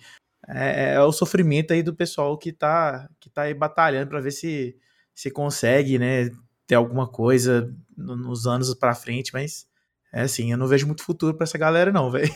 é, 0.49 0.95
é, 0.95 1.01
o 1.01 1.13
sofrimento 1.13 1.73
aí 1.73 1.83
do 1.83 1.95
pessoal 1.95 2.37
que 2.39 2.53
tá, 2.53 3.09
que 3.21 3.29
tá 3.29 3.43
aí 3.43 3.55
batalhando 3.55 4.09
para 4.09 4.21
ver 4.21 4.31
se, 4.31 4.77
se 5.15 5.31
consegue, 5.31 5.99
né, 5.99 6.31
ter 6.67 6.77
alguma 6.77 7.09
coisa 7.09 7.75
nos 7.97 8.47
anos 8.47 8.73
para 8.75 8.95
frente, 8.95 9.33
mas 9.33 9.67
é 10.13 10.23
assim, 10.23 10.53
eu 10.53 10.59
não 10.59 10.67
vejo 10.67 10.87
muito 10.87 11.03
futuro 11.03 11.37
para 11.37 11.45
essa 11.45 11.59
galera 11.59 11.93
não, 11.93 12.11
velho. 12.11 12.33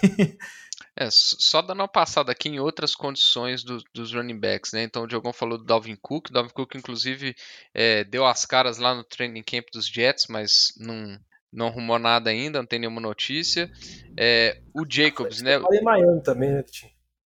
É, 0.96 1.08
só 1.10 1.62
dando 1.62 1.80
uma 1.80 1.88
passada 1.88 2.32
aqui 2.32 2.48
em 2.48 2.58
outras 2.58 2.94
condições 2.94 3.62
do, 3.62 3.82
dos 3.94 4.12
running 4.12 4.38
backs, 4.38 4.72
né? 4.72 4.82
Então 4.82 5.04
o 5.04 5.06
Diogão 5.06 5.32
falou 5.32 5.56
do 5.56 5.64
Dalvin 5.64 5.96
Cook, 5.96 6.30
Dalvin 6.30 6.50
Cook 6.50 6.74
inclusive 6.74 7.34
é, 7.72 8.04
deu 8.04 8.26
as 8.26 8.44
caras 8.44 8.78
lá 8.78 8.94
no 8.94 9.04
training 9.04 9.42
camp 9.42 9.66
dos 9.72 9.86
Jets, 9.86 10.26
mas 10.28 10.72
não, 10.76 11.18
não 11.52 11.66
arrumou 11.66 11.98
nada 11.98 12.30
ainda, 12.30 12.58
não 12.58 12.66
tem 12.66 12.78
nenhuma 12.78 13.00
notícia. 13.00 13.70
É, 14.16 14.60
o 14.74 14.84
Jacobs, 14.88 15.42
né? 15.42 15.56
Em 15.72 15.82
Miami 15.82 16.22
também, 16.22 16.50
né, 16.50 16.64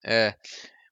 É, 0.04 0.34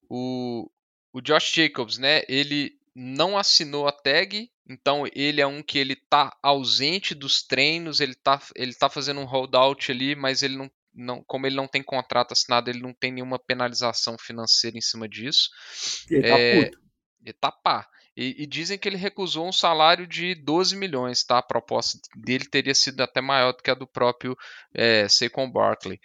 o, 0.08 0.70
o 1.12 1.20
Josh 1.20 1.52
Jacobs, 1.52 1.98
né? 1.98 2.22
Ele 2.28 2.72
não 2.94 3.38
assinou 3.38 3.86
a 3.86 3.92
tag, 3.92 4.50
então 4.68 5.04
ele 5.14 5.40
é 5.40 5.46
um 5.46 5.62
que 5.62 5.78
ele 5.78 5.96
tá 5.96 6.36
ausente 6.42 7.14
dos 7.14 7.42
treinos, 7.42 8.00
ele 8.00 8.14
tá, 8.14 8.40
ele 8.56 8.74
tá 8.74 8.88
fazendo 8.88 9.20
um 9.20 9.26
holdout 9.26 9.90
ali, 9.90 10.14
mas 10.14 10.42
ele 10.42 10.56
não 10.56 10.70
não, 10.92 11.22
como 11.22 11.46
ele 11.46 11.54
não 11.54 11.68
tem 11.68 11.82
contrato 11.82 12.32
assinado, 12.32 12.68
ele 12.68 12.80
não 12.80 12.92
tem 12.92 13.12
nenhuma 13.12 13.38
penalização 13.38 14.16
financeira 14.18 14.76
em 14.76 14.80
cima 14.80 15.08
disso. 15.08 15.48
Ele 16.10 16.28
tá 16.28 16.38
é, 16.38 16.64
puto. 16.64 16.78
Ele 17.24 17.32
tá 17.32 17.52
pá. 17.52 17.88
E, 18.22 18.42
e, 18.42 18.46
dizem 18.46 18.78
que 18.78 18.86
ele 18.86 18.98
recusou 18.98 19.48
um 19.48 19.52
salário 19.52 20.06
de 20.06 20.34
12 20.34 20.76
milhões, 20.76 21.24
tá? 21.24 21.38
A 21.38 21.42
proposta 21.42 21.98
dele 22.14 22.44
teria 22.44 22.74
sido 22.74 23.00
até 23.00 23.20
maior 23.20 23.52
do 23.52 23.62
que 23.62 23.70
a 23.70 23.74
do 23.74 23.86
próprio 23.86 24.36
é, 24.74 25.08
Saquon 25.08 25.50
Barkley. 25.50 25.98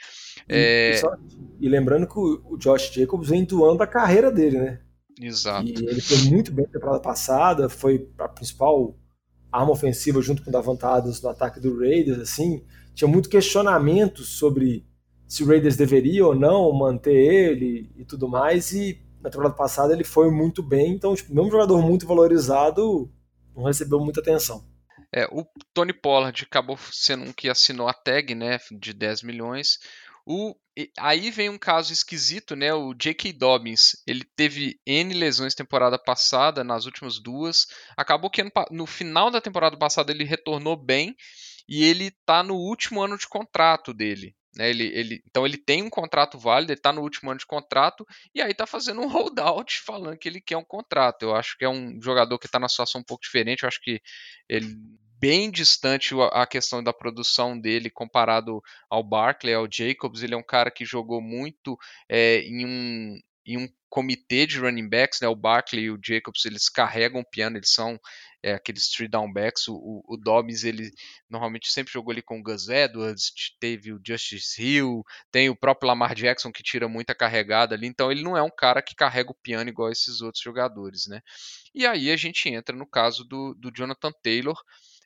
E, 0.48 0.54
é... 0.54 0.92
e, 0.92 0.98
só, 0.98 1.12
e, 1.60 1.68
lembrando 1.68 2.08
que 2.08 2.18
o, 2.18 2.54
o 2.54 2.58
Josh 2.58 2.94
Jacobs 2.94 3.28
vem 3.28 3.44
doando 3.44 3.84
a 3.84 3.88
carreira 3.88 4.32
dele, 4.32 4.58
né? 4.58 4.80
Exato. 5.20 5.68
E 5.68 5.74
ele 5.74 6.00
foi 6.00 6.18
muito 6.30 6.54
bem 6.54 6.66
na 6.66 6.72
temporada 6.72 7.02
passada, 7.02 7.68
foi 7.68 8.10
a 8.18 8.30
principal 8.30 8.98
arma 9.52 9.72
ofensiva 9.72 10.22
junto 10.22 10.42
com 10.42 10.50
o 10.50 10.54
Davante 10.54 10.86
Adams 10.86 11.22
no 11.22 11.30
ataque 11.30 11.60
do 11.60 11.78
Raiders, 11.78 12.20
assim 12.20 12.64
tinha 12.96 13.08
muito 13.08 13.30
questionamento 13.30 14.24
sobre 14.24 14.88
se 15.28 15.44
o 15.44 15.48
Raiders 15.48 15.76
deveria 15.76 16.26
ou 16.26 16.34
não 16.34 16.72
manter 16.72 17.14
ele 17.14 17.92
e 17.98 18.06
tudo 18.06 18.28
mais, 18.28 18.72
e 18.72 19.05
na 19.26 19.32
temporada 19.32 19.56
passada 19.56 19.94
ele 19.94 20.04
foi 20.04 20.30
muito 20.30 20.62
bem, 20.62 20.92
então, 20.94 21.16
tipo, 21.16 21.34
mesmo 21.34 21.52
jogador 21.52 21.82
muito 21.82 22.06
valorizado, 22.06 23.12
não 23.56 23.64
recebeu 23.64 24.00
muita 24.00 24.22
atenção. 24.22 24.64
É, 25.12 25.26
o 25.32 25.46
Tony 25.74 25.94
Pollard 25.94 26.44
acabou 26.44 26.78
sendo 26.92 27.24
um 27.24 27.34
que 27.34 27.50
assinou 27.50 27.88
a 27.88 27.94
tag, 27.94 28.36
né, 28.36 28.60
de 28.72 28.94
10 28.94 29.24
milhões. 29.24 29.80
O, 30.28 30.56
aí 30.98 31.32
vem 31.32 31.50
um 31.50 31.58
caso 31.58 31.94
esquisito, 31.94 32.56
né? 32.56 32.74
O 32.74 32.96
J.K. 32.96 33.32
Dobbins, 33.32 34.02
ele 34.08 34.24
teve 34.36 34.80
N 34.86 35.14
lesões 35.14 35.54
temporada 35.54 36.00
passada, 36.00 36.64
nas 36.64 36.86
últimas 36.86 37.20
duas. 37.20 37.68
Acabou 37.96 38.30
que 38.30 38.44
no 38.72 38.88
final 38.88 39.30
da 39.30 39.40
temporada 39.40 39.78
passada 39.78 40.12
ele 40.12 40.24
retornou 40.24 40.76
bem, 40.76 41.16
e 41.70 41.84
ele 41.84 42.06
está 42.06 42.44
no 42.44 42.56
último 42.56 43.02
ano 43.02 43.18
de 43.18 43.28
contrato 43.28 43.94
dele. 43.94 44.36
Né? 44.56 44.70
Ele, 44.70 44.86
ele, 44.86 45.24
então 45.28 45.46
ele 45.46 45.58
tem 45.58 45.84
um 45.84 45.90
contrato 45.90 46.38
válido, 46.38 46.72
ele 46.72 46.80
está 46.80 46.94
no 46.94 47.02
último 47.02 47.30
ano 47.30 47.40
de 47.40 47.46
contrato 47.46 48.06
e 48.34 48.42
aí 48.42 48.52
está 48.52 48.66
fazendo 48.66 49.02
um 49.02 49.08
holdout 49.10 49.82
falando 49.82 50.18
que 50.18 50.30
ele 50.30 50.42
quer 50.42 50.58
um 50.58 50.64
contrato. 50.64 51.24
Eu 51.24 51.36
acho 51.36 51.58
que 51.58 51.66
é 51.66 51.70
um 51.70 52.02
jogador 52.02 52.38
que 52.40 52.46
está 52.46 52.60
na 52.60 52.70
situação 52.70 53.02
um 53.02 53.04
pouco 53.04 53.24
diferente. 53.24 53.64
Eu 53.64 53.68
acho 53.68 53.82
que 53.82 54.02
ele 54.48 54.76
bem 55.20 55.50
distante 55.50 56.14
a 56.32 56.46
questão 56.46 56.84
da 56.84 56.94
produção 56.94 57.60
dele 57.60 57.90
comparado 57.90 58.62
ao 58.90 59.04
Barkley, 59.04 59.54
ao 59.54 59.68
Jacobs. 59.70 60.22
Ele 60.22 60.36
é 60.36 60.38
um 60.38 60.44
cara 60.44 60.70
que 60.70 60.86
jogou 60.86 61.22
muito 61.22 61.78
é, 62.10 62.42
em 62.42 62.66
um 62.66 63.20
em 63.46 63.58
um 63.58 63.68
comitê 63.90 64.46
de 64.46 64.60
running 64.60 64.90
backs, 64.90 65.22
né? 65.22 65.28
O 65.28 65.36
Barkley 65.36 65.86
e 65.86 65.92
o 65.92 66.00
Jacobs, 66.04 66.44
eles 66.46 66.68
carregam 66.68 67.22
o 67.22 67.30
piano, 67.30 67.58
eles 67.58 67.72
são 67.72 67.98
é, 68.44 68.54
aqueles 68.54 68.90
three 68.90 69.08
down 69.08 69.32
backs. 69.32 69.68
O, 69.68 70.04
o, 70.06 70.18
Dobbs, 70.18 70.64
ele 70.64 70.92
normalmente 71.30 71.72
sempre 71.72 71.94
jogou 71.94 72.12
ali 72.12 72.22
com 72.22 72.40
o 72.40 72.44
Gus 72.44 72.68
Edwards, 72.68 73.32
teve 73.60 73.94
o 73.94 74.02
Justice 74.06 74.62
Hill, 74.62 75.04
tem 75.32 75.50
o 75.50 75.56
próprio 75.56 75.88
Lamar 75.88 76.14
Jackson 76.14 76.52
que 76.52 76.62
tira 76.62 76.90
muita 76.90 77.16
carregada 77.16 77.74
ali, 77.74 77.88
então 77.88 78.12
ele 78.12 78.24
não 78.24 78.36
é 78.36 78.44
um 78.44 78.52
cara 78.52 78.82
que 78.82 78.96
carrega 78.96 79.32
o 79.32 79.38
piano 79.42 79.70
igual 79.70 79.90
esses 79.90 80.22
outros 80.22 80.44
jogadores, 80.44 81.08
né? 81.08 81.22
E 81.74 81.86
aí 81.86 82.12
a 82.12 82.18
gente 82.18 82.50
entra 82.50 82.76
no 82.76 82.86
caso 82.86 83.24
do, 83.24 83.54
do 83.54 83.72
Jonathan 83.74 84.12
Taylor, 84.22 84.58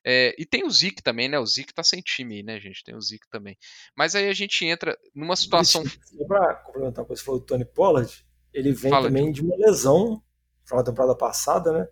é, 0.03 0.33
e 0.37 0.45
tem 0.45 0.65
o 0.65 0.69
Zeke 0.69 1.03
também, 1.03 1.27
né? 1.27 1.37
O 1.37 1.45
Zeke 1.45 1.73
tá 1.73 1.83
sem 1.83 2.01
time, 2.01 2.41
né, 2.41 2.59
gente? 2.59 2.83
Tem 2.83 2.95
o 2.95 3.01
Zeke 3.01 3.27
também. 3.29 3.57
Mas 3.95 4.15
aí 4.15 4.29
a 4.29 4.33
gente 4.33 4.65
entra 4.65 4.97
numa 5.13 5.35
situação. 5.35 5.83
Só 5.85 6.25
pra 6.25 6.55
complementar 6.55 7.03
o 7.03 7.07
que 7.07 7.15
você 7.15 7.23
falou 7.23 7.39
do 7.39 7.45
Tony 7.45 7.65
Pollard, 7.65 8.25
ele 8.53 8.71
vem 8.71 8.91
Fala, 8.91 9.07
também 9.07 9.31
de 9.31 9.41
uma 9.41 9.55
lesão 9.55 10.21
na 10.71 10.83
temporada 10.83 11.15
passada, 11.15 11.71
né? 11.71 11.87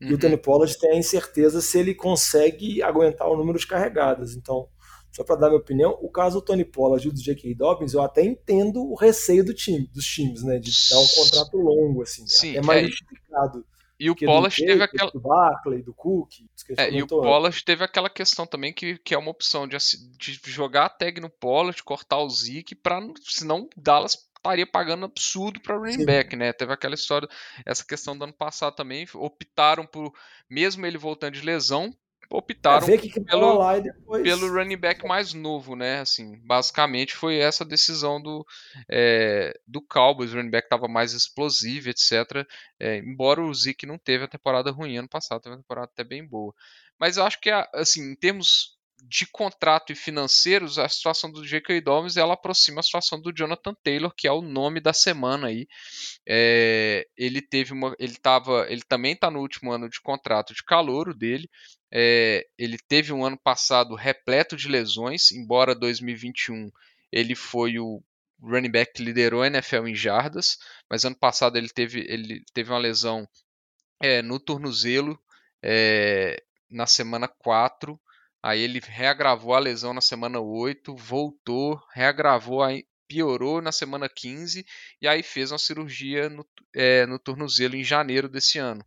Uhum. 0.00 0.08
E 0.08 0.14
o 0.14 0.18
Tony 0.18 0.36
Pollard 0.36 0.78
tem 0.78 0.90
a 0.90 0.96
incerteza 0.96 1.60
se 1.60 1.78
ele 1.78 1.94
consegue 1.94 2.82
aguentar 2.82 3.28
o 3.28 3.36
número 3.36 3.58
de 3.58 3.66
carregadas. 3.66 4.34
Então, 4.34 4.68
só 5.12 5.22
para 5.22 5.36
dar 5.36 5.48
minha 5.48 5.60
opinião, 5.60 5.96
o 6.00 6.10
caso 6.10 6.40
do 6.40 6.44
Tony 6.44 6.64
Pollard 6.64 7.06
e 7.06 7.10
do 7.10 7.22
J.K. 7.22 7.54
Dobbins, 7.54 7.92
eu 7.92 8.00
até 8.00 8.24
entendo 8.24 8.82
o 8.82 8.94
receio 8.94 9.44
do 9.44 9.52
time, 9.52 9.86
dos 9.88 10.06
times, 10.06 10.42
né? 10.42 10.58
De 10.58 10.70
dar 10.90 10.98
um 10.98 11.06
contrato 11.08 11.56
longo, 11.56 12.02
assim. 12.02 12.26
Sim, 12.26 12.56
é 12.56 12.62
mais 12.62 12.84
é, 12.84 12.88
justificado. 12.88 13.64
E 14.00 14.10
o 14.10 14.16
Pollard 14.16 14.56
teve 14.56 14.82
aquela. 14.82 15.10
Do 15.12 15.20
Barkley, 15.20 15.82
do 15.82 15.94
Cook. 15.94 16.32
É, 16.76 16.90
e 16.90 17.02
o 17.02 17.06
Pollard 17.06 17.64
teve 17.64 17.84
aquela 17.84 18.10
questão 18.10 18.46
também 18.46 18.72
que, 18.72 18.98
que 18.98 19.14
é 19.14 19.18
uma 19.18 19.30
opção 19.30 19.68
de, 19.68 19.76
de 20.18 20.40
jogar 20.50 20.86
a 20.86 20.88
tag 20.88 21.20
no 21.20 21.30
Pollard, 21.30 21.80
cortar 21.84 22.18
o 22.18 22.28
Zeke, 22.28 22.74
para 22.74 23.00
senão 23.22 23.68
Dallas 23.76 24.18
estaria 24.42 24.66
pagando 24.66 25.06
absurdo 25.06 25.60
para 25.60 25.76
running 25.76 26.04
back, 26.04 26.34
né? 26.34 26.52
Teve 26.52 26.72
aquela 26.72 26.94
história, 26.94 27.28
essa 27.64 27.84
questão 27.84 28.18
do 28.18 28.24
ano 28.24 28.32
passado 28.32 28.74
também, 28.74 29.06
optaram 29.14 29.86
por, 29.86 30.12
mesmo 30.50 30.84
ele 30.84 30.98
voltando 30.98 31.34
de 31.34 31.46
lesão, 31.46 31.96
optaram 32.28 32.88
é, 32.88 32.98
que 32.98 33.08
que 33.08 33.20
pelo, 33.20 33.80
depois... 33.80 34.22
pelo 34.22 34.52
running 34.52 34.76
back 34.76 35.06
mais 35.06 35.32
novo, 35.32 35.76
né? 35.76 36.00
Assim, 36.00 36.40
basicamente 36.44 37.14
foi 37.14 37.36
essa 37.36 37.64
decisão 37.64 38.20
do, 38.20 38.44
é, 38.90 39.54
do 39.66 39.80
Cowboys. 39.82 40.32
O 40.32 40.36
running 40.36 40.50
back 40.50 40.66
estava 40.66 40.88
mais 40.88 41.12
explosivo, 41.12 41.90
etc. 41.90 42.46
É, 42.80 42.98
embora 42.98 43.42
o 43.42 43.54
Zeke 43.54 43.86
não 43.86 43.98
teve 43.98 44.24
a 44.24 44.28
temporada 44.28 44.70
ruim 44.70 44.96
ano 44.96 45.08
passado, 45.08 45.40
teve 45.40 45.54
uma 45.54 45.62
temporada 45.62 45.90
até 45.92 46.02
bem 46.02 46.26
boa. 46.26 46.54
Mas 46.98 47.16
eu 47.16 47.24
acho 47.24 47.40
que, 47.40 47.50
assim, 47.50 48.12
em 48.12 48.16
termos 48.16 48.76
de 49.04 49.26
contrato 49.26 49.92
e 49.92 49.96
financeiros, 49.96 50.78
a 50.78 50.88
situação 50.88 51.30
do 51.30 51.44
J.K. 51.44 51.80
Dobbins 51.80 52.16
ela 52.16 52.34
aproxima 52.34 52.80
a 52.80 52.82
situação 52.82 53.20
do 53.20 53.32
Jonathan 53.32 53.74
Taylor, 53.82 54.14
que 54.16 54.28
é 54.28 54.32
o 54.32 54.40
nome 54.40 54.80
da 54.80 54.92
semana 54.92 55.48
aí. 55.48 55.66
É, 56.26 57.06
ele 57.16 57.42
teve 57.42 57.72
uma, 57.72 57.96
ele 57.98 58.14
tava, 58.16 58.66
ele 58.70 58.82
também 58.82 59.12
está 59.12 59.30
no 59.30 59.40
último 59.40 59.72
ano 59.72 59.88
de 59.88 60.00
contrato 60.00 60.54
de 60.54 60.62
calouro 60.62 61.12
dele. 61.12 61.50
É, 61.92 62.46
ele 62.56 62.78
teve 62.78 63.12
um 63.12 63.24
ano 63.24 63.36
passado 63.36 63.96
repleto 63.96 64.56
de 64.56 64.68
lesões, 64.68 65.32
embora 65.32 65.74
2021 65.74 66.70
ele 67.10 67.34
foi 67.34 67.78
o 67.78 68.02
running 68.40 68.70
back 68.70 68.94
que 68.94 69.02
liderou 69.02 69.42
a 69.42 69.46
NFL 69.48 69.88
em 69.88 69.94
jardas, 69.94 70.58
mas 70.88 71.04
ano 71.04 71.16
passado 71.16 71.58
ele 71.58 71.68
teve, 71.68 72.00
ele 72.08 72.42
teve 72.54 72.70
uma 72.70 72.78
lesão 72.78 73.28
é, 74.00 74.22
no 74.22 74.38
tornozelo 74.38 75.18
é, 75.62 76.42
na 76.70 76.86
semana 76.86 77.28
4 77.28 78.00
Aí 78.42 78.60
ele 78.60 78.80
reagravou 78.82 79.54
a 79.54 79.58
lesão 79.58 79.94
na 79.94 80.00
semana 80.00 80.40
8, 80.40 80.94
voltou, 80.96 81.80
reagravou, 81.94 82.62
aí 82.62 82.84
piorou 83.06 83.60
na 83.60 83.70
semana 83.70 84.08
15 84.08 84.64
e 85.00 85.06
aí 85.06 85.22
fez 85.22 85.52
uma 85.52 85.58
cirurgia 85.58 86.28
no, 86.28 86.46
é, 86.74 87.06
no 87.06 87.18
tornozelo 87.18 87.76
em 87.76 87.84
janeiro 87.84 88.28
desse 88.28 88.58
ano. 88.58 88.84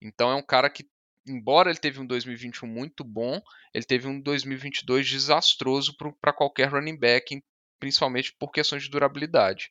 Então 0.00 0.30
é 0.30 0.34
um 0.34 0.42
cara 0.42 0.70
que, 0.70 0.86
embora 1.26 1.70
ele 1.70 1.78
teve 1.78 2.00
um 2.00 2.06
2021 2.06 2.68
muito 2.68 3.02
bom, 3.02 3.40
ele 3.74 3.84
teve 3.84 4.06
um 4.06 4.20
2022 4.20 5.08
desastroso 5.08 5.96
para 6.20 6.32
qualquer 6.32 6.68
running 6.68 6.96
back, 6.96 7.42
principalmente 7.80 8.34
por 8.38 8.52
questões 8.52 8.84
de 8.84 8.90
durabilidade 8.90 9.70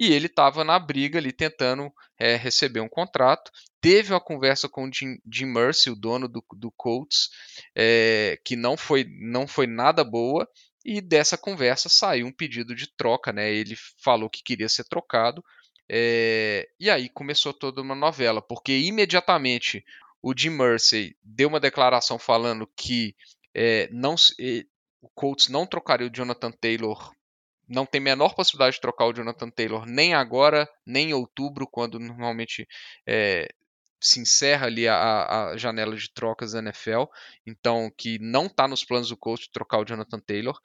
e 0.00 0.14
ele 0.14 0.26
estava 0.26 0.64
na 0.64 0.78
briga 0.78 1.18
ali 1.18 1.30
tentando 1.30 1.92
é, 2.18 2.34
receber 2.34 2.80
um 2.80 2.88
contrato. 2.88 3.52
Teve 3.80 4.12
uma 4.12 4.20
conversa 4.20 4.68
com 4.68 4.84
o 4.84 4.92
Jim, 4.92 5.18
Jim 5.30 5.46
Mercy, 5.46 5.90
o 5.90 5.96
dono 5.96 6.28
do, 6.28 6.44
do 6.54 6.70
Colts, 6.70 7.30
é, 7.74 8.38
que 8.44 8.56
não 8.56 8.76
foi, 8.76 9.06
não 9.08 9.46
foi 9.46 9.66
nada 9.66 10.04
boa. 10.04 10.48
E 10.84 11.00
dessa 11.00 11.36
conversa 11.36 11.88
saiu 11.88 12.26
um 12.26 12.32
pedido 12.32 12.74
de 12.74 12.86
troca, 12.94 13.32
né? 13.32 13.52
Ele 13.52 13.74
falou 14.02 14.30
que 14.30 14.42
queria 14.42 14.68
ser 14.68 14.84
trocado. 14.84 15.44
É... 15.88 16.68
E 16.78 16.88
aí 16.88 17.08
começou 17.08 17.52
toda 17.52 17.82
uma 17.82 17.94
novela, 17.94 18.40
porque 18.40 18.78
imediatamente 18.78 19.84
o 20.22 20.32
Jim 20.36 20.50
Mercy 20.50 21.16
deu 21.22 21.48
uma 21.48 21.60
declaração 21.60 22.18
falando 22.18 22.70
que 22.76 23.14
é, 23.54 23.88
não, 23.90 24.14
o 25.02 25.08
Colts 25.08 25.48
não 25.48 25.66
trocaria 25.66 26.06
o 26.06 26.10
Jonathan 26.10 26.52
Taylor 26.52 27.12
não 27.70 27.86
tem 27.86 28.00
menor 28.00 28.34
possibilidade 28.34 28.74
de 28.74 28.80
trocar 28.80 29.06
o 29.06 29.12
Jonathan 29.12 29.48
Taylor 29.48 29.86
nem 29.86 30.12
agora, 30.12 30.68
nem 30.84 31.10
em 31.10 31.14
outubro, 31.14 31.68
quando 31.68 32.00
normalmente 32.00 32.66
é, 33.06 33.48
se 34.00 34.20
encerra 34.20 34.66
ali 34.66 34.88
a, 34.88 35.50
a, 35.50 35.56
janela 35.56 35.96
de 35.96 36.10
trocas 36.12 36.52
da 36.52 36.60
NFL. 36.60 37.04
Então, 37.46 37.92
que 37.96 38.18
não 38.18 38.46
está 38.46 38.66
nos 38.66 38.84
planos 38.84 39.08
do 39.08 39.16
coach 39.16 39.50
trocar 39.52 39.78
o 39.78 39.84
Jonathan 39.84 40.20
Taylor. 40.20 40.58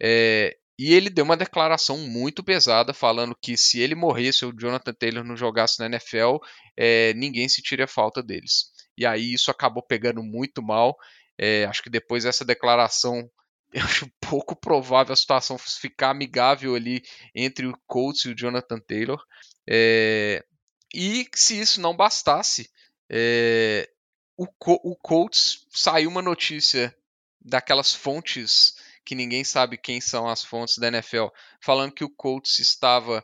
É, 0.00 0.56
e 0.78 0.92
ele 0.92 1.08
deu 1.08 1.24
uma 1.24 1.36
declaração 1.36 1.98
muito 1.98 2.42
pesada, 2.42 2.92
falando 2.92 3.36
que 3.40 3.56
se 3.56 3.80
ele 3.80 3.94
morresse, 3.94 4.44
o 4.44 4.52
Jonathan 4.52 4.92
Taylor 4.92 5.24
não 5.24 5.36
jogasse 5.36 5.78
na 5.78 5.86
NFL, 5.86 6.38
é, 6.76 7.14
ninguém 7.14 7.48
sentiria 7.48 7.86
falta 7.86 8.22
deles. 8.22 8.72
E 8.98 9.06
aí 9.06 9.32
isso 9.32 9.50
acabou 9.50 9.82
pegando 9.82 10.22
muito 10.22 10.62
mal. 10.62 10.96
É, 11.38 11.64
acho 11.64 11.82
que 11.82 11.90
depois 11.90 12.24
dessa 12.24 12.44
declaração 12.44 13.28
eu 13.72 13.82
acho 13.82 14.10
pouco 14.20 14.54
provável 14.54 15.12
a 15.12 15.16
situação 15.16 15.58
ficar 15.58 16.10
amigável 16.10 16.74
ali 16.74 17.02
entre 17.34 17.66
o 17.66 17.76
Colts 17.86 18.24
e 18.24 18.30
o 18.30 18.36
Jonathan 18.36 18.78
Taylor. 18.80 19.20
É, 19.68 20.44
e 20.94 21.28
se 21.34 21.60
isso 21.60 21.80
não 21.80 21.96
bastasse, 21.96 22.70
é, 23.10 23.90
o, 24.36 24.46
o 24.66 24.96
Colts 24.96 25.66
saiu 25.70 26.08
uma 26.08 26.22
notícia 26.22 26.96
daquelas 27.40 27.92
fontes 27.94 28.74
que 29.04 29.14
ninguém 29.14 29.44
sabe 29.44 29.76
quem 29.76 30.00
são 30.00 30.28
as 30.28 30.42
fontes 30.42 30.78
da 30.78 30.88
NFL, 30.88 31.26
falando 31.60 31.92
que 31.92 32.04
o 32.04 32.08
Colts 32.08 32.58
estava 32.58 33.22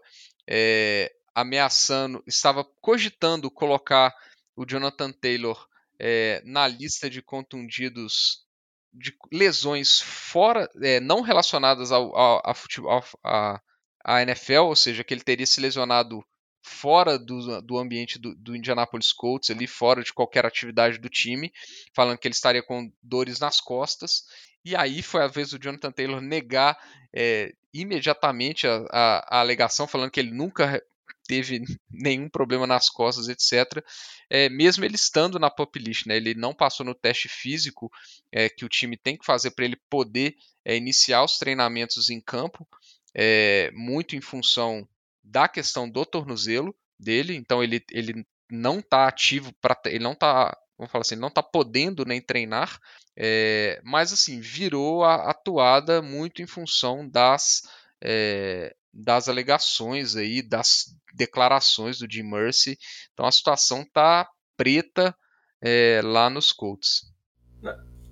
é, 0.48 1.10
ameaçando, 1.34 2.22
estava 2.26 2.64
cogitando 2.80 3.50
colocar 3.50 4.14
o 4.54 4.66
Jonathan 4.66 5.12
Taylor 5.12 5.66
é, 5.98 6.42
na 6.44 6.66
lista 6.66 7.08
de 7.08 7.22
contundidos 7.22 8.44
de 8.92 9.16
lesões 9.32 10.00
fora, 10.00 10.68
é, 10.82 10.98
não 10.98 11.20
relacionadas 11.20 11.92
ao, 11.92 12.14
ao, 12.16 12.42
ao 12.44 12.54
futebol, 12.54 13.02
à, 13.24 13.60
à 14.04 14.22
NFL, 14.22 14.64
ou 14.64 14.76
seja, 14.76 15.04
que 15.04 15.14
ele 15.14 15.22
teria 15.22 15.46
se 15.46 15.60
lesionado 15.60 16.24
fora 16.62 17.18
do, 17.18 17.60
do 17.62 17.78
ambiente 17.78 18.18
do, 18.18 18.34
do, 18.34 18.54
Indianapolis 18.54 19.12
Colts, 19.12 19.50
ali 19.50 19.66
fora 19.66 20.02
de 20.02 20.12
qualquer 20.12 20.44
atividade 20.44 20.98
do 20.98 21.08
time, 21.08 21.52
falando 21.94 22.18
que 22.18 22.28
ele 22.28 22.34
estaria 22.34 22.62
com 22.62 22.92
dores 23.02 23.40
nas 23.40 23.60
costas. 23.60 24.24
E 24.64 24.76
aí 24.76 25.02
foi 25.02 25.22
a 25.22 25.26
vez 25.26 25.50
do 25.50 25.58
Jonathan 25.58 25.90
Taylor 25.90 26.20
negar 26.20 26.78
é, 27.14 27.54
imediatamente 27.72 28.66
a, 28.66 28.84
a, 28.90 29.36
a, 29.36 29.40
alegação, 29.40 29.86
falando 29.86 30.10
que 30.10 30.20
ele 30.20 30.32
nunca 30.32 30.82
teve 31.26 31.62
nenhum 31.90 32.28
problema 32.28 32.66
nas 32.66 32.90
costas, 32.90 33.28
etc. 33.28 33.82
É, 34.28 34.48
mesmo 34.48 34.84
ele 34.84 34.96
estando 34.96 35.38
na 35.38 35.50
pop 35.50 35.78
list, 35.78 36.06
né, 36.06 36.16
ele 36.16 36.34
não 36.34 36.54
passou 36.54 36.84
no 36.84 36.94
teste 36.94 37.28
físico 37.28 37.90
é, 38.30 38.48
que 38.48 38.64
o 38.64 38.68
time 38.68 38.96
tem 38.96 39.16
que 39.16 39.24
fazer 39.24 39.52
para 39.52 39.64
ele 39.64 39.76
poder 39.88 40.36
é, 40.64 40.76
iniciar 40.76 41.24
os 41.24 41.38
treinamentos 41.38 42.10
em 42.10 42.20
campo, 42.20 42.68
é, 43.14 43.70
muito 43.72 44.14
em 44.14 44.20
função 44.20 44.86
da 45.22 45.48
questão 45.48 45.88
do 45.88 46.04
tornozelo 46.04 46.74
dele. 46.98 47.34
Então 47.34 47.62
ele, 47.62 47.84
ele 47.90 48.24
não 48.50 48.80
está 48.80 49.06
ativo 49.06 49.52
para 49.60 49.78
ele 49.86 50.02
não 50.02 50.12
está 50.12 50.56
vamos 50.76 50.90
falar 50.90 51.02
assim, 51.02 51.16
não 51.16 51.28
está 51.28 51.42
podendo 51.42 52.06
nem 52.06 52.22
treinar, 52.22 52.80
é, 53.14 53.82
mas 53.84 54.14
assim 54.14 54.40
virou 54.40 55.04
a, 55.04 55.30
a 55.30 55.34
toada 55.34 56.00
muito 56.00 56.40
em 56.40 56.46
função 56.46 57.06
das 57.06 57.62
é, 58.02 58.74
das 58.92 59.28
alegações 59.28 60.16
aí, 60.16 60.42
das 60.42 60.86
declarações 61.14 61.98
do 61.98 62.10
Jim 62.10 62.22
Mercy. 62.22 62.78
Então 63.12 63.26
a 63.26 63.32
situação 63.32 63.84
tá 63.92 64.28
preta 64.56 65.14
é, 65.60 66.00
lá 66.02 66.30
nos 66.30 66.50
Colts. 66.50 67.12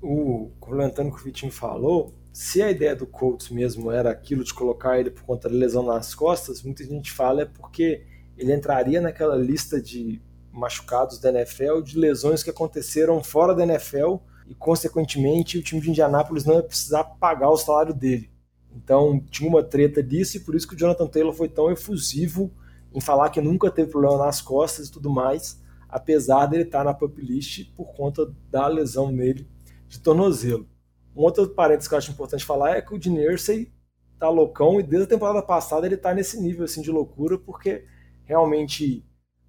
O, 0.01 0.53
complementando 0.61 1.09
o 1.09 1.15
que 1.15 1.21
o 1.21 1.25
Vitinho 1.25 1.51
falou, 1.51 2.15
se 2.39 2.63
a 2.63 2.71
ideia 2.71 2.95
do 2.95 3.05
Colts 3.05 3.51
mesmo 3.51 3.91
era 3.91 4.13
aquilo 4.13 4.45
de 4.45 4.55
colocar 4.55 4.97
ele 4.97 5.11
por 5.11 5.25
conta 5.25 5.49
da 5.49 5.57
lesão 5.57 5.83
nas 5.83 6.15
costas, 6.15 6.63
muita 6.63 6.85
gente 6.85 7.11
fala 7.11 7.43
é 7.43 7.45
porque 7.45 8.07
ele 8.37 8.55
entraria 8.55 9.01
naquela 9.01 9.35
lista 9.35 9.83
de 9.83 10.23
machucados 10.53 11.19
da 11.19 11.31
NFL, 11.31 11.81
de 11.81 11.99
lesões 11.99 12.41
que 12.45 12.49
aconteceram 12.49 13.25
fora 13.25 13.57
da 13.57 13.65
NFL 13.65 14.19
e, 14.47 14.55
consequentemente, 14.55 15.59
o 15.59 15.63
time 15.65 15.81
de 15.81 15.91
Indianápolis 15.91 16.45
não 16.45 16.55
ia 16.55 16.63
precisar 16.63 17.03
pagar 17.03 17.51
o 17.51 17.57
salário 17.57 17.93
dele. 17.93 18.31
Então 18.73 19.21
tinha 19.33 19.51
uma 19.51 19.65
treta 19.65 20.01
disso 20.01 20.37
e 20.37 20.41
por 20.41 20.55
isso 20.55 20.69
que 20.69 20.77
o 20.77 20.79
Jonathan 20.79 21.09
Taylor 21.09 21.35
foi 21.35 21.49
tão 21.49 21.73
efusivo 21.73 22.53
em 22.95 23.01
falar 23.01 23.31
que 23.31 23.41
nunca 23.41 23.69
teve 23.69 23.91
problema 23.91 24.17
nas 24.17 24.41
costas 24.41 24.87
e 24.87 24.93
tudo 24.93 25.11
mais, 25.11 25.61
apesar 25.89 26.47
dele 26.47 26.63
estar 26.63 26.85
na 26.85 26.95
pup 26.95 27.21
list 27.21 27.69
por 27.77 27.93
conta 27.95 28.33
da 28.49 28.69
lesão 28.69 29.11
nele 29.11 29.45
de 29.89 29.99
tornozelo. 29.99 30.69
Um 31.15 31.23
outro 31.23 31.49
parênteses 31.49 31.89
que 31.89 31.95
eu 31.95 31.99
acho 31.99 32.11
importante 32.11 32.45
falar 32.45 32.77
é 32.77 32.83
que 32.83 32.95
o 32.95 32.99
Dean 32.99 33.15
Irsay 33.15 33.73
tá 34.19 34.29
loucão 34.29 34.81
e 34.81 34.83
desde 34.83 35.05
a 35.05 35.09
temporada 35.09 35.43
passada 35.43 35.87
ele 35.87 35.97
tá 35.97 36.13
nesse 36.13 36.41
nível 36.41 36.65
assim 36.65 36.83
de 36.83 36.91
loucura 36.91 37.39
porque 37.39 37.85
realmente 38.25 39.05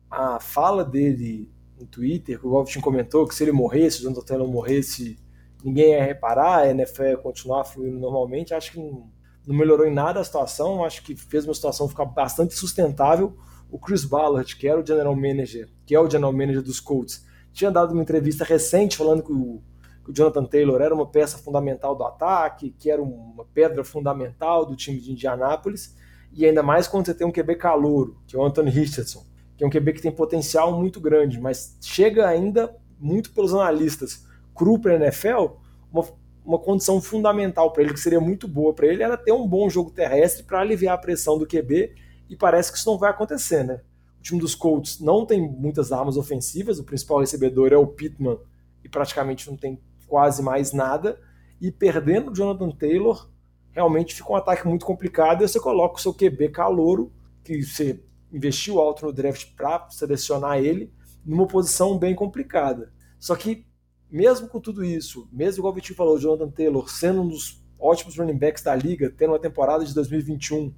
a 0.10 0.40
fala 0.40 0.84
dele 0.84 1.52
no 1.80 1.86
Twitter, 1.86 2.40
que 2.40 2.46
o 2.46 2.52
Galvin 2.52 2.82
comentou 2.82 3.28
que 3.28 3.34
se 3.34 3.44
ele 3.44 3.52
morresse, 3.52 4.00
o 4.00 4.04
Jonathan 4.04 4.26
Taylor 4.26 4.48
morresse, 4.48 5.18
ninguém 5.64 5.92
ia 5.92 6.04
reparar, 6.04 6.60
a 6.60 6.70
NFL 6.70 7.04
ia 7.04 7.18
continuar 7.18 7.64
fluindo 7.64 7.98
normalmente. 8.00 8.54
Acho 8.54 8.74
que 8.74 8.80
não, 8.80 9.10
não 9.48 9.56
melhorou 9.56 9.88
em 9.88 9.94
nada 9.94 10.20
a 10.20 10.24
situação, 10.24 10.84
acho 10.84 11.04
que 11.04 11.16
fez 11.16 11.46
uma 11.46 11.54
situação 11.54 11.88
ficar 11.88 12.06
bastante 12.06 12.54
sustentável. 12.54 13.38
O 13.72 13.80
Chris 13.80 14.04
Ballard, 14.04 14.56
que 14.56 14.68
era 14.68 14.82
o 14.82 14.86
general 14.86 15.16
manager, 15.16 15.70
que 15.86 15.96
é 15.96 16.00
o 16.00 16.10
general 16.10 16.34
manager 16.34 16.62
dos 16.62 16.80
Colts, 16.80 17.26
tinha 17.54 17.72
dado 17.72 17.94
uma 17.94 18.02
entrevista 18.02 18.44
recente 18.44 18.98
falando 18.98 19.24
que 19.24 19.32
o, 19.32 19.62
o 20.10 20.14
Jonathan 20.14 20.44
Taylor 20.44 20.82
era 20.82 20.94
uma 20.94 21.06
peça 21.06 21.38
fundamental 21.38 21.96
do 21.96 22.04
ataque, 22.04 22.74
que 22.80 22.90
era 22.90 23.00
uma 23.00 23.46
pedra 23.54 23.84
fundamental 23.84 24.66
do 24.66 24.76
time 24.76 25.00
de 25.00 25.12
Indianápolis, 25.12 25.96
e 26.34 26.48
ainda 26.48 26.64
mais 26.64 26.88
quando 26.88 27.06
você 27.06 27.14
tem 27.14 27.28
um 27.28 27.32
QB 27.32 27.56
calouro, 27.58 28.18
que 28.26 28.36
é 28.36 28.40
o 28.40 28.44
Anthony 28.44 28.72
Richardson, 28.72 29.24
que 29.56 29.64
é 29.64 29.68
um 29.68 29.70
QB 29.70 29.94
que 29.94 30.02
tem 30.02 30.12
potencial 30.12 30.76
muito 30.76 31.00
grande, 31.00 31.40
mas 31.40 31.78
chega 31.80 32.28
ainda 32.28 32.76
muito 33.00 33.32
pelos 33.34 33.54
analistas 33.54 34.26
cru 34.56 34.80
para 34.80 34.94
a 34.94 34.96
NFL, 34.96 35.54
uma, 35.94 36.04
uma 36.44 36.58
condição 36.58 37.00
fundamental 37.00 37.72
para 37.72 37.84
ele, 37.84 37.94
que 37.94 38.00
seria 38.00 38.20
muito 38.20 38.48
boa 38.48 38.74
para 38.74 38.88
ele, 38.88 39.04
era 39.04 39.16
ter 39.16 39.32
um 39.32 39.48
bom 39.48 39.70
jogo 39.70 39.92
terrestre 39.92 40.42
para 40.42 40.60
aliviar 40.60 40.96
a 40.96 40.98
pressão 40.98 41.38
do 41.38 41.46
QB, 41.46 41.94
e 42.28 42.36
parece 42.36 42.72
que 42.72 42.80
isso 42.80 42.90
não 42.90 42.98
vai 42.98 43.12
acontecer, 43.12 43.64
né? 43.64 43.80
O 44.20 44.24
time 44.24 44.40
dos 44.40 44.56
Colts 44.56 45.00
não 45.00 45.24
tem 45.24 45.40
muitas 45.40 45.92
armas 45.92 46.18
ofensivas, 46.18 46.80
o 46.80 46.84
principal 46.84 47.20
recebedor 47.20 47.72
é 47.72 47.78
o 47.78 47.86
Pittman, 47.86 48.40
e 48.84 48.90
praticamente 48.90 49.48
não 49.48 49.56
tem 49.56 49.80
quase 50.10 50.42
mais 50.42 50.74
nada, 50.74 51.20
e 51.62 51.72
perdendo 51.72 52.32
o 52.32 52.36
Jonathan 52.36 52.72
Taylor, 52.72 53.30
realmente 53.72 54.16
fica 54.16 54.32
um 54.32 54.36
ataque 54.36 54.68
muito 54.68 54.86
complicado, 54.86 55.44
e 55.44 55.48
você 55.48 55.60
coloca 55.60 55.96
o 55.96 56.02
seu 56.02 56.14
QB 56.14 56.50
calouro, 56.50 57.14
que 57.44 57.62
você 57.62 58.04
investiu 58.34 58.80
alto 58.80 59.06
no 59.06 59.14
draft 59.14 59.56
para 59.56 59.90
selecionar 59.90 60.58
ele, 60.58 60.92
numa 61.26 61.48
posição 61.48 61.98
bem 61.98 62.16
complicada. 62.16 62.92
Só 63.20 63.36
que 63.36 63.66
mesmo 64.10 64.48
com 64.48 64.60
tudo 64.60 64.84
isso, 64.84 65.30
mesmo 65.32 65.62
igual 65.62 65.72
o 65.72 65.76
Vitinho 65.76 65.96
falou, 65.96 66.16
o 66.16 66.20
Jonathan 66.20 66.50
Taylor 66.50 66.90
sendo 66.90 67.22
um 67.22 67.28
dos 67.28 67.64
ótimos 67.80 68.18
running 68.18 68.38
backs 68.38 68.64
da 68.64 68.76
liga, 68.76 69.14
tendo 69.16 69.32
uma 69.32 69.40
temporada 69.40 69.86
de 69.86 69.94
2021 69.94 70.74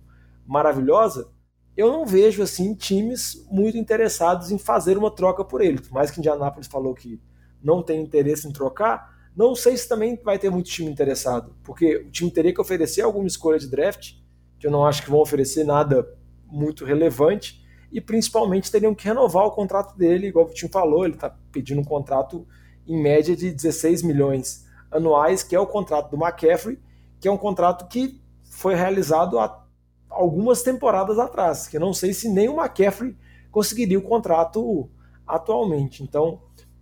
maravilhosa, 0.45 1.29
eu 1.75 1.91
não 1.91 2.05
vejo 2.05 2.43
assim 2.43 2.75
times 2.75 3.47
muito 3.49 3.77
interessados 3.77 4.51
em 4.51 4.57
fazer 4.57 4.97
uma 4.97 5.09
troca 5.09 5.43
por 5.43 5.61
ele. 5.61 5.79
Por 5.79 5.93
mais 5.93 6.11
que 6.11 6.19
Indianapolis 6.19 6.67
falou 6.67 6.93
que 6.93 7.21
não 7.63 7.81
tem 7.81 8.01
interesse 8.01 8.47
em 8.47 8.51
trocar, 8.51 9.20
não 9.35 9.55
sei 9.55 9.77
se 9.77 9.87
também 9.87 10.19
vai 10.23 10.37
ter 10.37 10.49
muito 10.49 10.69
time 10.69 10.91
interessado, 10.91 11.55
porque 11.63 11.97
o 11.97 12.11
time 12.11 12.29
teria 12.29 12.53
que 12.53 12.61
oferecer 12.61 13.01
alguma 13.01 13.27
escolha 13.27 13.57
de 13.57 13.69
draft, 13.69 14.13
que 14.59 14.67
eu 14.67 14.71
não 14.71 14.85
acho 14.85 15.03
que 15.03 15.09
vão 15.09 15.19
oferecer 15.19 15.63
nada 15.63 16.07
muito 16.45 16.83
relevante, 16.83 17.65
e 17.91 17.99
principalmente 17.99 18.71
teriam 18.71 18.95
que 18.95 19.05
renovar 19.05 19.45
o 19.45 19.51
contrato 19.51 19.97
dele, 19.97 20.27
igual 20.27 20.45
o 20.45 20.47
Vitinho 20.47 20.71
falou, 20.71 21.05
ele 21.05 21.15
está 21.15 21.29
pedindo 21.51 21.81
um 21.81 21.85
contrato 21.85 22.47
em 22.87 23.01
média 23.01 23.35
de 23.35 23.51
16 23.51 24.01
milhões 24.01 24.65
anuais, 24.89 25.43
que 25.43 25.55
é 25.55 25.59
o 25.59 25.67
contrato 25.67 26.09
do 26.09 26.21
McCaffrey, 26.21 26.79
que 27.19 27.27
é 27.27 27.31
um 27.31 27.37
contrato 27.37 27.87
que 27.87 28.21
foi 28.43 28.75
realizado 28.75 29.39
há 29.39 29.65
algumas 30.09 30.61
temporadas 30.61 31.17
atrás, 31.17 31.67
que 31.67 31.77
eu 31.77 31.81
não 31.81 31.93
sei 31.93 32.13
se 32.13 32.29
nem 32.29 32.49
o 32.49 32.59
McCaffrey 32.59 33.15
conseguiria 33.49 33.97
o 33.97 34.01
contrato 34.01 34.89
atualmente. 35.25 36.03
Então, 36.03 36.41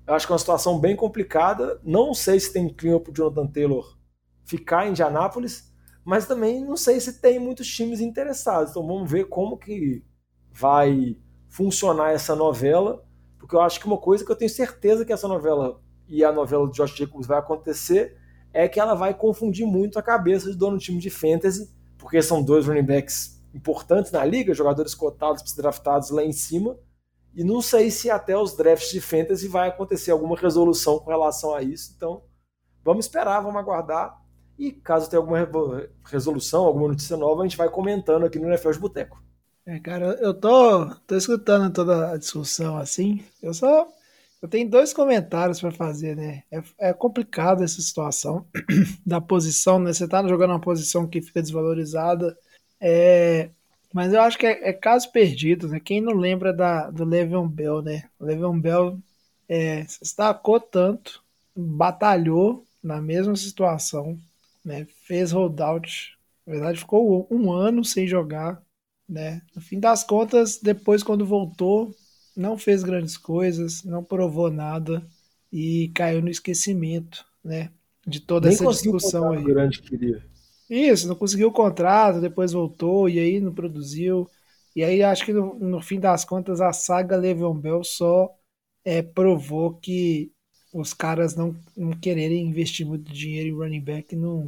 eu 0.09 0.15
acho 0.15 0.25
que 0.25 0.31
é 0.31 0.33
uma 0.33 0.39
situação 0.39 0.79
bem 0.79 0.95
complicada. 0.95 1.79
Não 1.83 2.15
sei 2.15 2.39
se 2.39 2.51
tem 2.51 2.67
clima 2.67 2.99
para 2.99 3.11
o 3.11 3.13
Jonathan 3.13 3.45
Taylor 3.45 3.95
ficar 4.43 4.87
em 4.87 4.89
Indianápolis, 4.89 5.71
mas 6.03 6.25
também 6.25 6.65
não 6.65 6.75
sei 6.75 6.99
se 6.99 7.21
tem 7.21 7.37
muitos 7.37 7.67
times 7.67 7.99
interessados. 7.99 8.71
Então 8.71 8.87
vamos 8.87 9.09
ver 9.09 9.25
como 9.25 9.55
que 9.55 10.03
vai 10.51 11.15
funcionar 11.47 12.11
essa 12.11 12.35
novela, 12.35 13.05
porque 13.37 13.55
eu 13.55 13.61
acho 13.61 13.79
que 13.79 13.85
uma 13.85 13.99
coisa 13.99 14.25
que 14.25 14.31
eu 14.31 14.35
tenho 14.35 14.49
certeza 14.49 15.05
que 15.05 15.13
essa 15.13 15.27
novela 15.27 15.79
e 16.07 16.25
a 16.25 16.31
novela 16.31 16.67
de 16.67 16.73
Josh 16.75 16.97
Jacobs 16.97 17.27
vai 17.27 17.37
acontecer 17.37 18.17
é 18.51 18.67
que 18.67 18.79
ela 18.79 18.95
vai 18.95 19.13
confundir 19.13 19.67
muito 19.67 19.99
a 19.99 20.01
cabeça 20.01 20.49
de 20.51 20.57
dono 20.57 20.77
do 20.77 20.81
time 20.81 20.99
de 20.99 21.11
fantasy, 21.11 21.71
porque 21.99 22.19
são 22.23 22.41
dois 22.41 22.65
running 22.65 22.81
backs 22.81 23.39
importantes 23.53 24.11
na 24.11 24.25
liga, 24.25 24.55
jogadores 24.55 24.95
cotados 24.95 25.53
draftados 25.53 26.09
lá 26.09 26.23
em 26.23 26.31
cima, 26.31 26.79
e 27.35 27.43
não 27.43 27.61
sei 27.61 27.91
se 27.91 28.09
até 28.09 28.37
os 28.37 28.55
drafts 28.55 28.91
de 28.91 29.01
fantasy 29.01 29.47
vai 29.47 29.69
acontecer 29.69 30.11
alguma 30.11 30.37
resolução 30.37 30.99
com 30.99 31.09
relação 31.09 31.53
a 31.53 31.61
isso, 31.61 31.93
então 31.95 32.23
vamos 32.83 33.05
esperar, 33.05 33.41
vamos 33.41 33.59
aguardar, 33.59 34.19
e 34.57 34.71
caso 34.71 35.09
tenha 35.09 35.21
alguma 35.21 35.47
resolução, 36.05 36.65
alguma 36.65 36.89
notícia 36.89 37.15
nova, 37.15 37.41
a 37.41 37.45
gente 37.45 37.57
vai 37.57 37.69
comentando 37.69 38.25
aqui 38.25 38.39
no 38.39 38.47
NFL 38.47 38.71
de 38.71 38.79
Boteco. 38.79 39.23
É, 39.65 39.79
cara, 39.79 40.17
eu 40.19 40.33
tô, 40.33 40.93
tô 41.07 41.15
escutando 41.15 41.71
toda 41.71 42.11
a 42.11 42.17
discussão 42.17 42.77
assim, 42.77 43.23
eu 43.41 43.53
só 43.53 43.87
eu 44.41 44.47
tenho 44.47 44.69
dois 44.69 44.93
comentários 44.93 45.59
para 45.59 45.71
fazer, 45.71 46.15
né? 46.15 46.43
É, 46.49 46.89
é, 46.89 46.93
complicado 46.93 47.61
essa 47.61 47.81
situação 47.81 48.47
da 49.05 49.19
posição, 49.19 49.79
né? 49.79 49.91
Você 49.91 50.07
tá 50.07 50.25
jogando 50.25 50.51
uma 50.51 50.61
posição 50.61 51.07
que 51.07 51.21
fica 51.21 51.41
desvalorizada. 51.41 52.37
É, 52.79 53.51
mas 53.93 54.13
eu 54.13 54.21
acho 54.21 54.37
que 54.37 54.45
é, 54.45 54.69
é 54.69 54.73
caso 54.73 55.11
perdido, 55.11 55.67
né? 55.67 55.79
Quem 55.79 56.01
não 56.01 56.13
lembra 56.13 56.53
da, 56.53 56.89
do 56.89 57.03
Le'Veon 57.03 57.47
Bell, 57.47 57.81
né? 57.81 58.09
O 58.19 58.25
Le'Veon 58.25 58.59
Bell 58.59 58.99
é, 59.47 59.83
se 59.85 59.99
destacou 60.01 60.59
tanto, 60.59 61.23
batalhou 61.55 62.65
na 62.83 63.01
mesma 63.01 63.35
situação, 63.35 64.17
né? 64.63 64.85
Fez 65.05 65.31
holdout. 65.31 66.17
Na 66.45 66.53
verdade, 66.53 66.79
ficou 66.79 67.27
um 67.31 67.51
ano 67.51 67.83
sem 67.83 68.07
jogar, 68.07 68.61
né? 69.07 69.41
No 69.55 69.61
fim 69.61 69.79
das 69.79 70.03
contas, 70.03 70.59
depois 70.61 71.01
quando 71.01 71.25
voltou, 71.25 71.93
não 72.35 72.57
fez 72.57 72.83
grandes 72.83 73.17
coisas, 73.17 73.83
não 73.83 74.03
provou 74.03 74.51
nada 74.51 75.05
e 75.51 75.91
caiu 75.95 76.21
no 76.21 76.29
esquecimento, 76.29 77.25
né? 77.43 77.71
De 78.05 78.19
toda 78.19 78.47
Nem 78.47 78.55
essa 78.55 78.67
discussão 78.67 79.31
aí. 79.31 79.43
Grande 79.43 79.81
queria. 79.81 80.23
Isso, 80.69 81.07
não 81.07 81.15
conseguiu 81.15 81.47
o 81.49 81.51
contrato, 81.51 82.21
depois 82.21 82.51
voltou 82.53 83.09
e 83.09 83.19
aí 83.19 83.39
não 83.39 83.53
produziu. 83.53 84.29
E 84.75 84.83
aí 84.83 85.01
acho 85.03 85.25
que 85.25 85.33
no, 85.33 85.55
no 85.59 85.81
fim 85.81 85.99
das 85.99 86.23
contas 86.23 86.61
a 86.61 86.71
saga 86.71 87.15
Le'Veon 87.17 87.55
Bell 87.59 87.83
só 87.83 88.29
é, 88.85 89.01
provou 89.01 89.75
que 89.75 90.31
os 90.73 90.93
caras 90.93 91.35
não, 91.35 91.55
não 91.75 91.91
quererem 91.99 92.47
investir 92.47 92.85
muito 92.85 93.11
dinheiro 93.11 93.49
em 93.49 93.53
running 93.53 93.81
back 93.81 94.15
não 94.15 94.47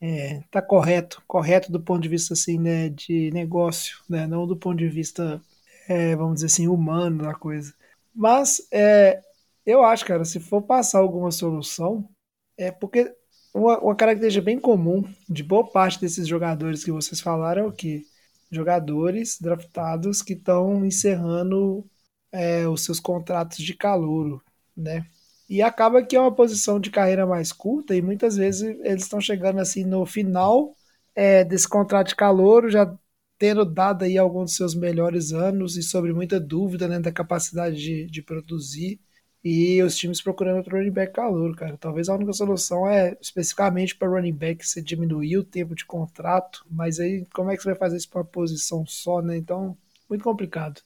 é, 0.00 0.42
tá 0.50 0.60
correto, 0.60 1.22
correto 1.26 1.72
do 1.72 1.80
ponto 1.80 2.02
de 2.02 2.08
vista 2.08 2.34
assim, 2.34 2.58
né, 2.58 2.88
de 2.90 3.30
negócio, 3.32 3.98
né, 4.08 4.26
não 4.26 4.46
do 4.46 4.56
ponto 4.56 4.78
de 4.78 4.88
vista 4.88 5.40
é, 5.88 6.14
vamos 6.16 6.34
dizer 6.36 6.46
assim, 6.46 6.68
humano 6.68 7.24
da 7.24 7.34
coisa. 7.34 7.74
Mas 8.14 8.66
é, 8.72 9.22
eu 9.64 9.82
acho, 9.84 10.04
cara, 10.04 10.24
se 10.24 10.40
for 10.40 10.62
passar 10.62 10.98
alguma 11.00 11.30
solução, 11.30 12.08
é 12.56 12.70
porque 12.70 13.14
uma, 13.54 13.78
uma, 13.78 13.96
característica 13.96 14.44
bem 14.44 14.58
comum 14.58 15.04
de 15.28 15.42
boa 15.42 15.70
parte 15.70 16.00
desses 16.00 16.26
jogadores 16.26 16.84
que 16.84 16.92
vocês 16.92 17.20
falaram 17.20 17.64
é 17.64 17.66
o 17.66 17.72
que? 17.72 18.06
Jogadores 18.50 19.38
draftados 19.40 20.22
que 20.22 20.34
estão 20.34 20.84
encerrando 20.84 21.84
é, 22.30 22.66
os 22.68 22.84
seus 22.84 23.00
contratos 23.00 23.58
de 23.58 23.74
calouro, 23.74 24.42
né? 24.76 25.06
E 25.48 25.60
acaba 25.62 26.02
que 26.02 26.16
é 26.16 26.20
uma 26.20 26.34
posição 26.34 26.80
de 26.80 26.90
carreira 26.90 27.26
mais 27.26 27.52
curta 27.52 27.94
e 27.94 28.02
muitas 28.02 28.36
vezes 28.36 28.62
eles 28.62 29.02
estão 29.02 29.20
chegando 29.20 29.60
assim 29.60 29.84
no 29.84 30.06
final 30.06 30.74
é, 31.14 31.44
desse 31.44 31.68
contrato 31.68 32.08
de 32.08 32.16
calouro, 32.16 32.70
já 32.70 32.96
tendo 33.38 33.64
dado 33.64 34.04
aí 34.04 34.16
alguns 34.16 34.50
dos 34.50 34.56
seus 34.56 34.74
melhores 34.74 35.32
anos 35.32 35.76
e 35.76 35.82
sobre 35.82 36.12
muita 36.12 36.40
dúvida 36.40 36.88
né, 36.88 37.00
da 37.00 37.12
capacidade 37.12 37.76
de, 37.76 38.06
de 38.06 38.22
produzir 38.22 39.00
e 39.44 39.82
os 39.82 39.96
times 39.96 40.20
procurando 40.20 40.62
para 40.62 40.78
running 40.78 40.90
back 40.92 41.12
calor, 41.12 41.56
cara. 41.56 41.76
Talvez 41.76 42.08
a 42.08 42.14
única 42.14 42.32
solução 42.32 42.88
é 42.88 43.16
especificamente 43.20 43.96
para 43.96 44.08
running 44.08 44.32
back 44.32 44.66
você 44.66 44.80
diminuir 44.80 45.36
o 45.38 45.44
tempo 45.44 45.74
de 45.74 45.84
contrato, 45.84 46.64
mas 46.70 47.00
aí 47.00 47.26
como 47.32 47.50
é 47.50 47.56
que 47.56 47.62
você 47.62 47.70
vai 47.70 47.78
fazer 47.78 47.96
isso 47.96 48.08
para 48.08 48.20
uma 48.20 48.26
posição 48.26 48.86
só, 48.86 49.20
né? 49.20 49.36
Então, 49.36 49.76
muito 50.08 50.22
complicado. 50.22 50.80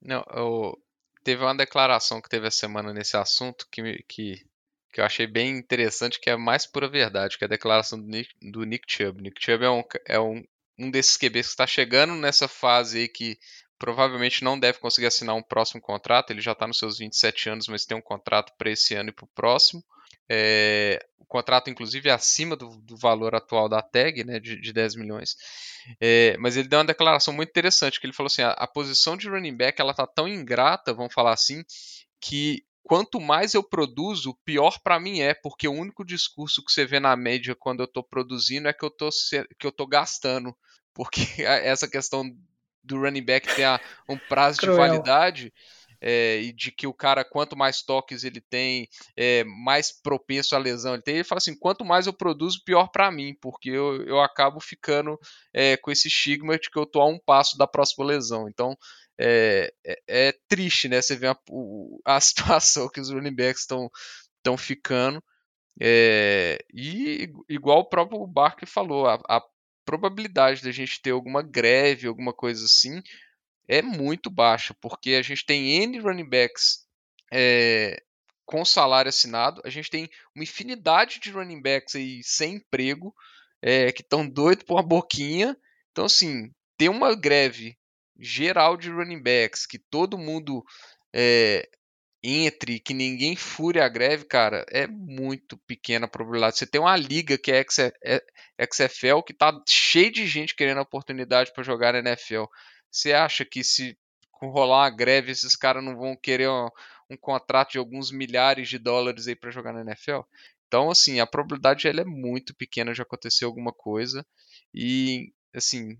Não, 0.00 0.24
eu... 0.34 0.78
teve 1.24 1.42
uma 1.42 1.54
declaração 1.54 2.20
que 2.20 2.28
teve 2.28 2.46
a 2.46 2.50
semana 2.50 2.92
nesse 2.92 3.16
assunto 3.16 3.66
que, 3.70 4.02
que, 4.06 4.44
que 4.92 5.00
eu 5.00 5.04
achei 5.04 5.26
bem 5.26 5.56
interessante, 5.56 6.20
que 6.20 6.28
é 6.28 6.36
mais 6.36 6.66
pura 6.66 6.88
verdade, 6.88 7.38
que 7.38 7.44
é 7.44 7.46
a 7.46 7.50
declaração 7.50 7.98
do 7.98 8.06
Nick, 8.06 8.30
do 8.42 8.64
Nick 8.64 8.84
Chubb. 8.86 9.22
Nick 9.22 9.42
Chubb 9.42 9.64
é 9.64 9.70
um, 9.70 9.82
é 10.06 10.20
um 10.20 10.44
um 10.78 10.90
desses 10.90 11.16
QBs 11.16 11.46
que 11.46 11.52
está 11.52 11.66
chegando 11.66 12.14
nessa 12.14 12.48
fase 12.48 13.00
aí 13.00 13.08
que 13.08 13.38
provavelmente 13.82 14.44
não 14.44 14.56
deve 14.56 14.78
conseguir 14.78 15.08
assinar 15.08 15.34
um 15.34 15.42
próximo 15.42 15.80
contrato. 15.80 16.30
Ele 16.30 16.40
já 16.40 16.52
está 16.52 16.68
nos 16.68 16.78
seus 16.78 16.98
27 16.98 17.48
anos, 17.48 17.66
mas 17.66 17.84
tem 17.84 17.96
um 17.96 18.00
contrato 18.00 18.52
para 18.56 18.70
esse 18.70 18.94
ano 18.94 19.08
e 19.08 19.12
para 19.12 19.24
o 19.24 19.30
próximo. 19.34 19.82
É, 20.30 21.04
o 21.18 21.26
contrato, 21.26 21.68
inclusive, 21.68 22.08
é 22.08 22.12
acima 22.12 22.54
do, 22.54 22.80
do, 22.80 22.96
valor 22.96 23.34
atual 23.34 23.68
da 23.68 23.82
tag, 23.82 24.22
né, 24.22 24.38
de, 24.38 24.60
de 24.60 24.72
10 24.72 24.94
milhões. 24.94 25.34
É, 26.00 26.36
mas 26.38 26.56
ele 26.56 26.68
deu 26.68 26.78
uma 26.78 26.84
declaração 26.84 27.34
muito 27.34 27.48
interessante, 27.48 27.98
que 27.98 28.06
ele 28.06 28.12
falou 28.12 28.28
assim, 28.28 28.42
a, 28.42 28.52
a 28.52 28.68
posição 28.68 29.16
de 29.16 29.28
running 29.28 29.56
back 29.56 29.80
ela 29.80 29.92
tá 29.92 30.06
tão 30.06 30.28
ingrata, 30.28 30.94
vamos 30.94 31.12
falar 31.12 31.32
assim, 31.32 31.64
que 32.20 32.62
quanto 32.84 33.20
mais 33.20 33.52
eu 33.52 33.64
produzo, 33.64 34.38
pior 34.44 34.78
para 34.78 35.00
mim 35.00 35.22
é, 35.22 35.34
porque 35.34 35.66
o 35.66 35.72
único 35.72 36.04
discurso 36.04 36.64
que 36.64 36.70
você 36.70 36.86
vê 36.86 37.00
na 37.00 37.16
média 37.16 37.56
quando 37.58 37.80
eu 37.80 37.86
estou 37.86 38.04
produzindo 38.04 38.68
é 38.68 38.72
que 38.72 38.84
eu 38.84 38.90
estou 38.90 39.10
que 39.58 39.66
eu 39.66 39.86
gastando, 39.88 40.56
porque 40.94 41.20
essa 41.42 41.88
questão 41.88 42.24
do 42.82 43.00
running 43.00 43.24
back 43.24 43.54
ter 43.54 43.80
um 44.08 44.18
prazo 44.18 44.60
de 44.60 44.66
validade 44.66 45.52
é, 46.02 46.40
e 46.40 46.52
de 46.52 46.72
que 46.72 46.86
o 46.86 46.92
cara, 46.92 47.24
quanto 47.24 47.56
mais 47.56 47.80
toques 47.80 48.24
ele 48.24 48.40
tem, 48.40 48.88
é, 49.16 49.44
mais 49.44 49.92
propenso 49.92 50.56
à 50.56 50.58
lesão 50.58 50.94
ele 50.94 51.02
tem. 51.02 51.14
Ele 51.14 51.24
fala 51.24 51.38
assim: 51.38 51.56
quanto 51.56 51.84
mais 51.84 52.06
eu 52.08 52.12
produzo, 52.12 52.62
pior 52.64 52.88
para 52.88 53.10
mim, 53.12 53.36
porque 53.40 53.70
eu, 53.70 54.02
eu 54.04 54.20
acabo 54.20 54.58
ficando 54.58 55.18
é, 55.54 55.76
com 55.76 55.92
esse 55.92 56.08
estigma 56.08 56.58
de 56.58 56.68
que 56.68 56.78
eu 56.78 56.84
tô 56.84 57.00
a 57.00 57.06
um 57.06 57.20
passo 57.20 57.56
da 57.56 57.68
próxima 57.68 58.04
lesão. 58.04 58.48
Então, 58.48 58.76
é, 59.16 59.72
é, 59.86 60.02
é, 60.08 60.34
triste, 60.48 60.88
né? 60.88 61.00
Você 61.00 61.14
vê 61.14 61.28
a, 61.28 61.36
a 62.04 62.18
situação 62.20 62.88
que 62.88 63.00
os 63.00 63.10
running 63.10 63.34
backs 63.34 63.60
estão 63.62 64.58
ficando. 64.58 65.22
É, 65.80 66.58
e 66.74 67.32
igual 67.48 67.78
o 67.80 67.88
próprio 67.88 68.26
Barker 68.26 68.68
falou, 68.68 69.06
a, 69.06 69.14
a 69.28 69.42
probabilidade 69.84 70.62
da 70.62 70.70
gente 70.70 71.00
ter 71.00 71.10
alguma 71.10 71.42
greve, 71.42 72.06
alguma 72.06 72.32
coisa 72.32 72.64
assim, 72.64 73.02
é 73.68 73.82
muito 73.82 74.30
baixa, 74.30 74.74
porque 74.80 75.10
a 75.14 75.22
gente 75.22 75.44
tem 75.44 75.82
N 75.82 75.98
running 75.98 76.28
backs 76.28 76.86
é, 77.32 78.02
com 78.44 78.64
salário 78.64 79.08
assinado, 79.08 79.62
a 79.64 79.70
gente 79.70 79.90
tem 79.90 80.08
uma 80.34 80.44
infinidade 80.44 81.20
de 81.20 81.30
running 81.30 81.62
backs 81.62 81.94
aí 81.94 82.20
sem 82.22 82.56
emprego, 82.56 83.14
é, 83.62 83.92
que 83.92 84.02
estão 84.02 84.28
doidos 84.28 84.64
por 84.64 84.74
uma 84.74 84.82
boquinha. 84.82 85.56
Então, 85.90 86.04
assim, 86.04 86.52
ter 86.76 86.88
uma 86.88 87.14
greve 87.14 87.78
geral 88.18 88.76
de 88.76 88.90
running 88.90 89.22
backs, 89.22 89.66
que 89.66 89.78
todo 89.78 90.18
mundo 90.18 90.64
é, 91.14 91.68
entre, 92.22 92.78
que 92.78 92.94
ninguém 92.94 93.34
fure 93.34 93.80
a 93.80 93.88
greve, 93.88 94.24
cara, 94.24 94.64
é 94.70 94.86
muito 94.86 95.56
pequena 95.58 96.06
a 96.06 96.08
probabilidade. 96.08 96.58
Você 96.58 96.66
tem 96.66 96.80
uma 96.80 96.96
liga 96.96 97.36
que 97.36 97.50
é 97.50 97.64
XFL, 97.64 99.22
que 99.26 99.34
tá 99.34 99.52
cheio 99.68 100.12
de 100.12 100.26
gente 100.26 100.54
querendo 100.54 100.80
oportunidade 100.80 101.52
para 101.52 101.64
jogar 101.64 101.94
NFL. 101.94 102.44
Você 102.90 103.12
acha 103.12 103.44
que 103.44 103.64
se 103.64 103.98
rolar 104.40 104.82
uma 104.84 104.90
greve, 104.90 105.32
esses 105.32 105.56
caras 105.56 105.82
não 105.82 105.96
vão 105.96 106.16
querer 106.16 106.48
um, 106.48 106.68
um, 107.10 107.16
contrato 107.16 107.72
de 107.72 107.78
alguns 107.78 108.12
milhares 108.12 108.68
de 108.68 108.78
dólares 108.78 109.26
aí 109.26 109.34
para 109.34 109.50
jogar 109.50 109.72
na 109.72 109.80
NFL? 109.80 110.20
Então, 110.68 110.90
assim, 110.90 111.20
a 111.20 111.26
probabilidade 111.26 111.88
ela 111.88 112.02
é 112.02 112.04
muito 112.04 112.54
pequena 112.54 112.94
de 112.94 113.02
acontecer 113.02 113.44
alguma 113.44 113.72
coisa. 113.72 114.24
E, 114.74 115.32
assim, 115.54 115.98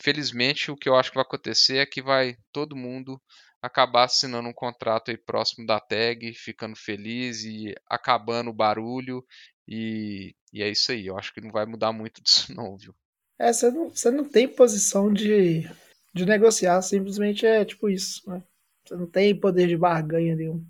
Felizmente, 0.00 0.70
o 0.70 0.76
que 0.76 0.88
eu 0.88 0.94
acho 0.94 1.10
que 1.10 1.16
vai 1.16 1.22
acontecer 1.22 1.78
é 1.78 1.86
que 1.86 2.00
vai 2.00 2.36
todo 2.52 2.76
mundo 2.76 3.20
acabar 3.68 4.04
assinando 4.04 4.48
um 4.48 4.52
contrato 4.52 5.10
aí 5.10 5.16
próximo 5.16 5.66
da 5.66 5.78
tag, 5.78 6.32
ficando 6.34 6.76
feliz 6.76 7.44
e 7.44 7.74
acabando 7.88 8.50
o 8.50 8.54
barulho. 8.54 9.24
E, 9.66 10.34
e 10.52 10.62
é 10.62 10.68
isso 10.68 10.92
aí. 10.92 11.06
Eu 11.06 11.16
acho 11.16 11.32
que 11.32 11.40
não 11.40 11.50
vai 11.50 11.66
mudar 11.66 11.92
muito 11.92 12.20
disso, 12.22 12.54
não, 12.54 12.76
viu? 12.76 12.94
É, 13.38 13.52
você 13.52 13.70
não, 13.70 13.90
você 13.90 14.10
não 14.10 14.24
tem 14.24 14.48
posição 14.48 15.12
de, 15.12 15.68
de 16.12 16.26
negociar, 16.26 16.82
simplesmente 16.82 17.46
é 17.46 17.64
tipo 17.64 17.88
isso, 17.88 18.28
né? 18.28 18.42
Você 18.84 18.96
não 18.96 19.06
tem 19.06 19.38
poder 19.38 19.68
de 19.68 19.76
barganha 19.76 20.34
nenhum. 20.34 20.64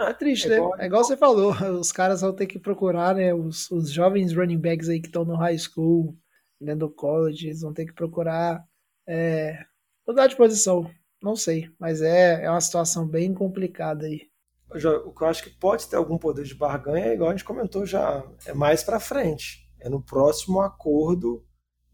É 0.00 0.12
triste, 0.12 0.46
é 0.46 0.50
né? 0.50 0.56
Igual, 0.56 0.80
é 0.80 0.86
igual 0.86 1.04
você 1.04 1.16
falou, 1.16 1.52
os 1.78 1.92
caras 1.92 2.22
vão 2.22 2.34
ter 2.34 2.46
que 2.46 2.58
procurar, 2.58 3.14
né? 3.14 3.32
Os, 3.32 3.70
os 3.70 3.90
jovens 3.90 4.34
running 4.34 4.58
backs 4.58 4.88
aí 4.88 5.00
que 5.00 5.06
estão 5.06 5.24
no 5.24 5.36
high 5.36 5.58
school, 5.58 6.16
dentro 6.60 6.88
do 6.88 6.90
college, 6.90 7.46
eles 7.46 7.60
vão 7.60 7.72
ter 7.72 7.86
que 7.86 7.92
procurar 7.92 8.64
é, 9.06 9.64
mudar 10.06 10.26
de 10.26 10.36
posição. 10.36 10.90
Não 11.22 11.34
sei, 11.34 11.70
mas 11.78 12.00
é, 12.00 12.44
é 12.44 12.50
uma 12.50 12.60
situação 12.60 13.06
bem 13.06 13.34
complicada 13.34 14.06
aí. 14.06 14.22
O 14.70 15.12
que 15.12 15.22
eu 15.22 15.26
acho 15.26 15.42
que 15.42 15.50
pode 15.50 15.86
ter 15.88 15.96
algum 15.96 16.18
poder 16.18 16.44
de 16.44 16.54
barganha, 16.54 17.06
é 17.06 17.14
igual 17.14 17.30
a 17.30 17.32
gente 17.32 17.44
comentou 17.44 17.86
já, 17.86 18.22
é 18.44 18.52
mais 18.52 18.82
para 18.82 19.00
frente. 19.00 19.66
É 19.80 19.88
no 19.88 20.02
próximo 20.02 20.60
acordo 20.60 21.44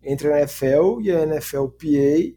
entre 0.03 0.33
a 0.33 0.39
NFL 0.41 1.01
e 1.01 1.11
a 1.11 1.25
NFLPA 1.25 2.37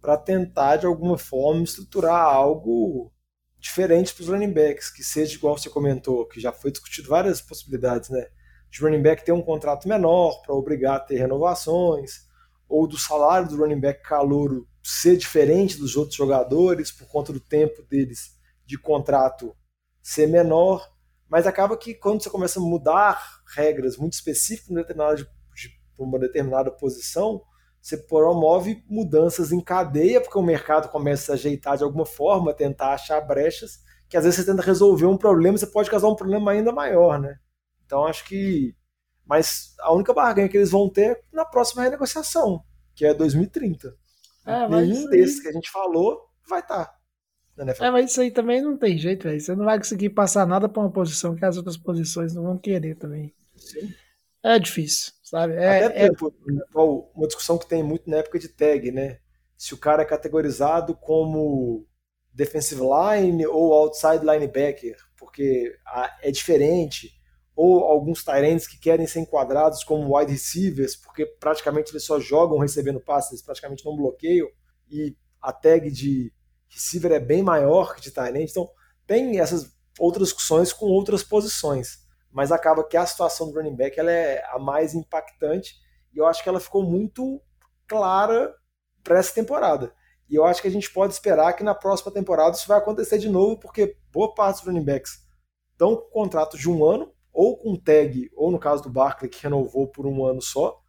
para 0.00 0.16
tentar, 0.16 0.76
de 0.76 0.86
alguma 0.86 1.16
forma, 1.16 1.62
estruturar 1.62 2.22
algo 2.22 3.12
diferente 3.58 4.14
para 4.14 4.22
os 4.22 4.28
running 4.28 4.52
backs, 4.52 4.90
que 4.90 5.02
seja 5.02 5.36
igual 5.36 5.56
você 5.56 5.70
comentou, 5.70 6.26
que 6.26 6.40
já 6.40 6.52
foi 6.52 6.70
discutido 6.70 7.08
várias 7.08 7.40
possibilidades, 7.40 8.10
né? 8.10 8.26
de 8.70 8.80
running 8.80 9.02
back 9.02 9.24
ter 9.24 9.32
um 9.32 9.42
contrato 9.42 9.88
menor 9.88 10.42
para 10.42 10.54
obrigar 10.54 10.96
a 10.96 11.00
ter 11.00 11.16
renovações, 11.16 12.25
ou 12.68 12.86
do 12.86 12.98
salário 12.98 13.48
do 13.48 13.56
running 13.56 13.80
back 13.80 14.02
calouro 14.02 14.66
ser 14.82 15.16
diferente 15.16 15.78
dos 15.78 15.96
outros 15.96 16.16
jogadores 16.16 16.92
por 16.92 17.06
conta 17.08 17.32
do 17.32 17.40
tempo 17.40 17.82
deles 17.82 18.36
de 18.64 18.78
contrato 18.78 19.54
ser 20.02 20.28
menor, 20.28 20.88
mas 21.28 21.46
acaba 21.46 21.76
que 21.76 21.94
quando 21.94 22.22
você 22.22 22.30
começa 22.30 22.60
a 22.60 22.62
mudar 22.62 23.42
regras 23.54 23.96
muito 23.96 24.12
específicas 24.12 24.68
de, 24.68 25.24
de, 25.24 25.68
de 25.68 25.72
uma 25.98 26.18
determinada 26.18 26.70
posição, 26.70 27.42
você 27.86 27.96
promove 27.96 28.84
mudanças 28.88 29.52
em 29.52 29.60
cadeia, 29.60 30.20
porque 30.20 30.38
o 30.38 30.42
mercado 30.42 30.88
começa 30.88 31.32
a 31.32 31.34
ajeitar 31.34 31.76
de 31.76 31.84
alguma 31.84 32.04
forma, 32.04 32.52
tentar 32.52 32.94
achar 32.94 33.20
brechas, 33.20 33.80
que 34.08 34.16
às 34.16 34.24
vezes 34.24 34.40
você 34.40 34.50
tenta 34.50 34.62
resolver 34.62 35.06
um 35.06 35.16
problema, 35.16 35.56
você 35.56 35.66
pode 35.66 35.90
causar 35.90 36.08
um 36.08 36.16
problema 36.16 36.50
ainda 36.50 36.72
maior, 36.72 37.20
né? 37.20 37.38
Então 37.84 38.04
acho 38.04 38.24
que. 38.24 38.74
Mas 39.26 39.74
a 39.80 39.92
única 39.92 40.14
barganha 40.14 40.48
que 40.48 40.56
eles 40.56 40.70
vão 40.70 40.88
ter 40.88 41.10
é 41.10 41.20
na 41.32 41.44
próxima 41.44 41.82
renegociação, 41.82 42.62
que 42.94 43.04
é 43.04 43.12
2030. 43.12 43.94
É, 44.46 44.68
Nenhum 44.68 45.08
desses 45.08 45.40
que 45.40 45.48
a 45.48 45.52
gente 45.52 45.70
falou 45.70 46.30
vai 46.48 46.60
estar. 46.60 46.86
Tá 46.86 46.96
é, 47.80 47.90
mas 47.90 48.10
isso 48.10 48.20
aí 48.20 48.30
também 48.30 48.60
não 48.60 48.76
tem 48.76 48.98
jeito, 48.98 49.24
velho. 49.24 49.40
Você 49.40 49.54
não 49.54 49.64
vai 49.64 49.78
conseguir 49.78 50.10
passar 50.10 50.46
nada 50.46 50.68
para 50.68 50.82
uma 50.82 50.92
posição 50.92 51.34
que 51.34 51.44
as 51.44 51.56
outras 51.56 51.76
posições 51.76 52.34
não 52.34 52.42
vão 52.42 52.58
querer 52.58 52.96
também. 52.96 53.34
Sim. 53.56 53.92
É 54.42 54.58
difícil, 54.58 55.12
sabe? 55.22 55.54
É, 55.54 55.86
Até 55.86 56.04
é... 56.04 56.08
Tempo, 56.08 56.32
uma 57.14 57.26
discussão 57.26 57.58
que 57.58 57.66
tem 57.66 57.82
muito 57.82 58.08
na 58.08 58.18
época 58.18 58.38
de 58.38 58.48
tag, 58.48 58.92
né? 58.92 59.18
Se 59.56 59.74
o 59.74 59.78
cara 59.78 60.02
é 60.02 60.06
categorizado 60.06 60.94
como 60.94 61.86
defensive 62.32 62.82
line 62.82 63.46
ou 63.46 63.72
outside 63.72 64.24
linebacker, 64.24 64.96
porque 65.16 65.74
é 66.22 66.30
diferente, 66.30 67.15
ou 67.56 67.84
alguns 67.84 68.22
Tyrants 68.22 68.66
que 68.66 68.78
querem 68.78 69.06
ser 69.06 69.20
enquadrados 69.20 69.82
como 69.82 70.16
wide 70.16 70.30
receivers, 70.30 70.94
porque 70.94 71.24
praticamente 71.24 71.90
eles 71.90 72.04
só 72.04 72.20
jogam 72.20 72.58
recebendo 72.58 73.00
passes, 73.00 73.32
eles 73.32 73.42
praticamente 73.42 73.84
não 73.84 73.96
bloqueiam, 73.96 74.46
e 74.90 75.16
a 75.40 75.52
tag 75.52 75.90
de 75.90 76.30
receiver 76.68 77.12
é 77.12 77.18
bem 77.18 77.42
maior 77.42 77.94
que 77.94 78.02
de 78.02 78.10
Tyrant, 78.10 78.50
então 78.50 78.68
tem 79.06 79.40
essas 79.40 79.74
outras 79.98 80.28
discussões 80.28 80.70
com 80.70 80.84
outras 80.86 81.24
posições, 81.24 82.00
mas 82.30 82.52
acaba 82.52 82.86
que 82.86 82.96
a 82.96 83.06
situação 83.06 83.50
do 83.50 83.56
running 83.56 83.74
back 83.74 83.98
ela 83.98 84.12
é 84.12 84.44
a 84.50 84.58
mais 84.58 84.94
impactante, 84.94 85.76
e 86.12 86.18
eu 86.18 86.26
acho 86.26 86.42
que 86.42 86.48
ela 86.50 86.60
ficou 86.60 86.82
muito 86.82 87.40
clara 87.88 88.54
para 89.02 89.18
essa 89.18 89.32
temporada. 89.32 89.94
E 90.28 90.34
eu 90.34 90.44
acho 90.44 90.60
que 90.60 90.68
a 90.68 90.70
gente 90.70 90.90
pode 90.90 91.12
esperar 91.12 91.52
que 91.54 91.62
na 91.62 91.74
próxima 91.74 92.12
temporada 92.12 92.56
isso 92.56 92.66
vai 92.66 92.78
acontecer 92.78 93.16
de 93.16 93.28
novo, 93.28 93.58
porque 93.58 93.96
boa 94.12 94.34
parte 94.34 94.58
dos 94.58 94.66
running 94.66 94.84
backs 94.84 95.24
estão 95.72 95.96
com 95.96 96.10
contratos 96.10 96.58
de 96.58 96.68
um 96.68 96.84
ano, 96.84 97.15
ou 97.36 97.54
com 97.54 97.76
tag, 97.76 98.30
ou 98.34 98.50
no 98.50 98.58
caso 98.58 98.82
do 98.82 98.88
Barkley, 98.88 99.28
que 99.28 99.42
renovou 99.42 99.86
por 99.86 100.06
um 100.06 100.24
ano 100.24 100.40
só. 100.40 100.80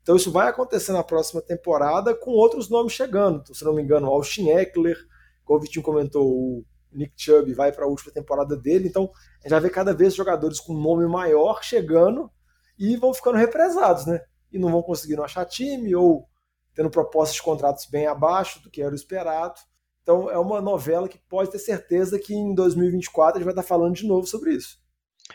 Então 0.00 0.14
isso 0.14 0.30
vai 0.30 0.46
acontecer 0.46 0.92
na 0.92 1.02
próxima 1.02 1.42
temporada 1.42 2.14
com 2.14 2.30
outros 2.30 2.70
nomes 2.70 2.92
chegando. 2.92 3.40
Então, 3.40 3.52
se 3.52 3.64
não 3.64 3.74
me 3.74 3.82
engano, 3.82 4.06
Austin 4.06 4.50
Eckler, 4.50 4.96
como 5.44 5.58
o 5.58 5.62
Vitinho 5.62 5.84
comentou, 5.84 6.24
o 6.24 6.64
Nick 6.92 7.12
Chubb 7.16 7.52
vai 7.54 7.72
para 7.72 7.86
a 7.86 7.88
última 7.88 8.12
temporada 8.12 8.56
dele. 8.56 8.86
Então 8.86 9.10
vai 9.48 9.58
ver 9.58 9.70
cada 9.70 9.92
vez 9.92 10.14
jogadores 10.14 10.60
com 10.60 10.74
nome 10.74 11.08
maior 11.08 11.60
chegando 11.64 12.30
e 12.78 12.96
vão 12.96 13.12
ficando 13.12 13.36
represados, 13.36 14.06
né? 14.06 14.20
E 14.52 14.60
não 14.60 14.70
vão 14.70 14.82
conseguindo 14.82 15.24
achar 15.24 15.44
time 15.44 15.92
ou 15.96 16.28
tendo 16.72 16.88
propostas 16.88 17.34
de 17.34 17.42
contratos 17.42 17.86
bem 17.86 18.06
abaixo 18.06 18.62
do 18.62 18.70
que 18.70 18.80
era 18.80 18.92
o 18.92 18.96
esperado. 18.96 19.58
Então 20.02 20.30
é 20.30 20.38
uma 20.38 20.60
novela 20.60 21.08
que 21.08 21.18
pode 21.28 21.50
ter 21.50 21.58
certeza 21.58 22.16
que 22.16 22.32
em 22.32 22.54
2024 22.54 23.38
a 23.38 23.40
gente 23.40 23.44
vai 23.44 23.52
estar 23.52 23.64
falando 23.64 23.96
de 23.96 24.06
novo 24.06 24.24
sobre 24.24 24.52
isso. 24.52 24.85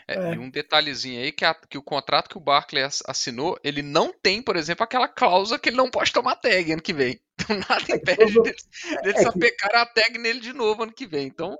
É, 0.06 0.14
é. 0.14 0.34
E 0.34 0.38
um 0.38 0.50
detalhezinho 0.50 1.20
aí 1.20 1.32
que, 1.32 1.44
a, 1.44 1.54
que, 1.54 1.78
o 1.78 1.82
contrato 1.82 2.28
que 2.28 2.36
o 2.36 2.40
Barkley 2.40 2.82
assinou, 3.06 3.58
ele 3.62 3.82
não 3.82 4.12
tem, 4.12 4.42
por 4.42 4.56
exemplo, 4.56 4.84
aquela 4.84 5.08
cláusula 5.08 5.58
que 5.58 5.68
ele 5.68 5.76
não 5.76 5.90
pode 5.90 6.12
tomar 6.12 6.36
tag 6.36 6.72
ano 6.72 6.82
que 6.82 6.92
vem. 6.92 7.20
Então 7.42 7.58
nada 7.58 7.84
é 7.88 7.96
impede 7.96 8.34
dele, 8.34 8.54
dele 9.02 9.18
é, 9.18 9.22
sapecar 9.22 9.74
a 9.74 9.86
tag 9.86 10.16
nele 10.16 10.38
de 10.38 10.52
novo 10.52 10.84
ano 10.84 10.92
que 10.92 11.06
vem. 11.06 11.26
Então. 11.26 11.58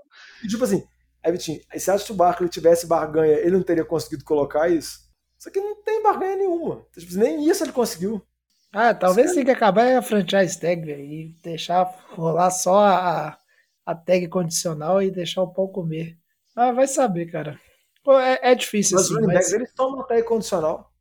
Tipo 0.49 0.63
assim, 0.63 0.85
aí, 1.25 1.33
Vitinho, 1.33 1.61
você 1.75 1.91
acha 1.91 2.05
que 2.05 2.13
o 2.13 2.15
Barkley 2.15 2.49
tivesse 2.49 2.87
barganha, 2.87 3.39
ele 3.39 3.53
não 3.53 3.65
teria 3.65 3.85
conseguido 3.85 4.23
colocar 4.23 4.69
isso? 4.69 5.01
Isso 5.37 5.49
aqui 5.49 5.59
não 5.59 5.83
tem 5.83 6.01
barganha 6.01 6.37
nenhuma. 6.37 6.87
Então, 6.91 7.03
tipo, 7.03 7.19
nem 7.19 7.49
isso 7.49 7.65
ele 7.65 7.73
conseguiu. 7.73 8.25
Ah, 8.73 8.95
talvez 8.95 9.33
tenha 9.33 9.45
que 9.45 9.51
acabar 9.51 9.97
a 9.97 10.03
franchise 10.03 10.61
tag 10.61 10.89
e 10.89 11.37
deixar 11.43 11.83
rolar 12.11 12.51
só 12.53 12.79
a, 12.79 13.39
a 13.85 13.95
tag 13.95 14.29
condicional 14.29 15.03
e 15.03 15.11
deixar 15.11 15.43
o 15.43 15.53
pau 15.53 15.69
comer. 15.69 16.17
Ah, 16.55 16.71
vai 16.71 16.87
saber, 16.87 17.27
cara. 17.27 17.59
Pô, 18.03 18.19
é, 18.19 18.39
é, 18.43 18.55
difícil 18.55 18.97
mas 18.97 19.11
assim. 19.11 19.27
Mas 19.27 19.53
eles 19.53 19.73
tomam 19.75 20.01
a 20.01 20.05
tag 20.05 20.23
condicional. 20.25 20.93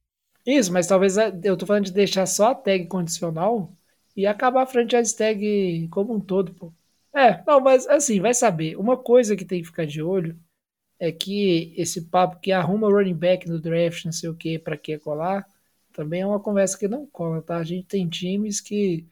Isso, 0.45 0.71
mas 0.71 0.87
talvez 0.87 1.15
eu 1.43 1.57
tô 1.57 1.65
falando 1.65 1.85
de 1.85 1.93
deixar 1.93 2.25
só 2.25 2.51
a 2.51 2.55
tag 2.55 2.87
condicional 2.87 3.71
e 4.15 4.25
acabar 4.25 4.63
a 4.63 4.67
franchise 4.67 5.15
tag 5.15 5.87
como 5.89 6.13
um 6.13 6.19
todo, 6.19 6.53
pô. 6.53 6.73
É, 7.13 7.43
não, 7.45 7.59
mas 7.59 7.87
assim, 7.87 8.19
vai 8.19 8.33
saber. 8.33 8.75
Uma 8.77 8.97
coisa 8.97 9.35
que 9.35 9.45
tem 9.45 9.61
que 9.61 9.67
ficar 9.67 9.85
de 9.85 10.01
olho 10.01 10.39
é 10.99 11.11
que 11.11 11.73
esse 11.77 12.03
papo 12.09 12.39
que 12.39 12.51
arruma 12.51 12.89
running 12.89 13.15
back 13.15 13.47
no 13.49 13.59
draft, 13.59 14.05
não 14.05 14.11
sei 14.11 14.29
o 14.29 14.35
que, 14.35 14.59
para 14.59 14.77
que 14.77 14.97
colar, 14.99 15.45
também 15.93 16.21
é 16.21 16.27
uma 16.27 16.39
conversa 16.39 16.77
que 16.77 16.87
não 16.87 17.05
cola, 17.07 17.41
tá? 17.41 17.57
A 17.57 17.63
gente 17.63 17.87
tem 17.87 18.07
times 18.07 18.61
que 18.61 19.07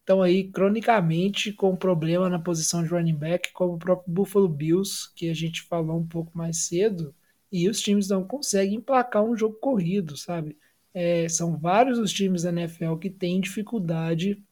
estão 0.00 0.22
aí 0.22 0.50
cronicamente 0.50 1.52
com 1.52 1.76
problema 1.76 2.28
na 2.28 2.38
posição 2.38 2.82
de 2.82 2.90
running 2.90 3.16
back, 3.16 3.52
como 3.52 3.74
o 3.74 3.78
próprio 3.78 4.12
Buffalo 4.12 4.48
Bills, 4.48 5.12
que 5.14 5.30
a 5.30 5.34
gente 5.34 5.62
falou 5.62 5.98
um 5.98 6.06
pouco 6.06 6.36
mais 6.36 6.66
cedo, 6.66 7.14
e 7.54 7.68
os 7.68 7.80
times 7.80 8.08
não 8.08 8.24
conseguem 8.24 8.78
emplacar 8.78 9.22
um 9.22 9.36
jogo 9.36 9.54
corrido, 9.60 10.16
sabe? 10.16 10.58
É, 10.92 11.28
são 11.28 11.56
vários 11.56 12.00
os 12.00 12.12
times 12.12 12.42
da 12.42 12.48
NFL 12.48 12.96
que 12.96 13.08
têm 13.08 13.40
dificuldade 13.40 14.42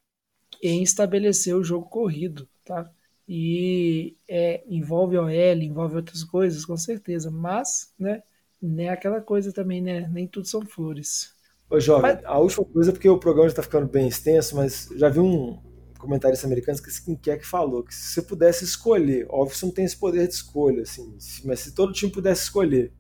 em 0.62 0.84
estabelecer 0.84 1.56
o 1.56 1.64
jogo 1.64 1.88
corrido, 1.88 2.48
tá? 2.64 2.88
E 3.28 4.16
é, 4.28 4.62
envolve 4.68 5.18
OL, 5.18 5.32
envolve 5.32 5.96
outras 5.96 6.22
coisas, 6.22 6.64
com 6.64 6.76
certeza, 6.76 7.28
mas, 7.28 7.92
né, 7.98 8.22
não 8.62 8.84
é 8.84 8.90
aquela 8.90 9.20
coisa 9.20 9.52
também, 9.52 9.82
né? 9.82 10.08
Nem 10.12 10.28
tudo 10.28 10.46
são 10.46 10.64
flores. 10.64 11.34
Ô, 11.68 11.80
jovem, 11.80 12.14
mas... 12.14 12.24
a 12.24 12.38
última 12.38 12.64
coisa, 12.66 12.92
porque 12.92 13.08
o 13.08 13.18
programa 13.18 13.48
já 13.48 13.54
está 13.54 13.62
ficando 13.64 13.88
bem 13.88 14.06
extenso, 14.06 14.54
mas 14.54 14.88
já 14.94 15.08
vi 15.08 15.18
um 15.18 15.60
comentarista 16.02 16.46
americano 16.46 16.78
que 16.82 17.16
quer 17.16 17.38
que 17.38 17.46
falou 17.46 17.84
que 17.84 17.94
se 17.94 18.12
você 18.12 18.22
pudesse 18.22 18.64
escolher, 18.64 19.24
óbvio 19.30 19.56
você 19.56 19.64
não 19.64 19.72
tem 19.72 19.84
esse 19.84 19.96
poder 19.96 20.26
de 20.26 20.34
escolha, 20.34 20.82
assim, 20.82 21.16
mas 21.44 21.60
se 21.60 21.72
todo 21.72 21.92
time 21.92 22.10
pudesse 22.10 22.42
escolher, 22.42 22.92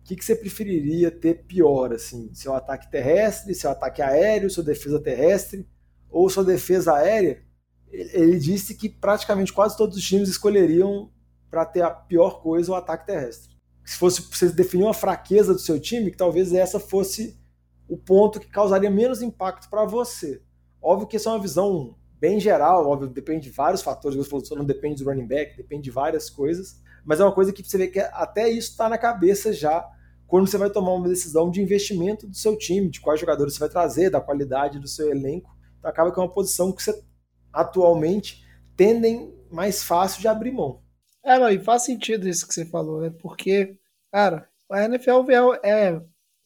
o 0.00 0.04
que, 0.04 0.16
que 0.16 0.24
você 0.24 0.34
preferiria 0.34 1.10
ter 1.10 1.44
pior, 1.46 1.92
assim, 1.92 2.30
seu 2.34 2.54
ataque 2.54 2.90
terrestre, 2.90 3.54
seu 3.54 3.70
ataque 3.70 4.02
aéreo, 4.02 4.50
sua 4.50 4.64
defesa 4.64 4.98
terrestre 4.98 5.68
ou 6.10 6.28
sua 6.28 6.42
defesa 6.42 6.94
aérea? 6.94 7.42
Ele 7.90 8.38
disse 8.38 8.74
que 8.74 8.88
praticamente 8.88 9.52
quase 9.52 9.76
todos 9.76 9.96
os 9.96 10.04
times 10.04 10.28
escolheriam 10.28 11.12
para 11.50 11.64
ter 11.64 11.82
a 11.82 11.90
pior 11.90 12.42
coisa 12.42 12.72
o 12.72 12.74
ataque 12.74 13.06
terrestre. 13.06 13.56
Se 13.84 13.96
fosse 13.96 14.22
você 14.22 14.48
definir 14.48 14.84
uma 14.84 14.94
fraqueza 14.94 15.52
do 15.52 15.60
seu 15.60 15.78
time, 15.78 16.10
que 16.10 16.16
talvez 16.16 16.52
essa 16.52 16.80
fosse 16.80 17.38
o 17.86 17.96
ponto 17.96 18.40
que 18.40 18.48
causaria 18.48 18.90
menos 18.90 19.22
impacto 19.22 19.68
para 19.70 19.84
você. 19.84 20.42
Óbvio 20.80 21.06
que 21.06 21.16
isso 21.16 21.28
é 21.28 21.32
uma 21.32 21.40
visão 21.40 21.97
bem 22.20 22.40
geral, 22.40 22.86
óbvio, 22.86 23.08
depende 23.08 23.44
de 23.44 23.50
vários 23.50 23.82
fatores, 23.82 24.16
você 24.16 24.28
falou, 24.28 24.44
não 24.56 24.64
depende 24.64 25.02
do 25.02 25.08
running 25.08 25.26
back, 25.26 25.56
depende 25.56 25.84
de 25.84 25.90
várias 25.90 26.28
coisas, 26.28 26.80
mas 27.04 27.20
é 27.20 27.24
uma 27.24 27.34
coisa 27.34 27.52
que 27.52 27.62
você 27.62 27.78
vê 27.78 27.88
que 27.88 28.00
até 28.00 28.48
isso 28.48 28.70
está 28.70 28.88
na 28.88 28.98
cabeça 28.98 29.52
já 29.52 29.88
quando 30.26 30.46
você 30.46 30.58
vai 30.58 30.68
tomar 30.68 30.92
uma 30.92 31.08
decisão 31.08 31.50
de 31.50 31.62
investimento 31.62 32.26
do 32.26 32.36
seu 32.36 32.56
time, 32.56 32.90
de 32.90 33.00
quais 33.00 33.18
jogadores 33.20 33.54
você 33.54 33.60
vai 33.60 33.68
trazer, 33.68 34.10
da 34.10 34.20
qualidade 34.20 34.78
do 34.78 34.86
seu 34.86 35.08
elenco. 35.10 35.56
Então 35.78 35.90
acaba 35.90 36.12
que 36.12 36.20
é 36.20 36.22
uma 36.22 36.30
posição 36.30 36.70
que 36.70 36.82
você 36.82 37.02
atualmente 37.50 38.44
tendem 38.76 39.34
mais 39.50 39.82
fácil 39.82 40.20
de 40.20 40.28
abrir 40.28 40.50
mão. 40.50 40.82
É, 41.24 41.38
não, 41.38 41.48
e 41.48 41.58
faz 41.58 41.84
sentido 41.84 42.28
isso 42.28 42.46
que 42.46 42.52
você 42.52 42.66
falou, 42.66 43.00
né? 43.00 43.10
Porque, 43.18 43.78
cara, 44.12 44.46
a 44.70 44.84
NFL 44.84 45.22
é 45.62 45.98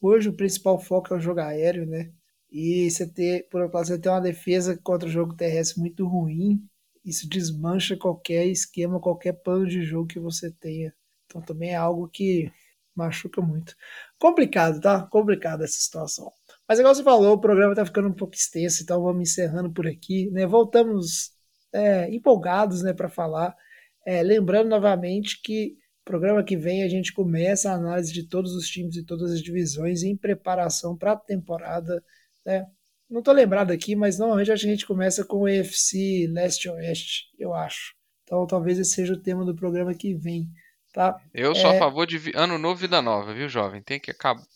Hoje 0.03 0.29
o 0.29 0.33
principal 0.33 0.81
foco 0.81 1.15
é 1.15 1.17
o 1.17 1.21
jogo 1.21 1.39
aéreo, 1.39 1.87
né? 1.87 2.11
E 2.53 2.91
você 2.91 3.07
ter, 3.07 3.49
por 3.49 3.63
outro 3.63 3.77
lado, 3.77 3.87
você 3.87 3.99
ter 3.99 4.09
uma 4.11 4.21
defesa 4.21 4.79
contra 4.83 5.09
o 5.09 5.13
jogo 5.13 5.35
terrestre 5.35 5.81
muito 5.81 6.07
ruim, 6.07 6.63
isso 7.05 7.29
desmancha 7.29 7.97
qualquer 7.97 8.47
esquema, 8.47 9.01
qualquer 9.01 9.33
plano 9.33 9.67
de 9.67 9.83
jogo 9.83 10.07
que 10.07 10.21
você 10.21 10.51
tenha. 10.51 10.95
Então 11.27 11.41
também 11.41 11.71
é 11.71 11.77
algo 11.77 12.09
que 12.09 12.53
machuca 12.95 13.41
muito. 13.41 13.75
Complicado, 14.19 14.81
tá? 14.81 15.03
Complicado 15.07 15.65
essa 15.65 15.81
situação. 15.81 16.31
Mas 16.69 16.79
igual 16.79 16.95
você 16.95 17.03
falou, 17.03 17.35
o 17.35 17.41
programa 17.41 17.75
tá 17.75 17.85
ficando 17.87 18.09
um 18.09 18.15
pouco 18.15 18.35
extenso, 18.35 18.83
então 18.83 19.03
vamos 19.03 19.31
encerrando 19.31 19.73
por 19.73 19.87
aqui, 19.87 20.31
né? 20.31 20.47
Voltamos 20.47 21.33
é, 21.73 22.15
empolgados, 22.15 22.83
né, 22.83 22.93
para 22.93 23.09
falar. 23.09 23.57
É, 24.07 24.23
lembrando 24.23 24.69
novamente 24.69 25.41
que 25.43 25.77
Programa 26.05 26.43
que 26.43 26.57
vem 26.57 26.83
a 26.83 26.89
gente 26.89 27.13
começa 27.13 27.71
a 27.71 27.75
análise 27.75 28.13
de 28.13 28.27
todos 28.27 28.57
os 28.57 28.67
times 28.67 28.97
e 28.97 29.05
todas 29.05 29.31
as 29.31 29.41
divisões 29.41 30.03
em 30.03 30.17
preparação 30.17 30.97
para 30.97 31.13
a 31.13 31.17
temporada. 31.17 32.03
Né? 32.45 32.67
Não 33.11 33.19
estou 33.21 33.35
lembrado 33.35 33.71
aqui, 33.71 33.95
mas 33.95 34.19
normalmente 34.19 34.51
a 34.51 34.57
gente 34.57 34.87
começa 34.87 35.25
com 35.25 35.39
o 35.43 35.49
EFC 35.49 36.27
Leste-Oeste, 36.33 37.25
eu 37.39 37.53
acho. 37.53 37.95
Então 38.25 38.47
talvez 38.47 38.79
esse 38.79 38.93
seja 38.95 39.13
o 39.13 39.21
tema 39.21 39.45
do 39.45 39.55
programa 39.55 39.95
que 39.95 40.15
vem. 40.15 40.49
Tá? 40.93 41.19
Eu 41.33 41.55
sou 41.55 41.71
É. 41.71 41.77
a 41.77 41.79
favor 41.79 42.07
de 42.07 42.19
ano 42.35 42.59
novo, 42.59 42.77
vida 42.81 43.01
nova, 43.01 43.33
viu, 43.35 43.49
jovem? 43.49 43.83
Tem 43.83 43.99
que 43.99 44.13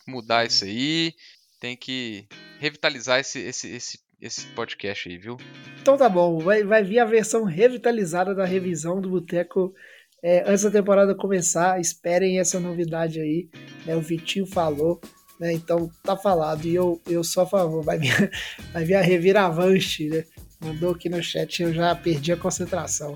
mudar 0.07 0.45
isso 0.45 0.65
aí, 0.65 1.13
tem 1.59 1.75
que 1.75 2.27
revitalizar 2.59 3.19
esse, 3.19 3.39
esse, 3.39 3.67
esse, 3.75 3.99
esse 4.21 4.45
podcast 4.47 5.09
aí, 5.09 5.17
viu? 5.17 5.37
Então 5.81 5.97
tá 5.97 6.07
bom, 6.09 6.37
vai, 6.39 6.63
vai 6.63 6.83
vir 6.83 6.99
a 6.99 7.05
versão 7.05 7.43
revitalizada 7.43 8.35
da 8.35 8.45
revisão 8.45 9.01
do 9.01 9.09
Boteco 9.09 9.73
é, 10.23 10.43
antes 10.49 10.63
da 10.63 10.69
temporada 10.71 11.15
começar. 11.15 11.79
Esperem 11.79 12.39
essa 12.39 12.59
novidade 12.59 13.19
aí. 13.19 13.49
né? 13.85 13.95
O 13.95 14.01
Vitinho 14.01 14.45
falou, 14.45 14.99
né? 15.39 15.53
Então 15.53 15.89
tá 16.03 16.15
falado. 16.15 16.65
E 16.65 16.75
eu, 16.75 17.01
eu 17.07 17.23
sou 17.23 17.43
a 17.43 17.47
favor. 17.47 17.83
Vai 17.83 17.97
vir, 17.97 18.31
vai 18.73 18.83
vir 18.83 18.95
a 18.95 19.01
reviravanche, 19.01 20.09
né? 20.09 20.23
Mandou 20.59 20.91
aqui 20.91 21.07
no 21.07 21.21
chat 21.21 21.61
eu 21.61 21.73
já 21.73 21.93
perdi 21.95 22.31
a 22.31 22.37
concentração. 22.37 23.15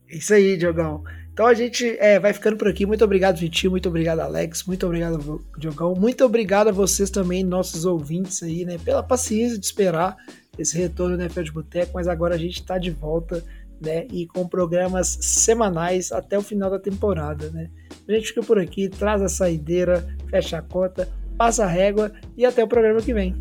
Isso 0.08 0.32
aí, 0.32 0.56
Diogão. 0.56 1.02
Então 1.32 1.46
a 1.46 1.54
gente 1.54 1.96
é, 1.98 2.20
vai 2.20 2.32
ficando 2.32 2.56
por 2.56 2.68
aqui. 2.68 2.86
Muito 2.86 3.04
obrigado, 3.04 3.38
Vitinho. 3.38 3.72
Muito 3.72 3.88
obrigado, 3.88 4.20
Alex. 4.20 4.62
Muito 4.62 4.86
obrigado, 4.86 5.44
Diogão. 5.58 5.96
Muito 5.96 6.24
obrigado 6.24 6.68
a 6.68 6.72
vocês 6.72 7.10
também, 7.10 7.42
nossos 7.42 7.84
ouvintes 7.84 8.44
aí, 8.44 8.64
né? 8.64 8.78
Pela 8.78 9.02
paciência 9.02 9.58
de 9.58 9.66
esperar 9.66 10.16
esse 10.56 10.78
retorno 10.78 11.16
do 11.16 11.22
NFL 11.24 11.42
de 11.42 11.52
Boteco. 11.52 11.90
Mas 11.94 12.06
agora 12.06 12.36
a 12.36 12.38
gente 12.38 12.60
está 12.60 12.78
de 12.78 12.92
volta, 12.92 13.44
né? 13.82 14.06
E 14.10 14.26
com 14.26 14.46
programas 14.46 15.18
semanais 15.20 16.12
até 16.12 16.38
o 16.38 16.42
final 16.42 16.70
da 16.70 16.78
temporada, 16.78 17.50
né? 17.50 17.68
A 18.08 18.12
gente 18.12 18.28
fica 18.28 18.42
por 18.42 18.58
aqui, 18.58 18.88
traz 18.88 19.22
a 19.22 19.28
saideira, 19.28 20.06
fecha 20.30 20.58
a 20.58 20.62
conta, 20.62 21.08
passa 21.36 21.64
a 21.64 21.68
régua 21.68 22.12
e 22.36 22.44
até 22.44 22.62
o 22.62 22.68
programa 22.68 23.00
que 23.00 23.12
vem. 23.12 23.34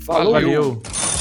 Falou! 0.00 0.32
Valeu. 0.32 0.80
Valeu. 0.80 1.11